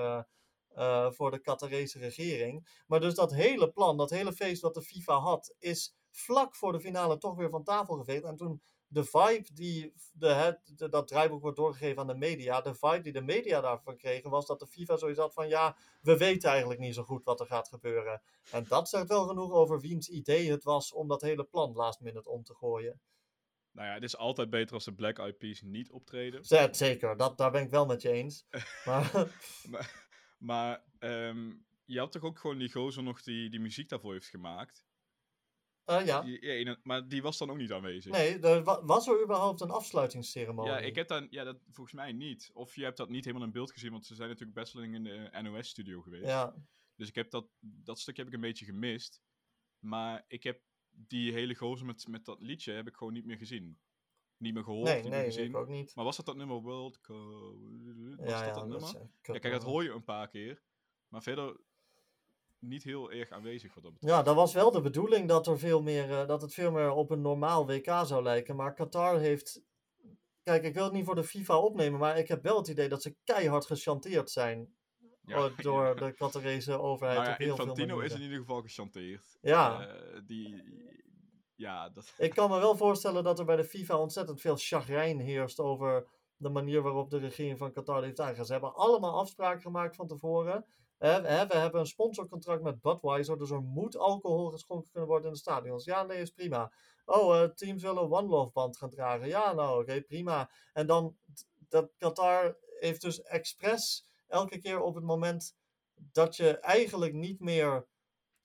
eh, 0.69 1.11
voor 1.11 1.32
de 1.32 1.39
Qatarese 1.39 1.99
regering. 1.99 2.84
Maar 2.88 2.99
dus 2.99 3.15
dat 3.15 3.34
hele 3.34 3.71
plan, 3.71 3.97
dat 3.97 4.09
hele 4.09 4.34
feest 4.34 4.61
wat 4.61 4.73
de 4.73 4.82
FIFA 4.82 5.19
had, 5.19 5.55
is 5.59 5.95
vlak 6.11 6.55
voor 6.55 6.71
de 6.71 6.80
finale 6.80 7.17
toch 7.17 7.36
weer 7.36 7.49
van 7.49 7.63
tafel 7.63 7.95
geveegd. 7.95 8.23
En 8.23 8.36
toen 8.36 8.61
de 8.92 9.04
vibe 9.04 9.48
die 9.54 9.94
de, 10.14 10.28
het, 10.28 10.72
de- 10.76 10.90
dat 10.90 11.08
draaiboek 11.08 11.42
wordt 11.42 11.58
doorgegeven 11.58 12.00
aan 12.02 12.08
de 12.08 12.16
media, 12.16 12.62
de 12.62 12.74
vibe 12.74 13.02
die 13.02 13.14
de 13.14 13.22
media 13.22 13.62
daarvan 13.62 13.98
kregen, 13.98 14.30
was 14.30 14.46
dat 14.46 14.60
de 14.60 14.68
FIFA 14.68 14.98
zoiets 14.98 15.20
had 15.20 15.34
van 15.34 15.48
ja, 15.48 15.78
we 16.02 16.18
weten 16.18 16.50
eigenlijk 16.50 16.80
niet 16.80 16.94
zo 16.96 17.04
goed 17.04 17.24
wat 17.24 17.40
er 17.40 17.46
gaat 17.46 17.68
gebeuren. 17.68 18.22
En 18.52 18.66
dat 18.68 18.90
zegt 18.90 19.08
wel 19.08 19.28
genoeg 19.28 19.52
over 19.52 19.80
wiens 19.80 20.10
idee 20.10 20.52
het 20.52 20.64
was 20.64 20.94
om 20.94 21.08
dat 21.08 21.22
hele 21.22 21.44
plan 21.44 21.74
last 21.74 22.00
minute 22.00 22.30
om 22.30 22.44
te 22.44 22.56
gooien. 22.56 23.02
Nou 23.72 23.88
ja, 23.88 23.94
het 23.94 24.04
is 24.04 24.18
altijd 24.18 24.50
beter 24.50 24.74
als 24.76 24.86
de 24.86 24.94
Black 24.94 25.18
Eyed 25.18 25.38
Peas 25.38 25.62
niet 25.62 25.92
optreden. 25.92 26.46
Z- 26.46 26.68
Zeker, 26.72 27.18
dat, 27.18 27.38
daar 27.38 27.52
ben 27.52 27.64
ik 27.64 27.70
wel 27.70 27.86
met 27.86 28.02
je 28.02 28.12
eens. 28.12 28.46
Maar 28.86 29.32
Maar, 29.70 30.08
maar 30.38 30.84
ehm, 30.99 31.53
je 31.86 31.99
had 31.99 32.11
toch 32.11 32.24
ook 32.24 32.40
gewoon 32.40 32.57
die 32.57 32.72
gozer 32.72 33.03
nog 33.03 33.22
die, 33.22 33.49
die 33.49 33.60
muziek 33.60 33.90
daarvoor 33.90 34.14
heeft 34.14 34.28
gemaakt? 34.28 34.86
Eh, 35.90 36.06
ja, 36.06 36.22
Die, 36.22 36.40
ene- 36.40 36.80
maar 36.84 37.07
die 37.07 37.22
was 37.22 37.38
dan 37.38 37.49
ook 37.49 37.57
niet 37.57 37.72
aanwezig. 37.72 38.11
nee, 38.11 38.40
er, 38.40 38.64
wa- 38.64 38.84
was 38.86 39.07
er 39.07 39.24
überhaupt 39.24 39.61
een 39.61 39.70
afsluitingsceremonie? 39.70 40.72
Ja, 40.72 40.80
ik 40.80 40.95
heb 40.95 41.07
dan, 41.07 41.28
ja, 41.30 41.44
dat 41.44 41.57
volgens 41.72 41.95
mij 41.95 42.11
niet. 42.11 42.49
Of 42.53 42.76
je 42.76 42.84
hebt 42.84 42.98
dat 42.98 43.10
niet 43.10 43.26
helemaal 43.26 43.48
in 43.48 43.53
beeld 43.53 43.72
gezien, 43.72 43.91
want 43.91 44.06
ze 44.06 44.16
zijn 44.16 44.30
natuurlijk 44.30 44.57
best 44.57 44.74
wel 44.74 44.84
in 44.84 45.03
de 45.03 45.30
NOS-studio 45.41 46.02
geweest. 46.02 46.26
Ja, 46.26 46.56
Dus 46.95 47.07
ik 47.07 47.16
heb 47.16 47.30
dat, 47.32 47.48
dat 47.60 47.99
stukje 47.99 48.22
heb 48.22 48.32
ik 48.32 48.36
een 48.38 48.48
beetje 48.48 48.66
gemist. 48.66 49.22
Maar 49.80 50.26
ik 50.28 50.44
heb 50.44 50.61
die 50.90 51.32
hele 51.34 51.56
gozer 51.56 51.86
met, 51.86 52.07
met 52.07 52.26
dat 52.26 52.41
liedje 52.41 52.72
heb 52.74 52.88
ik 52.88 52.95
gewoon 52.95 53.14
niet 53.14 53.26
meer 53.26 53.38
gezien. 53.38 53.80
Niet 54.38 54.53
meer 54.53 54.64
gehoord, 54.64 54.88
nee, 54.88 54.95
niet 55.02 55.03
nee, 55.11 55.20
meer 55.22 55.32
gezien. 55.32 55.49
ik 55.49 55.56
ook 55.56 55.68
niet. 55.68 55.95
Maar 55.95 56.06
was 56.06 56.18
dat 56.18 56.26
dat 56.26 56.36
nummer 56.36 56.61
World 56.61 56.99
Cup? 57.02 57.16
Was 57.16 58.30
ja, 58.30 58.45
dat 58.45 58.45
ja, 58.48 58.53
dat 58.53 58.68
nummer? 58.68 58.95
een 58.95 59.11
Ja, 59.22 59.40
kijk, 59.40 59.53
dat 59.53 59.64
hoor 59.64 59.84
je 59.84 59.91
een 59.91 60.03
paar 60.03 60.28
keer. 60.28 60.64
Maar 61.07 61.24
verder 61.24 61.60
niet 62.60 62.84
heel 62.84 63.11
erg 63.11 63.30
aanwezig 63.30 63.73
wat 63.73 63.84
dat 63.84 63.94
betreft. 63.94 64.15
Ja, 64.15 64.23
dat 64.23 64.36
was 64.36 64.53
wel 64.53 64.72
de 64.72 64.81
bedoeling 64.81 65.27
dat, 65.27 65.48
er 65.48 65.60
veel 65.60 65.81
meer, 65.81 66.11
eh, 66.11 66.27
dat 66.27 66.41
het 66.41 66.53
veel 66.53 66.72
meer 66.72 66.91
op 66.91 67.10
een 67.11 67.22
normaal 67.22 67.68
WK 67.68 67.86
zou 67.86 68.23
lijken. 68.23 68.56
Maar 68.56 68.73
Qatar 68.73 69.19
heeft. 69.19 69.61
Kijk, 70.44 70.64
ik 70.64 70.73
wil 70.73 70.84
het 70.84 70.94
niet 70.94 71.06
voor 71.06 71.15
de 71.15 71.23
FIFA 71.23 71.57
opnemen, 71.60 71.99
maar 71.99 72.18
ik 72.18 72.27
heb 72.27 72.44
wel 72.44 72.57
het 72.57 72.68
idee 72.68 72.90
dat 72.90 73.02
ze 73.02 73.15
keihard 73.23 73.65
gechanteerd 73.65 74.30
zijn. 74.31 74.73
Ja, 75.22 75.36
eh, 75.36 75.57
door 75.57 75.86
ja. 75.88 75.94
de 75.94 76.14
Qatarese 76.14 76.80
overheid. 76.80 77.18
Nou 77.18 77.27
ja, 77.27 77.34
op 77.34 77.40
heel 77.40 77.56
veel 77.56 77.65
Infantino 77.65 77.94
is 77.94 77.99
manieren. 77.99 78.18
in 78.18 78.23
ieder 78.23 78.40
geval 78.40 78.61
gechanteerd. 78.61 79.38
Ja. 79.41 79.88
Eh, 79.88 80.22
die, 80.26 80.64
ja, 81.56 81.90
dat... 81.90 82.14
Ik 82.18 82.34
kan 82.34 82.49
me 82.49 82.60
wel 82.60 82.77
voorstellen 82.77 83.23
dat 83.23 83.40
er 83.40 83.45
bij 83.45 83.56
de 83.56 83.64
FIFA 83.64 83.98
ontzettend 83.98 84.41
veel 84.41 84.56
chagrijn 84.57 85.19
heerst 85.19 85.60
over 85.60 86.07
de 86.36 86.49
manier 86.49 86.81
waarop 86.81 87.10
de 87.10 87.18
regering 87.18 87.57
van 87.57 87.72
Qatar 87.72 88.03
heeft 88.03 88.19
aangegaan. 88.19 88.45
Ze 88.45 88.52
hebben 88.52 88.76
allemaal 88.76 89.19
afspraken 89.19 89.61
gemaakt 89.61 89.95
van 89.95 90.07
tevoren. 90.07 90.65
We 90.99 91.07
hebben 91.07 91.80
een 91.80 91.85
sponsorcontract 91.85 92.63
met 92.63 92.81
Budweiser, 92.81 93.38
dus 93.38 93.49
er 93.49 93.61
moet 93.61 93.97
alcohol 93.97 94.49
geschonken 94.49 94.91
kunnen 94.91 95.09
worden 95.09 95.27
in 95.27 95.34
de 95.34 95.39
stadions. 95.39 95.85
Ja, 95.85 96.03
nee, 96.03 96.21
is 96.21 96.30
prima. 96.30 96.71
Oh, 97.05 97.41
eh, 97.41 97.49
teams 97.49 97.81
willen 97.81 98.11
One 98.11 98.27
Love 98.27 98.51
band 98.51 98.77
gaan 98.77 98.89
dragen. 98.89 99.27
Ja, 99.27 99.53
nou, 99.53 99.81
oké, 99.81 100.01
prima. 100.01 100.49
En 100.73 100.88
dan, 100.88 101.17
dat 101.57 101.91
Qatar 101.97 102.57
heeft 102.80 103.01
dus 103.01 103.21
expres 103.21 104.07
elke 104.27 104.57
keer 104.57 104.81
op 104.81 104.95
het 104.95 105.03
moment 105.03 105.55
dat 105.93 106.35
je 106.35 106.59
eigenlijk 106.59 107.13
niet 107.13 107.39
meer 107.39 107.88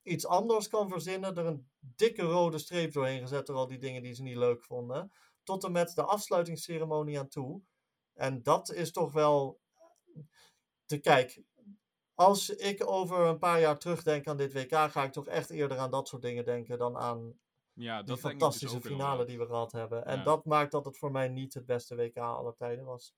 iets 0.02 0.26
anders 0.26 0.68
kan 0.68 0.89
verzinnen, 0.89 1.36
er 1.36 1.47
een 1.47 1.70
dikke 1.78 2.22
rode 2.22 2.59
streep 2.59 2.93
doorheen 2.93 3.20
gezet 3.20 3.47
door 3.47 3.56
al 3.56 3.66
die 3.66 3.78
dingen 3.78 4.02
die 4.02 4.14
ze 4.14 4.22
niet 4.22 4.36
leuk 4.36 4.64
vonden. 4.64 5.12
Tot 5.43 5.64
en 5.64 5.72
met 5.72 5.94
de 5.94 6.02
afsluitingsceremonie 6.02 7.18
aan 7.18 7.28
toe. 7.28 7.62
En 8.14 8.43
dat 8.43 8.72
is 8.72 8.93
toch 8.93 9.12
wel. 9.12 9.60
Te 10.86 10.98
kijk, 10.98 11.43
als 12.15 12.51
ik 12.51 12.86
over 12.86 13.19
een 13.19 13.39
paar 13.39 13.61
jaar 13.61 13.78
terugdenk 13.78 14.27
aan 14.27 14.36
dit 14.36 14.53
WK, 14.53 14.73
ga 14.91 15.05
ik 15.05 15.12
toch 15.12 15.27
echt 15.27 15.51
eerder 15.51 15.78
aan 15.78 15.91
dat 15.91 16.09
soort 16.09 16.23
dingen 16.23 16.45
denken 16.45 16.78
dan 16.78 16.97
aan 16.97 17.39
Ja, 17.73 17.99
die 17.99 18.07
dat 18.07 18.16
ik 18.16 18.23
dus 18.23 18.31
fantastische 18.31 18.81
finale 18.81 19.24
die 19.24 19.39
we 19.39 19.47
gehad 19.47 19.73
hebben. 19.73 20.05
En 20.05 20.16
Ja. 20.16 20.24
dat 20.24 20.45
maakt 20.45 20.70
dat 20.73 20.85
het 20.85 20.99
voor 20.99 21.11
mij 21.11 21.28
niet 21.28 21.55
het 21.55 21.66
beste 21.66 21.95
WK 21.97 22.16
aller 22.16 22.55
tijden 22.55 22.85
was. 22.85 23.15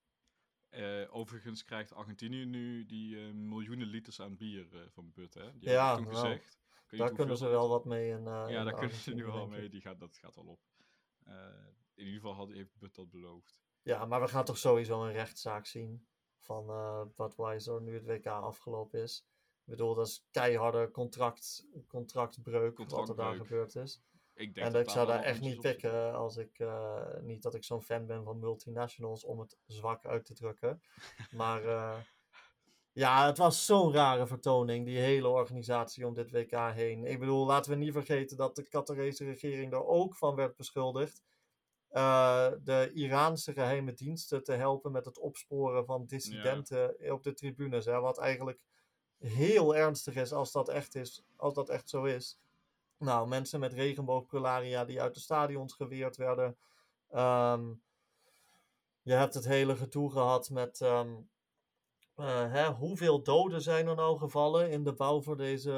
Eh, 0.68 1.14
overigens 1.14 1.64
krijgt 1.64 1.92
Argentinië 1.92 2.44
nu 2.44 2.86
die 2.86 3.18
eh, 3.18 3.32
miljoenen 3.32 3.86
liters 3.86 4.20
aan 4.20 4.36
bier 4.36 4.68
eh, 4.72 4.80
van 4.88 5.12
But, 5.12 5.34
hè? 5.34 5.58
Die 5.58 5.68
Ja, 5.68 5.86
hebben 5.86 6.04
toen 6.04 6.14
gezegd. 6.14 6.58
Daar 6.88 7.12
kunnen 7.12 7.36
ze 7.36 7.48
wel 7.48 7.68
wat 7.68 7.84
mee. 7.84 8.10
In, 8.10 8.24
Ja, 8.24 8.46
in 8.48 8.64
daar 8.64 8.74
kunnen 8.74 8.96
ze 8.96 9.14
nu 9.14 9.24
wel 9.24 9.46
mee. 9.46 9.68
Die 9.68 9.80
gaat, 9.80 10.00
dat 10.00 10.16
gaat 10.16 10.36
al 10.36 10.44
op. 10.46 10.60
In 11.94 12.04
ieder 12.04 12.20
geval 12.20 12.34
had, 12.34 12.50
heeft 12.50 12.78
But 12.78 12.94
dat 12.94 13.10
beloofd. 13.10 13.60
Ja, 13.82 14.04
maar 14.04 14.20
we 14.20 14.28
gaan 14.28 14.44
toch 14.44 14.58
sowieso 14.58 15.04
een 15.04 15.12
rechtszaak 15.12 15.66
zien 15.66 16.06
van 16.46 16.68
eh 16.68 17.02
Budweiser 17.16 17.82
nu 17.82 17.94
het 17.94 18.06
WK 18.06 18.26
afgelopen 18.26 19.02
is. 19.02 19.26
Ik 19.64 19.72
bedoel, 19.72 19.94
dat 19.94 20.06
is 20.06 20.26
keiharde 20.30 20.90
contract, 20.90 21.66
contractbreuk 21.88 22.78
wat 22.78 23.08
er 23.08 23.16
daar 23.16 23.34
gebeurd 23.34 23.74
is. 23.74 24.02
Ik 24.34 24.54
denk 24.54 24.66
En 24.66 24.72
dat 24.72 24.82
ik 24.82 24.90
zou 24.90 25.06
daar 25.06 25.22
echt 25.22 25.40
niet 25.40 25.60
pikken 25.60 26.14
als 26.14 26.36
ik, 26.36 26.58
eh, 26.58 27.20
niet 27.20 27.42
dat 27.42 27.54
ik 27.54 27.64
zo'n 27.64 27.82
fan 27.82 28.06
ben 28.06 28.24
van 28.24 28.38
multinationals 28.38 29.24
om 29.24 29.40
het 29.40 29.56
zwak 29.66 30.06
uit 30.06 30.24
te 30.24 30.34
drukken. 30.34 30.82
Maar 31.30 31.64
eh, 31.64 31.98
ja, 32.92 33.26
het 33.26 33.38
was 33.38 33.66
zo'n 33.66 33.92
rare 33.92 34.26
vertoning, 34.26 34.86
die 34.86 34.98
hele 34.98 35.28
organisatie 35.28 36.06
om 36.06 36.14
dit 36.14 36.30
WK 36.30 36.50
heen. 36.72 37.04
Ik 37.04 37.18
bedoel, 37.18 37.46
laten 37.46 37.70
we 37.70 37.76
niet 37.76 37.92
vergeten 37.92 38.36
dat 38.36 38.56
de 38.56 38.68
Qatarese 38.68 39.24
regering 39.24 39.72
er 39.72 39.86
ook 39.86 40.14
van 40.14 40.34
werd 40.34 40.56
beschuldigd. 40.56 41.22
Eh, 41.96 42.52
de 42.64 42.90
Iraanse 42.94 43.52
geheime 43.52 43.92
diensten 43.92 44.44
te 44.44 44.52
helpen 44.52 44.92
met 44.92 45.04
het 45.04 45.18
opsporen 45.18 45.84
van 45.84 46.06
dissidenten 46.06 47.12
op 47.12 47.22
de 47.22 47.32
tribunes. 47.32 47.84
Hè, 47.84 48.00
wat 48.00 48.18
eigenlijk 48.18 48.60
heel 49.18 49.76
ernstig 49.76 50.14
is 50.14 50.32
als 50.32 50.52
dat 50.52 50.68
echt 50.68 50.94
is, 50.94 51.24
als 51.36 51.54
dat 51.54 51.68
echt 51.68 51.88
zo 51.88 52.04
is. 52.04 52.38
Nou, 52.98 53.28
mensen 53.28 53.60
met 53.60 53.72
regenboogprularia 53.72 54.84
die 54.84 55.00
uit 55.00 55.14
de 55.14 55.20
stadions 55.20 55.74
geweerd 55.74 56.16
werden. 56.16 56.56
Ehm, 57.10 57.72
je 59.02 59.12
hebt 59.12 59.34
het 59.34 59.44
hele 59.44 59.76
gedoe 59.76 60.10
gehad 60.10 60.50
met 60.50 60.80
ehm, 60.80 61.14
eh, 62.16 62.52
hè, 62.52 62.70
hoeveel 62.70 63.22
doden 63.22 63.60
zijn 63.60 63.86
er 63.86 63.94
nou 63.94 64.18
gevallen 64.18 64.70
in 64.70 64.84
de 64.84 64.92
bouw 64.92 65.22
voor 65.22 65.36
deze, 65.36 65.72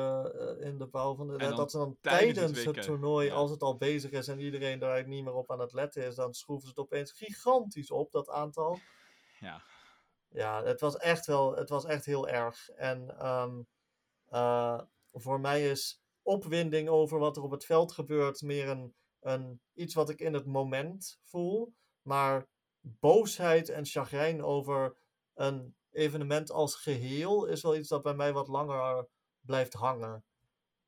eh, 0.59 0.67
in 0.67 0.79
de 0.79 0.87
bouw 0.87 1.15
van 1.15 1.27
de, 1.29 1.37
dan 1.37 1.57
dat 1.57 1.71
ze 1.71 1.77
dan 1.77 1.97
tijdens 2.01 2.65
het 2.65 2.83
toernooi, 2.83 3.27
ja. 3.27 3.35
als 3.35 3.51
het 3.51 3.63
al 3.63 3.77
bezig 3.77 4.11
is 4.11 4.29
en 4.29 4.41
iedereen 4.41 4.79
daar 4.79 5.09
niet 5.09 5.25
meer 5.25 5.35
op 5.35 5.51
aan 5.51 5.61
het 5.61 5.73
letten 5.73 6.05
is, 6.05 6.15
dan 6.15 6.35
schroeven 6.35 6.69
ze 6.69 6.69
het 6.69 6.79
opeens 6.85 7.13
gigantisch 7.13 7.91
op, 7.91 8.13
dat 8.13 8.29
aantal. 8.29 8.79
Ja, 9.41 9.63
Ja, 10.29 10.65
het 10.65 10.81
was 10.81 10.97
echt 10.97 11.27
wel, 11.27 11.57
het 11.57 11.69
was 11.69 11.85
echt 11.85 12.05
heel 12.05 12.29
erg. 12.29 12.69
En 12.69 13.19
ehm, 13.19 13.63
eh, 14.27 14.81
voor 15.13 15.41
mij 15.41 15.71
is 15.71 16.03
opwinding 16.23 16.89
over 16.89 17.19
wat 17.19 17.37
er 17.37 17.43
op 17.43 17.51
het 17.51 17.65
veld 17.65 17.93
gebeurt 17.93 18.43
meer 18.43 18.69
een, 18.69 18.95
een, 19.21 19.61
iets 19.75 19.95
wat 19.95 20.11
ik 20.11 20.21
in 20.21 20.35
het 20.35 20.47
moment 20.47 21.19
voel. 21.23 21.75
Maar 22.03 22.47
boosheid 22.81 23.69
en 23.69 23.87
chagrijn 23.87 24.43
over 24.43 24.97
een 25.35 25.77
evenement 25.91 26.51
als 26.51 26.75
geheel 26.75 27.47
is 27.47 27.63
wel 27.63 27.77
iets 27.77 27.89
dat 27.89 28.03
bij 28.03 28.15
mij 28.15 28.33
wat 28.33 28.49
langer 28.49 29.09
blijft 29.41 29.73
hangen. 29.73 30.25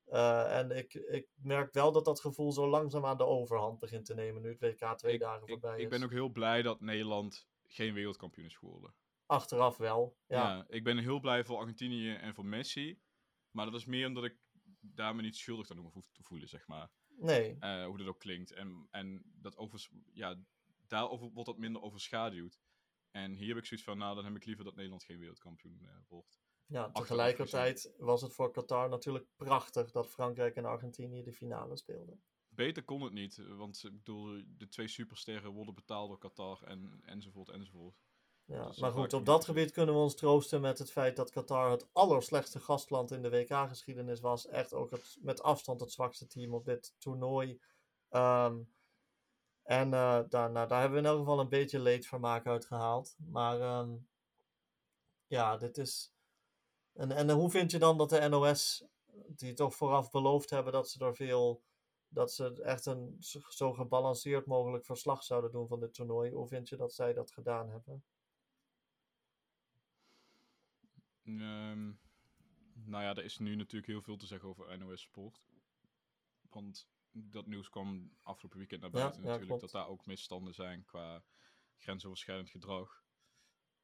Eh, 0.05 0.59
en 0.59 0.70
ik, 0.70 0.94
ik 0.94 1.28
merk 1.35 1.72
wel 1.72 1.93
dat 1.93 2.05
dat 2.05 2.20
gevoel 2.20 2.52
zo 2.52 2.68
langzaam 2.68 3.05
aan 3.05 3.16
de 3.16 3.27
overhand 3.27 3.78
begint 3.78 4.05
te 4.06 4.14
nemen 4.14 4.43
nu 4.43 4.48
het 4.48 4.60
WK 4.60 4.97
twee 4.97 5.14
ik, 5.14 5.20
dagen 5.20 5.43
ik, 5.43 5.48
voorbij 5.48 5.77
is. 5.77 5.82
ik 5.82 5.89
ben 5.89 6.02
ook 6.02 6.10
heel 6.10 6.28
blij 6.28 6.62
dat 6.62 6.81
Nederland 6.81 7.48
geen 7.66 7.94
wereldkampioen 7.94 8.47
is 8.47 8.56
geworden. 8.56 8.94
Achteraf 9.27 9.77
wel, 9.77 10.16
ja. 10.27 10.36
Ja. 10.36 10.64
ik 10.68 10.85
ben 10.85 10.98
heel 10.98 11.20
blij 11.20 11.44
voor 11.44 11.56
Argentinië 11.59 12.14
en 12.14 12.35
voor 12.35 12.47
Messi. 12.47 13.01
Maar 13.51 13.64
dat 13.64 13.74
is 13.74 13.85
meer 13.85 14.06
omdat 14.06 14.24
ik 14.24 14.36
daar 14.81 15.14
me 15.16 15.22
niet 15.22 15.36
schuldig 15.36 15.70
aan 15.70 15.78
hoef 15.78 16.10
te 16.12 16.22
voelen, 16.22 16.48
zeg 16.48 16.66
maar. 16.66 16.90
Nee, 17.16 17.56
Eh, 17.59 17.85
hoe 17.85 17.98
dat 17.98 18.06
ook 18.06 18.18
klinkt. 18.18 18.52
En, 18.52 18.86
en 18.90 19.22
dat 19.24 19.56
overs 19.56 19.90
ja, 20.12 20.36
daarover 20.86 21.31
wordt 21.31 21.48
dat 21.48 21.59
minder 21.59 21.82
overschaduwd. 21.82 22.60
En 23.11 23.32
hier 23.32 23.49
heb 23.49 23.57
ik 23.57 23.65
zoiets 23.65 23.87
van, 23.87 23.99
nou, 23.99 24.15
dan 24.15 24.24
heb 24.24 24.37
ik 24.37 24.45
liever 24.45 24.65
dat 24.65 24.74
Nederland 24.74 25.05
geen 25.05 25.19
wereldkampioen 25.19 25.81
eh, 25.82 25.95
wordt. 26.09 26.41
Ja, 26.66 26.91
tegelijkertijd 26.91 27.95
was 27.99 28.23
het 28.23 28.32
voor 28.32 28.51
Qatar 28.51 28.89
natuurlijk 28.89 29.27
prachtig 29.37 29.91
dat 29.91 30.09
Frankrijk 30.09 30.57
en 30.57 30.65
Argentinië 30.65 31.23
de 31.23 31.32
finale 31.32 31.77
speelden. 31.77 32.23
Beter 32.49 32.85
kon 32.85 33.03
het 33.03 33.12
niet, 33.12 33.37
want 33.37 33.85
ik 33.85 33.93
bedoel, 33.93 34.43
de 34.47 34.69
twee 34.69 34.89
supersterren 34.89 35.53
worden 35.53 35.74
betaald 35.74 36.09
door 36.09 36.19
Qatar 36.19 36.62
en, 36.62 37.01
enzovoort 37.05 37.49
enzovoort. 37.49 38.01
Ja, 38.45 38.66
Dus 38.66 38.78
maar 38.78 38.91
goed, 38.91 39.12
op 39.12 39.27
dat 39.27 39.45
gebied 39.45 39.70
kunnen 39.70 39.95
we 39.95 40.01
ons 40.01 40.15
troosten 40.15 40.61
met 40.61 40.78
het 40.78 40.91
feit 40.91 41.16
dat 41.16 41.31
Qatar 41.31 41.70
het 41.70 41.89
allerslechtste 41.93 42.61
gastland 42.61 43.11
in 43.11 43.23
de 43.23 43.31
WK-geschiedenis 43.31 44.20
was. 44.20 44.47
Echt 44.47 44.74
ook 44.74 44.91
het, 44.91 45.19
met 45.20 45.43
afstand 45.43 45.81
het 45.81 45.93
zwakste 45.93 46.27
team 46.27 46.55
op 46.55 46.65
dit 46.65 46.95
toernooi. 46.99 47.61
Ehm, 48.09 48.62
en 49.70 49.94
eh, 49.94 50.20
daar, 50.28 50.51
nou, 50.51 50.68
daar 50.68 50.80
hebben 50.80 51.02
we 51.02 51.06
in 51.06 51.12
elk 51.12 51.18
geval 51.18 51.40
een 51.40 51.48
beetje 51.48 51.78
leedvermaak 51.80 52.47
uit 52.47 52.64
gehaald. 52.66 53.16
Maar 53.18 53.60
ehm, 53.60 53.97
ja, 55.26 55.56
dit 55.56 55.78
is. 55.78 56.12
En, 56.92 57.10
en 57.12 57.30
hoe 57.30 57.51
vind 57.51 57.70
je 57.70 57.78
dan 57.78 57.98
dat 57.98 58.10
de 58.10 58.28
NOS, 58.28 58.84
die 59.26 59.55
toch 59.55 59.74
vooraf 59.74 60.10
beloofd 60.10 60.51
hebben 60.51 60.72
dat 60.72 60.88
ze 60.90 61.05
er 61.05 61.14
veel. 61.14 61.62
dat 62.09 62.32
ze 62.32 62.62
echt 62.62 62.86
een 62.86 63.16
zo- 63.20 63.48
zo 63.48 63.72
gebalanceerd 63.72 64.47
mogelijk 64.47 64.84
verslag 64.84 65.22
zouden 65.22 65.52
doen 65.52 65.68
van 65.68 65.80
dit 65.80 65.94
toernooi. 65.94 66.30
Hoe 66.32 66.48
vind 66.48 66.68
je 66.68 66.76
dat 66.76 66.92
zij 66.92 67.12
dat 67.12 67.30
gedaan 67.30 67.70
hebben? 67.70 68.05
Ehm, 71.24 71.86
nou 72.84 73.02
ja, 73.05 73.14
er 73.14 73.24
is 73.24 73.38
nu 73.38 73.55
natuurlijk 73.56 73.92
heel 73.92 74.02
veel 74.02 74.16
te 74.16 74.26
zeggen 74.26 74.48
over 74.48 74.78
NOS 74.78 75.01
Sport. 75.01 75.42
Want 76.51 76.88
dat 77.12 77.47
nieuws 77.47 77.69
kwam 77.69 78.16
afgelopen 78.23 78.59
weekend 78.59 78.81
naar 78.81 78.91
buiten 78.91 79.23
ja, 79.23 79.28
natuurlijk. 79.28 79.61
Dat 79.61 79.70
daar 79.70 79.89
ook 79.89 80.07
misstanden 80.07 80.55
zijn 80.55 80.85
qua 80.85 81.24
grensoverschrijdend 81.77 82.51
gedrag. 82.51 83.05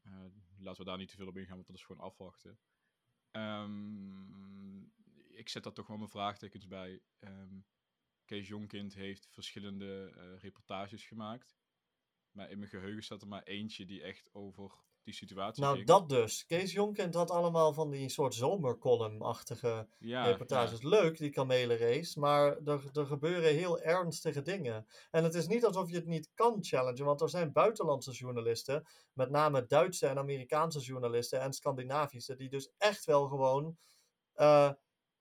Eh, 0.03 0.27
laten 0.59 0.85
we 0.85 0.89
daar 0.91 0.99
niet 0.99 1.09
te 1.09 1.17
veel 1.17 1.27
op 1.27 1.37
ingaan, 1.37 1.55
want 1.55 1.67
dat 1.67 1.77
is 1.77 1.85
gewoon 1.85 2.07
afwachten. 2.07 2.59
Ehm, 3.31 4.83
ik 5.29 5.49
zet 5.49 5.63
daar 5.63 5.73
toch 5.73 5.87
wel 5.87 5.97
mijn 5.97 6.09
vraagtekens 6.11 6.67
bij. 6.67 7.03
Ehm, 7.19 7.61
Kees 8.25 8.49
Jonkind 8.49 8.95
heeft 8.95 9.29
verschillende 9.31 10.13
eh, 10.17 10.39
reportages 10.41 11.07
gemaakt. 11.07 11.59
Maar 12.31 12.51
in 12.51 12.59
mijn 12.59 12.71
geheugen 12.71 13.03
staat 13.03 13.23
er 13.23 13.29
maar 13.29 13.43
eentje 13.43 13.85
die 13.85 14.03
echt 14.03 14.35
over 14.35 14.73
die 15.07 15.15
situatie 15.15 15.63
Nou, 15.63 15.75
ging. 15.75 15.87
dat 15.87 16.09
dus. 16.09 16.47
Kees 16.47 16.73
Jonkind 16.73 17.15
had 17.15 17.31
allemaal 17.31 17.73
van 17.73 17.91
die 17.91 18.09
soort 18.09 18.35
zomercolumn-achtige 18.35 19.89
ja, 19.99 20.25
reportages. 20.25 20.83
Leuk, 20.83 21.19
die 21.19 21.31
kamelenrace, 21.31 22.21
maar 22.21 22.57
er, 22.65 22.81
er 22.93 23.07
gebeuren 23.07 23.55
heel 23.55 23.81
ernstige 23.81 24.43
dingen. 24.43 24.87
En 25.11 25.25
het 25.25 25.35
is 25.35 25.47
niet 25.47 25.65
alsof 25.65 25.91
je 25.91 25.97
het 25.97 26.07
niet 26.07 26.31
kan 26.35 26.65
challengen, 26.65 27.05
want 27.05 27.21
er 27.21 27.29
zijn 27.29 27.53
buitenlandse 27.53 28.13
journalisten, 28.13 28.87
met 29.13 29.31
name 29.31 29.67
Duitse 29.67 30.07
en 30.07 30.19
Amerikaanse 30.19 30.81
journalisten 30.81 31.41
en 31.41 31.53
Scandinavische, 31.53 32.37
die 32.37 32.49
dus 32.49 32.71
echt 32.79 33.05
wel 33.05 33.29
gewoon 33.29 33.77
eh, 34.33 34.71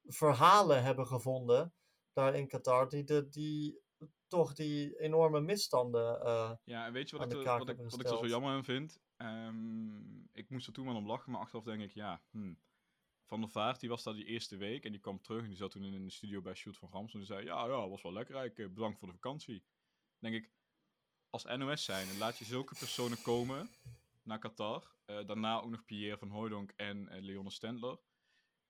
verhalen 0.04 0.84
hebben 0.84 1.08
gevonden 1.08 1.74
daar 2.14 2.36
in 2.36 2.48
Qatar, 2.48 2.90
die, 2.90 3.04
de, 3.04 3.30
die 3.30 3.82
toch 4.28 4.54
die 4.54 5.00
enorme 5.00 5.42
misstanden. 5.42 6.22
eh, 6.22 6.52
Ja, 6.64 6.86
en 6.86 6.94
weet 6.94 7.10
je 7.10 7.18
wat 7.18 7.26
ik, 7.26 7.46
wat, 7.46 7.70
ik, 7.70 7.78
wat 7.78 8.00
ik 8.00 8.08
zo 8.08 8.28
jammer 8.28 8.52
aan 8.52 8.64
vind? 8.64 9.00
Ehm, 9.18 10.24
ik 10.34 10.50
moest 10.50 10.68
er 10.68 10.74
toen 10.74 10.86
wel 10.86 10.96
om 10.96 11.08
lachen, 11.08 11.32
maar 11.32 11.42
achteraf 11.42 11.64
denk 11.64 11.82
ik, 11.82 11.94
ja, 11.94 12.22
hmm. 12.30 12.60
Van 13.26 13.42
der 13.42 13.50
Vaart, 13.50 13.80
die 13.80 13.90
was 13.90 14.04
daar 14.04 14.14
die 14.14 14.26
eerste 14.26 14.58
week 14.58 14.86
en 14.86 14.92
die 14.92 15.02
kwam 15.02 15.22
terug 15.22 15.42
en 15.42 15.48
die 15.48 15.58
zat 15.58 15.72
toen 15.72 15.84
in 15.84 16.04
de 16.04 16.12
studio 16.12 16.42
bij 16.42 16.54
Shoot 16.54 16.78
van 16.78 16.90
Rams 16.92 17.14
en 17.14 17.20
die 17.20 17.28
zei, 17.28 17.46
ja, 17.46 17.66
ja, 17.66 17.90
was 17.90 18.02
wel 18.02 18.14
lekker 18.14 18.36
eigenlijk, 18.36 18.70
eh, 18.70 18.76
bedankt 18.76 19.00
voor 19.00 19.08
de 19.08 19.14
vakantie. 19.14 19.64
Dan 20.20 20.32
denk 20.32 20.44
ik, 20.44 20.52
als 21.30 21.44
NOS 21.44 21.84
zijn, 21.84 22.08
en 22.10 22.18
laat 22.18 22.38
je 22.38 22.46
zulke 22.46 22.76
personen 22.80 23.22
komen 23.22 23.70
naar 24.24 24.40
Qatar, 24.40 24.96
eh, 25.06 25.26
daarna 25.26 25.62
ook 25.62 25.70
nog 25.70 25.86
Pierre 25.86 26.18
van 26.18 26.30
Hooijdonk 26.30 26.72
en 26.72 27.08
eh, 27.08 27.22
Leonne 27.22 27.52
Stendler, 27.52 28.00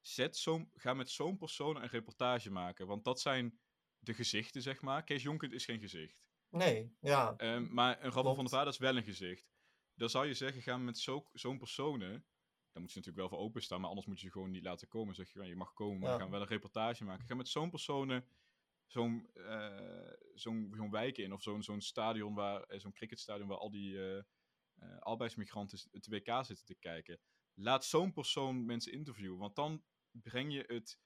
zet 0.02 0.38
zo'n, 0.38 0.70
ga 0.74 0.94
met 0.94 1.10
zo'n 1.10 1.38
persoon 1.38 1.76
een 1.76 1.90
reportage 1.90 2.52
maken, 2.52 2.88
want 2.88 3.04
dat 3.04 3.22
zijn 3.22 3.60
de 4.00 4.14
gezichten, 4.14 4.62
zeg 4.62 4.82
maar. 4.82 5.04
Kees 5.04 5.24
Jonker 5.24 5.54
is 5.54 5.66
geen 5.66 5.80
gezicht. 5.80 6.24
nee, 6.50 6.96
ja. 7.00 7.34
Ehm, 7.38 7.74
maar 7.74 8.04
een 8.04 8.12
Klopt. 8.12 8.36
van 8.36 8.46
der 8.46 8.50
Vaart 8.50 8.68
is 8.68 8.78
wel 8.78 8.98
een 8.98 9.04
gezicht. 9.04 9.55
Dan 9.96 10.10
zou 10.10 10.26
je 10.28 10.34
zeggen, 10.34 10.62
ga 10.62 10.78
met 10.78 10.98
zo- 10.98 11.30
zo'n 11.34 11.58
personen... 11.58 12.26
Daar 12.72 12.84
moet 12.84 12.94
je 12.94 13.00
natuurlijk 13.00 13.30
wel 13.30 13.38
voor 13.40 13.48
openstaan, 13.48 13.80
maar 13.80 13.90
anders 13.90 14.08
moet 14.08 14.20
je 14.20 14.26
ze 14.26 14.32
gewoon 14.32 14.52
niet 14.52 14.64
laten 14.64 14.88
komen. 14.88 15.16
Zeg 15.16 15.34
je, 15.34 15.40
"Ja, 15.40 15.46
je 15.46 15.56
mag 15.56 15.74
komen, 15.74 16.00
maar 16.00 16.10
Ja. 16.10 16.16
we 16.16 16.22
gaan 16.22 16.32
wel 16.32 16.42
een 16.42 16.48
reportage 16.48 17.04
maken. 17.04 17.26
Ga 17.26 17.36
met 17.36 17.48
zo'n 17.48 17.70
personen 17.70 18.26
zo'n 18.88 19.30
eh, 19.34 20.12
zo'n 20.34 20.92
wijk 20.92 21.18
in. 21.18 21.34
Of 21.34 21.42
zo'n 21.42 21.64
zo'n 21.64 21.82
stadion, 21.82 22.34
waar, 22.34 22.62
eh, 22.64 22.80
zo'n 22.80 22.94
cricketstadion 22.94 23.48
waar 23.48 23.58
al 23.58 23.70
die 23.72 24.16
eh, 24.16 24.24
arbeidsmigranten 25.00 25.80
het 25.92 26.08
WK 26.08 26.46
zitten 26.46 26.66
te 26.66 26.76
kijken. 26.76 27.20
laat 27.54 27.86
zo'n 27.86 28.14
persoon 28.14 28.66
mensen 28.66 28.92
interviewen. 28.92 29.38
Want 29.38 29.56
dan 29.56 29.84
breng 30.12 30.54
je 30.54 30.64
het 30.68 31.00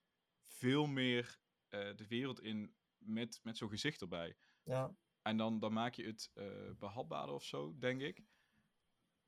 veel 0.48 0.86
meer 0.88 1.40
de 1.70 2.06
wereld 2.08 2.42
in 2.42 2.76
met, 2.98 3.40
met 3.44 3.58
zo'n 3.58 3.70
gezicht 3.70 4.02
erbij. 4.02 4.38
Ja. 4.64 4.96
En 5.22 5.38
dan, 5.38 5.60
dan 5.60 5.74
maak 5.74 5.94
je 5.94 6.06
het 6.06 6.32
behapbaarder 6.78 7.36
of 7.36 7.44
zo, 7.44 7.78
denk 7.78 8.02
ik. 8.02 8.24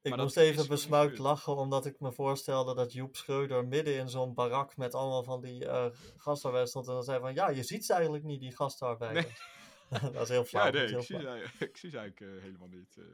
Ik 0.01 0.09
Maar 0.09 0.19
moest 0.19 0.37
even 0.37 0.67
besmuikt 0.67 1.17
lachen, 1.17 1.55
omdat 1.55 1.85
ik 1.85 1.99
me 1.99 2.11
voorstelde 2.11 2.75
dat 2.75 2.93
Joep 2.93 3.15
Schreuder 3.15 3.67
midden 3.67 3.95
in 3.97 4.09
zo'n 4.09 4.33
barak 4.33 4.77
met 4.77 4.93
allemaal 4.95 5.23
van 5.23 5.41
die 5.41 5.65
eh 5.65 5.89
gastarbeiders 6.17 6.69
stond. 6.71 6.87
En 6.87 6.93
dan 6.93 7.03
zei 7.03 7.19
van, 7.19 7.33
ja, 7.33 7.49
je 7.49 7.63
ziet 7.63 7.85
ze 7.85 7.93
eigenlijk 7.93 8.23
niet, 8.23 8.39
die 8.39 8.55
gastarbeiders. 8.55 9.49
dat 10.13 10.21
is 10.21 10.29
heel 10.29 10.43
flauw. 10.43 10.65
Ja, 10.65 10.71
nee, 10.71 10.83
ik 10.83 10.89
zie, 10.89 11.01
flauw. 11.03 11.21
ze, 11.21 11.27
eigenlijk- 11.27 11.59
ik 11.71 11.77
zie 11.77 11.89
ze 11.89 11.97
eigenlijk 11.97 12.35
eh, 12.35 12.41
helemaal 12.43 12.67
niet. 12.67 12.97
eh, 12.97 13.05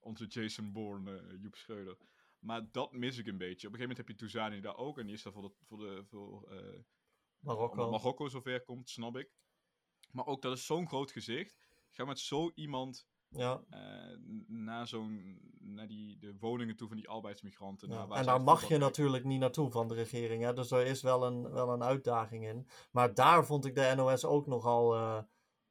onze 0.00 0.26
Jason 0.26 0.72
Bourne, 0.72 1.38
Joep 1.40 1.54
Schreuder. 1.56 1.96
Maar 2.38 2.68
dat 2.72 2.92
mis 2.92 3.18
ik 3.18 3.26
een 3.26 3.38
beetje. 3.38 3.66
Op 3.66 3.72
een 3.72 3.78
gegeven 3.80 3.96
moment 3.96 3.96
heb 3.98 4.08
je 4.08 4.14
Touzani 4.14 4.60
daar 4.60 4.76
ook. 4.76 4.98
En 4.98 5.06
die 5.06 5.14
is 5.14 5.22
daar 5.22 5.32
voor, 5.32 5.42
de, 5.42 5.52
voor, 5.66 5.78
de, 5.78 6.04
voor 6.04 6.48
Marokko. 7.40 7.90
Marokko 7.90 8.28
zover 8.28 8.62
komt, 8.64 8.90
snap 8.90 9.16
ik. 9.16 9.30
Maar 10.10 10.26
ook 10.26 10.42
dat 10.42 10.56
is 10.56 10.66
zo'n 10.66 10.88
groot 10.88 11.10
gezicht. 11.10 11.56
Ga 11.90 12.04
met 12.04 12.18
zo 12.18 12.50
iemand 12.54 13.08
Ja. 13.30 13.60
eh, 13.70 13.80
n- 14.18 14.44
naar 14.48 14.86
zo'n 14.86 15.38
naar 15.60 15.86
die 15.88 16.18
de 16.18 16.36
woningen 16.38 16.76
toe 16.76 16.88
van 16.88 16.96
die 16.96 17.08
arbeidsmigranten. 17.08 17.88
Ja, 17.88 17.94
naar 17.94 18.06
waar 18.08 18.18
En 18.18 18.24
daar 18.24 18.40
mag 18.42 18.68
je 18.68 18.78
natuurlijk 18.78 19.24
niet 19.24 19.40
naartoe 19.40 19.70
van 19.70 19.88
de 19.88 19.94
regering. 19.94 20.42
Hè? 20.42 20.52
Dus 20.52 20.70
er 20.70 20.86
is 20.86 21.02
wel 21.02 21.26
een, 21.26 21.50
wel 21.52 21.72
een 21.72 21.82
uitdaging 21.82 22.46
in. 22.46 22.66
Maar 22.90 23.14
daar 23.14 23.44
vond 23.46 23.64
ik 23.64 23.74
de 23.74 23.92
NOS 23.96 24.24
ook 24.24 24.46
nogal 24.46 24.94
eh 24.94 25.18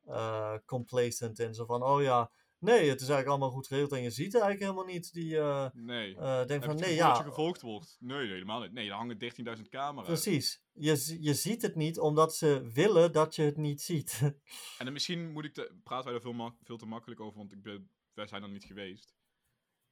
eh, 0.05 0.53
complacent 0.65 1.39
in. 1.39 1.53
Zo 1.53 1.65
van, 1.65 1.83
oh 1.83 2.01
ja, 2.01 2.31
nee, 2.59 2.77
het 2.89 3.01
is 3.01 3.07
eigenlijk 3.07 3.27
allemaal 3.27 3.49
goed 3.51 3.67
geregeld. 3.67 3.91
En 3.91 4.01
je 4.01 4.09
ziet 4.09 4.33
eigenlijk 4.33 4.63
helemaal 4.63 4.93
niet 4.93 5.13
die... 5.13 5.37
eh 5.37 5.69
Nee. 5.73 6.07
je 6.09 6.57
van, 6.61 6.75
nee, 6.75 6.93
ja, 6.95 7.17
je 7.17 7.23
gevolgd 7.23 7.61
wordt? 7.61 7.97
Nee, 7.99 8.27
helemaal 8.27 8.61
niet. 8.61 8.71
Nee, 8.71 8.87
daar 8.87 8.97
hangen 8.97 9.17
13.000 9.57 9.69
camera's. 9.69 10.05
precies. 10.07 10.63
Je, 10.71 11.17
je 11.19 11.33
ziet 11.33 11.61
het 11.61 11.75
niet 11.75 11.99
omdat 11.99 12.35
ze 12.35 12.69
willen 12.73 13.11
dat 13.11 13.35
je 13.35 13.41
het 13.41 13.57
niet 13.57 13.81
ziet. 13.81 14.19
En 14.77 14.85
dan 14.85 14.93
misschien 14.93 15.31
moet 15.31 15.45
ik 15.45 15.55
de, 15.55 15.79
praten 15.83 16.05
wij 16.05 16.13
er 16.15 16.21
veel, 16.21 16.55
veel 16.63 16.77
te 16.77 16.85
makkelijk 16.85 17.19
over, 17.19 17.37
want 17.37 17.51
ik 17.51 17.61
ben, 17.61 17.91
wij 18.13 18.27
zijn 18.27 18.43
er 18.43 18.49
niet 18.49 18.65
geweest. 18.65 19.17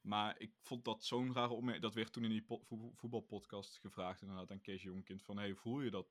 Maar 0.02 0.39
ik 0.39 0.52
vond 0.61 0.85
dat 0.85 1.03
zo'n 1.03 1.34
rare 1.34 1.53
opmerking. 1.53 1.84
Dat 1.85 1.94
werd 1.94 2.14
toen 2.14 2.23
in 2.23 2.30
die 2.30 2.44
po- 2.44 2.61
voetbal- 2.64 2.94
voetbalpodcast 2.95 3.77
gevraagd 3.80 4.22
inderdaad 4.22 4.52
aan 4.52 4.61
Kees 4.61 4.81
Jonkind. 4.84 5.23
Van, 5.23 5.38
hey, 5.38 5.56
voel 5.56 5.81
je 5.81 5.91
dat? 5.91 6.07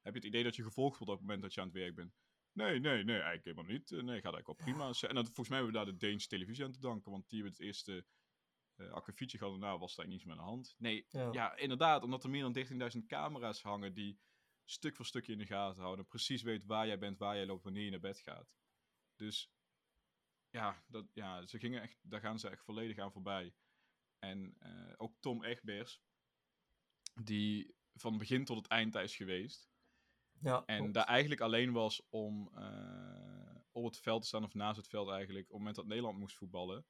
Heb 0.00 0.12
je 0.12 0.18
het 0.18 0.28
idee 0.28 0.42
dat 0.42 0.56
je 0.56 0.62
gevolgd 0.62 0.98
wordt 0.98 1.12
op 1.12 1.18
het 1.18 1.26
moment 1.26 1.42
dat 1.42 1.54
je 1.54 1.60
aan 1.60 1.66
het 1.66 1.76
werk 1.76 1.94
bent? 1.94 2.14
Nee, 2.52 2.80
nee, 2.80 3.04
nee, 3.04 3.14
eigenlijk 3.14 3.44
helemaal 3.44 3.72
niet. 3.72 3.92
Eh, 3.92 4.02
Nee, 4.02 4.20
gaat 4.20 4.34
eigenlijk 4.34 4.46
wel 4.46 4.54
prima. 4.54 4.84
En 5.08 5.14
dat, 5.14 5.24
volgens 5.24 5.48
mij 5.48 5.58
hebben 5.58 5.74
we 5.78 5.84
daar 5.84 5.98
de 5.98 6.06
Deense 6.06 6.28
televisie 6.28 6.64
aan 6.64 6.72
te 6.72 6.80
danken, 6.80 7.10
want 7.10 7.28
die 7.28 7.42
hebben 7.42 7.58
het 7.58 7.66
eerste 7.66 8.06
eh 8.76 8.90
akkefietje 8.90 9.38
gehad 9.38 9.54
en 9.54 9.60
nou 9.60 9.78
was 9.78 9.94
daar 9.94 10.06
niets 10.06 10.24
meer 10.24 10.32
aan 10.32 10.44
de 10.44 10.50
hand. 10.50 10.74
Nee, 10.78 11.06
ja. 11.08 11.32
ja, 11.32 11.56
inderdaad, 11.56 12.02
omdat 12.02 12.24
er 12.24 12.30
meer 12.30 12.52
dan 12.52 12.90
13.000 12.96 13.06
camera's 13.06 13.62
hangen 13.62 13.94
die 13.94 14.20
stuk 14.64 14.96
voor 14.96 15.06
stukje 15.06 15.32
in 15.32 15.38
de 15.38 15.46
gaten 15.46 15.82
houden. 15.82 16.06
Precies 16.06 16.42
weet 16.42 16.64
waar 16.64 16.86
jij 16.86 16.98
bent, 16.98 17.18
waar 17.18 17.36
jij 17.36 17.46
loopt, 17.46 17.64
wanneer 17.64 17.84
je 17.84 17.90
naar 17.90 18.00
bed 18.00 18.18
gaat. 18.18 18.54
Dus 19.16 19.52
ja, 20.50 20.84
dat, 20.86 21.06
ja 21.14 21.46
ze 21.46 21.58
gingen 21.58 21.82
echt, 21.82 21.98
daar 22.02 22.20
gaan 22.20 22.38
ze 22.38 22.48
echt 22.48 22.64
volledig 22.64 22.98
aan 22.98 23.12
voorbij. 23.12 23.54
En 24.18 24.56
eh, 24.58 24.92
ook 24.96 25.16
Tom 25.20 25.44
Egbers, 25.44 26.02
die 27.22 27.74
van 27.94 28.18
begin 28.18 28.44
tot 28.44 28.56
het 28.56 28.66
eind 28.66 28.92
daar 28.92 29.02
is 29.02 29.16
geweest. 29.16 29.69
Ja, 30.40 30.62
En 30.66 30.76
klopt. 30.78 30.94
daar 30.94 31.04
eigenlijk 31.04 31.40
alleen 31.40 31.72
was 31.72 32.06
om 32.10 32.50
eh, 32.54 33.56
op 33.72 33.84
het 33.84 33.98
veld 33.98 34.22
te 34.22 34.28
staan, 34.28 34.44
of 34.44 34.54
naast 34.54 34.76
het 34.76 34.88
veld 34.88 35.08
eigenlijk, 35.08 35.44
op 35.44 35.50
het 35.50 35.58
moment 35.58 35.76
dat 35.76 35.86
Nederland 35.86 36.18
moest 36.18 36.36
voetballen. 36.36 36.86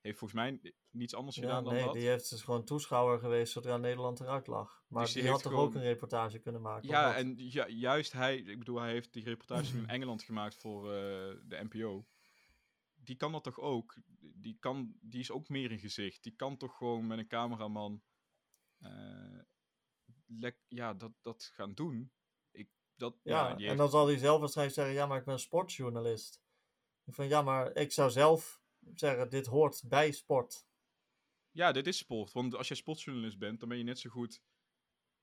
Heeft 0.00 0.18
volgens 0.18 0.40
mij 0.40 0.74
niets 0.90 1.14
anders 1.14 1.36
Ja, 1.36 1.42
gedaan 1.42 1.64
dan 1.64 1.72
nee, 1.74 1.84
dat. 1.84 1.92
die 1.94 2.06
heeft 2.06 2.30
dus 2.30 2.42
gewoon 2.42 2.64
toeschouwer 2.64 3.18
geweest 3.18 3.52
zodra 3.52 3.76
Nederland 3.76 4.20
eruit 4.20 4.46
lag. 4.46 4.84
Maar 4.88 5.02
Dus 5.04 5.12
die 5.12 5.22
die, 5.22 5.30
had 5.30 5.42
toch 5.42 5.52
ook 5.52 5.74
een 5.74 5.82
reportage 5.82 6.38
kunnen 6.38 6.60
maken? 6.60 6.88
Ja, 6.88 7.14
en 7.16 7.34
ju- 7.36 7.68
juist 7.68 8.12
hij, 8.12 8.36
ik 8.36 8.58
bedoel, 8.58 8.80
hij 8.80 8.90
heeft 8.90 9.12
die 9.12 9.24
reportage 9.24 9.76
in 9.78 9.88
Engeland 9.88 10.22
gemaakt 10.22 10.56
voor 10.56 10.84
eh, 10.92 10.98
de 11.44 11.68
NPO. 11.70 12.06
Die 12.94 13.16
kan 13.16 13.32
dat 13.32 13.44
toch 13.44 13.58
ook? 13.60 13.96
Die, 14.20 14.56
kan, 14.60 14.96
die 15.00 15.20
is 15.20 15.30
ook 15.30 15.48
meer 15.48 15.70
in 15.70 15.78
gezicht. 15.78 16.22
Die 16.22 16.34
kan 16.36 16.56
toch 16.56 16.76
gewoon 16.76 17.06
met 17.06 17.18
een 17.18 17.28
cameraman 17.28 18.02
lek, 20.26 20.58
ja, 20.68 20.94
dat, 20.94 21.12
dat 21.22 21.50
gaan 21.54 21.74
doen. 21.74 22.12
Dat, 22.96 23.20
ja, 23.22 23.58
en 23.58 23.76
dan 23.76 23.90
zal 23.90 24.06
hij 24.06 24.16
zelf 24.16 24.40
waarschijnlijk 24.40 24.76
zeggen, 24.76 24.94
ja, 24.94 25.06
maar 25.06 25.18
ik 25.18 25.24
ben 25.24 25.38
sportjournalist. 25.38 26.42
Ik 27.04 27.14
van, 27.14 27.28
ja, 27.28 27.42
maar 27.42 27.74
ik 27.74 27.92
zou 27.92 28.10
zelf 28.10 28.62
zeggen, 28.94 29.30
dit 29.30 29.46
hoort 29.46 29.82
bij 29.86 30.12
sport. 30.12 30.66
ja, 31.50 31.72
dit 31.72 31.86
is 31.86 31.98
sport. 31.98 32.32
Want 32.32 32.54
als 32.54 32.68
jij 32.68 32.76
sportjournalist 32.76 33.38
bent, 33.38 33.60
dan 33.60 33.68
ben 33.68 33.78
je 33.78 33.84
net 33.84 33.98
zo 33.98 34.10
goed. 34.10 34.42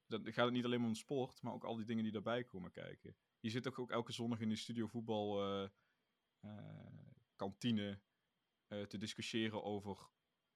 Dan 0.06 0.34
gaat 0.34 0.46
het 0.46 0.54
niet 0.54 0.66
alleen 0.66 0.84
om 0.84 0.96
sport, 0.96 1.42
maar 1.42 1.54
ook 1.54 1.64
al 1.64 1.76
die 1.76 1.86
dingen 1.86 2.04
die 2.04 2.12
daarbij 2.12 2.44
komen 2.44 2.72
kijken. 2.72 3.16
Je 3.40 3.50
zit 3.50 3.68
ook, 3.68 3.80
ook 3.80 3.92
elke 3.92 4.12
zondag 4.12 4.40
in 4.40 4.48
die 4.48 4.58
studio 4.58 4.88
voetbal 4.88 5.42
eh, 5.42 5.70
eh, 6.40 7.20
kantine 7.36 8.02
eh, 8.68 8.82
te 8.82 8.98
discussiëren 8.98 9.64
over. 9.64 10.10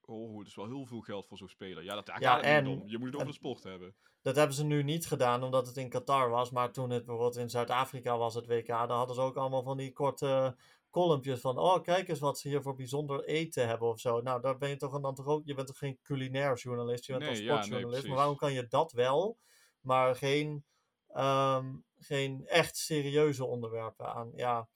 Oh, 0.10 0.38
het 0.40 0.48
is 0.48 0.56
wel 0.56 0.66
heel 0.66 0.86
veel 0.86 1.00
geld 1.02 1.28
voor 1.28 1.38
zo'n 1.38 1.48
speler. 1.48 1.84
Ja, 1.84 1.96
dat 1.96 2.06
daar 2.06 2.22
Ja, 2.22 2.34
gaat 2.36 2.46
het 2.46 2.64
niet 2.64 2.74
en- 2.74 2.82
om. 2.82 2.88
Je 2.90 2.98
moet 2.98 3.06
het 3.08 3.16
over 3.16 3.28
en- 3.28 3.34
de 3.34 3.38
sport 3.38 3.64
hebben. 3.64 3.96
Dat 4.22 4.36
hebben 4.36 4.56
ze 4.56 4.66
nu 4.66 4.84
niet 4.84 5.06
gedaan 5.08 5.44
omdat 5.44 5.68
het 5.68 5.78
in 5.78 5.90
Qatar 5.90 6.30
was, 6.30 6.52
maar 6.52 6.72
toen 6.72 6.90
het 6.90 7.06
bijvoorbeeld 7.06 7.36
in 7.38 7.50
Zuid-Afrika 7.50 8.18
was, 8.18 8.34
het 8.36 8.48
WK, 8.48 8.68
daar 8.68 8.90
hadden 8.90 9.16
ze 9.16 9.22
ook 9.22 9.36
allemaal 9.36 9.64
van 9.64 9.78
die 9.78 9.94
korte 9.94 10.56
kolompjes 10.90 11.40
van, 11.40 11.58
oh, 11.58 11.82
kijk 11.82 12.08
eens 12.10 12.20
wat 12.20 12.40
ze 12.40 12.48
hier 12.48 12.62
voor 12.62 12.76
bijzonder 12.76 13.24
eten 13.26 13.68
hebben 13.68 13.88
of 13.88 14.00
zo. 14.00 14.22
Nou, 14.22 14.42
daar 14.42 14.58
ben 14.58 14.70
je 14.70 14.76
toch 14.76 15.02
dan 15.02 15.16
toch 15.16 15.26
ook, 15.26 15.42
je 15.46 15.54
bent 15.54 15.68
toch 15.68 15.78
geen 15.78 16.00
culinair 16.02 16.56
journalist, 16.58 17.06
je 17.06 17.12
bent 17.14 17.26
Nee, 17.26 17.34
toch 17.34 17.44
ja, 17.44 17.54
nee, 17.54 17.62
sportjournalist, 17.62 18.08
maar 18.08 18.16
waarom 18.18 18.36
kan 18.36 18.54
je 18.54 18.68
dat 18.68 18.92
wel, 18.92 19.38
maar 19.82 20.16
geen, 20.16 20.66
ehm, 21.08 21.76
geen 21.98 22.46
echt 22.46 22.78
serieuze 22.78 23.46
onderwerpen 23.46 24.14
aan? 24.14 24.32
Ja, 24.36 24.68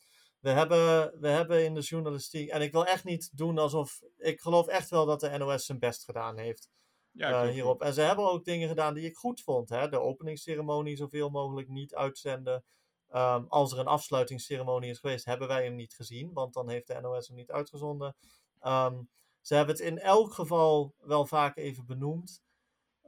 we 0.42 0.50
hebben, 0.50 1.12
we 1.20 1.28
hebben 1.28 1.64
in 1.66 1.74
de 1.74 1.82
journalistiek, 1.82 2.50
en 2.50 2.62
ik 2.62 2.72
wil 2.72 2.86
echt 2.86 3.04
niet 3.04 3.38
doen 3.38 3.58
alsof, 3.58 4.02
ik 4.18 4.40
geloof 4.40 4.68
echt 4.68 4.90
wel 4.90 5.06
dat 5.06 5.20
de 5.20 5.38
NOS 5.38 5.66
zijn 5.66 5.80
best 5.80 6.04
gedaan 6.06 6.38
heeft 6.38 6.70
Ja, 7.12 7.44
eh, 7.44 7.50
hierop. 7.50 7.82
En 7.82 7.94
ze 7.94 8.02
hebben 8.02 8.32
ook 8.32 8.46
dingen 8.46 8.68
gedaan 8.68 8.94
die 8.94 9.06
ik 9.06 9.16
goed 9.16 9.42
vond. 9.42 9.70
Hè? 9.70 9.90
De 9.90 10.00
openingsceremonie 10.00 10.96
zoveel 10.96 11.30
mogelijk 11.30 11.68
niet 11.68 11.96
uitzenden. 11.96 12.64
Ehm, 13.10 13.44
als 13.48 13.72
er 13.72 13.80
een 13.80 13.88
afsluitingsceremonie 13.88 14.90
is 14.90 15.00
geweest, 15.00 15.26
hebben 15.26 15.48
wij 15.48 15.64
hem 15.64 15.76
niet 15.76 15.94
gezien, 15.94 16.34
want 16.34 16.54
dan 16.54 16.70
heeft 16.70 16.88
de 16.88 17.00
NOS 17.02 17.28
hem 17.28 17.36
niet 17.36 17.52
uitgezonden. 17.52 18.16
Ehm, 18.60 19.02
ze 19.42 19.56
hebben 19.56 19.76
het 19.76 19.84
in 19.84 20.00
elk 20.00 20.34
geval 20.34 20.94
wel 21.00 21.26
vaak 21.26 21.58
even 21.58 21.86
benoemd. 21.86 22.42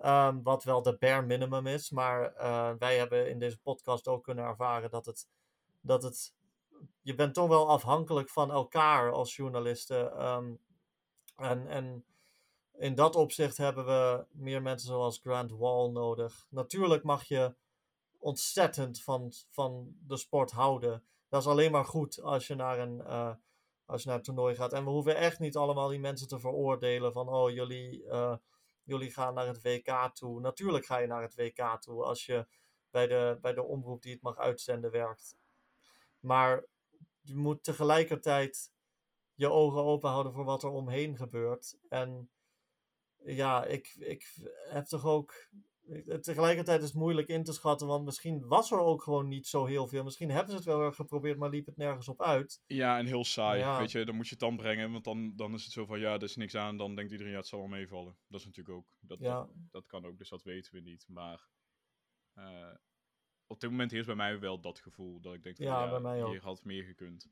ehm, 0.01 0.41
wat 0.43 0.63
wel 0.63 0.81
de 0.81 0.97
bare 0.97 1.21
minimum 1.25 1.67
is. 1.67 1.89
Maar 1.89 2.33
eh, 2.35 2.71
wij 2.79 2.97
hebben 2.97 3.29
in 3.29 3.39
deze 3.39 3.59
podcast 3.59 4.07
ook 4.07 4.23
kunnen 4.23 4.45
ervaren 4.45 4.89
dat 4.89 5.05
het, 5.05 5.27
dat 5.81 6.03
het. 6.03 6.33
Je 7.01 7.15
bent 7.15 7.33
toch 7.33 7.47
wel 7.47 7.69
afhankelijk 7.69 8.29
van 8.29 8.51
elkaar 8.51 9.11
als 9.11 9.35
journalisten. 9.35 10.17
ehm, 10.17 10.53
en, 11.35 11.67
en 11.67 12.05
in 12.77 12.95
dat 12.95 13.15
opzicht 13.15 13.57
hebben 13.57 13.85
we 13.85 14.25
meer 14.31 14.61
mensen 14.61 14.87
zoals 14.87 15.19
Grant 15.19 15.51
Wall 15.51 15.89
nodig. 15.89 16.47
Natuurlijk 16.49 17.03
mag 17.03 17.23
je 17.23 17.55
ontzettend 18.19 19.01
van, 19.01 19.31
van 19.49 19.95
de 20.07 20.17
sport 20.17 20.51
houden. 20.51 21.03
Dat 21.29 21.41
is 21.41 21.47
alleen 21.47 21.71
maar 21.71 21.85
goed 21.85 22.21
als 22.21 22.47
je 22.47 22.55
naar 22.55 22.79
een, 22.79 23.01
eh, 23.01 23.33
als 23.85 24.05
naar 24.05 24.15
een 24.15 24.21
toernooi 24.21 24.55
gaat. 24.55 24.73
En 24.73 24.83
we 24.83 24.89
hoeven 24.89 25.15
echt 25.15 25.39
niet 25.39 25.55
allemaal 25.55 25.87
die 25.87 25.99
mensen 25.99 26.27
te 26.27 26.39
veroordelen 26.39 27.13
van 27.13 27.29
oh, 27.29 27.49
jullie, 27.49 28.05
eh, 28.07 28.35
jullie 28.83 29.11
gaan 29.11 29.33
naar 29.33 29.47
het 29.47 29.61
WK 29.61 30.09
toe. 30.13 30.39
Natuurlijk 30.39 30.85
ga 30.85 30.97
je 30.97 31.07
naar 31.07 31.21
het 31.21 31.35
WK 31.35 31.77
toe 31.79 32.03
als 32.03 32.25
je 32.25 32.47
bij 32.89 33.07
de, 33.07 33.37
bij 33.41 33.53
de 33.53 33.63
omroep 33.63 34.01
die 34.01 34.13
het 34.13 34.21
mag 34.21 34.37
uitzenden 34.37 34.91
werkt. 34.91 35.37
Maar 36.19 36.65
je 37.23 37.35
moet 37.35 37.63
tegelijkertijd 37.63 38.71
je 39.33 39.49
ogen 39.49 39.83
open 39.83 40.09
houden 40.09 40.33
voor 40.33 40.45
wat 40.45 40.63
er 40.63 40.69
omheen 40.69 41.15
gebeurt. 41.17 41.77
En 41.89 42.29
ja, 43.25 43.65
ik, 43.65 43.95
ik 43.97 44.25
heb 44.69 44.85
toch 44.85 45.05
ook. 45.05 45.33
Tegelijkertijd 46.21 46.81
is 46.81 46.87
het 46.87 46.97
moeilijk 46.97 47.27
in 47.27 47.43
te 47.43 47.53
schatten, 47.53 47.87
want 47.87 48.05
misschien 48.05 48.47
was 48.47 48.71
er 48.71 48.79
ook 48.79 49.03
gewoon 49.03 49.27
niet 49.27 49.47
zo 49.47 49.65
heel 49.65 49.87
veel. 49.87 50.03
Misschien 50.03 50.29
hebben 50.29 50.49
ze 50.49 50.55
het 50.55 50.65
wel 50.65 50.91
geprobeerd, 50.91 51.37
maar 51.37 51.49
liep 51.49 51.65
het 51.65 51.77
nergens 51.77 52.07
op 52.07 52.21
uit. 52.21 52.61
Ja, 52.65 52.97
en 52.97 53.05
heel 53.05 53.23
saai. 53.25 53.59
Ja. 53.59 53.79
Weet 53.79 53.91
je, 53.91 54.05
dan 54.05 54.15
moet 54.15 54.25
je 54.25 54.31
het 54.31 54.39
dan 54.39 54.57
brengen. 54.57 54.91
Want 54.91 55.03
dan, 55.03 55.35
dan 55.35 55.53
is 55.53 55.63
het 55.63 55.73
zo 55.73 55.85
van, 55.85 55.99
ja, 55.99 56.13
er 56.13 56.23
is 56.23 56.35
niks 56.35 56.55
aan. 56.55 56.77
Dan 56.77 56.95
denkt 56.95 57.11
iedereen, 57.11 57.31
ja, 57.33 57.37
het 57.39 57.47
zal 57.47 57.59
wel 57.59 57.67
meevallen. 57.67 58.17
Dat 58.27 58.39
is 58.39 58.45
natuurlijk 58.45 58.77
ook. 58.77 58.87
Dat, 58.99 59.19
Ja. 59.19 59.35
dat, 59.35 59.49
dat 59.71 59.85
kan 59.85 60.05
ook, 60.05 60.17
dus 60.17 60.29
dat 60.29 60.43
weten 60.43 60.73
we 60.73 60.79
niet. 60.79 61.05
Maar 61.07 61.47
eh, 62.33 62.75
op 63.53 63.59
dit 63.59 63.69
moment 63.69 63.91
heerst 63.91 64.05
bij 64.07 64.15
mij 64.15 64.39
wel 64.39 64.59
dat 64.59 64.79
gevoel. 64.79 65.19
Dat 65.19 65.33
ik 65.33 65.43
denk 65.43 65.55
van, 65.55 65.65
Ja, 65.65 65.83
ja, 65.83 65.89
bij 65.89 65.99
mij 65.99 66.23
ook. 66.23 66.29
hier 66.31 66.41
had 66.41 66.63
meer 66.63 66.83
gekund. 66.83 67.29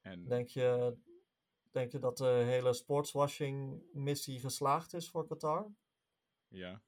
En 0.00 0.28
Denk 0.28 0.48
je, 0.48 0.96
denk 1.70 1.92
je 1.92 1.98
dat 1.98 2.16
de 2.16 2.24
hele 2.46 2.72
sportswashing-missie 2.72 4.40
geslaagd 4.40 4.92
is 4.92 5.08
voor 5.10 5.26
Qatar? 5.26 5.74
ja, 6.48 6.82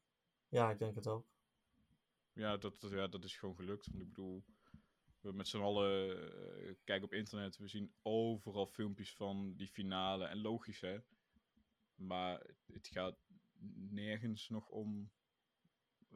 Ja, 0.49 0.70
ik 0.70 0.79
denk 0.79 0.95
het 0.95 1.07
ook. 1.07 1.27
ja, 2.33 2.57
dat, 2.57 2.81
dat, 2.81 2.91
ja, 2.91 3.07
dat 3.09 3.24
is 3.24 3.37
gewoon 3.37 3.55
gelukt. 3.57 3.87
Want 3.87 4.01
ik 4.01 4.09
bedoel, 4.09 4.45
we 5.20 5.33
met 5.33 5.49
z'n 5.49 5.59
allen 5.59 6.16
eh, 6.66 6.74
kijken 6.85 7.05
op 7.05 7.12
internet. 7.12 7.57
We 7.57 7.69
zien 7.69 7.95
overal 8.03 8.66
filmpjes 8.66 9.15
van 9.15 9.55
die 9.57 9.69
finale. 9.69 10.24
En 10.24 10.41
logisch, 10.41 10.81
hè. 10.81 10.99
Maar 11.95 12.47
het 12.73 12.89
gaat 12.89 13.16
nergens 13.91 14.49
nog 14.49 14.69
om 14.69 15.11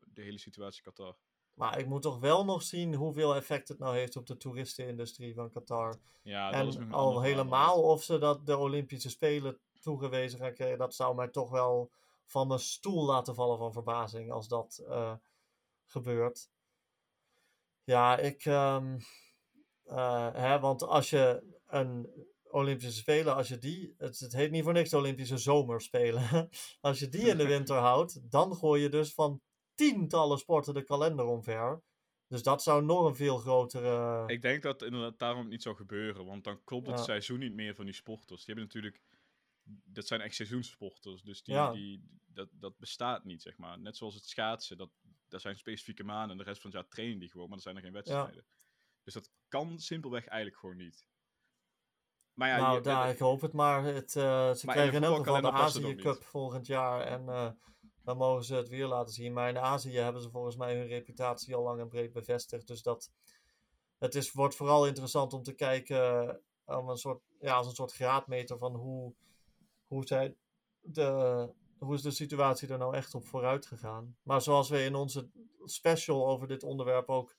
de 0.04 0.22
hele 0.22 0.38
situatie 0.38 0.82
Qatar. 0.82 1.18
Maar 1.56 1.78
ik 1.78 1.86
moet 1.86 2.02
toch 2.02 2.18
wel 2.18 2.44
nog 2.44 2.62
zien 2.62 2.94
hoeveel 2.94 3.34
effect 3.34 3.68
het 3.68 3.78
nou 3.78 3.96
heeft 3.96 4.16
op 4.16 4.26
de 4.26 4.36
toeristenindustrie 4.36 5.34
van 5.34 5.50
Qatar. 5.50 5.98
Ja, 6.22 6.50
dat 6.50 6.76
En 6.76 6.92
al 6.92 7.20
helemaal 7.20 7.82
of 7.82 8.02
ze 8.02 8.18
dat 8.18 8.46
de 8.46 8.56
Olympische 8.56 9.10
Spelen 9.10 9.58
toegewezen 9.80 10.38
gaan 10.38 10.54
krijgen, 10.54 10.78
dat 10.78 10.94
zou 10.94 11.14
mij 11.14 11.28
toch 11.28 11.50
wel 11.50 11.90
van 12.24 12.48
mijn 12.48 12.60
stoel 12.60 13.04
laten 13.04 13.34
vallen 13.34 13.58
van 13.58 13.72
verbazing 13.72 14.32
als 14.32 14.48
dat 14.48 14.84
eh, 14.88 15.12
gebeurt. 15.84 16.50
Ja, 17.84 18.18
ik. 18.18 18.44
ehm, 18.44 18.98
eh, 19.84 20.34
hè, 20.34 20.60
want 20.60 20.82
als 20.82 21.10
je 21.10 21.42
een 21.66 22.10
Olympische 22.50 22.98
Spelen, 23.00 23.34
als 23.34 23.48
je 23.48 23.58
die. 23.58 23.94
Het, 23.98 24.18
het 24.18 24.32
heet 24.32 24.50
niet 24.50 24.64
voor 24.64 24.72
niks 24.72 24.90
de 24.90 24.96
Olympische 24.96 25.38
Zomerspelen. 25.38 26.48
als 26.80 26.98
je 26.98 27.08
die 27.08 27.28
in 27.28 27.36
de 27.36 27.46
winter 27.56 27.76
houdt, 27.76 28.30
dan 28.30 28.56
gooi 28.56 28.82
je 28.82 28.88
dus 28.88 29.14
van 29.14 29.40
tientallen 29.76 30.38
sporten 30.38 30.74
de 30.74 30.82
kalender 30.84 31.24
omver. 31.24 31.82
Dus 32.28 32.42
dat 32.42 32.62
zou 32.62 32.84
nog 32.84 33.06
een 33.06 33.16
veel 33.16 33.38
grotere. 33.38 34.24
Ik 34.32 34.42
denk 34.42 34.62
dat 34.62 34.82
inderdaad 34.82 35.18
daarom 35.18 35.48
niet 35.48 35.62
zou 35.62 35.76
gebeuren, 35.76 36.24
want 36.26 36.44
dan 36.44 36.64
klopt 36.64 36.86
het 36.86 36.98
Ja. 36.98 37.04
seizoen 37.04 37.38
niet 37.38 37.54
meer 37.54 37.74
van 37.74 37.84
die 37.84 37.94
sporters. 37.94 38.44
Die 38.44 38.54
hebben 38.54 38.64
natuurlijk, 38.64 39.02
dat 39.84 40.06
zijn 40.06 40.20
echt 40.20 40.34
seizoenssporters, 40.34 41.22
dus 41.22 41.42
die, 41.42 41.54
Ja. 41.54 41.72
die, 41.72 42.08
dat, 42.26 42.48
dat 42.52 42.78
bestaat 42.78 43.24
niet, 43.24 43.42
zeg 43.42 43.56
maar. 43.56 43.78
Net 43.78 43.96
zoals 43.96 44.14
het 44.14 44.24
schaatsen, 44.26 44.76
dat, 44.76 44.90
dat 45.28 45.40
zijn 45.40 45.56
specifieke 45.56 46.04
maanden 46.04 46.30
en 46.30 46.36
de 46.38 46.44
rest 46.44 46.60
van 46.60 46.70
het 46.70 46.80
jaar 46.80 46.88
trainen 46.88 47.18
die 47.18 47.30
gewoon, 47.30 47.46
maar 47.48 47.56
er 47.56 47.62
zijn 47.62 47.76
er 47.76 47.82
geen 47.82 47.92
wedstrijden. 47.92 48.46
Dus 49.02 49.14
dat 49.14 49.30
kan 49.48 49.78
simpelweg 49.78 50.26
eigenlijk 50.26 50.60
gewoon 50.60 50.76
niet. 50.76 51.06
Maar 52.32 52.48
ja, 52.48 52.56
nou, 52.56 52.74
je- 52.76 52.80
daar, 52.82 53.10
ik 53.10 53.18
hoop 53.18 53.40
het 53.40 53.52
maar. 53.52 53.84
Het, 53.84 54.16
eh, 54.16 54.52
ze 54.52 54.66
krijgen 54.66 54.94
in 54.94 55.04
elk 55.04 55.16
geval 55.26 55.40
de 55.40 55.50
Azië. 55.50 55.94
Cup 55.94 56.22
volgend 56.22 56.66
jaar. 56.66 57.00
En 57.00 57.28
eh, 57.28 57.50
dan 58.06 58.16
mogen 58.16 58.44
ze 58.44 58.54
het 58.54 58.68
weer 58.68 58.86
laten 58.86 59.14
zien. 59.14 59.32
Maar 59.32 59.48
in 59.48 59.58
Azië 59.58 59.98
hebben 59.98 60.22
ze 60.22 60.30
volgens 60.30 60.56
mij 60.56 60.76
hun 60.76 60.86
reputatie 60.86 61.54
al 61.54 61.62
lang 61.62 61.80
en 61.80 61.88
breed 61.88 62.12
bevestigd. 62.12 62.66
Dus 62.66 62.82
dat, 62.82 63.10
het 63.98 64.14
is, 64.14 64.32
wordt 64.32 64.54
vooral 64.54 64.86
interessant 64.86 65.32
om 65.32 65.42
te 65.42 65.52
kijken 65.52 66.28
eh, 66.64 66.78
om 66.78 66.88
een 66.88 66.96
soort, 66.96 67.22
ja, 67.40 67.54
als 67.54 67.66
een 67.66 67.74
soort 67.74 67.92
graadmeter 67.92 68.58
van 68.58 68.74
hoe, 68.74 69.14
hoe, 69.86 70.06
zij 70.06 70.36
de, 70.80 71.48
hoe 71.78 71.94
is 71.94 72.02
de 72.02 72.10
situatie 72.10 72.68
er 72.68 72.78
nou 72.78 72.94
echt 72.94 73.14
op 73.14 73.26
vooruit 73.26 73.66
gegaan. 73.66 74.16
Maar 74.22 74.42
zoals 74.42 74.68
we 74.68 74.84
in 74.84 74.94
onze 74.94 75.30
special 75.64 76.26
over 76.26 76.48
dit 76.48 76.62
onderwerp 76.62 77.08
ook 77.08 77.36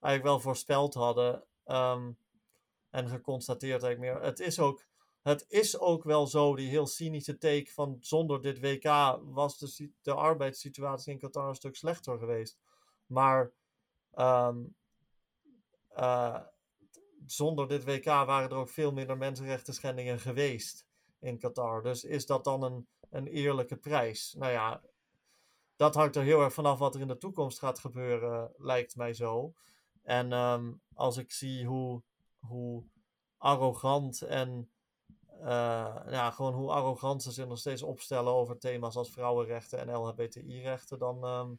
eigenlijk 0.00 0.24
wel 0.24 0.40
voorspeld 0.40 0.94
hadden. 0.94 1.44
ehm, 1.64 2.12
en 2.90 3.08
geconstateerd 3.08 3.82
eigenlijk 3.82 4.14
meer. 4.14 4.24
Het 4.24 4.40
is 4.40 4.58
ook, 4.58 4.86
het 5.22 5.44
is 5.48 5.78
ook 5.78 6.04
wel 6.04 6.26
zo, 6.26 6.56
die 6.56 6.68
heel 6.68 6.86
cynische 6.86 7.38
take 7.38 7.70
van 7.72 7.96
zonder 8.00 8.42
dit 8.42 8.60
WK 8.60 9.18
was 9.22 9.58
de, 9.58 9.90
de 10.02 10.14
arbeidssituatie 10.14 11.12
in 11.12 11.18
Qatar 11.18 11.48
een 11.48 11.54
stuk 11.54 11.76
slechter 11.76 12.18
geweest. 12.18 12.58
Maar 13.06 13.52
ehm, 14.10 14.58
eh, 15.88 16.40
zonder 17.26 17.68
dit 17.68 17.84
WK 17.84 18.04
waren 18.04 18.50
er 18.50 18.56
ook 18.56 18.68
veel 18.68 18.92
minder 18.92 19.16
mensenrechten 19.16 19.74
schendingen 19.74 20.20
geweest 20.20 20.86
in 21.18 21.38
Qatar. 21.38 21.82
Dus 21.82 22.04
is 22.04 22.26
dat 22.26 22.44
dan 22.44 22.62
een, 22.62 22.88
een 23.10 23.26
eerlijke 23.26 23.76
prijs? 23.76 24.34
Nou 24.38 24.52
ja, 24.52 24.82
dat 25.76 25.94
hangt 25.94 26.16
er 26.16 26.22
heel 26.22 26.40
erg 26.40 26.52
vanaf 26.52 26.78
wat 26.78 26.94
er 26.94 27.00
in 27.00 27.08
de 27.08 27.16
toekomst 27.16 27.58
gaat 27.58 27.78
gebeuren, 27.78 28.54
lijkt 28.56 28.96
mij 28.96 29.12
zo. 29.12 29.54
En 30.02 30.32
ehm, 30.32 30.72
als 30.94 31.16
ik 31.16 31.32
zie 31.32 31.66
hoe, 31.66 32.02
hoe 32.38 32.84
arrogant 33.36 34.22
en 34.22 34.70
eh, 35.40 36.06
ja, 36.10 36.30
gewoon 36.30 36.54
hoe 36.54 36.70
arrogant 36.70 37.22
ze 37.22 37.32
zich 37.32 37.46
nog 37.46 37.58
steeds 37.58 37.82
opstellen 37.82 38.32
over 38.32 38.58
thema's 38.58 38.96
als 38.96 39.10
vrouwenrechten 39.10 39.78
en 39.78 39.90
LHBTI-rechten, 39.92 40.98
dan 40.98 41.24
ehm, 41.24 41.54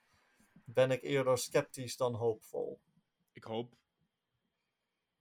ben 0.65 0.91
ik 0.91 1.01
eerder 1.01 1.37
sceptisch 1.37 1.97
dan 1.97 2.15
hoopvol. 2.15 2.79
ik 3.31 3.43
hoop 3.43 3.73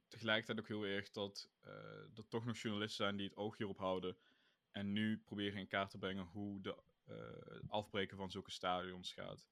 tegelijkertijd 0.09 0.59
ook 0.59 0.69
heel 0.69 0.85
erg 0.85 1.11
dat 1.11 1.49
eh, 1.61 1.73
er 2.17 2.29
toch 2.29 2.45
nog 2.45 2.59
journalisten 2.59 3.05
zijn 3.05 3.17
die 3.17 3.27
het 3.27 3.37
oog 3.37 3.57
hierop 3.57 3.79
houden. 3.79 4.17
En 4.71 4.93
nu 4.93 5.19
proberen 5.19 5.59
in 5.59 5.67
kaart 5.67 5.91
te 5.91 5.99
brengen 5.99 6.25
hoe 6.25 6.61
de, 6.61 6.77
eh, 7.05 7.17
het 7.45 7.71
afbreken 7.71 8.17
van 8.17 8.31
zulke 8.31 8.51
stadions 8.51 9.13
gaat. 9.13 9.49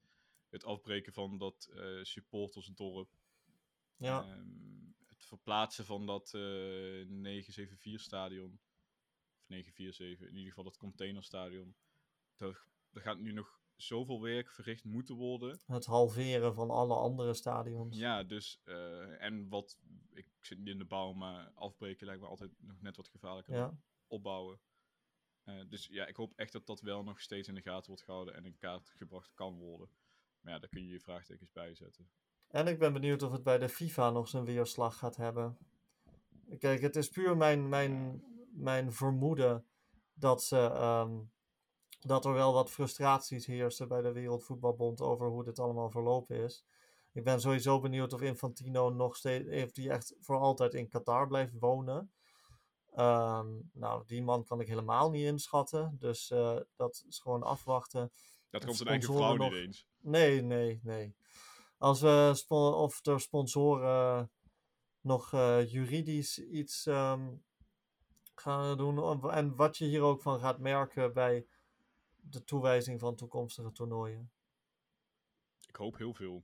Het 0.49 0.63
afbreken 0.63 1.13
van 1.13 1.37
dat 1.37 1.69
eh, 1.73 2.03
supportersdorp. 2.03 3.09
Ja, 3.95 4.23
Ehm, 4.23 4.79
het 5.07 5.25
verplaatsen 5.25 5.85
van 5.85 6.05
dat 6.05 6.33
eh 6.33 7.05
974-stadion. 7.07 8.59
Of 9.49 9.55
947, 9.55 10.27
in 10.27 10.33
ieder 10.33 10.47
geval 10.49 10.63
dat 10.63 10.77
containerstadion. 10.77 11.75
Er, 12.37 12.63
er 12.93 13.01
gaat 13.01 13.19
nu 13.19 13.31
nog 13.31 13.59
zoveel 13.75 14.21
werk 14.21 14.51
verricht 14.51 14.83
moeten 14.83 15.15
worden. 15.15 15.59
het 15.65 15.85
halveren 15.85 16.53
van 16.53 16.69
alle 16.69 16.95
andere 16.95 17.33
stadions. 17.33 17.97
Ja, 17.97 18.23
dus. 18.23 18.61
eh, 18.63 19.21
en 19.23 19.49
wat. 19.49 19.77
Ik 20.13 20.27
zit 20.39 20.57
niet 20.57 20.67
in 20.67 20.77
de 20.77 20.85
bouw, 20.85 21.13
maar 21.13 21.51
afbreken 21.55 22.05
lijkt 22.05 22.21
me 22.21 22.27
altijd 22.27 22.51
nog 22.57 22.81
net 22.81 22.95
wat 22.95 23.07
gevaarlijker 23.07 23.53
dan 23.53 23.61
Ja. 23.61 23.77
opbouwen. 24.07 24.59
Eh, 25.43 25.59
dus 25.69 25.87
ja, 25.87 26.05
ik 26.05 26.15
hoop 26.15 26.33
echt 26.35 26.51
dat 26.51 26.65
dat 26.67 26.81
wel 26.81 27.03
nog 27.03 27.21
steeds 27.21 27.47
in 27.47 27.55
de 27.55 27.61
gaten 27.61 27.87
wordt 27.87 28.03
gehouden 28.03 28.33
en 28.35 28.45
in 28.45 28.57
kaart 28.57 28.89
gebracht 28.89 29.33
kan 29.33 29.57
worden. 29.57 29.89
Maar 30.41 30.53
ja, 30.53 30.59
daar 30.59 30.69
kun 30.69 30.83
je 30.83 30.91
je 30.91 30.99
vraagtekens 30.99 31.51
bij 31.51 31.75
zetten. 31.75 32.09
En 32.47 32.67
ik 32.67 32.79
ben 32.79 32.93
benieuwd 32.93 33.21
of 33.21 33.31
het 33.31 33.43
bij 33.43 33.57
de 33.57 33.69
FIFA 33.69 34.09
nog 34.09 34.27
zijn 34.27 34.45
weerslag 34.45 34.97
gaat 34.97 35.15
hebben. 35.15 35.57
Kijk, 36.59 36.81
het 36.81 36.95
is 36.95 37.09
puur 37.09 37.37
mijn, 37.37 37.69
mijn, 37.69 38.23
mijn 38.51 38.91
vermoeden 38.93 39.65
dat, 40.13 40.43
ze, 40.43 40.57
ehm, 40.57 41.17
dat 41.99 42.25
er 42.25 42.33
wel 42.33 42.53
wat 42.53 42.69
frustraties 42.71 43.45
heersen 43.45 43.87
bij 43.87 44.01
de 44.01 44.11
Wereldvoetbalbond 44.11 45.01
over 45.01 45.27
hoe 45.27 45.43
dit 45.43 45.59
allemaal 45.59 45.89
verlopen 45.89 46.35
is. 46.35 46.65
Ik 47.11 47.23
ben 47.23 47.41
sowieso 47.41 47.79
benieuwd 47.79 48.13
of 48.13 48.21
Infantino 48.21 48.89
nog 48.89 49.15
steeds, 49.15 49.49
heeft 49.49 49.75
die 49.75 49.89
echt 49.89 50.15
voor 50.19 50.37
altijd 50.37 50.73
in 50.73 50.87
Qatar 50.89 51.27
blijft 51.27 51.53
wonen. 51.59 52.11
Ehm, 52.91 53.47
nou, 53.73 54.03
die 54.05 54.23
man 54.23 54.43
kan 54.43 54.59
ik 54.59 54.67
helemaal 54.67 55.09
niet 55.09 55.25
inschatten. 55.25 55.95
Dus 55.99 56.31
eh, 56.31 56.57
dat 56.75 57.03
is 57.07 57.19
gewoon 57.19 57.43
afwachten. 57.43 58.11
Dat 58.49 58.65
komt 58.65 58.77
zijn 58.77 58.89
eigen 58.89 59.13
vrouw 59.13 59.35
nog- 59.35 59.49
niet 59.51 59.59
eens. 59.59 59.87
Nee, 59.97 60.41
nee, 60.41 60.79
nee. 60.83 61.15
Als 61.77 62.01
we 62.01 62.33
of 62.75 63.01
de 63.01 63.19
sponsoren 63.19 64.31
nog 65.01 65.33
eh, 65.33 65.71
juridisch 65.71 66.39
iets 66.39 66.85
ehm, 66.85 67.27
gaan 68.39 68.77
doen. 68.77 69.29
En 69.31 69.55
wat 69.55 69.77
je 69.77 69.85
hier 69.85 70.01
ook 70.01 70.21
van 70.21 70.39
gaat 70.39 70.59
merken 70.59 71.13
bij 71.13 71.45
de 72.15 72.43
toewijzing 72.43 72.99
van 72.99 73.15
toekomstige 73.15 73.71
toernooien. 73.71 74.31
Ik 75.67 75.75
hoop 75.75 75.97
heel 75.97 76.13
veel. 76.13 76.43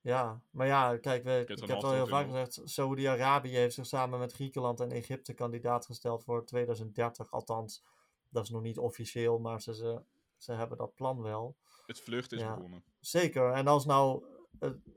Ja, 0.00 0.42
maar 0.50 0.66
ja, 0.66 0.96
kijk, 0.96 1.24
we, 1.24 1.40
ik 1.40 1.48
heb 1.48 1.68
het 1.68 1.84
al 1.84 1.92
heel 1.92 2.06
vaak 2.06 2.26
gezegd. 2.26 2.60
Saoedi-Arabië 2.64 3.56
heeft 3.56 3.74
zich 3.74 3.86
samen 3.86 4.18
met 4.18 4.32
Griekenland 4.32 4.80
en 4.80 4.90
Egypte 4.90 5.32
kandidaat 5.32 5.86
gesteld 5.86 6.24
voor 6.24 6.44
2030. 6.44 7.30
Althans, 7.30 7.84
dat 8.28 8.42
is 8.42 8.50
nog 8.50 8.62
niet 8.62 8.78
officieel, 8.78 9.38
maar 9.38 9.60
ze, 9.60 9.74
ze, 9.74 10.02
ze 10.36 10.52
hebben 10.52 10.78
dat 10.78 10.94
plan 10.94 11.22
wel. 11.22 11.56
Het 11.86 12.00
vlucht 12.00 12.32
is 12.32 12.40
Ja. 12.40 12.54
begonnen. 12.54 12.84
Zeker. 13.00 13.52
En 13.52 13.66
als 13.66 13.84
nou, 13.84 14.24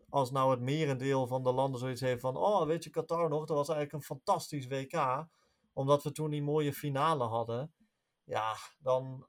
als 0.09 0.31
nou 0.31 0.51
het 0.51 0.59
merendeel 0.59 1.27
van 1.27 1.43
de 1.43 1.51
landen 1.51 1.79
zoiets 1.79 2.01
heeft 2.01 2.21
van... 2.21 2.37
Oh, 2.37 2.65
weet 2.65 2.83
je, 2.83 2.89
Qatar 2.89 3.29
nog, 3.29 3.45
dat 3.45 3.57
was 3.57 3.69
eigenlijk 3.69 3.93
een 3.93 4.15
fantastisch 4.15 4.67
WK. 4.67 5.27
Omdat 5.75 6.03
we 6.03 6.11
toen 6.11 6.29
die 6.29 6.41
mooie 6.43 6.73
finale 6.73 7.23
hadden. 7.23 7.73
Ja, 8.23 8.55
dan, 8.79 9.27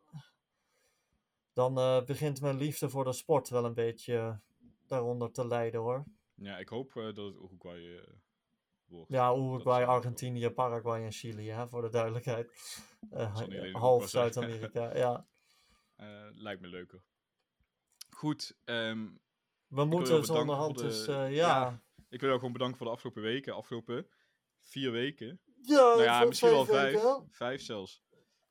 dan 1.53 1.79
eh, 1.79 2.05
begint 2.05 2.41
mijn 2.41 2.57
liefde 2.57 2.89
voor 2.89 3.05
de 3.05 3.13
sport 3.13 3.49
wel 3.49 3.65
een 3.65 3.75
beetje 3.75 4.41
daaronder 4.87 5.33
te 5.33 5.47
lijden, 5.47 5.81
hoor. 5.81 6.05
Ja, 6.35 6.59
ik 6.59 6.69
hoop 6.69 6.97
eh, 6.97 7.03
dat 7.05 7.17
het 7.17 7.35
Uruguay 7.35 8.05
wordt. 8.85 9.11
Ja, 9.11 9.35
Uruguay, 9.35 9.85
Argentinië, 9.85 10.51
Paraguay 10.51 11.05
en 11.05 11.13
Chili, 11.13 11.49
hè, 11.51 11.69
voor 11.69 11.83
de 11.83 11.91
duidelijkheid. 11.91 12.53
Half. 13.73 14.09
Zuid-Amerika, 14.09 14.97
ja. 15.05 15.27
Lijkt 16.33 16.61
me 16.61 16.69
leuker. 16.69 17.03
Goed, 18.11 18.57
ehm, 18.65 19.09
We 19.67 19.85
moeten 19.85 20.15
jou 20.15 20.25
zo 20.25 20.33
bedanken 20.33 20.41
onderhand 20.41 20.81
voor 20.81 20.89
de- 20.91 20.97
dus, 20.97 21.07
ja, 21.07 21.27
ja... 21.27 21.83
ik 22.09 22.19
wil 22.21 22.29
jou 22.29 22.39
gewoon 22.39 22.53
bedanken 22.53 22.77
voor 22.79 22.87
de 22.87 22.93
afgelopen 22.93 23.23
weken. 23.23 23.55
Afgelopen 23.55 24.09
vier 24.61 24.91
weken. 24.91 25.41
Ja, 25.67 25.77
nou 25.77 26.03
ja, 26.03 26.25
misschien 26.25 26.51
wel 26.51 26.65
vijf. 26.65 27.03
Vijf 27.31 27.63
zelfs. 27.63 28.03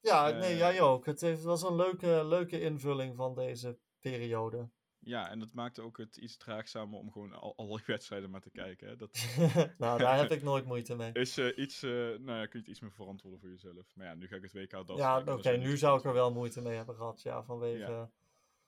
Ja, 0.02 0.30
nee, 0.30 0.58
jij 0.58 0.82
ook. 0.82 1.06
Het, 1.06 1.22
heeft, 1.22 1.44
was 1.44 1.64
een 1.64 1.76
leuke, 1.76 2.26
leuke 2.26 2.62
invulling 2.62 3.16
van 3.16 3.36
deze 3.36 3.80
periode. 4.00 4.70
Ja, 5.00 5.30
en 5.30 5.40
dat 5.40 5.54
maakte 5.54 5.82
ook 5.82 5.98
het 5.98 6.18
iets 6.18 6.38
draagzamer 6.38 7.00
om 7.00 7.12
gewoon 7.12 7.34
al, 7.34 7.58
alle 7.58 7.82
wedstrijden 7.86 8.30
maar 8.30 8.42
te 8.42 8.50
kijken. 8.50 8.88
Hè. 8.88 8.96
Dat 8.96 9.28
nou, 9.78 10.00
daar 10.00 10.18
heb 10.18 10.32
ik 10.32 10.44
nooit 10.44 10.66
moeite 10.66 10.96
mee. 10.96 11.12
is 11.26 11.38
eh, 11.38 11.58
iets, 11.58 11.84
eh, 11.84 11.92
nou 11.92 12.32
ja, 12.32 12.46
kun 12.46 12.52
je 12.52 12.58
het 12.58 12.68
iets 12.68 12.80
meer 12.80 12.92
verantwoorden 12.92 13.40
voor 13.40 13.50
jezelf. 13.50 13.92
Maar 13.94 14.06
ja, 14.06 14.14
nu 14.14 14.28
ga 14.28 14.36
ik 14.36 14.42
het 14.42 14.54
WK 14.54 14.88
dat. 14.88 14.98
ja, 14.98 15.24
oké, 15.26 15.58
nu 15.58 15.78
zou 15.78 16.00
ik 16.00 16.06
er 16.06 16.14
wel 16.14 16.32
moeite 16.32 16.62
mee 16.62 16.76
hebben 16.76 16.96
gehad, 16.96 17.22
ja, 17.22 17.44
vanwege... 17.44 17.92
Ja. 17.92 18.12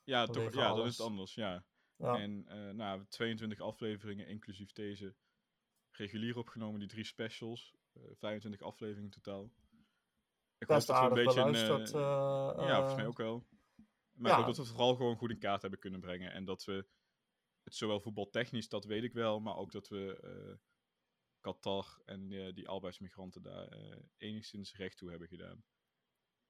Ja, 0.03 0.25
toch, 0.25 0.53
ja 0.53 0.73
dan 0.73 0.85
is 0.85 0.97
het 0.97 1.07
anders, 1.07 1.33
ja. 1.33 1.65
Ja, 1.97 2.19
En 2.19 2.45
eh 2.47 2.69
nou, 2.69 3.05
22 3.09 3.59
afleveringen, 3.59 4.27
inclusief 4.27 4.71
deze 4.71 5.15
regulier 5.91 6.37
opgenomen, 6.37 6.79
die 6.79 6.89
drie 6.89 7.03
specials. 7.03 7.75
Eh 8.03 8.15
25 8.15 8.61
afleveringen 8.61 9.03
in 9.13 9.21
totaal. 9.21 9.51
Ik 10.57 10.67
best 10.67 10.87
hoop 10.87 10.97
dat 10.97 11.13
we 11.13 11.19
een 11.19 11.25
beetje 11.25 11.41
een, 11.41 11.55
eh, 11.55 12.59
eh, 12.59 12.67
ja, 12.67 12.75
volgens 12.75 12.95
mij 12.95 13.05
ook 13.07 13.17
wel. 13.17 13.47
Maar 14.11 14.39
Ja. 14.39 14.45
dat 14.45 14.57
we 14.57 14.65
vooral 14.65 14.95
gewoon 14.95 15.17
goed 15.17 15.29
in 15.29 15.39
kaart 15.39 15.61
hebben 15.61 15.79
kunnen 15.79 15.99
brengen. 15.99 16.31
En 16.31 16.45
dat 16.45 16.63
we 16.63 16.87
het 17.63 17.75
zowel 17.75 17.99
voetbaltechnisch, 17.99 18.69
dat 18.69 18.85
weet 18.85 19.03
ik 19.03 19.13
wel, 19.13 19.39
maar 19.39 19.55
ook 19.55 19.71
dat 19.71 19.87
we 19.87 20.19
eh, 20.21 20.55
Qatar 21.41 22.01
en 22.05 22.27
die 22.53 22.69
arbeidsmigranten 22.69 23.41
daar 23.41 23.77
enigszins 24.17 24.75
recht 24.75 24.97
toe 24.97 25.09
hebben 25.09 25.27
gedaan. 25.27 25.63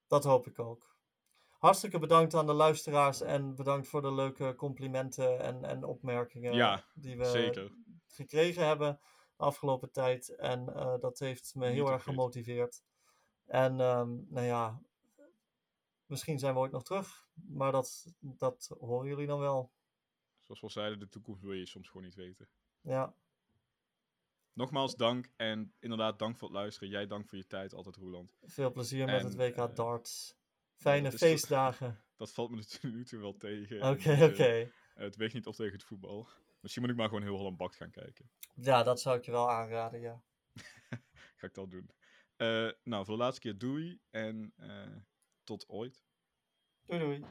Dat 0.08 0.24
hoop 0.24 0.48
ik 0.48 0.60
ook. 0.60 0.96
Hartstikke 1.58 2.00
bedankt 2.00 2.34
aan 2.34 2.46
de 2.46 2.54
luisteraars 2.54 3.22
en 3.22 3.56
bedankt 3.56 3.88
voor 3.88 4.02
de 4.02 4.14
leuke 4.14 4.56
complimenten 4.56 5.40
en, 5.40 5.64
en 5.64 5.84
opmerkingen 5.84 6.54
Ja, 6.54 6.86
die 6.94 7.18
we 7.18 7.26
Zeker. 7.26 7.72
gekregen 8.08 8.68
hebben 8.68 9.00
afgelopen 9.38 9.92
tijd. 9.92 10.36
En 10.36 10.74
eh, 10.76 11.00
dat 11.00 11.20
heeft 11.20 11.56
me 11.56 11.68
heel 11.68 11.92
erg 11.92 12.04
gemotiveerd. 12.04 12.84
En 13.46 13.80
ehm, 13.80 14.10
nou 14.34 14.46
ja, 14.46 14.82
misschien 16.06 16.40
zijn 16.40 16.54
we 16.54 16.60
ooit 16.60 16.72
nog 16.72 16.84
terug, 16.84 17.28
maar 17.34 17.72
dat, 17.72 18.14
dat 18.20 18.76
horen 18.80 19.08
jullie 19.08 19.28
dan 19.28 19.40
wel. 19.40 19.72
Zoals 20.42 20.60
we 20.60 20.66
al 20.68 20.72
zeiden, 20.74 21.00
de 21.00 21.10
toekomst 21.10 21.42
wil 21.42 21.54
je 21.54 21.66
soms 21.66 21.88
gewoon 21.88 22.04
niet 22.04 22.16
weten. 22.16 22.48
Ja, 22.82 23.14
Nogmaals 24.54 24.96
dank 24.96 25.30
en 25.36 25.74
inderdaad 25.80 26.20
dank 26.20 26.38
voor 26.38 26.48
het 26.48 26.58
luisteren. 26.58 26.90
Jij 26.90 27.08
dank 27.08 27.28
voor 27.28 27.38
je 27.38 27.48
tijd, 27.48 27.74
altijd 27.74 27.96
Roeland. 27.96 28.38
veel 28.44 28.72
plezier 28.72 29.06
met 29.06 29.24
het 29.24 29.36
WK 29.36 29.56
eh, 29.56 29.76
darts. 29.76 30.36
Fijne 30.76 31.04
dat 31.04 31.14
is 31.14 31.20
toch- 31.20 31.30
feestdagen. 31.30 32.02
Dat 32.16 32.32
valt 32.32 32.50
me 32.52 32.64
nu 32.82 33.06
toe 33.06 33.20
wel 33.20 33.38
tegen. 33.38 33.78
Oké, 33.90 34.24
oké. 34.32 34.44
eh, 34.44 34.70
Het 34.94 35.16
weegt 35.16 35.34
niet 35.34 35.48
op 35.48 35.54
tegen 35.56 35.74
het 35.74 35.84
voetbal. 35.84 36.28
Misschien 36.68 36.86
moet 36.86 36.96
ik 36.96 37.02
maar 37.02 37.10
gewoon 37.10 37.24
heel 37.24 37.38
Holland 37.38 37.58
Bakt 37.58 37.76
gaan 37.76 37.92
kijken. 37.92 38.30
Ja, 38.54 38.84
dat 38.84 39.02
zou 39.02 39.18
ik 39.18 39.26
je 39.26 39.32
wel 39.32 39.52
aanraden, 39.52 40.00
ja. 40.00 40.24
Ga 41.38 41.48
ik 41.48 41.54
dat 41.54 41.72
doen. 41.72 41.90
Eh, 42.36 42.70
nou, 42.84 43.06
voor 43.06 43.18
de 43.18 43.24
laatste 43.24 43.42
keer 43.42 43.58
doei 43.58 44.00
en 44.10 44.54
eh, 44.56 44.96
tot 45.44 45.70
ooit. 45.70 46.02
Doei 46.86 47.00
doei. 47.00 47.26